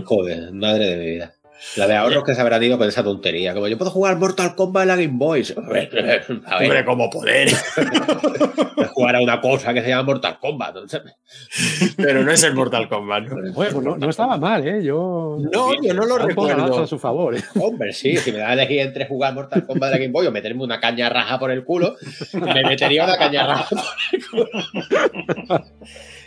Joder, 0.05 0.51
madre 0.53 0.85
de 0.85 0.97
mi 0.97 1.05
vida. 1.11 1.33
La 1.75 1.87
de 1.87 1.95
ahorros 1.95 2.23
que 2.23 2.35
se 2.35 2.41
habrá 2.41 2.63
ido 2.63 2.77
con 2.77 2.87
esa 2.87 3.03
tontería. 3.03 3.53
Como 3.53 3.67
yo 3.67 3.77
puedo 3.77 3.91
jugar 3.91 4.17
Mortal 4.17 4.55
Kombat 4.55 4.83
en 4.83 4.87
la 4.87 4.95
Game 4.95 5.13
Boy. 5.13 5.43
A 5.57 5.69
ver, 5.69 6.25
Hombre, 6.61 6.85
como 6.85 7.09
poder. 7.09 7.49
jugar 8.93 9.15
a 9.15 9.21
una 9.21 9.41
cosa 9.41 9.73
que 9.73 9.81
se 9.81 9.89
llama 9.89 10.03
Mortal 10.03 10.39
Kombat. 10.39 10.75
Pero 11.97 12.23
no 12.23 12.31
es 12.31 12.43
el 12.43 12.53
Mortal 12.53 12.87
Kombat. 12.87 13.23
¿no? 13.25 13.53
Bueno, 13.53 13.97
no, 13.97 14.09
estaba 14.09 14.37
mal, 14.37 14.67
¿eh? 14.67 14.83
Yo. 14.83 15.37
No, 15.51 15.71
yo 15.81 15.93
no 15.93 16.05
lo 16.05 16.17
recuerdo. 16.17 16.83
a 16.83 16.87
su 16.87 16.99
favor. 16.99 17.35
¿eh? 17.35 17.43
Hombre, 17.59 17.93
sí. 17.93 18.17
Si 18.17 18.31
me 18.31 18.39
da 18.39 18.49
a 18.49 18.53
elegir 18.53 18.79
entre 18.79 19.07
jugar 19.07 19.33
Mortal 19.33 19.65
Kombat 19.65 19.91
de 19.91 19.95
la 19.95 19.99
Game 19.99 20.11
Boy 20.11 20.27
o 20.27 20.31
meterme 20.31 20.63
una 20.63 20.79
caña 20.79 21.09
raja 21.09 21.39
por 21.39 21.51
el 21.51 21.63
culo, 21.63 21.95
me 22.33 22.63
metería 22.63 23.03
una 23.03 23.17
caña 23.17 23.47
raja 23.47 23.69
por 23.69 23.79
el 24.13 24.27
culo. 24.29 25.63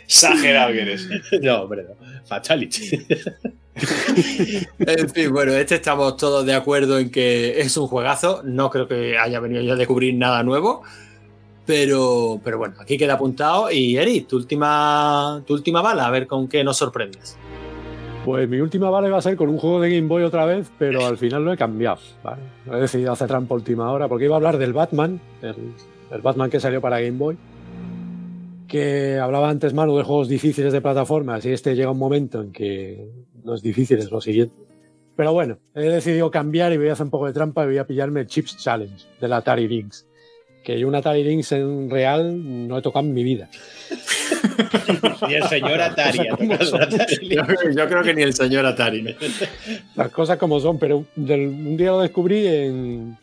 Exagerado 0.05 0.73
que 0.73 0.81
eres. 0.81 1.07
No, 1.41 1.63
hombre, 1.63 1.83
no. 1.83 1.95
Fatality. 2.25 2.99
en 4.79 5.09
fin, 5.09 5.31
bueno, 5.31 5.53
este 5.53 5.75
estamos 5.75 6.17
todos 6.17 6.45
de 6.45 6.53
acuerdo 6.53 6.99
en 6.99 7.09
que 7.09 7.59
es 7.59 7.75
un 7.77 7.87
juegazo. 7.87 8.41
No 8.43 8.69
creo 8.69 8.87
que 8.87 9.17
haya 9.17 9.39
venido 9.39 9.61
yo 9.61 9.73
a 9.73 9.75
descubrir 9.75 10.15
nada 10.15 10.43
nuevo. 10.43 10.83
Pero, 11.65 12.41
pero 12.43 12.57
bueno, 12.57 12.75
aquí 12.79 12.97
queda 12.97 13.13
apuntado. 13.13 13.71
Y 13.71 13.97
Eric, 13.97 14.27
tu 14.27 14.37
última, 14.37 15.41
tu 15.45 15.53
última 15.53 15.81
bala, 15.81 16.05
a 16.05 16.09
ver 16.09 16.27
con 16.27 16.47
qué 16.47 16.63
nos 16.63 16.77
sorprendes. 16.77 17.37
Pues 18.25 18.47
mi 18.47 18.59
última 18.59 18.89
bala 18.89 19.09
va 19.09 19.17
a 19.17 19.21
ser 19.21 19.35
con 19.35 19.49
un 19.49 19.57
juego 19.57 19.81
de 19.81 19.95
Game 19.95 20.07
Boy 20.07 20.23
otra 20.23 20.45
vez, 20.45 20.69
pero 20.77 21.05
al 21.05 21.17
final 21.17 21.43
lo 21.43 21.53
he 21.53 21.57
cambiado. 21.57 21.97
¿vale? 22.23 22.41
He 22.71 22.75
decidido 22.75 23.11
hacer 23.11 23.27
trampa 23.27 23.55
última 23.55 23.91
hora 23.91 24.07
porque 24.07 24.25
iba 24.25 24.35
a 24.35 24.37
hablar 24.37 24.57
del 24.57 24.73
Batman, 24.73 25.19
el 25.41 26.21
Batman 26.21 26.49
que 26.49 26.59
salió 26.59 26.81
para 26.81 26.99
Game 26.99 27.17
Boy 27.17 27.37
que 28.71 29.17
hablaba 29.17 29.49
antes 29.49 29.73
Manu 29.73 29.97
de 29.97 30.03
juegos 30.03 30.29
difíciles 30.29 30.71
de 30.71 30.79
plataformas 30.79 31.45
y 31.45 31.51
este 31.51 31.75
llega 31.75 31.91
un 31.91 31.97
momento 31.97 32.39
en 32.41 32.53
que 32.53 33.05
no 33.43 33.53
es 33.53 33.61
difícil, 33.61 33.99
es 33.99 34.09
lo 34.09 34.21
siguiente. 34.21 34.55
Pero 35.17 35.33
bueno, 35.33 35.59
he 35.75 35.81
decidido 35.81 36.31
cambiar 36.31 36.71
y 36.71 36.77
voy 36.77 36.87
a 36.87 36.93
hacer 36.93 37.03
un 37.03 37.09
poco 37.09 37.27
de 37.27 37.33
trampa 37.33 37.63
y 37.63 37.67
voy 37.67 37.77
a 37.79 37.85
pillarme 37.85 38.21
el 38.21 38.27
Chips 38.27 38.59
Challenge 38.59 39.05
de 39.19 39.27
la 39.27 39.37
Atari 39.37 39.67
Lynx. 39.67 40.07
Que 40.63 40.79
yo 40.79 40.87
un 40.87 40.95
Atari 40.95 41.21
Lynx 41.21 41.51
en 41.51 41.89
real 41.89 42.67
no 42.69 42.77
he 42.77 42.81
tocado 42.81 43.05
en 43.05 43.13
mi 43.13 43.25
vida. 43.25 43.49
ni 45.27 45.33
el 45.33 45.43
señor 45.49 45.81
Atari. 45.81 46.19
yo, 47.75 47.87
creo 47.89 48.03
que 48.03 48.13
ni 48.13 48.21
el 48.21 48.33
señor 48.33 48.65
Atari. 48.65 49.17
Las 49.97 50.11
cosas 50.13 50.37
como 50.37 50.61
son, 50.61 50.79
pero 50.79 51.03
un 51.17 51.75
día 51.75 51.91
lo 51.91 51.99
descubrí 51.99 52.47
en. 52.47 53.17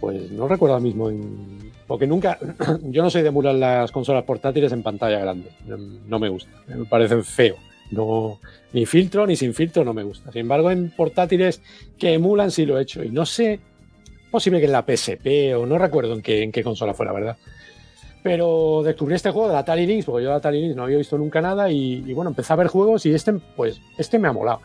Pues 0.00 0.30
no 0.30 0.46
recuerdo 0.46 0.74
ahora 0.74 0.84
mismo, 0.84 1.10
en 1.10 1.68
porque 1.88 2.06
nunca, 2.06 2.38
yo 2.82 3.02
no 3.02 3.10
soy 3.10 3.22
de 3.22 3.28
emular 3.28 3.54
las 3.54 3.90
consolas 3.90 4.22
portátiles 4.24 4.70
en 4.72 4.82
pantalla 4.82 5.18
grande. 5.18 5.50
No 6.06 6.18
me 6.18 6.28
gusta. 6.28 6.50
Me 6.68 6.84
parecen 6.84 7.24
feo. 7.24 7.56
No, 7.90 8.38
ni 8.74 8.84
filtro 8.84 9.26
ni 9.26 9.34
sin 9.34 9.54
filtro 9.54 9.82
no 9.82 9.94
me 9.94 10.02
gusta. 10.02 10.30
Sin 10.30 10.42
embargo, 10.42 10.70
en 10.70 10.90
portátiles 10.90 11.62
que 11.98 12.12
emulan 12.12 12.50
sí 12.50 12.66
lo 12.66 12.78
he 12.78 12.82
hecho. 12.82 13.02
Y 13.02 13.10
no 13.10 13.24
sé, 13.24 13.58
posible 14.30 14.60
que 14.60 14.66
en 14.66 14.72
la 14.72 14.84
PSP 14.84 15.56
o 15.56 15.64
no 15.64 15.78
recuerdo 15.78 16.12
en 16.12 16.20
qué, 16.20 16.42
en 16.42 16.52
qué 16.52 16.62
consola 16.62 16.92
fue, 16.92 17.06
la 17.06 17.12
verdad. 17.12 17.36
Pero 18.22 18.82
descubrí 18.84 19.14
este 19.14 19.30
juego 19.30 19.48
de 19.48 19.54
la 19.54 19.60
Atari 19.60 19.86
Lynx, 19.86 20.04
porque 20.04 20.24
yo 20.24 20.30
de 20.30 20.36
Atari 20.36 20.60
Lynx 20.60 20.76
no 20.76 20.82
había 20.82 20.98
visto 20.98 21.16
nunca 21.16 21.40
nada. 21.40 21.70
Y, 21.70 22.12
bueno, 22.12 22.30
empecé 22.30 22.52
a 22.52 22.56
ver 22.56 22.66
juegos 22.66 23.06
y 23.06 23.14
este, 23.14 23.32
pues, 23.56 23.80
este 23.96 24.18
me 24.18 24.28
ha 24.28 24.32
molado. 24.32 24.60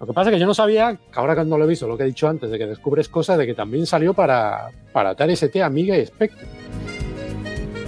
Lo 0.00 0.06
que 0.06 0.14
pasa 0.14 0.30
es 0.30 0.34
que 0.34 0.40
yo 0.40 0.46
no 0.46 0.54
sabía, 0.54 0.96
que 0.96 1.20
ahora 1.20 1.34
cuando 1.34 1.58
lo 1.58 1.64
he 1.64 1.68
visto, 1.68 1.86
lo 1.86 1.98
que 1.98 2.04
he 2.04 2.06
dicho 2.06 2.26
antes, 2.26 2.50
de 2.50 2.56
que 2.56 2.66
descubres 2.66 3.10
cosas, 3.10 3.36
de 3.36 3.46
que 3.46 3.52
también 3.52 3.84
salió 3.84 4.14
para, 4.14 4.70
para 4.92 5.10
Atari 5.10 5.34
ST, 5.34 5.62
Amiga 5.62 5.94
y 5.94 6.06
Spectrum. 6.06 6.48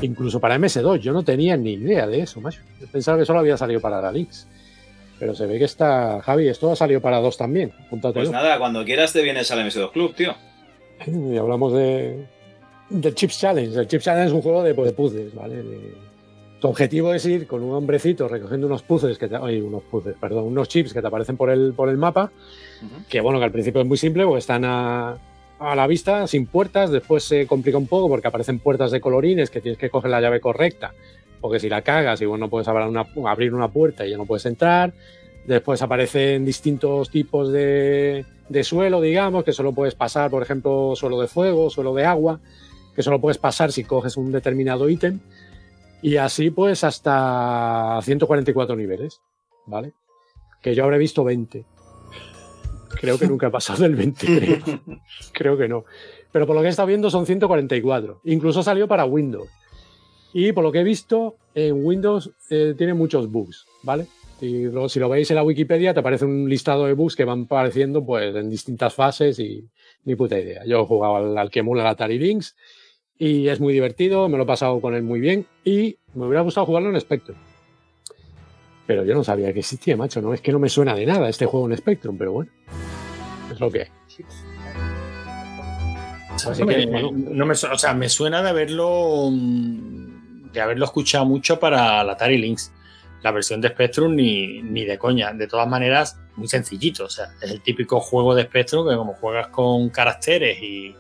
Incluso 0.03 0.39
para 0.39 0.59
MS2, 0.59 0.99
yo 0.99 1.15
no 1.15 1.23
tenía 1.25 1.57
ni 1.57 1.73
idea 1.73 2.07
de 2.07 2.21
eso, 2.21 2.39
macho. 2.43 2.61
Yo 2.79 2.87
pensaba 2.89 3.17
que 3.17 3.25
solo 3.25 3.39
había 3.39 3.57
salido 3.57 3.81
para 3.81 4.03
la 4.03 4.13
Links. 4.13 4.47
Pero 5.19 5.35
se 5.35 5.47
ve 5.47 5.59
que 5.59 5.65
está, 5.65 6.21
Javi, 6.21 6.49
esto 6.49 6.71
ha 6.71 6.77
salido 6.77 7.01
para 7.01 7.19
dos 7.19 7.39
también. 7.39 7.73
Pues 7.89 8.31
nada, 8.31 8.59
cuando 8.59 8.85
quieras 8.85 9.13
te 9.15 9.23
vienes 9.23 9.51
al 9.51 9.61
MS2 9.61 9.93
Club, 9.93 10.15
tío. 10.15 10.35
Y 11.07 11.37
hablamos 11.39 11.73
de, 11.73 12.27
del 12.91 13.15
Chips 13.15 13.41
Challenge. 13.41 13.79
El 13.79 13.87
Chips 13.87 14.05
Challenge 14.05 14.27
es 14.27 14.35
un 14.35 14.43
juego 14.43 14.63
de, 14.63 14.75
de 14.75 14.93
puzzles, 14.93 15.35
¿vale? 15.35 15.63
De, 15.63 15.95
tu 16.63 16.69
objetivo 16.69 17.13
es 17.13 17.27
ir 17.27 17.49
con 17.49 17.65
un 17.65 17.75
hombrecito 17.75 18.29
recogiendo 18.29 18.69
unos 18.69 18.85
puzzles, 18.85 19.19
que 19.19 19.27
te, 19.27 19.37
unos 19.37 19.83
puzzles, 19.83 20.15
perdón, 20.15 20.45
unos 20.45 20.69
chips 20.69 20.93
que 20.93 21.01
te 21.01 21.09
aparecen 21.09 21.37
por 21.37 21.51
el, 21.51 21.73
por 21.75 21.89
el 21.89 21.97
mapa, 21.97 22.31
uh 22.31 22.85
-huh. 22.85 23.07
que 23.09 23.21
bueno, 23.21 23.41
que 23.41 23.47
al 23.47 23.51
principio 23.51 23.81
es 23.81 23.87
muy 23.89 23.97
simple, 23.97 24.25
porque 24.25 24.39
están 24.39 24.65
a, 24.65 25.19
a, 25.59 25.75
la 25.75 25.87
vista, 25.89 26.25
sin 26.29 26.47
puertas, 26.47 26.93
después 26.93 27.25
se 27.25 27.49
complica 27.49 27.77
un 27.79 27.89
poco 27.89 28.09
porque 28.09 28.29
aparecen 28.29 28.61
puertas 28.61 28.93
de 28.93 29.01
colorines 29.01 29.51
que 29.51 29.61
tienes 29.61 29.77
que 29.77 29.91
coger 29.91 30.13
la 30.13 30.21
llave 30.21 30.41
correcta, 30.41 30.95
porque 31.41 31.59
si 31.59 31.69
la 31.69 31.83
cagas, 31.83 32.23
igual 32.23 32.39
no 32.39 32.49
puedes 32.49 32.69
abrir 32.69 32.87
una, 32.87 33.07
abrir 33.29 33.53
una 33.53 33.67
puerta 33.67 34.07
y 34.07 34.11
ya 34.11 34.17
no 34.17 34.25
puedes 34.25 34.47
entrar. 34.47 34.93
Después 35.45 35.83
aparecen 35.83 36.45
distintos 36.45 37.11
tipos 37.11 37.51
de, 37.51 38.25
de 38.49 38.63
suelo, 38.63 39.01
digamos, 39.01 39.43
que 39.43 39.53
solo 39.53 39.73
puedes 39.73 39.97
pasar, 39.97 40.31
por 40.31 40.45
ejemplo, 40.45 40.95
suelo 40.95 41.21
de 41.21 41.27
fuego, 41.27 41.71
suelo 41.71 41.93
de 41.93 42.05
agua, 42.05 42.39
que 42.95 43.03
solo 43.03 43.21
puedes 43.21 43.39
pasar 43.39 43.73
si 43.73 43.83
coges 43.83 44.17
un 44.17 44.31
determinado 44.31 44.89
ítem. 44.89 45.19
Y 46.03 46.17
así 46.17 46.51
pues 46.51 46.83
hasta 46.83 48.01
144 48.03 48.75
niveles, 48.75 49.21
¿vale? 49.67 49.93
Que 50.61 50.75
yo 50.75 50.85
habré 50.85 50.99
visto 50.99 51.23
20. 51.23 51.65
Creo 53.01 53.19
que 53.19 53.27
nunca 53.27 53.47
he 53.47 53.51
pasado 53.51 53.85
del 53.85 53.95
20, 53.95 54.27
creo. 54.27 54.59
creo 55.33 55.57
que 55.57 55.69
no. 55.69 55.85
Pero 56.33 56.47
por 56.47 56.57
lo 56.57 56.63
que 56.63 56.67
he 56.67 56.71
estado 56.71 56.89
viendo 56.89 57.09
son 57.09 57.25
144. 57.25 58.21
Incluso 58.25 58.63
salió 58.63 58.89
para 58.89 59.05
Windows. 59.05 59.49
Y 60.35 60.53
por 60.53 60.65
lo 60.65 60.73
que 60.73 60.81
he 60.81 60.85
visto, 60.85 61.37
en 61.55 61.85
Windows 61.85 62.31
eh, 62.51 62.75
tiene 62.77 62.95
muchos 62.95 63.31
bugs, 63.31 63.67
¿vale? 63.83 64.07
Si 64.41 64.65
lo, 64.65 64.89
si 64.89 64.99
lo, 64.99 65.09
veis 65.09 65.31
en 65.31 65.37
la 65.37 65.45
Wikipedia, 65.45 65.95
te 65.95 66.01
aparece 66.01 66.25
un 66.25 66.49
listado 66.49 66.87
de 66.87 66.95
bugs 66.95 67.15
que 67.15 67.25
van 67.25 67.43
apareciendo 67.43 68.05
pues, 68.05 68.35
en 68.35 68.51
distintas 68.51 68.93
fases 68.93 69.39
y 69.39 69.69
ni 70.05 70.17
puta 70.17 70.41
idea. 70.41 70.65
Yo 70.67 70.83
he 70.83 70.87
jugado 70.87 71.17
al, 71.17 71.39
al 71.39 71.51
que 71.51 71.61
emula 71.61 71.83
el 71.83 71.89
Atari 71.89 72.19
Lynx 72.19 72.57
y 73.25 73.49
es 73.49 73.61
muy 73.61 73.73
divertido, 73.73 74.29
me 74.29 74.37
lo 74.37 74.43
he 74.43 74.47
pasado 74.47 74.81
con 74.81 74.97
él 74.97 75.05
muy 75.05 75.21
bien 75.21 75.47
y 75.65 75.97
me 76.13 76.27
hubiera 76.27 76.41
gustado 76.41 76.67
jugarlo 76.67 76.91
en 76.91 77.01
Spectrum. 77.01 77.37
Pero 78.85 79.05
yo 79.05 79.15
no 79.15 79.23
sabía 79.23 79.53
que 79.53 79.61
existía, 79.61 79.97
macho, 79.97 80.21
no 80.21 80.35
es 80.35 80.41
que 80.41 80.51
no 80.51 80.59
me 80.59 80.69
suena 80.69 80.93
de 80.97 81.07
nada 81.07 81.29
este 81.29 81.47
juego 81.47 81.71
en 81.71 81.77
Spectrum, 81.77 82.19
pero 82.19 82.33
bueno, 82.33 82.51
es 83.53 83.61
lo 83.61 83.71
que 83.71 83.83
hay. 83.83 83.89
Así 86.35 86.67
que, 86.67 86.87
bueno, 86.87 87.13
no 87.13 87.47
me, 87.47 87.53
o 87.53 87.79
sea, 87.79 87.95
me 87.95 88.09
suena 88.09 88.43
de 88.43 88.49
haberlo 88.49 89.31
de 89.31 90.61
haberlo 90.61 90.85
escuchado 90.85 91.25
mucho 91.25 91.61
para 91.61 92.03
la 92.03 92.15
Atari 92.15 92.39
Lynx. 92.39 92.73
La 93.23 93.31
versión 93.31 93.61
de 93.61 93.69
Spectrum 93.69 94.17
ni, 94.17 94.63
ni 94.63 94.85
de 94.85 94.99
coña. 94.99 95.33
De 95.33 95.47
todas 95.47 95.69
maneras, 95.69 96.19
muy 96.35 96.49
sencillito. 96.49 97.05
O 97.05 97.09
sea, 97.09 97.27
es 97.41 97.53
el 97.53 97.61
típico 97.61 98.01
juego 98.01 98.35
de 98.35 98.43
Spectrum 98.43 98.89
que 98.89 98.97
como 98.97 99.15
juegas 99.15 99.47
con 99.47 99.91
caracteres 99.91 100.61
y, 100.61 100.97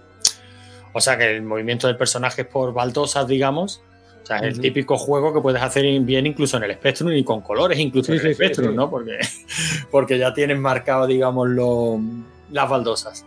o 0.93 1.01
sea, 1.01 1.16
que 1.18 1.36
el 1.36 1.43
movimiento 1.43 1.86
del 1.86 1.97
personaje 1.97 2.43
es 2.43 2.49
por 2.49 2.72
baldosas, 2.72 3.26
digamos. 3.26 3.82
O 4.22 4.26
sea, 4.26 4.36
es 4.36 4.43
uh 4.43 4.47
-huh. 4.47 4.49
el 4.49 4.61
típico 4.61 4.97
juego 4.97 5.32
que 5.32 5.40
puedes 5.40 5.61
hacer 5.62 5.84
bien 6.01 6.26
incluso 6.26 6.57
en 6.57 6.64
el 6.64 6.74
Spectrum 6.74 7.12
y 7.12 7.24
con 7.24 7.40
colores, 7.40 7.78
incluso 7.78 8.12
sí, 8.12 8.18
en 8.18 8.26
el 8.26 8.28
sí, 8.28 8.34
Spectrum, 8.34 8.70
sí, 8.70 8.76
¿no? 8.76 8.88
Porque, 8.88 9.18
porque 9.90 10.18
ya 10.18 10.32
tienes 10.32 10.59
marcado, 10.59 11.07
digamos, 11.07 11.49
lo, 11.49 12.01
las 12.51 12.68
baldosas. 12.68 13.26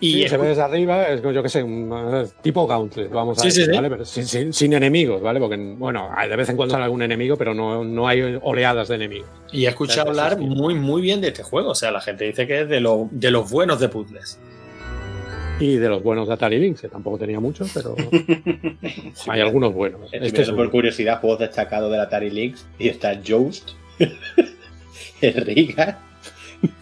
Y 0.00 0.12
sí, 0.12 0.28
se 0.28 0.36
ve 0.36 0.48
desde 0.48 0.62
arriba, 0.62 1.08
es 1.08 1.22
yo 1.22 1.42
que 1.42 1.48
sé, 1.48 1.60
un 1.60 2.30
tipo 2.40 2.68
Gauntlet, 2.68 3.10
vamos 3.10 3.40
a 3.40 3.44
decir, 3.44 3.68
¿vale? 3.74 3.90
Pero 3.90 4.04
sin, 4.04 4.26
sin, 4.26 4.52
sin, 4.52 4.72
enemigos, 4.72 5.20
¿vale? 5.20 5.40
Porque, 5.40 5.56
bueno, 5.56 6.10
de 6.28 6.36
vez 6.36 6.48
en 6.48 6.56
cuando 6.56 6.72
sale 6.72 6.84
algún 6.84 7.02
enemigo, 7.02 7.36
pero 7.36 7.52
no, 7.52 7.82
no 7.82 8.06
hay 8.06 8.38
oleadas 8.42 8.88
de 8.88 8.94
enemigos. 8.94 9.28
Y 9.50 9.66
he 9.66 9.68
escuchado 9.68 10.10
hablar 10.10 10.38
muy, 10.38 10.74
muy 10.74 11.02
bien 11.02 11.20
de 11.20 11.28
este 11.28 11.42
juego. 11.42 11.70
O 11.70 11.74
sea, 11.74 11.90
la 11.90 12.00
gente 12.00 12.24
dice 12.24 12.46
que 12.46 12.60
es 12.60 12.68
de, 12.68 12.80
lo, 12.80 13.08
de 13.10 13.32
los 13.32 13.50
buenos 13.50 13.80
de 13.80 13.88
puzzles. 13.88 14.38
Y 15.60 15.76
de 15.76 15.88
los 15.88 16.02
buenos 16.02 16.28
de 16.28 16.34
Atari 16.34 16.58
Lynx, 16.58 16.82
que 16.82 16.88
tampoco 16.88 17.18
tenía 17.18 17.40
muchos, 17.40 17.70
pero 17.74 17.96
hay 19.28 19.40
algunos 19.40 19.74
buenos. 19.74 20.08
Este 20.12 20.42
es 20.42 20.50
por 20.50 20.70
curiosidad, 20.70 21.20
juegos 21.20 21.40
destacados 21.40 21.90
del 21.90 22.00
Atari 22.00 22.30
Lynx, 22.30 22.66
y 22.78 22.88
está 22.88 23.10
el 23.10 23.22
Joust, 23.26 23.70
el 25.20 25.34
Riga, 25.34 25.98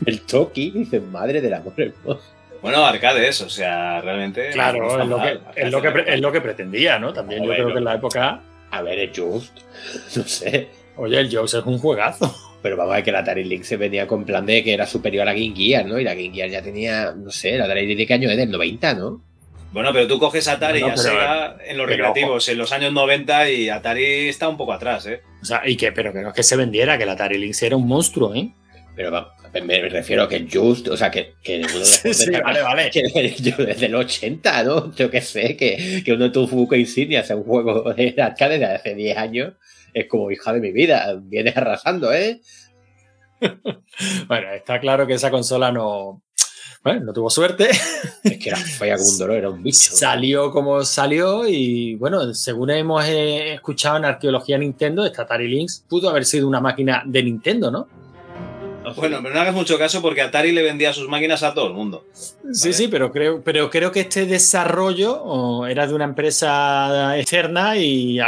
el 0.04 0.20
Toki, 0.22 0.70
dicen, 0.72 1.10
madre 1.10 1.40
del 1.40 1.54
amor 1.54 1.72
hermoso. 1.76 2.22
Bueno, 2.60 2.84
arcades, 2.84 3.40
o 3.42 3.48
sea, 3.48 4.00
realmente. 4.00 4.50
Claro, 4.50 5.00
es 5.00 5.08
lo, 5.08 5.22
que, 5.22 5.38
es, 5.54 5.70
lo 5.70 5.80
que, 5.82 6.04
es 6.06 6.20
lo 6.20 6.32
que 6.32 6.40
pretendía, 6.40 6.98
¿no? 6.98 7.12
También 7.12 7.44
yo 7.44 7.50
creo 7.50 7.72
que 7.72 7.78
en 7.78 7.84
la 7.84 7.94
época. 7.94 8.40
A 8.70 8.82
ver, 8.82 8.98
el 8.98 9.12
Just, 9.14 9.56
no 10.16 10.22
sé. 10.24 10.68
Oye, 10.96 11.20
el 11.20 11.34
Just 11.34 11.54
es 11.54 11.64
un 11.64 11.78
juegazo. 11.78 12.34
Pero 12.62 12.76
vamos 12.76 12.92
a 12.92 12.96
ver 12.96 13.04
que 13.04 13.12
la 13.12 13.20
Atari 13.20 13.44
Lynx 13.44 13.66
se 13.66 13.76
venía 13.76 14.06
con 14.06 14.24
plan 14.24 14.44
de 14.44 14.64
que 14.64 14.72
era 14.72 14.86
superior 14.86 15.22
a 15.22 15.26
la 15.26 15.34
Game 15.34 15.54
Gear, 15.54 15.86
¿no? 15.86 15.98
Y 15.98 16.04
la 16.04 16.14
Game 16.14 16.34
Gear 16.34 16.48
ya 16.48 16.62
tenía, 16.62 17.12
no 17.12 17.30
sé, 17.30 17.56
la 17.56 17.64
Atari 17.64 17.94
de 17.94 18.06
qué 18.06 18.14
año 18.14 18.30
es, 18.30 18.36
del 18.36 18.50
90, 18.50 18.94
¿no? 18.94 19.22
Bueno, 19.72 19.92
pero 19.92 20.06
tú 20.06 20.18
coges 20.18 20.48
Atari 20.48 20.80
no, 20.80 20.88
y 20.88 20.90
a 20.90 20.96
Sega 20.96 21.58
en 21.66 21.76
los 21.76 21.86
recreativos 21.86 22.48
en 22.48 22.58
los 22.58 22.72
años 22.72 22.92
90 22.92 23.50
y 23.50 23.68
Atari 23.68 24.28
está 24.28 24.48
un 24.48 24.56
poco 24.56 24.72
atrás, 24.72 25.06
¿eh? 25.06 25.20
O 25.42 25.44
sea, 25.44 25.62
y 25.66 25.76
que, 25.76 25.92
pero 25.92 26.12
que 26.12 26.20
no 26.20 26.28
es 26.28 26.34
que 26.34 26.42
se 26.42 26.56
vendiera, 26.56 26.96
que 26.96 27.06
la 27.06 27.12
Atari 27.12 27.38
Lynx 27.38 27.62
era 27.62 27.76
un 27.76 27.86
monstruo, 27.86 28.34
¿eh? 28.34 28.50
Pero 28.96 29.10
me 29.62 29.88
refiero 29.88 30.22
a 30.22 30.28
que 30.28 30.36
el 30.36 30.48
Just, 30.50 30.88
o 30.88 30.96
sea, 30.96 31.10
que, 31.10 31.34
que 31.42 31.58
uno 31.58 31.68
sí, 31.84 32.14
sí, 32.14 32.30
de, 32.30 32.40
vale, 32.40 32.62
vale. 32.62 32.90
Que 32.92 33.02
desde 33.02 33.86
el 33.86 33.94
80, 33.94 34.64
¿no? 34.64 34.94
Yo 34.94 35.10
que 35.10 35.20
sé, 35.20 35.56
que, 35.56 36.02
que 36.04 36.12
uno 36.12 36.24
de 36.24 36.30
tus 36.30 36.48
Fuku 36.48 36.74
Insignia 36.74 37.22
sea 37.22 37.36
un 37.36 37.44
juego 37.44 37.92
de 37.92 38.14
arcade 38.18 38.58
de 38.58 38.64
hace 38.66 38.94
10 38.94 39.18
años, 39.18 39.52
es 39.96 40.08
como 40.08 40.30
hija 40.30 40.52
de 40.52 40.60
mi 40.60 40.72
vida, 40.72 41.18
vienes 41.22 41.56
arrasando, 41.56 42.12
¿eh? 42.12 42.42
bueno, 44.28 44.52
está 44.52 44.78
claro 44.78 45.06
que 45.06 45.14
esa 45.14 45.30
consola 45.30 45.72
no, 45.72 46.22
bueno, 46.84 47.00
no 47.06 47.12
tuvo 47.14 47.30
suerte. 47.30 47.70
Es 48.22 48.38
que 48.38 48.50
era 48.50 48.58
fea 48.58 48.98
como 48.98 49.08
un 49.08 49.18
dolor, 49.18 49.36
era 49.36 49.48
un 49.48 49.62
bicho. 49.62 49.94
Salió 49.94 50.50
como 50.50 50.84
salió 50.84 51.48
y 51.48 51.94
bueno, 51.94 52.34
según 52.34 52.70
hemos 52.70 53.06
eh, 53.06 53.54
escuchado 53.54 53.96
en 53.96 54.04
arqueología 54.04 54.58
Nintendo, 54.58 55.06
esta 55.06 55.22
Atari 55.22 55.48
Lynx 55.48 55.84
pudo 55.88 56.10
haber 56.10 56.26
sido 56.26 56.46
una 56.46 56.60
máquina 56.60 57.02
de 57.06 57.22
Nintendo, 57.22 57.70
¿no? 57.70 57.88
Bueno, 58.94 59.18
pero 59.22 59.34
no 59.34 59.40
hagas 59.40 59.54
mucho 59.54 59.78
caso 59.78 60.00
porque 60.00 60.22
Atari 60.22 60.52
le 60.52 60.62
vendía 60.62 60.92
sus 60.92 61.08
máquinas 61.08 61.42
a 61.42 61.54
todo 61.54 61.66
el 61.66 61.72
mundo. 61.72 62.04
Sí, 62.12 62.68
¿vale? 62.68 62.72
sí, 62.72 62.88
pero 62.88 63.10
creo, 63.10 63.42
pero 63.42 63.68
creo 63.70 63.90
que 63.90 64.00
este 64.00 64.26
desarrollo 64.26 65.66
era 65.66 65.86
de 65.86 65.94
una 65.94 66.04
empresa 66.04 67.18
externa 67.18 67.76
y 67.76 68.18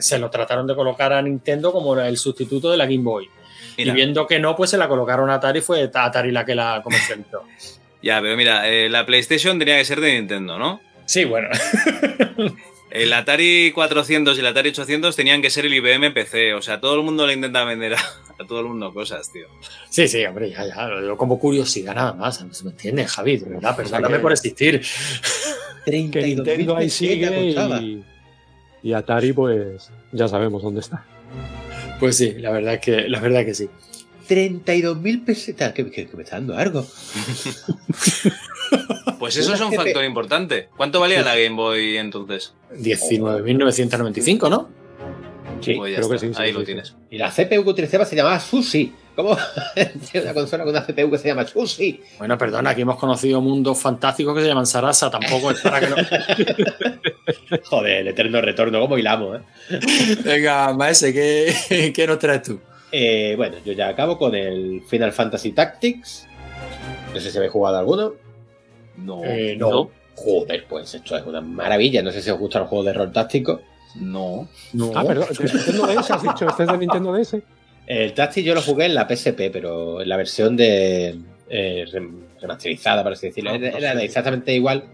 se 0.00 0.18
lo 0.18 0.30
trataron 0.30 0.66
de 0.66 0.74
colocar 0.74 1.12
a 1.12 1.22
Nintendo 1.22 1.72
como 1.72 1.98
el 1.98 2.16
sustituto 2.16 2.70
de 2.70 2.76
la 2.76 2.86
Game 2.86 3.02
Boy. 3.04 3.28
Mira. 3.76 3.92
Y 3.92 3.94
viendo 3.94 4.26
que 4.26 4.38
no, 4.40 4.56
pues 4.56 4.70
se 4.70 4.78
la 4.78 4.88
colocaron 4.88 5.30
a 5.30 5.34
Atari 5.34 5.60
y 5.60 5.62
fue 5.62 5.90
Atari 5.92 6.32
la 6.32 6.44
que 6.44 6.54
la 6.54 6.80
comercializó. 6.82 7.44
ya, 8.02 8.20
pero 8.20 8.36
mira, 8.36 8.68
eh, 8.68 8.88
la 8.88 9.06
PlayStation 9.06 9.58
tenía 9.58 9.78
que 9.78 9.84
ser 9.84 10.00
de 10.00 10.14
Nintendo, 10.14 10.58
¿no? 10.58 10.80
Sí, 11.06 11.24
bueno. 11.24 11.48
el 12.90 13.12
Atari 13.12 13.72
400 13.72 14.36
y 14.36 14.40
el 14.40 14.46
Atari 14.46 14.70
800 14.70 15.14
tenían 15.14 15.40
que 15.42 15.50
ser 15.50 15.66
el 15.66 15.74
IBM 15.74 16.12
PC. 16.12 16.54
O 16.54 16.62
sea, 16.62 16.80
todo 16.80 16.96
el 16.96 17.02
mundo 17.02 17.26
le 17.26 17.34
intenta 17.34 17.64
vender 17.64 17.94
a, 17.94 17.98
a 18.40 18.46
todo 18.46 18.60
el 18.60 18.66
mundo 18.66 18.92
cosas, 18.92 19.30
tío. 19.30 19.46
Sí, 19.88 20.08
sí, 20.08 20.24
hombre, 20.24 20.50
ya, 20.50 20.66
ya. 20.66 20.88
Lo 20.88 21.02
digo 21.02 21.16
como 21.16 21.38
curiosidad 21.38 21.94
nada 21.94 22.14
más. 22.14 22.44
¿Se 22.50 22.64
me 22.64 22.70
entiende, 22.70 23.06
Javi? 23.06 23.36
De 23.36 23.50
verdad, 23.50 23.76
perdóname 23.76 24.18
por 24.18 24.32
existir. 24.32 24.82
30 25.84 26.18
que 26.18 26.26
Nintendo 26.26 26.76
ahí 26.76 26.90
sigue 26.90 27.50
y, 27.50 28.04
y 28.82 28.92
Atari, 28.92 29.32
pues 29.32 29.90
ya 30.12 30.28
sabemos 30.28 30.62
dónde 30.62 30.80
está. 30.80 31.04
Pues 31.98 32.16
sí, 32.16 32.34
la 32.38 32.50
verdad 32.50 32.74
es 32.74 32.80
que, 32.80 33.08
la 33.08 33.20
verdad 33.20 33.44
que 33.44 33.54
sí. 33.54 33.68
32.000 34.28 35.24
pesetas, 35.24 35.72
que, 35.72 35.90
que, 35.90 36.08
que, 36.08 36.16
me 36.16 36.22
está 36.22 36.36
dando 36.36 36.56
algo. 36.56 36.86
pues 39.18 39.36
eso 39.36 39.54
es 39.54 39.60
un 39.60 39.72
factor 39.72 40.04
importante. 40.04 40.68
¿Cuánto 40.76 41.00
valía 41.00 41.22
la 41.22 41.36
Game 41.36 41.56
Boy 41.56 41.96
entonces? 41.96 42.54
19.995, 42.72 44.48
¿no? 44.48 44.79
Sí, 45.62 45.74
pues 45.74 45.94
creo 45.96 46.12
está. 46.14 46.26
que 46.26 46.34
sí, 46.34 46.40
Ahí 46.42 46.48
sí, 46.48 46.52
lo 46.54 46.60
sí. 46.60 46.66
tienes. 46.66 46.96
Y 47.10 47.18
la 47.18 47.30
CPU 47.30 47.64
que 47.64 47.70
utilizaba 47.70 48.04
se 48.04 48.16
llamaba 48.16 48.38
Susi. 48.40 48.92
¿Cómo? 49.16 49.36
Tiene 50.10 50.24
una 50.26 50.34
consola 50.34 50.64
con 50.64 50.72
una 50.74 50.84
CPU 50.86 51.10
que 51.10 51.18
se 51.18 51.28
llama 51.28 51.46
Susi. 51.46 52.00
Bueno, 52.18 52.38
perdona, 52.38 52.70
aquí 52.70 52.82
hemos 52.82 52.96
conocido 52.96 53.40
mundos 53.40 53.78
fantásticos 53.78 54.34
que 54.34 54.42
se 54.42 54.48
llaman 54.48 54.66
Sarasa. 54.66 55.10
Tampoco 55.10 55.50
es 55.50 55.60
para 55.60 55.80
que 55.80 55.88
no. 55.88 55.96
Joder, 57.64 57.98
el 58.00 58.08
eterno 58.08 58.40
retorno, 58.40 58.80
¿cómo 58.80 58.98
hilamos, 58.98 59.38
eh? 59.40 59.78
Venga, 60.24 60.72
Maese, 60.74 61.12
¿qué, 61.12 61.92
¿qué 61.94 62.06
nos 62.06 62.18
traes 62.18 62.42
tú? 62.42 62.60
Eh, 62.92 63.34
bueno, 63.36 63.56
yo 63.64 63.72
ya 63.72 63.88
acabo 63.88 64.18
con 64.18 64.34
el 64.34 64.82
Final 64.88 65.12
Fantasy 65.12 65.52
Tactics. 65.52 66.26
No 67.14 67.20
sé 67.20 67.30
si 67.30 67.36
habéis 67.36 67.52
jugado 67.52 67.78
alguno. 67.78 68.14
No, 68.96 69.22
Eh, 69.24 69.56
no. 69.58 69.90
Joder, 70.16 70.66
pues 70.68 70.94
esto 70.94 71.16
es 71.16 71.24
una 71.24 71.40
maravilla. 71.40 72.02
No 72.02 72.10
sé 72.12 72.20
si 72.20 72.30
os 72.30 72.38
gusta 72.38 72.58
el 72.58 72.66
juego 72.66 72.84
de 72.84 72.92
rol 72.92 73.12
táctico. 73.12 73.62
No. 73.96 74.48
No. 74.72 74.92
Ah, 74.94 75.04
perdón, 75.04 75.28
¿de 75.36 75.44
Nintendo 75.44 75.86
DS 75.86 76.10
has 76.10 76.22
dicho? 76.22 76.48
¿Este 76.48 76.62
es 76.64 76.68
de 76.68 76.78
Nintendo 76.78 77.12
DS? 77.12 77.36
El 77.86 78.14
Tactics 78.14 78.46
yo 78.46 78.54
lo 78.54 78.62
jugué 78.62 78.86
en 78.86 78.94
la 78.94 79.08
PSP, 79.08 79.50
pero 79.52 80.00
en 80.00 80.08
la 80.08 80.16
versión 80.16 80.56
de 80.56 81.18
eh, 81.48 81.84
remasterizada, 82.38 83.02
por 83.02 83.12
así 83.12 83.26
decirlo. 83.26 83.52
era, 83.52 84.00
exactamente 84.02 84.54
igual, 84.54 84.84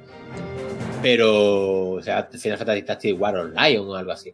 pero, 1.03 1.91
o 1.91 2.03
sea, 2.03 2.29
Final 2.33 2.59
Fantasy 2.59 2.83
Tactics 2.83 3.21
War 3.21 3.35
Lion 3.35 3.89
o 3.89 3.95
algo 3.95 4.13
así. 4.13 4.33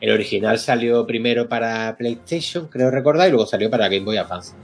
El 0.00 0.10
original 0.10 0.58
salió 0.58 1.06
primero 1.06 1.48
para 1.48 1.94
PlayStation, 1.96 2.68
creo 2.68 2.90
recordar, 2.90 3.28
y 3.28 3.30
luego 3.30 3.46
salió 3.46 3.70
para 3.70 3.88
Game 3.88 4.04
Boy 4.04 4.16
Advance. 4.16 4.54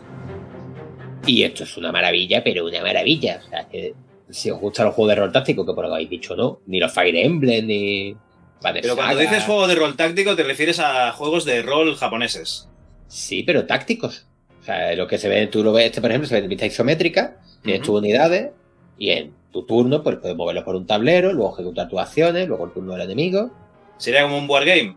Y 1.27 1.43
esto 1.43 1.65
es 1.65 1.77
una 1.77 1.93
maravilla, 1.93 2.43
pero 2.43 2.65
una 2.65 2.83
maravilla. 2.83 3.41
O 3.45 3.49
sea, 3.49 3.69
que 3.69 3.95
si 4.31 4.51
os 4.51 4.61
gustan 4.61 4.87
los 4.87 4.95
juegos 4.95 5.11
de 5.15 5.21
rol 5.21 5.33
táctico, 5.33 5.67
que 5.67 5.73
por 5.73 5.85
lo 5.85 5.91
que 5.91 5.95
habéis 5.95 6.11
dicho 6.11 6.35
no, 6.35 6.61
ni 6.67 6.81
los 6.81 6.93
Fire 6.93 7.15
Emblem, 7.15 7.67
ni. 7.67 8.17
Pero 8.63 8.97
cuando 8.97 9.19
dices 9.19 9.45
juego 9.45 9.69
de 9.69 9.75
rol 9.75 9.97
táctico, 9.97 10.35
te 10.35 10.43
refieres 10.43 10.81
a 10.81 11.13
juegos 11.13 11.45
de 11.45 11.63
rol 11.63 11.95
japoneses. 11.97 12.69
Sí, 13.09 13.43
pero 13.43 13.67
tácticos. 13.67 14.27
O 14.61 14.65
sea, 14.65 14.95
lo 14.95 15.07
que 15.07 15.19
se 15.19 15.29
ve, 15.29 15.47
tú 15.47 15.63
lo 15.63 15.73
ves, 15.73 15.87
este 15.87 16.01
por 16.01 16.11
ejemplo, 16.11 16.29
se 16.29 16.35
ve 16.35 16.41
en 16.41 16.49
vista 16.49 16.67
isométrica, 16.67 17.37
tienes 17.63 17.83
tus 17.83 17.97
unidades, 17.99 18.51
y 18.99 19.11
en 19.11 19.33
tu 19.53 19.65
turno, 19.65 20.03
pues 20.03 20.17
puedes 20.17 20.37
moverlos 20.37 20.65
por 20.65 20.75
un 20.75 20.87
tablero, 20.87 21.33
luego 21.33 21.55
ejecutar 21.55 21.89
tus 21.89 22.01
acciones, 22.01 22.49
luego 22.49 22.65
el 22.65 22.73
turno 22.73 22.93
del 22.93 23.03
enemigo. 23.03 23.51
¿Sería 23.99 24.23
como 24.23 24.39
un 24.39 24.49
wargame? 24.51 24.97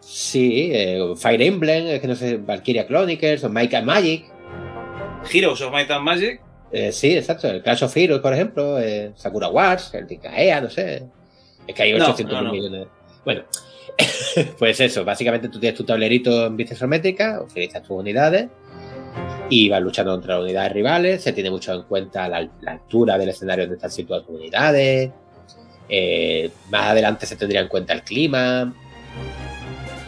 Sí, 0.00 0.70
eh, 0.72 1.14
Fire 1.16 1.42
Emblem, 1.42 1.86
es 1.86 2.00
que 2.00 2.08
no 2.08 2.14
sé, 2.14 2.36
Valkyria 2.36 2.86
Chronicles 2.86 3.44
o 3.44 3.48
Might 3.48 3.74
and 3.74 3.86
Magic. 3.86 4.24
Heroes 5.32 5.60
of 5.62 5.72
Might 5.72 5.90
and 5.90 6.04
Magic. 6.04 6.40
Eh, 6.72 6.90
sí, 6.90 7.16
exacto. 7.16 7.48
El 7.48 7.62
Clash 7.62 7.84
of 7.84 7.96
Heroes, 7.96 8.20
por 8.20 8.32
ejemplo, 8.32 8.78
eh, 8.80 9.12
Sakura 9.14 9.48
Wars, 9.48 9.92
el 9.94 10.06
Tikaea, 10.06 10.60
no 10.60 10.70
sé. 10.70 11.04
Es 11.66 11.74
que 11.74 11.82
hay 11.82 11.94
800 11.94 12.52
millones. 12.52 12.88
Bueno, 13.24 13.44
pues 14.58 14.80
eso, 14.80 15.04
básicamente 15.04 15.48
tú 15.48 15.58
tienes 15.58 15.76
tu 15.76 15.84
tablerito 15.84 16.46
en 16.46 16.56
vista 16.56 16.74
isométrica, 16.74 17.40
utilizas 17.42 17.82
tus 17.82 17.98
unidades 17.98 18.48
y 19.48 19.68
vas 19.68 19.82
luchando 19.82 20.12
contra 20.12 20.36
las 20.36 20.44
unidades 20.44 20.72
rivales. 20.72 21.22
Se 21.22 21.32
tiene 21.32 21.50
mucho 21.50 21.72
en 21.74 21.82
cuenta 21.82 22.28
la, 22.28 22.48
altura 22.66 23.18
del 23.18 23.28
escenario 23.28 23.64
donde 23.64 23.76
están 23.76 23.90
situadas 23.90 24.26
tus 24.26 24.36
unidades. 24.36 25.10
Eh, 25.88 26.50
más 26.70 26.90
adelante 26.90 27.26
se 27.26 27.36
tendría 27.36 27.60
en 27.60 27.68
cuenta 27.68 27.92
el 27.92 28.02
clima. 28.02 28.72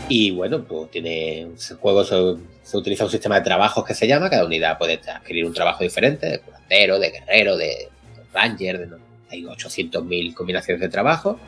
Y 0.08 0.30
bueno, 0.30 0.64
pues 0.64 0.90
tiene. 0.90 1.40
El 1.40 1.76
juego 1.80 2.04
se, 2.04 2.76
utiliza 2.76 3.04
un 3.04 3.10
sistema 3.10 3.36
de 3.36 3.42
trabajos 3.42 3.84
que 3.84 3.94
se 3.94 4.06
llama. 4.06 4.30
Cada 4.30 4.44
unidad 4.44 4.78
puede 4.78 5.00
adquirir 5.06 5.44
un 5.44 5.52
trabajo 5.52 5.82
diferente: 5.82 6.26
de 6.26 6.38
curandero, 6.40 6.98
de 6.98 7.10
guerrero, 7.10 7.56
de, 7.56 7.88
ranger. 8.32 8.78
De, 8.78 8.96
hay 9.34 9.44
800.000 9.44 10.34
combinaciones 10.34 10.80
de 10.80 10.88
trabajo. 10.88 11.38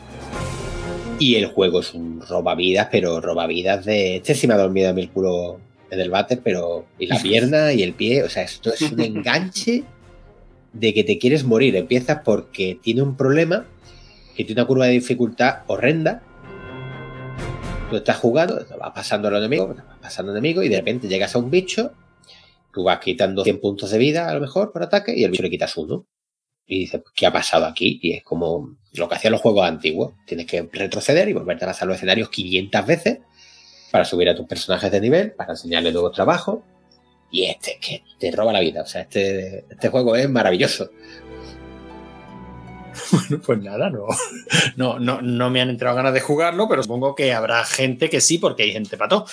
Y 1.18 1.36
el 1.36 1.46
juego 1.46 1.80
es 1.80 1.94
un 1.94 2.20
robavidas, 2.20 2.88
pero 2.90 3.20
robavidas 3.20 3.84
de. 3.84 4.16
Este 4.16 4.34
sí 4.34 4.46
me 4.46 4.54
ha 4.54 4.58
dormido 4.58 4.90
a 4.90 4.92
mí 4.92 5.02
el 5.02 5.10
culo 5.10 5.58
en 5.90 6.00
el 6.00 6.10
váter, 6.10 6.40
pero. 6.44 6.86
Y 6.98 7.06
la 7.06 7.18
pierna 7.20 7.72
y 7.72 7.82
el 7.82 7.94
pie. 7.94 8.22
O 8.22 8.28
sea, 8.28 8.42
esto 8.42 8.72
es 8.72 8.82
un 8.82 9.00
enganche 9.00 9.84
de 10.72 10.94
que 10.94 11.04
te 11.04 11.18
quieres 11.18 11.44
morir. 11.44 11.74
Empiezas 11.74 12.20
porque 12.24 12.78
tiene 12.82 13.02
un 13.02 13.16
problema, 13.16 13.66
que 14.36 14.44
tiene 14.44 14.60
una 14.60 14.68
curva 14.68 14.86
de 14.86 14.92
dificultad 14.92 15.60
horrenda 15.68 16.22
Tú 17.90 17.96
estás 17.96 18.16
jugando, 18.16 18.58
vas 18.80 18.92
pasando 18.92 19.28
al 19.28 19.36
enemigo, 19.36 19.72
te 19.72 19.82
vas 19.82 19.98
pasando 20.00 20.32
al 20.32 20.38
enemigo 20.38 20.62
y 20.62 20.68
de 20.68 20.78
repente 20.78 21.06
llegas 21.06 21.36
a 21.36 21.38
un 21.38 21.50
bicho, 21.50 21.92
tú 22.72 22.82
vas 22.82 22.98
quitando 22.98 23.44
100 23.44 23.60
puntos 23.60 23.90
de 23.90 23.98
vida 23.98 24.28
a 24.28 24.34
lo 24.34 24.40
mejor 24.40 24.72
por 24.72 24.82
ataque 24.82 25.14
y 25.16 25.22
el 25.22 25.30
bicho 25.30 25.44
le 25.44 25.50
quitas 25.50 25.76
uno. 25.76 26.04
Y 26.66 26.80
dices, 26.80 27.02
¿qué 27.14 27.26
ha 27.26 27.32
pasado 27.32 27.66
aquí? 27.66 28.01
Y 28.02 28.12
es 28.14 28.24
como 28.24 28.76
lo 28.94 29.09
que 29.09 29.14
hacían 29.14 29.32
los 29.32 29.40
juegos 29.40 29.66
antiguos. 29.66 30.14
Tienes 30.26 30.47
que 30.47 30.68
retroceder 30.72 31.28
y 31.28 31.32
volverte 31.32 31.64
a 31.64 31.68
pasar 31.68 31.86
los 31.86 31.97
escenarios 31.97 32.28
500 32.28 32.86
veces 32.86 33.18
para 33.93 34.05
subir 34.05 34.28
a 34.28 34.34
tus 34.34 34.47
personajes 34.47 34.90
de 34.90 35.01
nivel, 35.01 35.32
para 35.32 35.52
enseñarles 35.52 35.93
nuevos 35.93 36.12
trabajos. 36.12 36.60
Y 37.30 37.44
este 37.44 37.78
que 37.80 38.02
te 38.18 38.30
roba 38.30 38.52
la 38.52 38.60
vida. 38.60 38.82
O 38.82 38.86
sea, 38.86 39.02
este, 39.02 39.64
este 39.70 39.88
juego 39.88 40.16
es 40.16 40.28
maravilloso. 40.28 40.90
Bueno, 43.12 43.43
pues 43.44 43.62
nada, 43.62 43.90
no, 43.90 44.06
no, 44.76 44.98
no, 44.98 45.20
no 45.20 45.51
me 45.51 45.60
han 45.60 45.68
entrado 45.68 45.97
ganas 45.97 46.14
de 46.14 46.20
jugarlo, 46.20 46.66
pero 46.66 46.82
supongo 46.82 47.14
que 47.14 47.34
habrá 47.34 47.62
gente 47.62 48.09
que 48.09 48.22
sí, 48.22 48.38
porque 48.38 48.62
hay 48.62 48.72
gente 48.72 48.97
pato. 48.97 49.26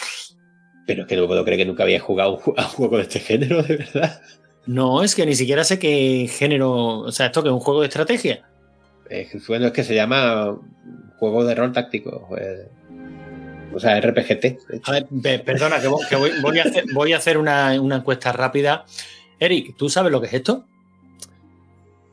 Pero 0.86 1.04
es 1.04 1.08
que 1.08 1.16
no 1.16 1.28
puedo 1.28 1.46
creer 1.46 1.60
que 1.60 1.66
nunca 1.66 1.84
había 1.84 2.02
jugado 2.02 2.42
a 2.58 2.64
un 2.64 2.70
juego 2.70 2.98
de 2.98 3.04
este 3.04 3.22
género, 3.22 3.64
de 3.64 3.78
verdad. 3.78 4.22
No, 4.66 5.04
es 5.04 5.16
que 5.16 5.26
ni 5.26 5.36
siquiera 5.36 5.64
sé 5.64 5.80
qué 5.80 6.28
género. 6.30 7.00
O 7.00 7.12
sea, 7.12 7.28
esto 7.28 7.44
que 7.44 7.50
es 7.50 7.54
un 7.54 7.60
juego 7.60 7.82
de 7.82 7.88
estrategia. 7.88 8.46
bueno, 9.48 9.68
es 9.68 9.72
que 9.74 9.84
se 9.84 9.96
llama 9.96 10.58
juego 11.18 11.44
de 11.46 11.56
rol 11.56 11.74
táctico. 11.74 12.26
Pues, 12.30 12.68
o 13.74 13.80
sea, 13.80 14.00
RPGT. 14.00 14.58
A 14.86 14.92
ver, 14.92 15.44
perdona, 15.44 15.80
que, 15.80 15.88
voy, 15.88 16.60
a 16.60 16.64
hacer, 16.64 16.86
voy 16.94 17.14
a 17.14 17.18
hacer 17.18 17.38
una, 17.38 17.80
una 17.82 17.98
encuesta 17.98 18.32
rápida. 18.32 18.86
Eric, 19.40 19.76
¿tú 19.76 19.90
sabes 19.90 20.12
lo 20.12 20.22
que 20.22 20.28
es 20.28 20.34
esto? 20.34 20.66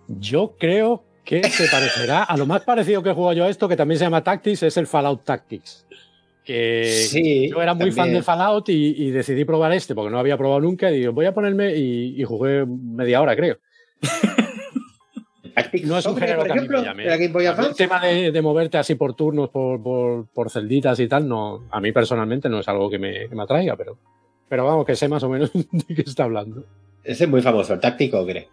Yo 0.08 0.56
creo 0.58 1.04
que 1.24 1.48
se 1.48 1.68
parecerá 1.68 2.24
a 2.24 2.36
lo 2.36 2.46
más 2.46 2.62
parecido 2.62 3.02
que 3.02 3.10
he 3.10 3.14
jugado 3.14 3.34
yo 3.34 3.44
a 3.44 3.48
esto, 3.48 3.68
que 3.68 3.76
también 3.76 3.98
se 3.98 4.04
llama 4.04 4.24
Tactics, 4.24 4.64
es 4.64 4.76
el 4.76 4.86
Fallout 4.86 5.24
Tactics. 5.24 5.86
Que 6.50 6.84
sí, 6.84 7.48
yo 7.48 7.62
era 7.62 7.74
muy 7.74 7.92
fan 7.92 8.12
de 8.12 8.24
Fallout 8.24 8.68
y, 8.70 9.12
decidí 9.12 9.44
probar 9.44 9.72
este, 9.72 9.94
porque 9.94 10.10
no 10.10 10.18
había 10.18 10.36
probado 10.36 10.60
nunca. 10.60 10.90
Y 10.90 10.98
digo, 10.98 11.12
voy 11.12 11.26
a 11.26 11.32
ponerme 11.32 11.76
y, 11.76 12.24
jugué 12.24 12.66
media 12.66 13.22
hora, 13.22 13.36
creo. 13.36 13.58
no 15.84 15.96
es 15.96 16.06
un 16.06 16.16
género 16.16 16.42
que 16.42 16.50
a 16.50 16.56
mí 16.56 16.66
me 16.66 16.82
llame. 16.82 17.06
El 17.06 17.76
tema 17.76 18.00
de, 18.04 18.42
moverte 18.42 18.78
así 18.78 18.96
por 18.96 19.14
turnos, 19.14 19.50
por, 19.50 20.26
por, 20.26 20.50
celditas 20.50 20.98
y 20.98 21.06
tal, 21.06 21.28
no, 21.28 21.68
a 21.70 21.80
mí 21.80 21.92
personalmente 21.92 22.48
no 22.48 22.58
es 22.58 22.66
algo 22.66 22.90
que 22.90 22.98
me, 22.98 23.28
que 23.28 23.34
me 23.36 23.44
atraiga, 23.44 23.76
pero, 23.76 23.96
pero 24.48 24.64
vamos, 24.64 24.84
que 24.84 24.96
sé 24.96 25.06
más 25.06 25.22
o 25.22 25.28
menos 25.28 25.52
de 25.54 25.94
qué 25.94 26.02
está 26.02 26.24
hablando. 26.24 26.64
Ese 27.04 27.24
es 27.24 27.30
muy 27.30 27.42
famoso, 27.42 27.74
el 27.74 27.80
táctico, 27.80 28.26
¿crees? 28.26 28.48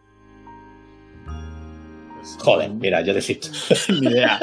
Joder, 2.39 2.69
mira, 2.69 3.02
yo 3.02 3.14
desisto. 3.14 3.49
Ni 3.89 4.07
idea. 4.07 4.39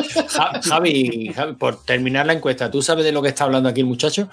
Javi, 0.62 1.34
por 1.58 1.84
terminar 1.84 2.26
la 2.26 2.34
encuesta, 2.34 2.70
¿tú 2.70 2.82
sabes 2.82 3.04
de 3.04 3.12
lo 3.12 3.22
que 3.22 3.28
está 3.28 3.44
hablando 3.44 3.68
aquí 3.68 3.80
el 3.80 3.86
muchacho? 3.86 4.28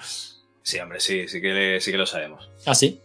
Sí, 0.62 0.78
hombre, 0.78 1.00
sí, 1.00 1.26
sí 1.28 1.40
que, 1.40 1.78
sí 1.80 1.90
que 1.90 1.98
lo 1.98 2.06
sabemos. 2.06 2.50
¿Ah, 2.66 2.74
sí? 2.74 3.00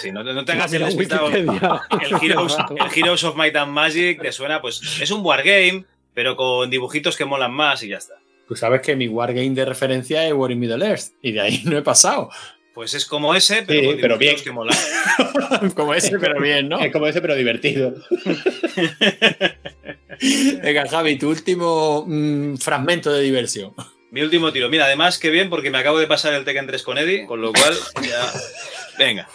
Sí, 0.00 0.12
no, 0.12 0.22
no 0.22 0.44
tengas 0.44 0.72
el, 0.74 0.82
el, 0.82 0.90
Heroes, 0.92 2.56
el 2.70 2.98
Heroes 2.98 3.24
of 3.24 3.36
Might 3.36 3.56
and 3.56 3.72
Magic, 3.72 4.20
¿te 4.20 4.32
suena? 4.32 4.60
Pues 4.60 5.00
es 5.00 5.10
un 5.10 5.24
wargame, 5.24 5.84
pero 6.12 6.36
con 6.36 6.68
dibujitos 6.70 7.16
que 7.16 7.24
molan 7.24 7.52
más 7.52 7.82
y 7.82 7.88
ya 7.88 7.98
está. 7.98 8.14
Tú 8.46 8.56
sabes 8.56 8.82
que 8.82 8.94
mi 8.94 9.08
wargame 9.08 9.50
de 9.50 9.64
referencia 9.64 10.26
es 10.26 10.34
War 10.34 10.50
in 10.50 10.58
Middle 10.58 10.84
Earth, 10.84 11.12
y 11.22 11.32
de 11.32 11.40
ahí 11.40 11.62
no 11.64 11.78
he 11.78 11.82
pasado. 11.82 12.28
Pues 12.74 12.92
es 12.94 13.06
como 13.06 13.34
ese, 13.36 13.62
pero, 13.62 13.96
pero 14.00 14.18
bien. 14.18 14.34
que 14.42 14.50
mola. 14.50 14.76
como 15.76 15.94
ese, 15.94 16.18
pero 16.18 16.40
bien, 16.40 16.68
¿no? 16.68 16.80
Es 16.80 16.92
como 16.92 17.06
ese, 17.06 17.20
pero 17.20 17.36
divertido. 17.36 17.94
Venga, 20.62 20.88
Javi, 20.88 21.16
tu 21.16 21.30
último 21.30 22.04
mm, 22.06 22.56
fragmento 22.56 23.12
de 23.12 23.22
diversión. 23.22 23.72
Mi 24.10 24.22
último 24.22 24.52
tiro. 24.52 24.68
Mira, 24.68 24.86
además, 24.86 25.18
qué 25.20 25.30
bien, 25.30 25.50
porque 25.50 25.70
me 25.70 25.78
acabo 25.78 26.00
de 26.00 26.08
pasar 26.08 26.34
el 26.34 26.44
Tekken 26.44 26.66
3 26.66 26.82
con 26.82 26.98
Eddie, 26.98 27.26
con 27.26 27.40
lo 27.40 27.52
cual 27.52 27.74
ya. 28.02 28.32
Venga. 28.98 29.28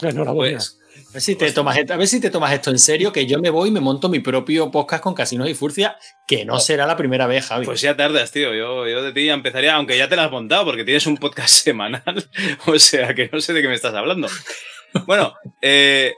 Enhorabuena. 0.00 0.58
Pues, 0.58 0.78
a 0.80 0.81
ver, 1.12 1.22
si 1.22 1.36
te 1.36 1.52
tomas, 1.52 1.76
a 1.76 1.96
ver 1.96 2.08
si 2.08 2.20
te 2.20 2.30
tomas 2.30 2.52
esto 2.52 2.70
en 2.70 2.78
serio, 2.78 3.12
que 3.12 3.26
yo 3.26 3.38
me 3.38 3.50
voy 3.50 3.68
y 3.68 3.72
me 3.72 3.80
monto 3.80 4.08
mi 4.08 4.20
propio 4.20 4.70
podcast 4.70 5.02
con 5.02 5.14
Casinos 5.14 5.48
y 5.48 5.54
Furcia, 5.54 5.96
que 6.26 6.44
no 6.44 6.58
será 6.58 6.86
la 6.86 6.96
primera 6.96 7.26
vez, 7.26 7.46
Javi. 7.46 7.66
Pues 7.66 7.80
ya 7.80 7.96
tardas, 7.96 8.32
tío. 8.32 8.54
Yo, 8.54 8.88
yo 8.88 9.02
de 9.02 9.12
ti 9.12 9.26
ya 9.26 9.34
empezaría, 9.34 9.74
aunque 9.74 9.98
ya 9.98 10.08
te 10.08 10.16
lo 10.16 10.22
has 10.22 10.30
montado, 10.30 10.64
porque 10.64 10.84
tienes 10.84 11.06
un 11.06 11.16
podcast 11.16 11.54
semanal. 11.64 12.30
o 12.66 12.78
sea, 12.78 13.14
que 13.14 13.28
no 13.32 13.40
sé 13.40 13.52
de 13.52 13.62
qué 13.62 13.68
me 13.68 13.74
estás 13.74 13.94
hablando. 13.94 14.28
Bueno, 15.06 15.34
eh, 15.60 16.14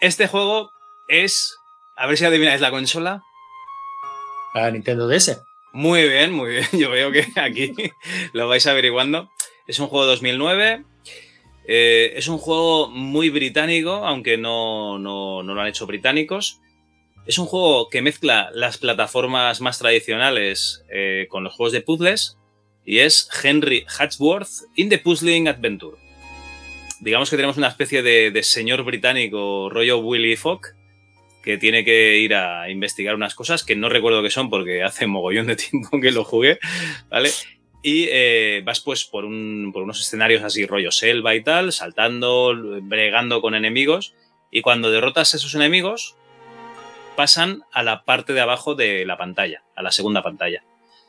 este 0.00 0.26
juego 0.26 0.70
es. 1.08 1.54
A 1.96 2.06
ver 2.06 2.18
si 2.18 2.24
adivináis 2.24 2.60
la 2.60 2.70
consola. 2.70 3.22
La 4.54 4.70
Nintendo 4.70 5.08
DS. 5.08 5.40
Muy 5.72 6.08
bien, 6.08 6.32
muy 6.32 6.50
bien. 6.50 6.66
Yo 6.72 6.90
veo 6.90 7.10
que 7.10 7.26
aquí 7.36 7.74
lo 8.32 8.48
vais 8.48 8.66
averiguando. 8.66 9.30
Es 9.66 9.78
un 9.78 9.88
juego 9.88 10.04
de 10.04 10.12
2009 10.12 10.84
eh, 11.68 12.12
es 12.16 12.28
un 12.28 12.38
juego 12.38 12.88
muy 12.88 13.30
británico, 13.30 14.06
aunque 14.06 14.38
no, 14.38 14.98
lo 14.98 15.60
han 15.60 15.66
hecho 15.66 15.86
británicos. 15.86 16.60
Es 17.26 17.38
un 17.38 17.46
juego 17.46 17.88
que 17.90 18.02
mezcla 18.02 18.50
las 18.54 18.78
plataformas 18.78 19.60
más 19.60 19.78
tradicionales 19.78 20.84
eh, 20.90 21.26
con 21.28 21.42
los 21.42 21.54
juegos 21.54 21.72
de 21.72 21.80
puzzles 21.80 22.38
y 22.84 22.98
es 22.98 23.28
Henry 23.42 23.84
Hatchworth 23.88 24.48
in 24.76 24.88
the 24.88 24.98
Puzzling 24.98 25.48
Adventure. 25.48 25.96
Digamos 27.00 27.28
que 27.28 27.36
tenemos 27.36 27.56
una 27.56 27.68
especie 27.68 28.02
de, 28.02 28.42
señor 28.44 28.84
británico 28.84 29.68
rollo 29.68 29.98
Willy 29.98 30.36
Fogg 30.36 30.60
que 31.42 31.58
tiene 31.58 31.84
que 31.84 32.18
ir 32.18 32.34
a 32.34 32.70
investigar 32.70 33.14
unas 33.14 33.34
cosas 33.34 33.64
que 33.64 33.76
no 33.76 33.88
recuerdo 33.88 34.22
qué 34.22 34.30
son 34.30 34.50
porque 34.50 34.82
hace 34.82 35.06
mogollón 35.06 35.48
de 35.48 35.56
tiempo 35.56 36.00
que 36.00 36.12
lo 36.12 36.24
jugué, 36.24 36.58
¿vale? 37.10 37.30
Y 37.82 38.06
eh, 38.10 38.62
vas 38.64 38.80
pues 38.80 39.04
por, 39.04 39.24
unos 39.24 40.00
escenarios 40.00 40.42
así 40.42 40.66
rollo 40.66 40.90
selva 40.90 41.34
y 41.34 41.42
tal, 41.42 41.72
saltando, 41.72 42.54
bregando 42.82 43.40
con 43.40 43.54
enemigos 43.54 44.14
y 44.50 44.62
cuando 44.62 44.90
derrotas 44.90 45.34
a 45.34 45.36
esos 45.36 45.54
enemigos 45.54 46.16
pasan 47.16 47.64
a 47.72 47.82
la 47.82 48.04
parte 48.04 48.32
de 48.32 48.40
abajo 48.40 48.74
de 48.74 49.04
la 49.04 49.16
pantalla, 49.16 49.62
a 49.74 49.82
la 49.82 49.90
segunda 49.90 50.22
pantalla. 50.22 50.62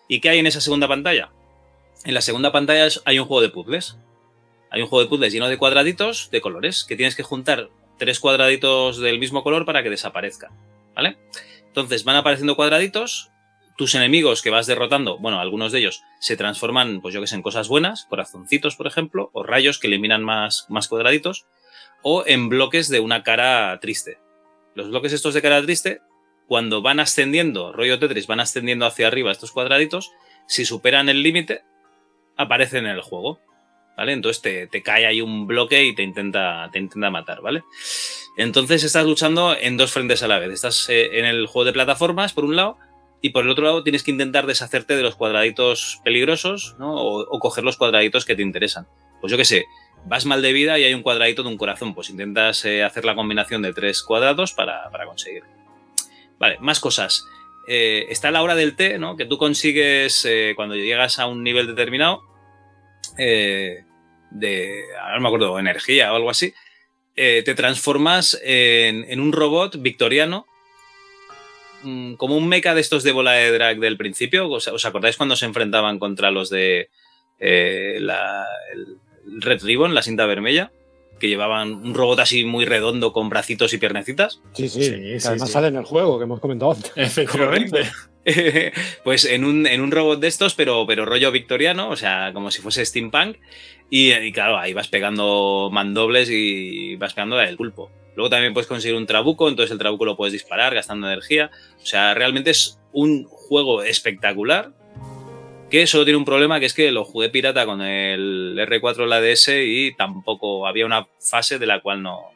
¿Y 0.07 0.21
qué 0.21 0.29
hay 0.29 0.39
en 0.39 0.47
esa 0.47 0.61
segunda 0.61 0.87
pantalla? 0.87 1.29
En 2.05 2.13
la 2.13 2.21
segunda 2.21 2.51
pantalla 2.51 2.87
hay 3.05 3.19
un 3.19 3.25
juego 3.25 3.41
de 3.41 3.49
puzzles. 3.49 3.97
Hay 4.69 4.81
un 4.81 4.87
juego 4.87 5.03
de 5.03 5.09
puzzles 5.09 5.33
lleno 5.33 5.49
de 5.49 5.57
cuadraditos 5.57 6.29
de 6.31 6.41
colores 6.41 6.85
que 6.85 6.95
tienes 6.95 7.15
que 7.15 7.23
juntar 7.23 7.69
tres 7.97 8.19
cuadraditos 8.19 8.99
del 8.99 9.19
mismo 9.19 9.43
color 9.43 9.65
para 9.65 9.83
que 9.83 9.89
desaparezca. 9.89 10.51
¿Vale? 10.95 11.17
Entonces 11.67 12.03
van 12.03 12.15
apareciendo 12.15 12.55
cuadraditos. 12.55 13.29
Tus 13.77 13.93
enemigos 13.93 14.41
que 14.41 14.49
vas 14.49 14.65
derrotando, 14.65 15.19
bueno, 15.19 15.39
algunos 15.39 15.71
de 15.71 15.79
ellos 15.79 16.03
se 16.19 16.35
transforman, 16.35 16.99
pues 16.99 17.13
yo 17.13 17.21
que 17.21 17.27
sé, 17.27 17.35
en 17.35 17.43
cosas 17.43 17.67
buenas, 17.67 18.05
corazoncitos, 18.09 18.75
por 18.75 18.87
ejemplo, 18.87 19.29
o 19.33 19.43
rayos 19.43 19.77
que 19.77 19.85
eliminan 19.85 20.23
más, 20.23 20.65
más 20.67 20.87
cuadraditos, 20.87 21.45
o 22.01 22.23
en 22.25 22.49
bloques 22.49 22.89
de 22.89 22.99
una 22.99 23.21
cara 23.21 23.79
triste. 23.79 24.17
Los 24.73 24.89
bloques 24.89 25.13
estos 25.13 25.35
de 25.35 25.43
cara 25.43 25.61
triste, 25.61 26.01
cuando 26.47 26.81
van 26.81 26.99
ascendiendo, 26.99 27.71
rollo 27.71 27.99
Tetris, 27.99 28.25
van 28.25 28.39
ascendiendo 28.39 28.85
hacia 28.85 29.07
arriba 29.07 29.31
estos 29.31 29.51
cuadraditos, 29.51 30.11
si 30.47 30.65
superan 30.65 31.07
el 31.09 31.21
límite, 31.21 31.61
aparecen 32.35 32.85
en 32.85 32.93
el 32.93 33.01
juego. 33.01 33.39
¿Vale? 33.95 34.13
Entonces 34.13 34.43
te, 34.43 34.67
te, 34.67 34.83
cae 34.83 35.07
ahí 35.07 35.21
un 35.21 35.47
bloque 35.47 35.83
y 35.83 35.95
te 35.95 36.03
intenta, 36.03 36.69
te 36.71 36.77
intenta 36.77 37.09
matar, 37.09 37.41
¿vale? 37.41 37.63
Entonces 38.37 38.83
estás 38.83 39.07
luchando 39.07 39.57
en 39.59 39.75
dos 39.75 39.91
frentes 39.91 40.21
a 40.21 40.27
la 40.27 40.37
vez. 40.37 40.51
Estás 40.51 40.87
eh, 40.89 41.17
en 41.17 41.25
el 41.25 41.47
juego 41.47 41.65
de 41.65 41.73
plataformas, 41.73 42.31
por 42.31 42.45
un 42.45 42.55
lado, 42.55 42.77
y 43.21 43.29
por 43.29 43.43
el 43.43 43.49
otro 43.49 43.65
lado 43.65 43.83
tienes 43.83 44.03
que 44.03 44.11
intentar 44.11 44.45
deshacerte 44.45 44.95
de 44.95 45.01
los 45.01 45.15
cuadraditos 45.15 45.99
peligrosos, 46.03 46.75
¿no? 46.77 46.95
O, 46.95 47.39
coger 47.39 47.63
los 47.63 47.77
cuadraditos 47.77 48.25
que 48.25 48.35
te 48.35 48.41
interesan. 48.41 48.87
Pues 49.21 49.31
yo 49.31 49.37
qué 49.37 49.45
sé, 49.45 49.65
vas 50.05 50.25
mal 50.25 50.41
de 50.41 50.53
vida 50.53 50.77
y 50.77 50.83
hay 50.83 50.93
un 50.93 51.01
cuadradito 51.01 51.43
de 51.43 51.49
un 51.49 51.57
corazón, 51.57 51.95
pues 51.95 52.09
intentas 52.09 52.63
eh, 52.65 52.83
hacer 52.83 53.05
la 53.05 53.15
combinación 53.15 53.61
de 53.61 53.73
tres 53.73 54.03
cuadrados 54.03 54.53
para, 54.53 54.89
para 54.91 55.05
conseguir. 55.05 55.43
Vale, 56.37 56.57
más 56.59 56.79
cosas. 56.79 57.25
Eh, 57.67 58.05
está 58.09 58.31
la 58.31 58.43
hora 58.43 58.55
del 58.55 58.75
té, 58.75 58.99
¿no? 58.99 59.17
Que 59.17 59.25
tú 59.25 59.37
consigues 59.37 60.23
eh, 60.25 60.53
cuando 60.55 60.75
llegas 60.75 61.19
a 61.19 61.25
un 61.25 61.43
nivel 61.43 61.67
determinado 61.67 62.23
de, 63.17 63.83
ahora 65.01 65.15
no 65.15 65.21
me 65.21 65.27
acuerdo, 65.27 65.57
energía 65.57 66.13
o 66.13 66.15
algo 66.15 66.29
así, 66.29 66.53
te 67.15 67.55
transformas 67.55 68.39
en, 68.43 69.05
en, 69.09 69.19
un 69.19 69.31
robot 69.31 69.81
victoriano, 69.81 70.45
como 71.81 72.37
un 72.37 72.47
mecha 72.47 72.73
de 72.73 72.81
estos 72.81 73.03
de 73.03 73.11
bola 73.11 73.33
de 73.33 73.51
drag 73.51 73.79
del 73.79 73.97
principio. 73.97 74.49
¿Os, 74.49 74.67
os 74.67 74.85
acordáis 74.85 75.17
cuando 75.17 75.35
se 75.35 75.45
enfrentaban 75.45 75.99
contra 75.99 76.31
los 76.31 76.49
de 76.49 76.89
eh, 77.39 77.97
la, 77.99 78.45
el 78.73 79.41
Red 79.41 79.63
Ribbon, 79.63 79.93
la 79.93 80.01
cinta 80.01 80.25
vermella? 80.25 80.71
que 81.19 81.27
llevaban 81.27 81.73
un 81.73 81.93
robot 81.93 82.19
así 82.19 82.45
muy 82.45 82.65
redondo 82.65 83.11
con 83.11 83.29
bracitos 83.29 83.73
y 83.73 83.77
piernecitas. 83.77 84.41
Sí, 84.53 84.69
sí, 84.69 84.83
sí 84.83 85.27
además 85.27 85.47
sí. 85.47 85.53
sale 85.53 85.67
en 85.67 85.75
el 85.77 85.83
juego 85.83 86.17
que 86.17 86.25
hemos 86.25 86.39
comentado 86.39 86.73
antes. 86.73 86.91
Efectivamente. 86.95 87.89
pues 89.03 89.25
en 89.25 89.45
un, 89.45 89.65
en 89.67 89.81
un, 89.81 89.91
robot 89.91 90.19
de 90.19 90.27
estos, 90.27 90.53
pero, 90.53 90.85
pero 90.85 91.05
rollo 91.05 91.31
victoriano, 91.31 91.89
o 91.89 91.95
sea, 91.95 92.31
como 92.33 92.51
si 92.51 92.61
fuese 92.61 92.85
steampunk. 92.85 93.37
Y, 93.89 94.13
y 94.13 94.31
claro, 94.31 94.57
ahí 94.57 94.73
vas 94.73 94.89
pegando 94.89 95.69
mandobles 95.71 96.29
y 96.29 96.95
vas 96.97 97.13
pegando 97.13 97.39
el 97.39 97.55
pulpo. 97.55 97.89
Luego 98.17 98.31
también 98.31 98.51
puedes 98.51 98.65
conseguir 98.65 98.97
un 98.97 99.05
trabuco, 99.05 99.47
entonces 99.47 99.71
el 99.71 99.77
trabuco 99.77 100.03
lo 100.03 100.17
puedes 100.17 100.33
disparar 100.33 100.73
gastando 100.73 101.05
energía. 101.05 101.51
O 101.79 101.85
sea, 101.85 102.15
realmente 102.15 102.49
es 102.49 102.79
un 102.91 103.25
juego 103.25 103.83
espectacular 103.83 104.71
que 105.69 105.85
solo 105.85 106.03
tiene 106.03 106.17
un 106.17 106.25
problema 106.25 106.59
que 106.59 106.65
es 106.65 106.73
que 106.73 106.89
lo 106.89 107.05
jugué 107.05 107.29
pirata 107.29 107.67
con 107.67 107.79
el 107.79 108.57
R4 108.57 109.05
la 109.05 109.21
DS 109.21 109.49
y 109.63 109.93
tampoco 109.95 110.65
había 110.65 110.87
una 110.87 111.05
fase 111.19 111.59
de 111.59 111.67
la 111.67 111.79
cual 111.79 112.01
no, 112.01 112.31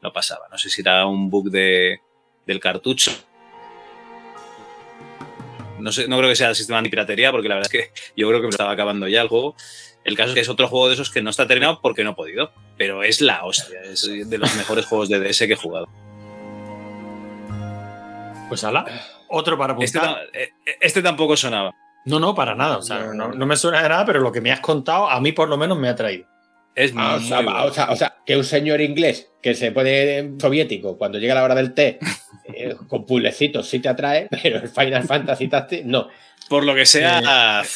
no 0.00 0.10
pasaba. 0.10 0.48
No 0.50 0.56
sé 0.56 0.70
si 0.70 0.80
era 0.80 1.04
un 1.04 1.28
bug 1.28 1.50
de, 1.50 2.00
del 2.46 2.58
cartucho. 2.58 3.12
No, 5.80 5.92
sé, 5.92 6.08
no 6.08 6.16
creo 6.16 6.30
que 6.30 6.36
sea 6.36 6.48
el 6.48 6.56
sistema 6.56 6.80
de 6.80 6.88
piratería, 6.88 7.30
porque 7.30 7.50
la 7.50 7.56
verdad 7.56 7.70
es 7.70 7.78
que 7.78 7.92
yo 8.16 8.26
creo 8.26 8.40
que 8.40 8.46
me 8.46 8.52
estaba 8.52 8.70
acabando 8.70 9.06
ya 9.06 9.20
el 9.20 9.28
juego. 9.28 9.54
El 10.04 10.16
caso 10.16 10.30
es 10.30 10.34
que 10.34 10.40
es 10.40 10.48
otro 10.48 10.68
juego 10.68 10.88
de 10.88 10.94
esos 10.94 11.10
que 11.10 11.22
no 11.22 11.30
está 11.30 11.46
terminado 11.46 11.80
porque 11.82 12.04
no 12.04 12.10
he 12.10 12.14
podido. 12.14 12.52
Pero 12.76 13.02
es 13.02 13.20
la 13.20 13.44
hostia, 13.44 13.80
es 13.82 14.02
de 14.02 14.38
los 14.38 14.54
mejores 14.56 14.86
juegos 14.86 15.08
de 15.08 15.20
DS 15.20 15.38
que 15.38 15.52
he 15.52 15.56
jugado. 15.56 15.88
Pues 18.48 18.64
ala, 18.64 18.84
otro 19.28 19.56
para 19.56 19.74
apuntar. 19.74 20.28
Este, 20.32 20.52
este 20.80 21.02
tampoco 21.02 21.36
sonaba. 21.36 21.74
No, 22.04 22.18
no, 22.18 22.34
para 22.34 22.54
nada. 22.54 22.78
O 22.78 22.82
sea, 22.82 23.12
no, 23.14 23.28
no, 23.28 23.46
me 23.46 23.56
suena 23.56 23.82
de 23.82 23.88
nada, 23.88 24.04
pero 24.04 24.20
lo 24.20 24.32
que 24.32 24.40
me 24.40 24.50
has 24.50 24.60
contado, 24.60 25.08
a 25.08 25.20
mí 25.20 25.32
por 25.32 25.48
lo 25.48 25.56
menos 25.56 25.78
me 25.78 25.88
ha 25.88 25.94
traído. 25.94 26.26
Es 26.74 26.92
ah, 26.96 27.16
o, 27.16 27.20
sea, 27.20 27.40
bueno. 27.42 27.64
o, 27.64 27.72
sea, 27.72 27.90
o, 27.90 27.96
sea, 27.96 28.16
que 28.24 28.36
un 28.36 28.44
señor 28.44 28.80
inglés 28.80 29.30
que 29.42 29.54
se 29.54 29.72
pone 29.72 30.34
soviético 30.40 30.96
cuando 30.96 31.18
llega 31.18 31.34
la 31.34 31.42
hora 31.42 31.54
del 31.54 31.74
té 31.74 31.98
eh, 32.54 32.76
con 32.88 33.04
pulecitos 33.04 33.68
sí 33.68 33.80
te 33.80 33.88
atrae, 33.88 34.28
pero 34.30 34.58
el 34.58 34.68
Final 34.68 35.04
Fantasy 35.04 35.48
Tactics 35.48 35.84
no. 35.84 36.08
Por 36.48 36.64
lo 36.64 36.74
que 36.74 36.86
sea, 36.86 37.62
eh, 37.62 37.66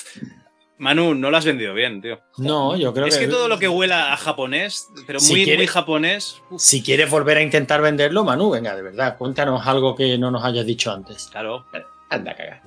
Manu, 0.79 1.15
no 1.15 1.31
lo 1.31 1.37
has 1.37 1.45
vendido 1.45 1.73
bien, 1.73 2.03
tío. 2.03 2.21
No, 2.39 2.77
yo 2.77 2.93
creo 2.93 3.07
es 3.07 3.17
que. 3.17 3.25
Es 3.25 3.29
que 3.29 3.33
todo 3.33 3.49
lo 3.49 3.59
que 3.59 3.69
huela 3.69 4.13
a 4.13 4.17
japonés, 4.17 4.89
pero 5.07 5.21
si 5.21 5.33
muy, 5.33 5.45
quiere, 5.45 5.59
muy 5.59 5.67
japonés. 5.69 6.43
Uf. 6.51 6.61
Si 6.61 6.83
quieres 6.83 7.09
volver 7.11 7.37
a 7.37 7.43
intentar 7.43 7.81
venderlo, 7.81 8.25
Manu, 8.25 8.51
venga, 8.51 8.75
de 8.75 8.83
verdad, 8.83 9.17
cuéntanos 9.17 9.65
algo 9.67 9.95
que 9.95 10.19
no 10.19 10.31
nos 10.31 10.45
hayas 10.45 10.67
dicho 10.67 10.93
antes. 10.93 11.29
Claro. 11.31 11.65
Anda 12.11 12.33
a 12.33 12.37
cagar. 12.37 12.63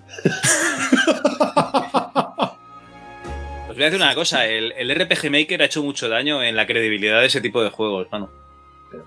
Os 3.69 3.75
voy 3.75 3.83
a 3.83 3.85
decir 3.85 4.01
una 4.01 4.15
cosa, 4.15 4.45
el, 4.45 4.73
el, 4.77 4.93
RPG 4.95 5.29
Maker 5.29 5.61
ha 5.61 5.65
hecho 5.65 5.83
mucho 5.83 6.09
daño 6.09 6.41
en 6.41 6.55
la 6.55 6.65
credibilidad 6.65 7.19
de 7.19 7.27
ese 7.27 7.41
tipo 7.41 7.61
de 7.63 7.69
juegos. 7.69 8.07
Pero, 8.09 8.29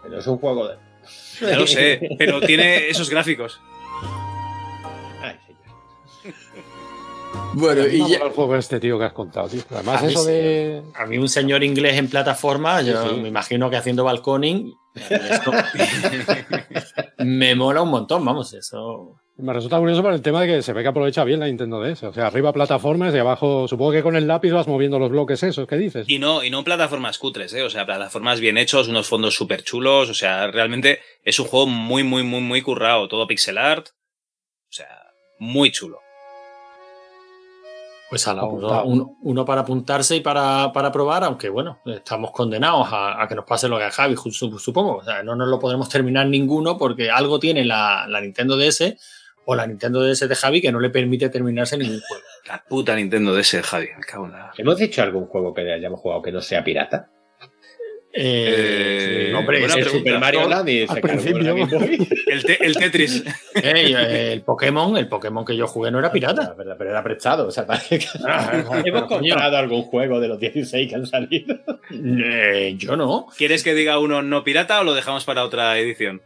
pero 0.03 0.19
es 0.19 0.27
un 0.27 0.39
juego 0.39 0.69
de... 0.69 0.77
Ya 1.41 1.57
lo 1.57 1.67
sé, 1.67 2.17
pero 2.19 2.41
tiene 2.41 2.89
esos 2.89 3.09
gráficos. 3.09 3.61
Ay, 5.23 5.37
señor. 5.47 6.35
Bueno, 7.55 7.87
y 7.87 7.99
ya... 8.09 8.19
el 8.19 8.31
juego 8.31 8.57
este 8.57 8.81
tío 8.81 8.99
que 8.99 9.05
has 9.05 9.13
contado, 9.13 9.49
tío. 9.49 9.63
Además, 9.71 10.03
a 10.03 10.07
eso 10.07 10.21
mí, 10.21 10.33
de. 10.33 10.83
A 10.95 11.07
mí, 11.07 11.19
un 11.19 11.29
señor 11.29 11.65
inglés 11.65 11.97
en 11.97 12.09
plataforma, 12.09 12.81
yo 12.83 13.03
sí, 13.03 13.09
sí. 13.11 13.21
me 13.21 13.29
imagino 13.29 13.71
que 13.71 13.77
haciendo 13.77 14.05
balconing. 14.05 14.73
Esto... 14.95 15.53
me 17.19 17.55
mola 17.55 17.83
un 17.83 17.91
montón, 17.91 18.25
vamos, 18.25 18.53
eso. 18.55 19.21
Me 19.37 19.55
resulta 19.55 19.79
curioso 19.79 20.03
por 20.03 20.13
el 20.13 20.21
tema 20.21 20.43
de 20.43 20.49
que 20.49 20.63
se 20.63 20.73
ve 20.73 20.83
que 20.83 20.89
aprovecha 20.89 21.25
bien 21.25 21.41
la 21.41 21.47
Nintendo 21.47 21.81
DS. 21.81 22.03
O 22.05 22.13
sea, 22.13 22.27
arriba 22.27 22.53
plataformas 22.53 23.15
y 23.15 23.19
abajo, 23.19 23.67
supongo 23.69 23.93
que 23.93 24.03
con 24.03 24.15
el 24.15 24.27
lápiz 24.27 24.51
vas 24.51 24.69
moviendo 24.69 24.99
los 24.99 25.11
bloques 25.11 25.43
esos 25.43 25.67
que 25.67 25.77
dices. 25.77 26.07
Y 26.09 26.19
no, 26.19 26.45
y 26.45 26.51
no 26.51 26.63
plataformas 26.63 27.19
cutres, 27.19 27.55
¿eh? 27.55 27.63
O 27.63 27.71
sea, 27.71 27.87
plataformas 27.87 28.41
bien 28.41 28.59
hechos, 28.59 28.89
unos 28.89 29.09
fondos 29.09 29.35
súper 29.35 29.63
chulos. 29.63 30.11
O 30.11 30.15
sea, 30.15 30.49
realmente 30.49 31.01
es 31.25 31.41
un 31.41 31.47
juego 31.47 31.67
muy, 31.67 32.05
muy, 32.05 32.23
muy, 32.23 32.41
muy 32.41 32.61
currado. 32.61 33.09
Todo 33.09 33.27
pixel 33.27 33.57
art. 33.57 33.89
O 33.89 34.73
sea, 34.73 34.89
muy 35.39 35.71
chulo. 35.71 36.01
Pues 38.11 38.27
a 38.27 38.35
la 38.35 38.45
uno, 38.45 39.45
para 39.45 39.61
apuntarse 39.61 40.17
y 40.17 40.21
para, 40.21 40.73
para, 40.73 40.91
probar, 40.91 41.23
aunque 41.23 41.49
bueno, 41.49 41.79
estamos 41.87 42.33
condenados 42.33 42.89
a, 42.91 43.23
a, 43.23 43.29
que 43.29 43.37
nos 43.37 43.45
pase 43.45 43.69
lo 43.69 43.79
que 43.79 43.85
a 43.85 43.91
Javi, 43.93 44.17
supongo. 44.17 44.97
O 44.97 45.05
sea, 45.05 45.23
no 45.23 45.37
nos 45.37 45.47
lo 45.47 45.61
podremos 45.61 45.89
terminar 45.89 46.27
ninguno 46.27 46.77
porque 46.77 47.09
algo 47.09 47.39
tiene 47.39 47.65
la, 47.65 48.07
la 48.09 48.21
Nintendo 48.21 48.57
DS 48.57 48.97
o 49.45 49.55
la 49.55 49.65
Nintendo 49.67 50.03
DS 50.03 50.29
de 50.29 50.35
Javi 50.35 50.61
que 50.61 50.73
no 50.73 50.81
le 50.81 50.91
permite 50.91 51.29
terminarse 51.29 51.79
ningún 51.79 52.01
juego. 52.01 52.25
La 52.49 52.65
puta 52.69 52.97
Nintendo 52.97 53.33
DS 53.33 53.53
de 53.53 53.63
Javi, 53.63 53.87
me 53.97 54.03
cago 54.03 54.27
en 54.27 54.33
la... 54.33 54.53
¿Hemos 54.59 54.77
dicho 54.77 55.03
algún 55.03 55.27
juego 55.27 55.55
que 55.55 55.73
hayamos 55.73 56.01
jugado 56.01 56.21
que 56.21 56.33
no 56.33 56.41
sea 56.41 56.65
pirata? 56.65 57.11
Eh, 58.13 59.29
eh, 59.31 59.35
hombre, 59.37 59.65
el 59.65 59.85
Super 59.85 60.19
Mario 60.19 60.49
Land 60.49 60.69
y 60.69 60.89
se 60.89 61.01
principio. 61.01 61.55
el, 62.27 62.45
te, 62.45 62.65
el, 62.65 62.77
Tetris. 62.77 63.23
Hey, 63.55 63.95
el 64.33 64.43
Pokémon, 64.43 64.97
el 64.97 65.07
Pokémon 65.07 65.45
que 65.45 65.57
yo 65.57 65.69
jugué 65.69 65.93
no 65.93 66.01
era 66.01 66.11
pirata. 66.11 66.55
Pero, 66.57 66.77
pero 66.77 66.91
era 66.91 67.05
prestado. 67.05 67.47
O 67.47 67.51
sea, 67.53 67.67
que... 67.89 68.01
ah, 68.27 68.65
¿Hemos 68.85 69.05
comprado 69.05 69.57
algún 69.57 69.83
juego 69.83 70.19
de 70.19 70.27
los 70.27 70.41
16 70.41 70.89
que 70.89 70.95
han 70.95 71.07
salido? 71.07 71.57
Eh, 71.93 72.75
yo 72.77 72.97
no. 72.97 73.29
¿Quieres 73.37 73.63
que 73.63 73.75
diga 73.75 74.01
uno 74.01 74.23
no 74.23 74.43
pirata 74.43 74.81
o 74.81 74.85
lo 74.85 74.95
dejamos 74.95 75.25
para 75.25 75.45
otra 75.45 75.79
edición? 75.79 76.21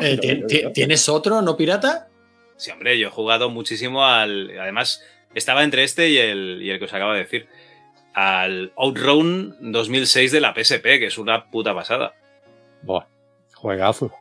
Eh, 0.00 0.44
¿Tienes 0.74 1.08
otro 1.08 1.40
no 1.40 1.56
pirata? 1.56 2.08
Sí, 2.56 2.70
hombre, 2.70 2.98
yo 2.98 3.08
he 3.08 3.10
jugado 3.10 3.48
muchísimo 3.48 4.04
al. 4.04 4.50
Además, 4.60 5.02
estaba 5.34 5.64
entre 5.64 5.84
este 5.84 6.10
y 6.10 6.18
el, 6.18 6.60
y 6.62 6.70
el 6.70 6.78
que 6.78 6.84
os 6.84 6.92
acabo 6.92 7.12
de 7.12 7.20
decir. 7.20 7.46
Al 8.14 8.72
Outrun 8.76 9.56
2006 9.60 10.32
de 10.32 10.40
la 10.40 10.54
PSP, 10.54 10.82
que 10.82 11.06
es 11.06 11.18
una 11.18 11.50
puta 11.50 11.74
pasada. 11.74 12.14
Buah, 12.82 13.06
juegazo. 13.54 14.12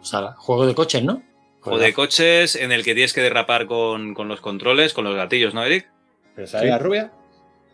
O 0.00 0.04
sea, 0.04 0.32
juego 0.36 0.66
de 0.66 0.74
coches, 0.74 1.02
¿no? 1.02 1.22
Juego 1.60 1.78
de 1.78 1.92
coches 1.92 2.56
en 2.56 2.72
el 2.72 2.82
que 2.82 2.94
tienes 2.94 3.12
que 3.12 3.20
derrapar 3.20 3.66
con, 3.66 4.14
con 4.14 4.26
los 4.26 4.40
controles, 4.40 4.94
con 4.94 5.04
los 5.04 5.14
gatillos, 5.14 5.54
¿no, 5.54 5.64
Eric? 5.64 5.88
¿Pero 6.34 6.46
sale 6.46 6.64
sí. 6.64 6.70
la 6.70 6.78
rubia? 6.78 7.12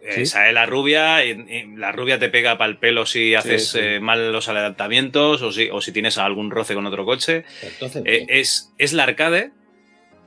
Eh, 0.02 0.12
¿Sí? 0.14 0.26
Sale 0.26 0.52
la 0.52 0.66
rubia 0.66 1.24
y, 1.24 1.30
y, 1.30 1.76
la 1.76 1.90
rubia 1.90 2.18
te 2.18 2.28
pega 2.28 2.58
para 2.58 2.70
el 2.70 2.76
pelo 2.76 3.06
si 3.06 3.34
haces 3.34 3.70
sí, 3.70 3.78
eh, 3.80 4.00
mal 4.00 4.30
los 4.30 4.48
adelantamientos 4.48 5.42
o 5.42 5.52
si, 5.52 5.70
o 5.70 5.80
si, 5.80 5.92
tienes 5.92 6.18
algún 6.18 6.50
roce 6.50 6.74
con 6.74 6.86
otro 6.86 7.04
coche. 7.04 7.44
Entonces, 7.62 8.02
eh, 8.04 8.26
es, 8.28 8.72
es 8.78 8.92
la 8.92 9.04
arcade, 9.04 9.52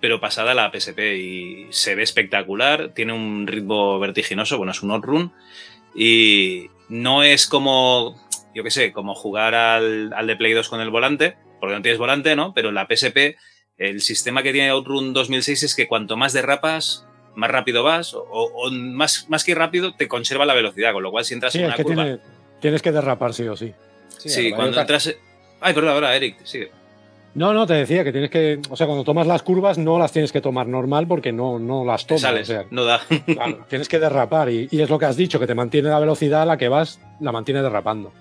pero 0.02 0.20
pasada 0.20 0.54
la 0.54 0.72
PSP 0.72 1.00
y 1.16 1.68
se 1.70 1.96
ve 1.96 2.04
espectacular, 2.04 2.92
tiene 2.94 3.14
un 3.14 3.48
ritmo 3.48 4.00
vertiginoso, 4.00 4.58
bueno, 4.58 4.72
es 4.72 4.82
un 4.82 4.92
outrun 4.92 5.32
y 5.96 6.68
no 6.90 7.24
es 7.24 7.48
como, 7.48 8.16
yo 8.56 8.64
qué 8.64 8.72
sé, 8.72 8.92
como 8.92 9.14
jugar 9.14 9.54
al, 9.54 10.12
al, 10.14 10.28
de 10.28 10.36
Play 10.36 10.54
2 10.54 10.68
con 10.68 10.82
el 10.82 10.90
volante, 10.90 11.36
porque 11.60 11.76
no 11.76 11.82
tienes 11.82 12.00
volante, 12.00 12.36
¿no? 12.36 12.54
Pero 12.54 12.72
la 12.72 12.88
PSP, 12.90 13.38
el 13.78 14.02
sistema 14.02 14.42
que 14.44 14.52
tiene 14.52 14.70
Outrun 14.70 15.14
2006 15.14 15.64
es 15.64 15.76
que 15.76 15.88
cuanto 15.88 16.18
más 16.18 16.34
derrapas, 16.34 17.06
más 17.36 17.52
rápido 17.52 17.84
vas, 17.84 18.14
o, 18.14 18.24
o 18.24 18.72
más, 18.72 19.30
más, 19.30 19.44
que 19.44 19.56
rápido 19.56 19.94
te 19.94 20.08
conserva 20.08 20.46
la 20.46 20.54
velocidad, 20.54 20.94
con 20.94 21.04
lo 21.04 21.12
cual 21.12 21.26
si 21.26 21.36
entras 21.36 21.54
sí, 21.54 21.60
en 21.60 21.66
una 21.66 21.76
es 21.76 21.78
que 21.78 21.84
curva... 21.84 22.04
Tiene, 22.04 22.20
tienes 22.60 22.82
que 22.82 22.92
derrapar 22.92 23.34
sí 23.34 23.48
o 23.48 23.56
sí. 23.56 23.74
Sí, 24.18 24.52
cuando 24.52 24.80
entras. 24.80 25.16
Ay, 25.60 25.74
perdón, 25.74 25.94
ahora, 25.94 26.16
Eric, 26.16 26.44
sigue. 26.44 26.72
No, 27.34 27.54
no, 27.54 27.66
te 27.66 27.74
decía 27.74 28.04
que 28.04 28.12
tienes 28.12 28.30
que. 28.30 28.60
O 28.70 28.76
sea, 28.76 28.88
cuando 28.88 29.04
tomas 29.04 29.26
las 29.26 29.42
curvas 29.42 29.78
no 29.78 29.98
las 29.98 30.12
tienes 30.12 30.32
que 30.32 30.42
tomar 30.42 30.68
normal 30.68 31.08
porque 31.08 31.32
no, 31.32 31.60
no 31.60 31.86
las 31.86 32.06
tomas. 32.06 32.22
Sales, 32.22 32.50
o 32.50 32.54
sea, 32.54 32.66
no 32.70 32.84
da. 32.84 33.02
claro, 33.26 33.66
tienes 33.70 33.88
que 33.88 34.00
derrapar 34.00 34.50
y, 34.50 34.68
y, 34.70 34.82
es 34.82 34.90
lo 34.90 35.00
que 35.00 35.06
has 35.06 35.16
dicho, 35.16 35.40
que 35.40 35.48
te 35.48 35.56
mantiene 35.56 35.90
la 35.90 36.00
velocidad 36.00 36.42
a 36.42 36.46
la 36.46 36.58
que 36.58 36.68
vas, 36.68 37.00
la 37.22 37.32
mantiene 37.32 37.62
derrapando. 37.62 38.12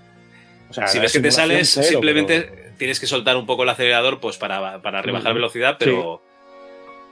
O 0.69 0.73
sea, 0.73 0.87
si 0.87 1.01
ves 1.01 1.12
que 1.12 1.20
te 1.20 1.32
sales, 1.32 1.70
cero, 1.74 1.89
simplemente 1.89 2.43
pero... 2.43 2.77
tienes 2.78 3.01
que 3.01 3.09
soltar 3.09 3.37
un 3.37 3.47
poco 3.47 3.65
el 3.65 3.69
acelerador 3.70 4.20
pues 4.20 4.37
para, 4.37 4.81
para 4.81 5.03
rebajar 5.03 5.35
velocidad, 5.35 5.77
pero. 5.78 6.23
Sí. 6.23 6.31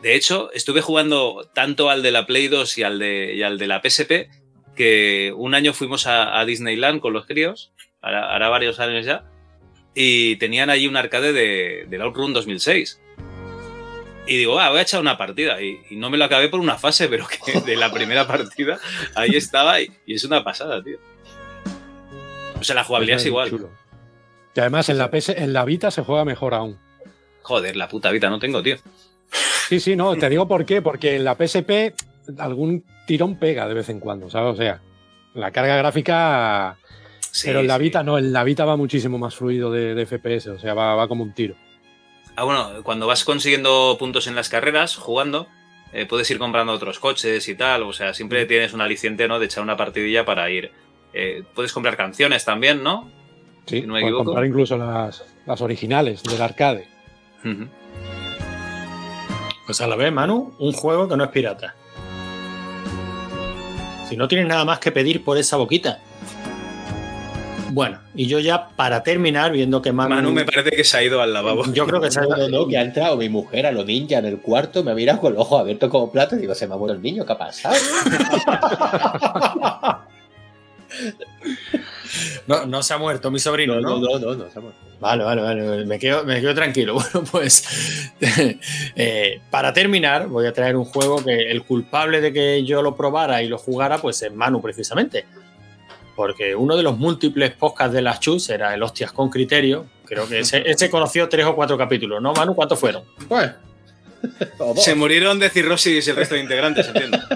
De 0.03 0.15
hecho, 0.15 0.53
estuve 0.53 0.81
jugando 0.81 1.51
tanto 1.55 1.91
al 1.91 2.05
de 2.05 2.13
la 2.13 2.25
Play 2.25 2.47
2 2.47 2.79
y 2.79 2.83
al 2.85 3.01
de, 3.01 3.35
y 3.35 3.43
al 3.43 3.59
de 3.59 3.67
la 3.67 3.83
PSP 3.83 4.31
que 4.77 5.35
un 5.37 5.57
año 5.57 5.73
fuimos 5.73 6.07
a, 6.07 6.39
a 6.39 6.45
Disneyland 6.45 7.01
con 7.01 7.13
los 7.13 7.27
críos, 7.27 7.73
hará, 8.01 8.33
hará 8.33 8.49
varios 8.49 8.79
años 8.79 9.05
ya, 9.05 9.25
y 9.95 10.37
tenían 10.37 10.71
allí 10.71 10.87
un 10.87 10.97
arcade 10.97 11.33
de, 11.33 11.87
del 11.89 12.03
Outrun 12.03 12.33
2006. 12.33 13.01
Y 14.27 14.37
digo, 14.37 14.61
ah, 14.61 14.69
voy 14.69 14.81
a 14.81 14.83
echar 14.83 15.01
una 15.01 15.17
partida. 15.17 15.61
Y, 15.63 15.81
y, 15.91 15.97
no 15.97 16.11
me 16.11 16.19
lo 16.19 16.25
acabé 16.25 16.49
por 16.49 16.61
una 16.61 16.77
fase, 16.77 17.09
pero 17.09 17.27
que 17.27 17.61
de 17.67 17.77
la 17.77 17.91
primera 17.91 18.27
partida 18.27 18.79
ahí 19.15 19.31
estaba 19.35 19.81
y, 19.81 19.91
y 20.07 20.15
es 20.15 20.25
una 20.25 20.45
pasada, 20.45 20.83
tío. 20.83 20.99
O 22.61 22.65
sea, 22.65 22.75
la 22.75 22.85
jugabilidad 22.85 23.17
es, 23.17 23.23
es 23.23 23.29
igual. 23.29 23.49
Chulo. 23.49 23.71
Y 24.55 24.61
además 24.61 24.89
en 24.89 24.99
la, 24.99 25.09
PS, 25.09 25.29
en 25.29 25.53
la 25.53 25.65
Vita 25.65 25.93
se 25.93 26.03
juega 26.03 26.25
mejor 26.25 26.53
aún. 26.53 26.77
Joder, 27.43 27.77
la 27.77 27.89
puta 27.89 28.11
Vita 28.11 28.29
no 28.29 28.41
tengo, 28.41 28.61
tío. 28.61 28.77
Sí, 29.69 29.79
sí, 29.79 29.95
no, 29.95 30.17
te 30.17 30.29
digo 30.29 30.49
por 30.49 30.67
qué. 30.67 30.83
Porque 30.83 31.15
en 31.15 31.25
la 31.25 31.37
PSP 31.37 31.95
algún 32.39 32.85
tirón 33.07 33.37
pega 33.39 33.69
de 33.69 33.75
vez 33.75 33.89
en 33.89 34.01
cuando, 34.01 34.29
¿sabes? 34.29 34.55
O 34.55 34.57
sea, 34.57 34.81
la 35.35 35.53
carga 35.53 35.77
gráfica 35.77 36.77
Sí, 37.39 37.47
pero 37.47 37.61
en 37.61 37.69
la 37.69 37.79
Vita 37.79 38.01
sí. 38.01 38.07
no, 38.07 38.19
en 38.19 38.33
la 38.33 38.43
Vita 38.43 38.65
va 38.65 38.77
muchísimo 38.77 39.17
más 39.17 39.37
fluido 39.37 39.71
de, 39.71 39.95
de 39.95 40.07
FPS, 40.07 40.49
o 40.49 40.59
sea, 40.59 40.75
va, 40.75 40.97
va, 40.97 41.07
como 41.07 41.23
un 41.23 41.33
tiro. 41.33 41.55
Ah, 42.35 42.43
bueno, 42.43 42.83
cuando 42.83 43.07
vas 43.07 43.25
consiguiendo 43.25 43.97
puntos 43.99 44.27
en 44.27 44.35
las 44.35 44.49
carreras, 44.49 44.97
jugando, 44.97 45.47
eh, 45.93 46.05
puedes 46.07 46.29
ir 46.31 46.39
comprando 46.39 46.73
otros 46.73 46.99
coches 46.99 47.49
y 47.49 47.55
tal, 47.55 47.85
o 47.85 47.93
sea, 47.93 48.13
siempre 48.13 48.45
tienes 48.47 48.73
un 48.73 48.81
aliciente, 48.81 49.29
¿no? 49.29 49.39
De 49.39 49.47
echar 49.47 49.63
una 49.63 49.77
partidilla 49.77 50.25
para 50.25 50.51
ir. 50.51 50.73
Eh, 51.13 51.45
puedes 51.55 51.73
comprar 51.73 51.97
canciones 51.97 52.45
también, 52.45 52.83
¿no? 52.83 53.09
Sí, 53.67 53.83
si 53.83 53.87
no 53.87 53.95
me 53.95 54.01
puedes 54.01 54.17
comprar 54.17 54.45
incluso 54.45 54.77
las, 54.77 55.25
las 55.47 55.61
originales 55.61 56.23
del 56.25 56.43
arcade. 56.43 56.89
Uh 57.45 57.49
-huh. 57.49 57.69
Pues 59.67 59.81
a 59.81 59.87
la 59.87 59.95
vez, 59.97 60.13
Manu, 60.13 60.55
un 60.59 60.73
juego 60.73 61.09
que 61.09 61.17
no 61.17 61.25
es 61.25 61.31
pirata. 61.31 61.75
Si 64.09 64.17
no 64.17 64.27
tienes 64.27 64.49
nada 64.49 64.65
más 64.65 64.79
que 64.81 64.91
pedir 64.91 65.23
por 65.23 65.37
esa 65.39 65.57
boquita, 65.57 66.01
bueno, 67.71 67.99
y 68.15 68.27
yo 68.27 68.39
ya 68.39 68.69
para 68.69 69.03
terminar, 69.03 69.53
viendo 69.53 69.83
que 69.83 69.93
Manu. 69.93 70.15
Manu 70.15 70.33
me 70.33 70.45
parece 70.45 70.71
que 70.71 70.85
se 70.85 70.97
ha 70.97 71.03
ido 71.03 71.21
al 71.21 71.33
lavabo. 71.33 71.65
Yo 71.73 71.87
creo 71.87 72.01
que 72.01 72.11
se 72.11 72.21
ha 72.21 72.27
ido. 72.27 72.37
No, 72.37 72.49
no, 72.49 72.69
que 72.69 72.79
ha 72.79 72.83
entrado 72.83 73.17
mi 73.17 73.29
mujer 73.29 73.67
a 73.67 73.73
lo 73.73 73.85
ninja 73.85 74.19
en 74.19 74.27
el 74.27 74.39
cuarto, 74.39 74.83
me 74.83 74.93
ha 74.93 74.95
mirado 74.95 75.21
con 75.21 75.33
el 75.33 75.39
ojo 75.39 75.59
abierto 75.59 75.91
como 75.91 76.11
plato 76.11 76.37
y 76.37 76.41
digo, 76.41 76.55
se 76.55 76.67
me 76.67 76.75
ha 76.75 76.77
muerto 76.77 76.95
el 76.95 77.03
niño, 77.03 77.27
¿qué 77.27 77.33
ha 77.33 77.39
pasado? 77.39 77.77
no, 82.47 82.67
no 82.67 82.83
se 82.83 82.95
ha 82.95 82.99
muerto 82.99 83.31
mi 83.31 83.39
sobrino, 83.39 83.81
¿no? 83.81 83.99
No, 83.99 84.01
no, 84.01 84.19
no, 84.19 84.35
no 84.35 84.51
se 84.51 84.59
ha 84.59 84.63
muerto. 84.63 84.79
Vale, 85.01 85.23
vale, 85.23 85.43
vale, 85.43 85.87
me 85.87 85.99
quedo, 85.99 86.25
me 86.25 86.41
quedo 86.41 86.55
tranquilo. 86.55 86.95
Bueno, 87.13 87.25
pues 87.31 87.65
eh, 88.97 89.41
para 89.51 89.73
terminar, 89.73 90.29
voy 90.29 90.47
a 90.47 90.53
traer 90.53 90.77
un 90.77 90.85
juego 90.85 91.25
que 91.25 91.51
el 91.51 91.63
culpable 91.63 92.21
de 92.21 92.33
que 92.33 92.65
yo 92.65 92.83
lo 92.83 92.97
probara 92.97 93.43
y 93.43 93.49
lo 93.49 93.59
jugara, 93.59 93.99
pues 93.99 94.21
es 94.23 94.33
Manu, 94.33 94.61
precisamente 94.61 95.27
porque 96.19 96.57
uno 96.57 96.77
de 96.77 96.83
los 96.83 96.99
múltiples 96.99 97.53
podcasts 97.53 97.95
de 97.95 98.03
las 98.03 98.19
Chus 98.19 98.51
era 98.51 98.75
el 98.75 98.83
Hostias 98.83 99.13
con 99.13 99.31
Criterio. 99.31 99.87
Creo 100.05 100.29
que 100.29 100.41
ese, 100.41 100.69
ese 100.69 100.91
conoció 100.91 101.29
tres 101.29 101.47
o 101.47 101.55
cuatro 101.55 101.79
capítulos, 101.79 102.21
¿no, 102.21 102.33
Manu? 102.33 102.57
¿Cuántos 102.57 102.81
fueron? 102.81 103.05
Pues. 103.29 103.53
Se 104.79 104.97
murieron 104.97 105.39
de 105.39 105.49
cirrosis 105.49 106.09
el 106.09 106.17
resto 106.17 106.35
de 106.35 106.41
integrantes, 106.41 106.89
entiendo. 106.89 107.19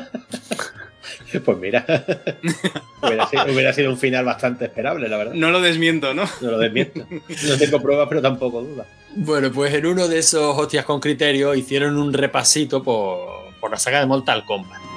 Pues 1.47 1.57
mira, 1.57 1.87
hubiera, 3.03 3.27
sido, 3.27 3.45
hubiera, 3.47 3.73
sido, 3.73 3.91
un 3.91 3.97
final 3.97 4.23
bastante 4.23 4.67
esperable, 4.67 5.09
la 5.09 5.17
verdad. 5.17 5.33
No 5.33 5.51
lo 5.51 5.63
desmiento, 5.63 6.13
¿no? 6.13 6.25
No 6.43 6.51
lo 6.51 6.59
desmiento. 6.59 7.07
No 7.09 7.57
tengo 7.57 7.81
pruebas, 7.81 8.07
pero 8.07 8.21
tampoco 8.21 8.61
dudas. 8.61 8.87
Bueno, 9.15 9.51
pues 9.51 9.73
en 9.73 9.87
uno 9.87 10.09
de 10.09 10.19
esos 10.19 10.59
hostias 10.59 10.85
con 10.85 11.01
criterio 11.01 11.55
hicieron 11.55 11.97
un 11.97 12.13
repasito 12.13 12.83
por, 12.83 13.55
por 13.61 13.71
la 13.71 13.79
saga 13.79 14.01
de 14.01 14.07
Mortal 14.07 14.45
Kombat. 14.45 14.92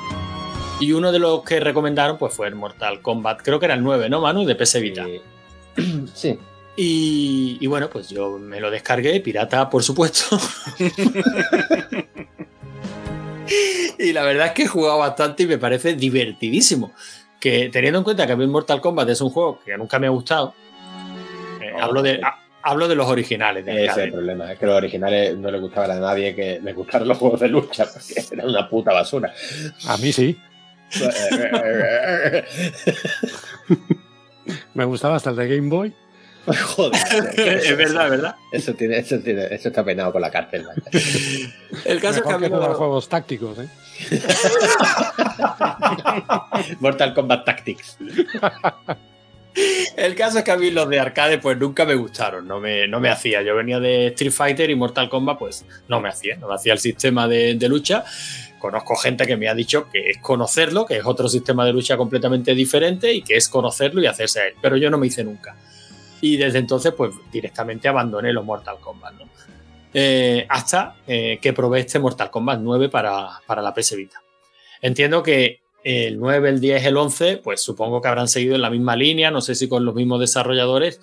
Y 0.79 0.91
uno 0.91 1.11
de 1.11 1.19
los 1.19 1.43
que 1.43 1.59
recomendaron 1.59 2.17
pues 2.17 2.33
fue 2.33 2.47
el 2.47 2.55
Mortal 2.55 3.01
Kombat, 3.01 3.41
creo 3.41 3.59
que 3.59 3.65
era 3.65 3.75
el 3.75 3.83
9, 3.83 4.09
¿no, 4.09 4.21
Manu? 4.21 4.45
De 4.45 4.55
PS 4.55 4.81
Vita. 4.81 5.05
Sí. 6.13 6.39
Y, 6.77 7.57
y, 7.59 7.67
bueno, 7.67 7.89
pues 7.89 8.09
yo 8.09 8.37
me 8.37 8.59
lo 8.59 8.69
descargué, 8.69 9.19
pirata, 9.21 9.69
por 9.69 9.83
supuesto. 9.83 10.37
y 13.99 14.13
la 14.13 14.23
verdad 14.23 14.47
es 14.47 14.51
que 14.53 14.63
he 14.63 14.67
jugado 14.67 14.99
bastante 14.99 15.43
y 15.43 15.47
me 15.47 15.57
parece 15.57 15.95
divertidísimo. 15.95 16.93
Que 17.39 17.69
teniendo 17.69 17.99
en 17.99 18.03
cuenta 18.03 18.25
que 18.25 18.33
a 18.33 18.35
mí 18.35 18.47
Mortal 18.47 18.81
Kombat 18.81 19.09
es 19.09 19.21
un 19.21 19.29
juego 19.29 19.59
que 19.65 19.77
nunca 19.77 19.99
me 19.99 20.07
ha 20.07 20.11
gustado, 20.11 20.53
eh, 21.61 21.71
oh, 21.75 21.81
hablo, 21.81 22.01
de, 22.01 22.21
ha, 22.23 22.39
hablo 22.61 22.87
de 22.87 22.95
los 22.95 23.07
originales. 23.07 23.65
De 23.65 23.85
Ese 23.85 23.91
es 23.91 23.97
el 23.97 24.11
problema, 24.11 24.51
es 24.51 24.59
que 24.59 24.65
los 24.65 24.75
originales 24.75 25.37
no 25.37 25.51
le 25.51 25.59
gustaban 25.59 25.91
a 25.91 25.99
nadie 25.99 26.35
que 26.35 26.59
le 26.61 26.73
gustaran 26.73 27.07
los 27.07 27.17
juegos 27.17 27.39
de 27.39 27.49
lucha, 27.49 27.85
porque 27.85 28.21
eran 28.31 28.49
una 28.49 28.67
puta 28.69 28.93
basura. 28.93 29.33
A 29.87 29.97
mí 29.97 30.11
sí. 30.11 30.37
Me 34.73 34.85
gustaba 34.85 35.15
hasta 35.15 35.31
el 35.31 35.35
de 35.35 35.55
Game 35.55 35.69
Boy. 35.69 35.93
Joder, 36.45 37.01
es 37.37 37.77
verdad, 37.77 38.09
¿verdad? 38.09 38.35
Eso, 38.51 38.73
tiene, 38.75 38.99
eso, 38.99 39.19
tiene, 39.19 39.45
eso 39.45 39.69
está 39.69 39.83
penado 39.83 40.11
por 40.11 40.21
la 40.21 40.29
cárcel. 40.29 40.65
el 41.85 41.99
caso 41.99 42.19
Mejor 42.19 42.35
es 42.35 42.49
que, 42.49 42.55
que 42.55 42.55
los 42.55 42.77
juegos 42.77 43.09
tácticos, 43.09 43.57
¿eh? 43.59 43.67
Mortal 46.79 47.15
Kombat 47.15 47.45
Tactics. 47.45 47.97
El 49.95 50.15
caso 50.15 50.39
es 50.39 50.43
que 50.43 50.51
a 50.51 50.57
mí 50.57 50.69
los 50.69 50.89
de 50.89 50.99
arcade 50.99 51.39
pues 51.39 51.57
nunca 51.57 51.85
me 51.85 51.95
gustaron, 51.95 52.47
no 52.47 52.59
me, 52.59 52.87
no 52.87 52.99
me 52.99 53.09
hacía. 53.09 53.41
Yo 53.41 53.55
venía 53.55 53.79
de 53.79 54.07
Street 54.07 54.31
Fighter 54.31 54.69
y 54.69 54.75
Mortal 54.75 55.09
Kombat 55.09 55.39
pues 55.39 55.65
no 55.87 55.99
me 55.99 56.09
hacía, 56.09 56.35
no 56.35 56.49
me 56.49 56.55
hacía 56.55 56.73
el 56.73 56.79
sistema 56.79 57.27
de, 57.27 57.55
de 57.55 57.69
lucha 57.69 58.03
conozco 58.59 58.95
gente 58.95 59.25
que 59.25 59.37
me 59.37 59.47
ha 59.47 59.53
dicho 59.53 59.89
que 59.89 60.09
es 60.09 60.17
conocerlo, 60.19 60.85
que 60.85 60.97
es 60.97 61.05
otro 61.05 61.27
sistema 61.29 61.65
de 61.65 61.73
lucha 61.73 61.97
completamente 61.97 62.55
diferente 62.55 63.13
y 63.13 63.21
que 63.21 63.35
es 63.35 63.49
conocerlo 63.49 64.01
y 64.01 64.07
hacerse 64.07 64.41
a 64.41 64.47
él, 64.47 64.53
pero 64.61 64.77
yo 64.77 64.89
no 64.89 64.97
me 64.97 65.07
hice 65.07 65.23
nunca. 65.23 65.55
Y 66.21 66.37
desde 66.37 66.59
entonces, 66.59 66.93
pues 66.93 67.13
directamente 67.31 67.87
abandoné 67.87 68.33
los 68.33 68.45
Mortal 68.45 68.77
Kombat, 68.79 69.13
¿no? 69.13 69.25
Eh, 69.93 70.45
hasta 70.49 70.97
eh, 71.07 71.39
que 71.41 71.53
probé 71.53 71.79
este 71.79 71.99
Mortal 71.99 72.29
Kombat 72.29 72.59
9 72.59 72.89
para, 72.89 73.39
para 73.45 73.61
la 73.61 73.73
PS. 73.73 73.95
Entiendo 74.81 75.23
que 75.23 75.61
el 75.85 76.19
9, 76.19 76.49
el 76.49 76.59
10, 76.59 76.85
el 76.85 76.97
11, 76.97 77.37
pues 77.37 77.61
supongo 77.61 78.01
que 78.01 78.07
habrán 78.07 78.27
seguido 78.27 78.55
en 78.55 78.61
la 78.61 78.69
misma 78.69 78.95
línea, 78.95 79.31
no 79.31 79.39
sé 79.39 79.55
si 79.55 79.69
con 79.69 79.85
los 79.85 79.95
mismos 79.95 80.19
desarrolladores, 80.19 80.99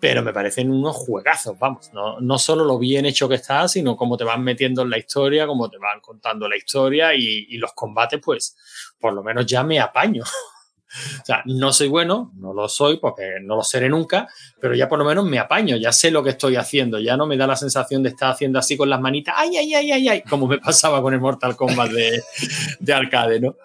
pero 0.00 0.22
me 0.22 0.32
parecen 0.32 0.70
unos 0.70 0.96
juegazos, 0.96 1.58
vamos, 1.58 1.92
no, 1.92 2.18
no 2.20 2.38
solo 2.38 2.64
lo 2.64 2.78
bien 2.78 3.04
hecho 3.04 3.28
que 3.28 3.34
está, 3.34 3.68
sino 3.68 3.96
cómo 3.96 4.16
te 4.16 4.24
van 4.24 4.42
metiendo 4.42 4.82
en 4.82 4.90
la 4.90 4.98
historia, 4.98 5.46
cómo 5.46 5.68
te 5.68 5.76
van 5.76 6.00
contando 6.00 6.48
la 6.48 6.56
historia 6.56 7.14
y, 7.14 7.58
los 7.58 7.74
combates, 7.74 8.18
pues 8.24 8.56
por 8.98 9.12
lo 9.12 9.22
menos 9.22 9.44
ya 9.44 9.62
me 9.62 9.78
apaño. 9.78 10.22
o 11.22 11.24
sea, 11.24 11.42
no 11.44 11.74
soy 11.74 11.88
bueno, 11.88 12.32
no 12.36 12.54
lo 12.54 12.66
soy 12.68 12.96
porque 12.96 13.34
no 13.42 13.56
lo 13.56 13.62
seré 13.62 13.90
nunca, 13.90 14.26
pero 14.58 14.74
ya 14.74 14.88
por 14.88 14.98
lo 14.98 15.04
menos 15.04 15.26
me 15.26 15.38
apaño, 15.38 15.76
ya 15.76 15.92
sé 15.92 16.10
lo 16.10 16.22
que 16.22 16.30
estoy 16.30 16.56
haciendo, 16.56 16.98
ya 16.98 17.18
no 17.18 17.26
me 17.26 17.36
da 17.36 17.46
la 17.46 17.56
sensación 17.56 18.02
de 18.02 18.08
estar 18.08 18.32
haciendo 18.32 18.58
así 18.58 18.78
con 18.78 18.88
las 18.88 19.00
manitas, 19.00 19.34
ay, 19.36 19.58
ay, 19.58 19.74
ay, 19.74 19.92
ay, 19.92 20.08
ay, 20.08 20.22
como 20.22 20.46
me 20.46 20.58
pasaba 20.58 21.02
con 21.02 21.12
el 21.12 21.20
Mortal 21.20 21.54
Kombat 21.56 21.90
de, 21.90 22.22
de 22.78 22.92
arcade, 22.94 23.38
¿no? 23.40 23.56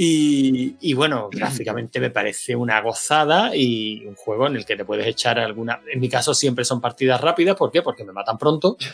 Y, 0.00 0.76
y, 0.80 0.94
bueno, 0.94 1.28
gráficamente 1.28 1.98
me 1.98 2.10
parece 2.10 2.54
una 2.54 2.80
gozada 2.80 3.56
y 3.56 4.06
un 4.06 4.14
juego 4.14 4.46
en 4.46 4.54
el 4.54 4.64
que 4.64 4.76
te 4.76 4.84
puedes 4.84 5.04
echar 5.04 5.40
alguna. 5.40 5.80
En 5.92 5.98
mi 5.98 6.08
caso, 6.08 6.34
siempre 6.34 6.64
son 6.64 6.80
partidas 6.80 7.20
rápidas. 7.20 7.56
¿Por 7.56 7.72
qué? 7.72 7.82
Porque 7.82 8.04
me 8.04 8.12
matan 8.12 8.38
pronto. 8.38 8.76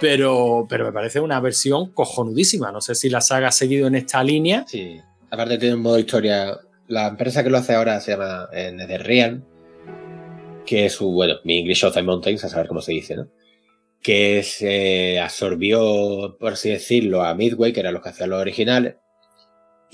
Pero, 0.00 0.66
pero 0.68 0.84
me 0.84 0.92
parece 0.92 1.20
una 1.20 1.40
versión 1.40 1.92
cojonudísima. 1.92 2.70
No 2.72 2.82
sé 2.82 2.94
si 2.94 3.08
la 3.08 3.22
saga 3.22 3.48
ha 3.48 3.52
seguido 3.52 3.86
en 3.86 3.94
esta 3.94 4.22
línea. 4.22 4.64
Sí, 4.66 5.00
aparte 5.30 5.56
tiene 5.56 5.76
un 5.76 5.82
modo 5.82 5.98
historia. 5.98 6.58
La 6.88 7.06
empresa 7.06 7.42
que 7.42 7.48
lo 7.48 7.56
hace 7.56 7.74
ahora 7.74 8.00
se 8.00 8.10
llama 8.10 8.48
eh, 8.52 8.72
NetherRealm, 8.72 9.44
que 10.66 10.86
es 10.86 10.92
su, 10.94 11.10
bueno, 11.10 11.36
mi 11.44 11.60
English 11.60 11.84
of 11.86 11.94
the 11.94 12.02
Mountains, 12.02 12.44
a 12.44 12.50
saber 12.50 12.66
cómo 12.66 12.82
se 12.82 12.92
dice, 12.92 13.16
¿no? 13.16 13.28
Que 14.02 14.42
se 14.42 15.20
absorbió, 15.20 16.36
por 16.38 16.54
así 16.54 16.70
decirlo, 16.70 17.22
a 17.22 17.34
Midway, 17.34 17.72
que 17.72 17.80
eran 17.80 17.94
los 17.94 18.02
que 18.02 18.10
hacían 18.10 18.30
los 18.30 18.40
originales 18.40 18.96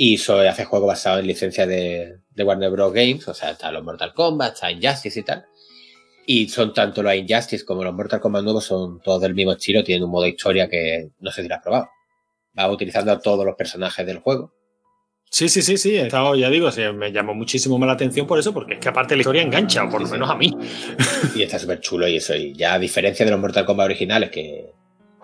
y 0.03 0.17
so, 0.17 0.39
hace 0.39 0.65
juegos 0.65 0.89
basados 0.89 1.21
en 1.21 1.27
licencia 1.27 1.67
de, 1.67 2.21
de, 2.31 2.43
Warner 2.43 2.71
Bros. 2.71 2.91
Games, 2.91 3.29
o 3.29 3.35
sea, 3.35 3.51
está 3.51 3.71
los 3.71 3.85
Mortal 3.85 4.15
Kombat, 4.15 4.55
está 4.55 4.71
Injustice 4.71 5.21
y 5.21 5.23
tal. 5.23 5.45
Y 6.25 6.49
son 6.49 6.73
tanto 6.73 7.03
los 7.03 7.15
Injustice 7.15 7.67
como 7.67 7.85
los 7.85 7.93
Mortal 7.93 8.19
Kombat 8.19 8.43
nuevos, 8.43 8.65
son 8.65 9.03
todos 9.03 9.21
del 9.21 9.35
mismo 9.35 9.53
estilo, 9.53 9.85
tienen 9.85 10.05
un 10.05 10.11
modo 10.11 10.25
historia 10.27 10.71
que 10.71 11.11
no 11.19 11.31
sé 11.31 11.43
si 11.43 11.49
lo 11.49 11.55
has 11.55 11.61
probado. 11.61 11.91
Va 12.59 12.71
utilizando 12.71 13.13
a 13.13 13.21
todos 13.21 13.45
los 13.45 13.57
personajes 13.57 14.07
del 14.07 14.21
juego. 14.21 14.55
Sí, 15.29 15.51
sí, 15.51 15.61
sí, 15.61 15.77
sí. 15.77 15.97
He 15.97 16.07
estado, 16.07 16.35
ya 16.35 16.49
digo, 16.49 16.71
me 16.95 17.13
llamó 17.13 17.35
muchísimo 17.35 17.77
más 17.77 17.87
la 17.87 17.93
atención 17.93 18.27
por 18.27 18.39
eso, 18.39 18.55
porque 18.55 18.75
es 18.75 18.81
que 18.81 18.89
aparte 18.89 19.15
la 19.17 19.21
historia 19.21 19.43
engancha, 19.43 19.85
o 19.85 19.91
por 19.91 20.01
lo 20.01 20.09
menos 20.09 20.31
a 20.31 20.35
mí. 20.35 20.51
Y 21.35 21.43
está 21.43 21.59
súper 21.59 21.81
chulo 21.81 22.09
y 22.09 22.17
eso. 22.17 22.35
Y 22.35 22.55
ya 22.55 22.73
a 22.73 22.79
diferencia 22.79 23.27
de 23.27 23.33
los 23.33 23.41
Mortal 23.41 23.67
Kombat 23.67 23.85
originales, 23.85 24.31
que, 24.31 24.73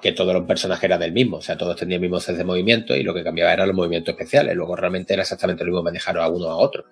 que 0.00 0.12
todos 0.12 0.34
los 0.34 0.44
personajes 0.44 0.84
eran 0.84 1.00
del 1.00 1.12
mismo, 1.12 1.38
o 1.38 1.40
sea, 1.40 1.56
todos 1.56 1.76
tenían 1.76 1.96
el 1.96 2.02
mismo 2.02 2.20
set 2.20 2.36
de 2.36 2.44
movimiento 2.44 2.94
y 2.94 3.02
lo 3.02 3.14
que 3.14 3.24
cambiaba 3.24 3.52
eran 3.52 3.68
los 3.68 3.76
movimientos 3.76 4.12
especiales. 4.12 4.54
Luego 4.54 4.76
realmente 4.76 5.14
era 5.14 5.22
exactamente 5.22 5.64
lo 5.64 5.70
mismo 5.70 5.82
manejar 5.82 6.18
a 6.18 6.28
uno 6.28 6.48
a 6.48 6.56
otro. 6.56 6.84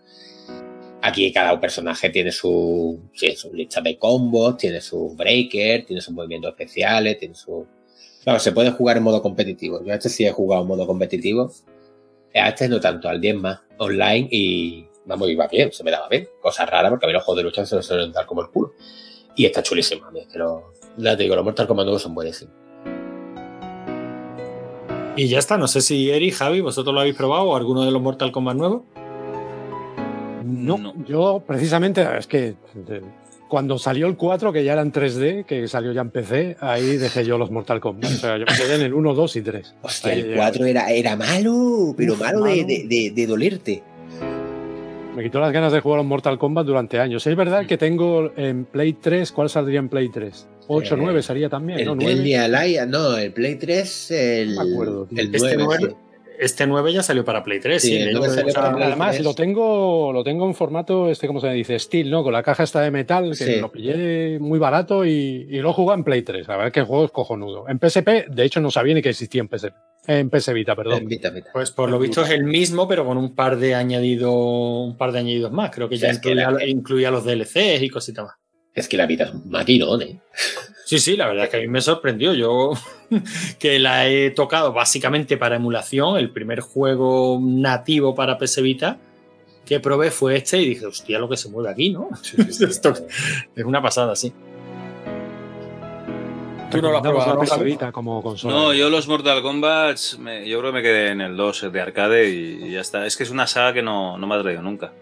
Aquí 1.02 1.31
cada 1.32 1.60
personaje 1.60 2.09
tiene 2.09 2.32
su, 2.32 2.98
su 3.36 3.52
lista 3.52 3.82
de 3.82 3.98
combos, 3.98 4.56
tiene 4.56 4.81
su 4.81 5.14
breaker, 5.14 5.85
tiene 5.85 6.01
sus 6.01 6.14
movimientos 6.14 6.51
especiales, 6.51 7.18
tiene 7.18 7.35
su... 7.35 7.66
Claro, 8.22 8.39
se 8.39 8.52
puede 8.52 8.70
jugar 8.70 8.97
en 8.97 9.02
modo 9.02 9.20
competitivo. 9.20 9.85
Yo 9.85 9.93
a 9.93 9.97
este 9.97 10.09
sí 10.09 10.24
he 10.24 10.31
jugado 10.31 10.62
en 10.62 10.68
modo 10.68 10.86
competitivo 10.86 11.52
a 12.40 12.48
este 12.48 12.68
no 12.68 12.81
tanto, 12.81 13.09
al 13.09 13.20
10 13.20 13.36
más, 13.36 13.60
online 13.78 14.28
y 14.31 14.86
vamos, 15.05 15.28
iba 15.28 15.47
bien, 15.47 15.72
se 15.72 15.85
me 15.85 15.90
daba 15.90 16.09
bien. 16.09 16.28
Cosa 16.40 16.66
rara 16.66 16.89
porque 16.89 17.06
a 17.06 17.09
mí 17.09 17.12
los 17.12 17.22
juegos 17.22 17.39
de 17.39 17.44
lucha 17.44 17.66
se 17.66 17.76
me 17.76 17.82
suelen 17.82 18.12
dar 18.12 18.26
como 18.26 18.43
el 18.43 18.48
culo. 18.48 18.72
Y 19.36 19.47
está 19.47 19.62
chulísimo, 19.62 20.06
a 20.06 20.10
mí 20.10 20.20
es 20.20 20.28
que 20.28 20.39
lo, 20.39 20.72
ya 20.97 21.16
te 21.16 21.24
digo, 21.24 21.35
los 21.36 21.44
Mortal 21.44 21.66
Kombat 21.66 21.85
nuevos 21.85 22.02
son 22.02 22.14
buenísimos. 22.14 22.63
Y 25.16 25.28
ya 25.28 25.38
está, 25.38 25.56
no 25.56 25.68
sé 25.68 25.80
si 25.80 26.10
Eri, 26.10 26.32
Javi, 26.32 26.60
vosotros 26.60 26.92
lo 26.92 27.00
habéis 27.00 27.14
probado 27.14 27.44
o 27.44 27.56
alguno 27.56 27.84
de 27.84 27.92
los 27.92 28.02
Mortal 28.02 28.32
Kombat 28.32 28.56
nuevos. 28.56 28.82
No, 30.44 30.76
no, 30.76 30.94
yo 31.06 31.42
precisamente, 31.46 32.06
es 32.18 32.26
que 32.26 32.54
cuando 33.48 33.78
salió 33.78 34.08
el 34.08 34.16
4, 34.16 34.52
que 34.52 34.64
ya 34.64 34.72
era 34.72 34.82
en 34.82 34.92
3D, 34.92 35.44
que 35.44 35.68
salió 35.68 35.92
ya 35.92 36.00
en 36.00 36.10
PC, 36.10 36.56
ahí 36.60 36.96
dejé 36.96 37.24
yo 37.24 37.38
los 37.38 37.50
Mortal 37.50 37.80
Kombat. 37.80 38.10
O 38.10 38.14
sea, 38.14 38.38
yo 38.38 38.44
me 38.50 38.56
quedé 38.56 38.74
en 38.74 38.80
el 38.80 38.94
1, 38.94 39.14
2 39.14 39.36
y 39.36 39.42
3. 39.42 39.74
Hostia, 39.82 40.12
el 40.12 40.34
4 40.34 40.66
era, 40.66 40.90
era 40.90 41.16
malo, 41.16 41.94
pero 41.96 42.16
malo, 42.16 42.42
De, 42.42 43.12
de, 43.14 43.26
dolerte. 43.26 43.82
Me 45.14 45.22
quitó 45.22 45.38
las 45.38 45.52
ganas 45.52 45.72
de 45.72 45.78
jugar 45.78 46.00
a 46.00 46.02
los 46.02 46.08
Mortal 46.08 46.38
Kombat 46.38 46.66
durante 46.66 46.98
años. 46.98 47.24
Es 47.24 47.36
verdad 47.36 47.66
que 47.66 47.78
tengo 47.78 48.32
en 48.36 48.64
Play 48.64 48.94
3, 48.94 49.30
¿cuál 49.30 49.48
saldría 49.48 49.78
en 49.78 49.88
Play 49.88 50.08
3? 50.08 50.48
8, 50.66 50.96
9 50.96 51.22
sería 51.22 51.48
también, 51.48 51.78
el, 51.80 51.86
¿no? 51.86 51.92
El 51.92 52.90
no, 52.90 53.16
el 53.16 53.32
Play 53.32 53.56
3, 53.56 54.10
el, 54.10 54.56
me 54.56 54.72
acuerdo, 54.72 55.08
el 55.10 55.30
9 55.30 55.96
este 56.38 56.66
9 56.66 56.92
ya 56.92 57.02
salió 57.02 57.24
para 57.24 57.42
Play 57.42 57.60
3. 57.60 57.82
Sí, 57.82 57.98
además, 58.56 59.20
lo 59.20 59.34
tengo, 59.34 60.12
lo 60.12 60.24
tengo 60.24 60.46
en 60.46 60.54
formato, 60.54 61.08
este, 61.10 61.26
¿cómo 61.26 61.40
se 61.40 61.48
dice? 61.50 61.78
Steel, 61.78 62.10
¿no? 62.10 62.22
Con 62.22 62.32
la 62.32 62.42
caja 62.42 62.62
esta 62.62 62.80
de 62.80 62.90
metal, 62.90 63.36
que 63.36 63.60
lo 63.60 63.70
pillé 63.70 64.38
muy 64.40 64.58
barato 64.58 65.04
y, 65.04 65.46
lo 65.64 65.72
jugué 65.72 65.94
en 65.94 66.04
Play 66.04 66.22
3. 66.22 66.48
A 66.48 66.56
ver 66.56 66.72
qué 66.72 66.82
juego 66.82 67.06
es 67.06 67.10
cojonudo. 67.10 67.66
En 67.68 67.78
PSP, 67.78 68.28
de 68.28 68.44
hecho, 68.44 68.60
no 68.60 68.70
sabía 68.70 68.94
ni 68.94 69.02
que 69.02 69.10
existía 69.10 69.40
en 69.40 69.48
PSP. 69.48 69.74
En 70.06 70.28
PS 70.28 70.52
Vita, 70.52 70.76
perdón. 70.76 71.08
Pues 71.52 71.70
por 71.70 71.88
lo 71.88 71.98
visto 71.98 72.22
es 72.22 72.30
el 72.30 72.44
mismo, 72.44 72.86
pero 72.86 73.06
con 73.06 73.16
un 73.16 73.34
par 73.34 73.56
de 73.56 73.74
añadidos, 73.74 74.34
un 74.34 74.98
par 74.98 75.12
de 75.12 75.20
añadidos 75.20 75.50
más. 75.50 75.70
Creo 75.70 75.88
que 75.88 75.96
ya 75.96 76.12
incluía, 76.66 77.10
los 77.10 77.24
DLCs 77.24 77.82
y 77.82 77.88
cositas 77.88 78.26
más. 78.26 78.34
Es 78.74 78.88
que 78.88 78.96
la 78.96 79.06
vida 79.06 79.24
es 79.24 79.30
un 79.32 79.48
maquinón, 79.48 80.02
¿eh? 80.02 80.20
Sí, 80.84 80.98
sí, 80.98 81.16
la 81.16 81.26
verdad 81.26 81.44
es 81.44 81.51
que 81.51 81.56
a 81.56 81.60
mí 81.60 81.68
me 81.68 81.80
sorprendió. 81.80 82.34
Yo 82.34 82.72
que 83.59 83.78
la 83.78 84.09
he 84.09 84.30
tocado 84.30 84.72
básicamente 84.72 85.36
para 85.36 85.56
emulación, 85.56 86.18
el 86.18 86.30
primer 86.30 86.60
juego 86.60 87.38
nativo 87.40 88.14
para 88.14 88.38
PS 88.38 88.62
Vita 88.62 88.98
que 89.64 89.80
probé 89.80 90.10
fue 90.10 90.36
este 90.36 90.60
y 90.60 90.68
dije, 90.68 90.86
hostia, 90.86 91.18
lo 91.18 91.28
que 91.28 91.36
se 91.36 91.48
mueve 91.48 91.70
aquí, 91.70 91.90
¿no? 91.90 92.10
es 92.38 93.64
una 93.64 93.80
pasada, 93.80 94.14
sí. 94.14 94.32
¿Tú 96.70 96.82
no 96.82 96.90
lo 96.90 96.96
has 96.96 97.02
probado 97.02 97.40
PS 97.40 97.62
Vita 97.62 97.92
como 97.92 98.22
consola? 98.22 98.55
No, 98.55 98.74
yo 98.74 98.90
los 98.90 99.09
Mortal 99.09 99.42
Kombat, 99.42 99.98
yo 100.44 100.59
creo 100.59 100.64
que 100.64 100.72
me 100.72 100.82
quedé 100.82 101.10
en 101.10 101.20
el 101.20 101.36
2 101.36 101.72
de 101.72 101.80
arcade 101.80 102.28
y, 102.28 102.72
ya 102.72 102.80
está. 102.80 103.06
Es 103.06 103.16
que 103.16 103.22
es 103.22 103.30
una 103.30 103.46
saga 103.46 103.72
que 103.72 103.82
no, 103.82 104.18
no 104.18 104.26
me 104.26 104.34
ha 104.34 104.42
traído 104.42 104.62
nunca. 104.62 104.92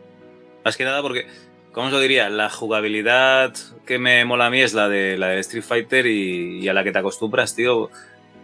Más 0.65 0.77
que 0.77 0.85
nada 0.85 1.03
porque 1.03 1.27
¿Cómo 1.73 1.87
os 1.87 1.93
lo 1.93 2.01
diría? 2.01 2.29
La 2.29 2.51
jugabilidad 2.51 3.55
que 3.87 3.99
me 3.99 4.25
mola 4.25 4.47
a 4.47 4.51
mí 4.51 4.61
es 4.61 4.75
la 4.75 4.89
de, 4.89 5.17
la 5.17 5.29
de 5.29 5.41
Street 5.41 5.65
Fighter 5.65 6.07
y, 6.07 6.69
a 6.69 6.75
la 6.75 6.85
que 6.85 6.93
te 6.93 6.99
acostumbras, 6.99 7.55
tío. 7.55 7.91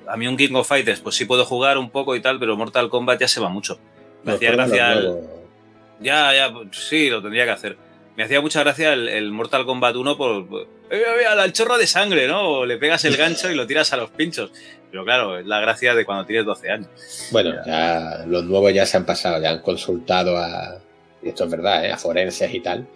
A 0.06 0.16
mí 0.16 0.26
un 0.26 0.36
King 0.38 0.54
of 0.54 0.66
Fighters, 0.66 1.00
pues 1.00 1.16
sí 1.16 1.26
puedo 1.26 1.44
jugar 1.44 1.76
un 1.76 1.90
poco 1.90 2.16
y 2.16 2.22
tal, 2.22 2.38
pero 2.38 2.56
Mortal 2.56 2.88
Kombat 2.88 3.20
ya 3.20 3.28
se 3.28 3.40
va 3.40 3.50
mucho. 3.50 3.78
Me 4.24 4.32
hacía 4.32 4.52
gracia. 4.52 4.96
Ya, 6.00 6.34
ya, 6.34 6.52
pues 6.52 6.68
sí, 6.72 7.10
lo 7.10 7.20
tendría 7.20 7.44
que 7.44 7.50
hacer. 7.50 7.76
Me 8.16 8.24
hacía 8.24 8.40
mucha 8.40 8.60
gracia 8.60 8.94
el, 8.94 9.30
Mortal 9.30 9.66
Kombat 9.66 9.94
1 9.94 10.16
por. 10.16 10.46
al 11.28 11.52
chorro 11.52 11.76
de 11.76 11.86
sangre, 11.86 12.26
¿no? 12.26 12.64
Le 12.64 12.78
pegas 12.78 13.04
el 13.04 13.16
gancho 13.16 13.50
y 13.50 13.54
lo 13.54 13.66
tiras 13.66 13.92
a 13.92 13.98
los 13.98 14.10
pinchos. 14.10 14.50
Pero 14.90 15.04
claro, 15.04 15.38
es 15.38 15.46
la 15.46 15.60
gracia 15.60 15.94
de 15.94 16.06
cuando 16.06 16.24
tienes 16.24 16.46
12 16.46 16.70
años. 16.70 16.88
Bueno, 17.30 17.54
ya 17.66 18.24
los 18.26 18.44
nuevos 18.44 18.72
ya 18.72 18.86
se 18.86 18.96
han 18.96 19.04
pasado, 19.04 19.40
ya 19.42 19.50
han 19.50 19.60
consultado 19.60 20.38
a, 20.38 20.80
y 21.22 21.30
esto 21.30 21.44
es 21.44 21.50
verdad, 21.50 21.84
¿eh? 21.84 21.92
a 21.92 21.96
forenses 21.96 22.52
y 22.52 22.60
tal. 22.60 22.86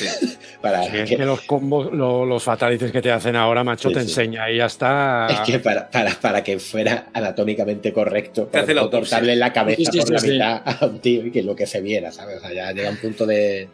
para 0.60 0.84
es 0.84 1.08
que, 1.08 1.16
los 1.18 1.40
combos, 1.42 1.92
los, 1.92 2.42
fatalities 2.42 2.92
que 2.92 3.00
te 3.00 3.10
hacen 3.10 3.36
ahora, 3.36 3.64
macho, 3.64 3.90
te 3.90 4.00
enseña 4.00 4.50
y 4.50 4.58
ya 4.58 4.66
está. 4.66 5.26
Es 5.30 5.40
que 5.40 5.58
para, 5.58 5.88
para, 5.88 6.12
para 6.12 6.44
que 6.44 6.58
fuera 6.58 7.06
anatómicamente 7.12 7.92
correcto, 7.92 8.48
para 8.48 8.72
no 8.74 8.90
cortarle 8.90 9.36
la 9.36 9.52
cabeza 9.52 9.90
por 9.90 10.10
la 10.10 10.20
mitad 10.20 10.62
a 10.64 10.86
un 10.86 11.00
tío 11.00 11.26
y 11.26 11.30
que 11.30 11.42
lo 11.42 11.56
que 11.56 11.66
se 11.66 11.80
viera, 11.80 12.12
¿sabes? 12.12 12.38
O 12.38 12.40
sea, 12.40 12.52
ya 12.52 12.72
llega 12.72 12.90
un 12.90 12.98
punto 12.98 13.26
de. 13.26 13.68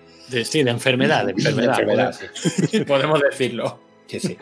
sí, 0.44 0.62
de 0.62 0.70
enfermedad, 0.70 1.26
de 1.26 1.32
enfermedad. 1.36 2.14
podemos 2.86 3.20
decirlo. 3.20 3.80
Sí, 4.06 4.20
sí. 4.20 4.38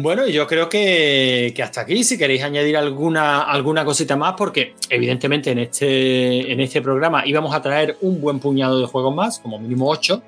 Bueno, 0.00 0.26
yo 0.26 0.46
creo 0.46 0.68
que, 0.68 1.54
hasta 1.62 1.82
aquí, 1.82 2.02
si 2.04 2.18
queréis 2.18 2.42
añadir 2.42 2.76
alguna, 2.76 3.42
alguna 3.42 3.84
cosita 3.84 4.16
más, 4.16 4.34
porque 4.36 4.74
evidentemente 4.90 5.52
en 5.52 5.60
este, 5.60 6.52
en 6.52 6.60
este 6.60 6.82
programa 6.82 7.26
íbamos 7.26 7.54
a 7.54 7.62
traer 7.62 7.96
un 8.00 8.20
buen 8.20 8.40
puñado 8.40 8.80
de 8.80 8.86
juegos 8.86 9.14
más, 9.14 9.38
como 9.38 9.58
mínimo 9.58 9.88
ocho, 9.88 10.22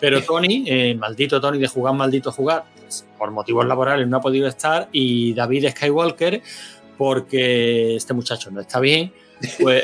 pero 0.00 0.22
Tony, 0.22 0.64
eh, 0.66 0.94
maldito 0.94 1.40
Tony 1.40 1.58
de 1.58 1.68
jugar, 1.68 1.94
maldito 1.94 2.30
jugar, 2.30 2.64
pues, 2.80 3.06
por 3.16 3.30
motivos 3.30 3.66
laborales 3.66 4.06
no 4.06 4.18
ha 4.18 4.20
podido 4.20 4.46
estar, 4.46 4.88
y 4.92 5.32
David 5.34 5.70
Skywalker, 5.70 6.42
porque 6.96 7.96
este 7.96 8.12
muchacho 8.12 8.50
no 8.50 8.60
está 8.60 8.78
bien, 8.78 9.12
pues, 9.60 9.82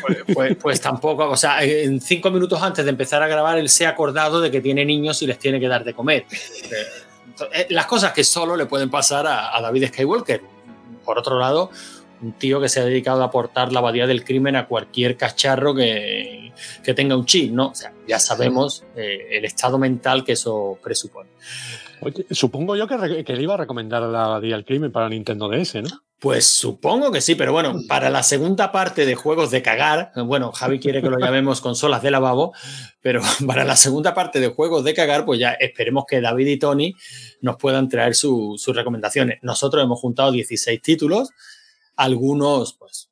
pues, 0.00 0.18
pues, 0.32 0.56
pues, 0.56 0.80
tampoco, 0.80 1.28
o 1.28 1.36
sea, 1.36 1.62
en 1.64 2.00
cinco 2.00 2.30
minutos 2.30 2.62
antes 2.62 2.84
de 2.84 2.90
empezar 2.90 3.22
a 3.22 3.28
grabar, 3.28 3.58
él 3.58 3.68
se 3.68 3.84
ha 3.86 3.90
acordado 3.90 4.40
de 4.40 4.50
que 4.50 4.60
tiene 4.60 4.84
niños 4.84 5.20
y 5.22 5.26
les 5.26 5.38
tiene 5.38 5.58
que 5.58 5.68
dar 5.68 5.84
de 5.84 5.92
comer. 5.92 6.24
Eh, 7.52 7.66
las 7.70 7.86
cosas 7.86 8.12
que 8.12 8.24
solo 8.24 8.56
le 8.56 8.66
pueden 8.66 8.90
pasar 8.90 9.26
a, 9.26 9.60
David 9.60 9.88
Skywalker. 9.88 10.42
Por 11.04 11.18
otro 11.18 11.38
lado, 11.38 11.70
un 12.22 12.32
tío 12.32 12.60
que 12.60 12.68
se 12.68 12.80
ha 12.80 12.84
dedicado 12.84 13.22
a 13.22 13.26
aportar 13.26 13.72
la 13.72 13.80
abadía 13.80 14.06
del 14.06 14.24
crimen 14.24 14.56
a 14.56 14.66
cualquier 14.66 15.16
cacharro 15.16 15.74
que, 15.74 16.52
tenga 16.94 17.16
un 17.16 17.24
chip, 17.24 17.52
¿no? 17.52 17.68
O 17.68 17.74
sea, 17.74 17.92
ya 18.06 18.18
sabemos 18.18 18.84
eh, 18.96 19.28
el 19.30 19.44
estado 19.44 19.78
mental 19.78 20.24
que 20.24 20.32
eso 20.32 20.78
presupone. 20.82 21.30
Supongo 22.30 22.76
yo 22.76 22.86
que, 22.86 22.96
le 22.96 23.42
iba 23.42 23.54
a 23.54 23.58
recomendar 23.58 24.02
la 24.02 24.24
abadía 24.24 24.54
del 24.56 24.64
crimen 24.64 24.92
para 24.92 25.08
Nintendo 25.08 25.48
DS, 25.48 25.82
¿no? 25.82 26.02
Pues 26.18 26.46
supongo 26.46 27.10
que 27.10 27.22
sí, 27.22 27.34
pero 27.34 27.52
bueno, 27.52 27.74
para 27.88 28.10
la 28.10 28.22
segunda 28.22 28.72
parte 28.72 29.06
de 29.06 29.14
juegos 29.14 29.50
de 29.50 29.62
cagar, 29.62 30.12
bueno, 30.26 30.52
Javi 30.52 30.78
quiere 30.78 31.00
que 31.00 31.08
lo 31.08 31.18
llamemos 31.18 31.62
consolas 31.62 32.02
de 32.02 32.10
lavabo, 32.10 32.52
pero 33.00 33.22
para 33.46 33.64
la 33.64 33.74
segunda 33.76 34.12
parte 34.12 34.38
de 34.38 34.48
juegos 34.48 34.84
de 34.84 34.92
cagar, 34.92 35.24
pues 35.24 35.40
ya 35.40 35.52
esperemos 35.52 36.04
que 36.06 36.20
David 36.20 36.46
y 36.46 36.58
Tony 36.58 36.94
nos 37.40 37.56
puedan 37.56 37.88
traer 37.88 38.14
sus 38.14 38.66
recomendaciones. 38.66 39.38
Nosotros 39.42 39.82
hemos 39.82 39.98
juntado 39.98 40.30
16 40.30 40.82
títulos, 40.82 41.30
algunos, 41.96 42.74
pues 42.74 43.09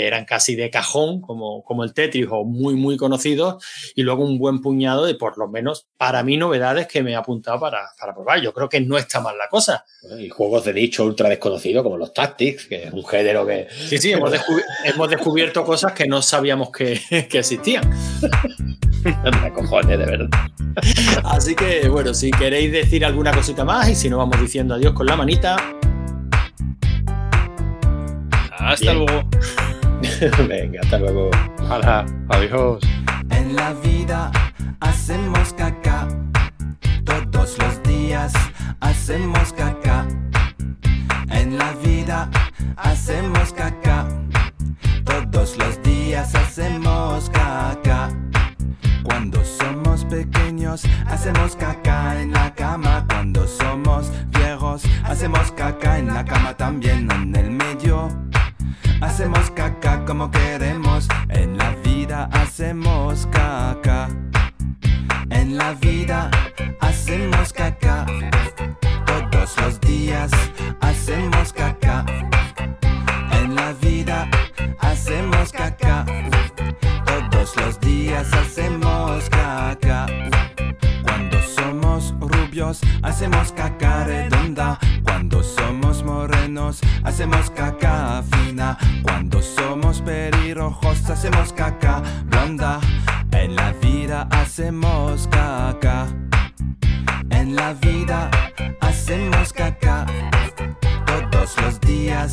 que 0.00 0.06
eran 0.06 0.24
casi 0.24 0.56
de 0.56 0.70
cajón, 0.70 1.20
como, 1.20 1.62
como 1.62 1.84
el 1.84 1.92
Tetris 1.92 2.26
o 2.30 2.44
muy, 2.44 2.74
muy 2.74 2.96
conocidos, 2.96 3.62
y 3.94 4.02
luego 4.02 4.24
un 4.24 4.38
buen 4.38 4.62
puñado 4.62 5.04
de, 5.04 5.14
por 5.14 5.36
lo 5.36 5.46
menos, 5.46 5.88
para 5.98 6.22
mí, 6.22 6.38
novedades 6.38 6.86
que 6.86 7.02
me 7.02 7.12
he 7.12 7.16
apuntado 7.16 7.60
para, 7.60 7.90
para 7.98 8.14
probar. 8.14 8.40
Yo 8.40 8.54
creo 8.54 8.70
que 8.70 8.80
no 8.80 8.96
está 8.96 9.20
mal 9.20 9.36
la 9.36 9.48
cosa. 9.48 9.84
Y 10.18 10.30
juegos 10.30 10.64
de 10.64 10.72
nicho 10.72 11.04
ultra 11.04 11.28
desconocidos, 11.28 11.82
como 11.82 11.98
los 11.98 12.14
Tactics, 12.14 12.66
que 12.66 12.84
es 12.84 12.92
un 12.94 13.04
género 13.04 13.46
que... 13.46 13.68
Sí, 13.70 13.98
sí, 13.98 14.12
hemos, 14.12 14.32
hemos 14.84 15.10
descubierto 15.10 15.64
cosas 15.64 15.92
que 15.92 16.06
no 16.06 16.22
sabíamos 16.22 16.70
que, 16.70 16.98
que 17.28 17.38
existían. 17.38 17.90
Me 19.42 19.52
cojones, 19.52 19.98
de 19.98 20.06
verdad. 20.06 20.28
Así 21.24 21.54
que, 21.54 21.90
bueno, 21.90 22.14
si 22.14 22.30
queréis 22.30 22.72
decir 22.72 23.04
alguna 23.04 23.32
cosita 23.32 23.66
más 23.66 23.90
y 23.90 23.94
si 23.94 24.08
no 24.08 24.16
vamos 24.16 24.40
diciendo 24.40 24.74
adiós 24.74 24.94
con 24.94 25.06
la 25.06 25.16
manita. 25.16 25.56
Hasta 28.50 28.94
luego. 28.94 29.28
Venga, 30.48 30.80
hasta 30.82 30.98
luego. 30.98 31.30
Hola, 31.68 32.06
adiós. 32.28 32.80
En 33.30 33.54
la 33.54 33.74
vida 33.74 34.30
hacemos 34.80 35.52
caca. 35.52 36.08
Todos 37.04 37.58
los 37.58 37.82
días 37.82 38.32
hacemos 38.80 39.52
caca. 39.52 40.06
En 41.30 41.58
la 41.58 41.72
vida 41.84 42.30
hacemos 42.76 43.52
caca. 43.52 44.06
Todos 45.04 45.58
los 45.58 45.82
días 45.82 46.34
hacemos 46.34 47.28
caca. 47.30 48.08
Cuando 49.02 49.44
somos 49.44 50.04
pequeños 50.06 50.82
hacemos 51.06 51.56
caca 51.56 52.20
en 52.20 52.32
la 52.32 52.54
cama. 52.54 53.04
Cuando 53.06 53.46
somos 53.46 54.10
viejos 54.30 54.82
hacemos 55.04 55.52
caca 55.52 55.98
en 55.98 56.06
la 56.06 56.24
cama 56.24 56.56
también 56.56 57.10
en 57.10 57.36
el 57.36 57.50
medio 57.50 57.59
Hacemos 59.00 59.50
caca 59.50 60.04
como 60.04 60.30
queremos. 60.30 61.08
En 61.28 61.50
hacemos 62.60 63.26
caca. 63.32 64.08
En 65.30 65.56
la 65.56 65.72
vida 65.74 66.30
hacemos 66.80 67.52
caca. 67.52 68.04
Todos 69.06 69.56
los 69.62 69.80
días 69.80 70.30
hacemos 70.80 71.52
caca. 71.54 72.04
En 73.32 73.54
la 73.54 73.72
vida 73.80 74.28
hacemos 74.80 75.52
caca. 75.52 76.04
Todos 77.06 77.56
los 77.56 77.80
días 77.80 78.30
hacemos 78.34 79.30
caca. 79.30 80.06
Cuando 81.02 81.38
somos 81.42 82.14
rubios 82.20 82.80
hacemos 83.02 83.52
caca 83.52 84.04
redonda. 84.04 84.78
Cuando 85.04 85.42
somos 85.42 85.79
hacemos 87.04 87.50
caca 87.50 88.22
fina. 88.30 88.76
Cuando 89.02 89.40
somos 89.40 90.00
pelirrojos 90.00 91.08
hacemos 91.08 91.52
caca 91.52 92.02
blonda. 92.24 92.80
En 93.32 93.54
la 93.54 93.72
vida 93.72 94.26
hacemos 94.30 95.28
caca. 95.28 96.06
En 97.30 97.54
la 97.54 97.72
vida 97.74 98.30
hacemos 98.80 99.52
caca. 99.52 100.06
Todos 101.06 101.56
los 101.62 101.80
días 101.80 102.30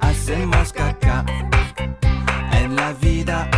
hacemos 0.00 0.72
caca. 0.72 1.24
En 2.52 2.74
la 2.74 2.92
vida 2.94 3.48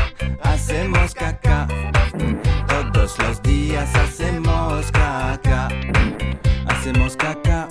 hacemos 0.43 1.15
caca. 1.15 1.67
Todos 2.69 3.19
los 3.19 3.43
días 3.43 3.89
hacemos 3.95 4.91
caca. 4.93 5.69
Hacemos 6.67 7.17
caca 7.17 7.69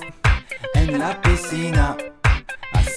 en 0.74 0.98
la 0.98 1.20
piscina. 1.22 1.96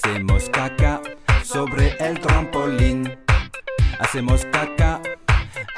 Hacemos 0.06 0.48
caca 0.50 1.00
sobre 1.42 1.96
el 1.98 2.20
trampolín. 2.20 3.18
Hacemos 3.98 4.46
caca 4.52 5.00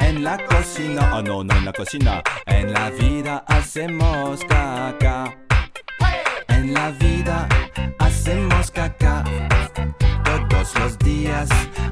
en 0.00 0.22
la 0.22 0.36
cocina. 0.44 1.12
Oh 1.14 1.22
no, 1.22 1.42
no 1.42 1.54
en 1.56 1.64
la 1.64 1.72
cocina. 1.72 2.22
En 2.44 2.74
la 2.74 2.90
vida 2.90 3.42
hacemos 3.46 4.44
caca. 4.44 5.34
En 6.48 6.74
la 6.74 6.90
vida 6.90 7.48
hacemos 7.98 8.70
caca. 8.70 9.24
Todos 10.24 10.78
los 10.78 10.98
días 10.98 11.48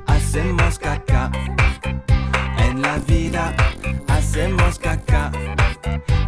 hacemos 0.06 0.78
caca. 0.78 1.32
En 2.58 2.82
la 2.82 2.98
vida 2.98 3.54
hacemos 4.08 4.78
caca. 4.78 5.32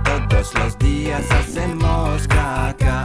Todos 0.04 0.54
los 0.54 0.78
días 0.78 1.30
hacemos 1.30 2.26
caca. 2.26 3.04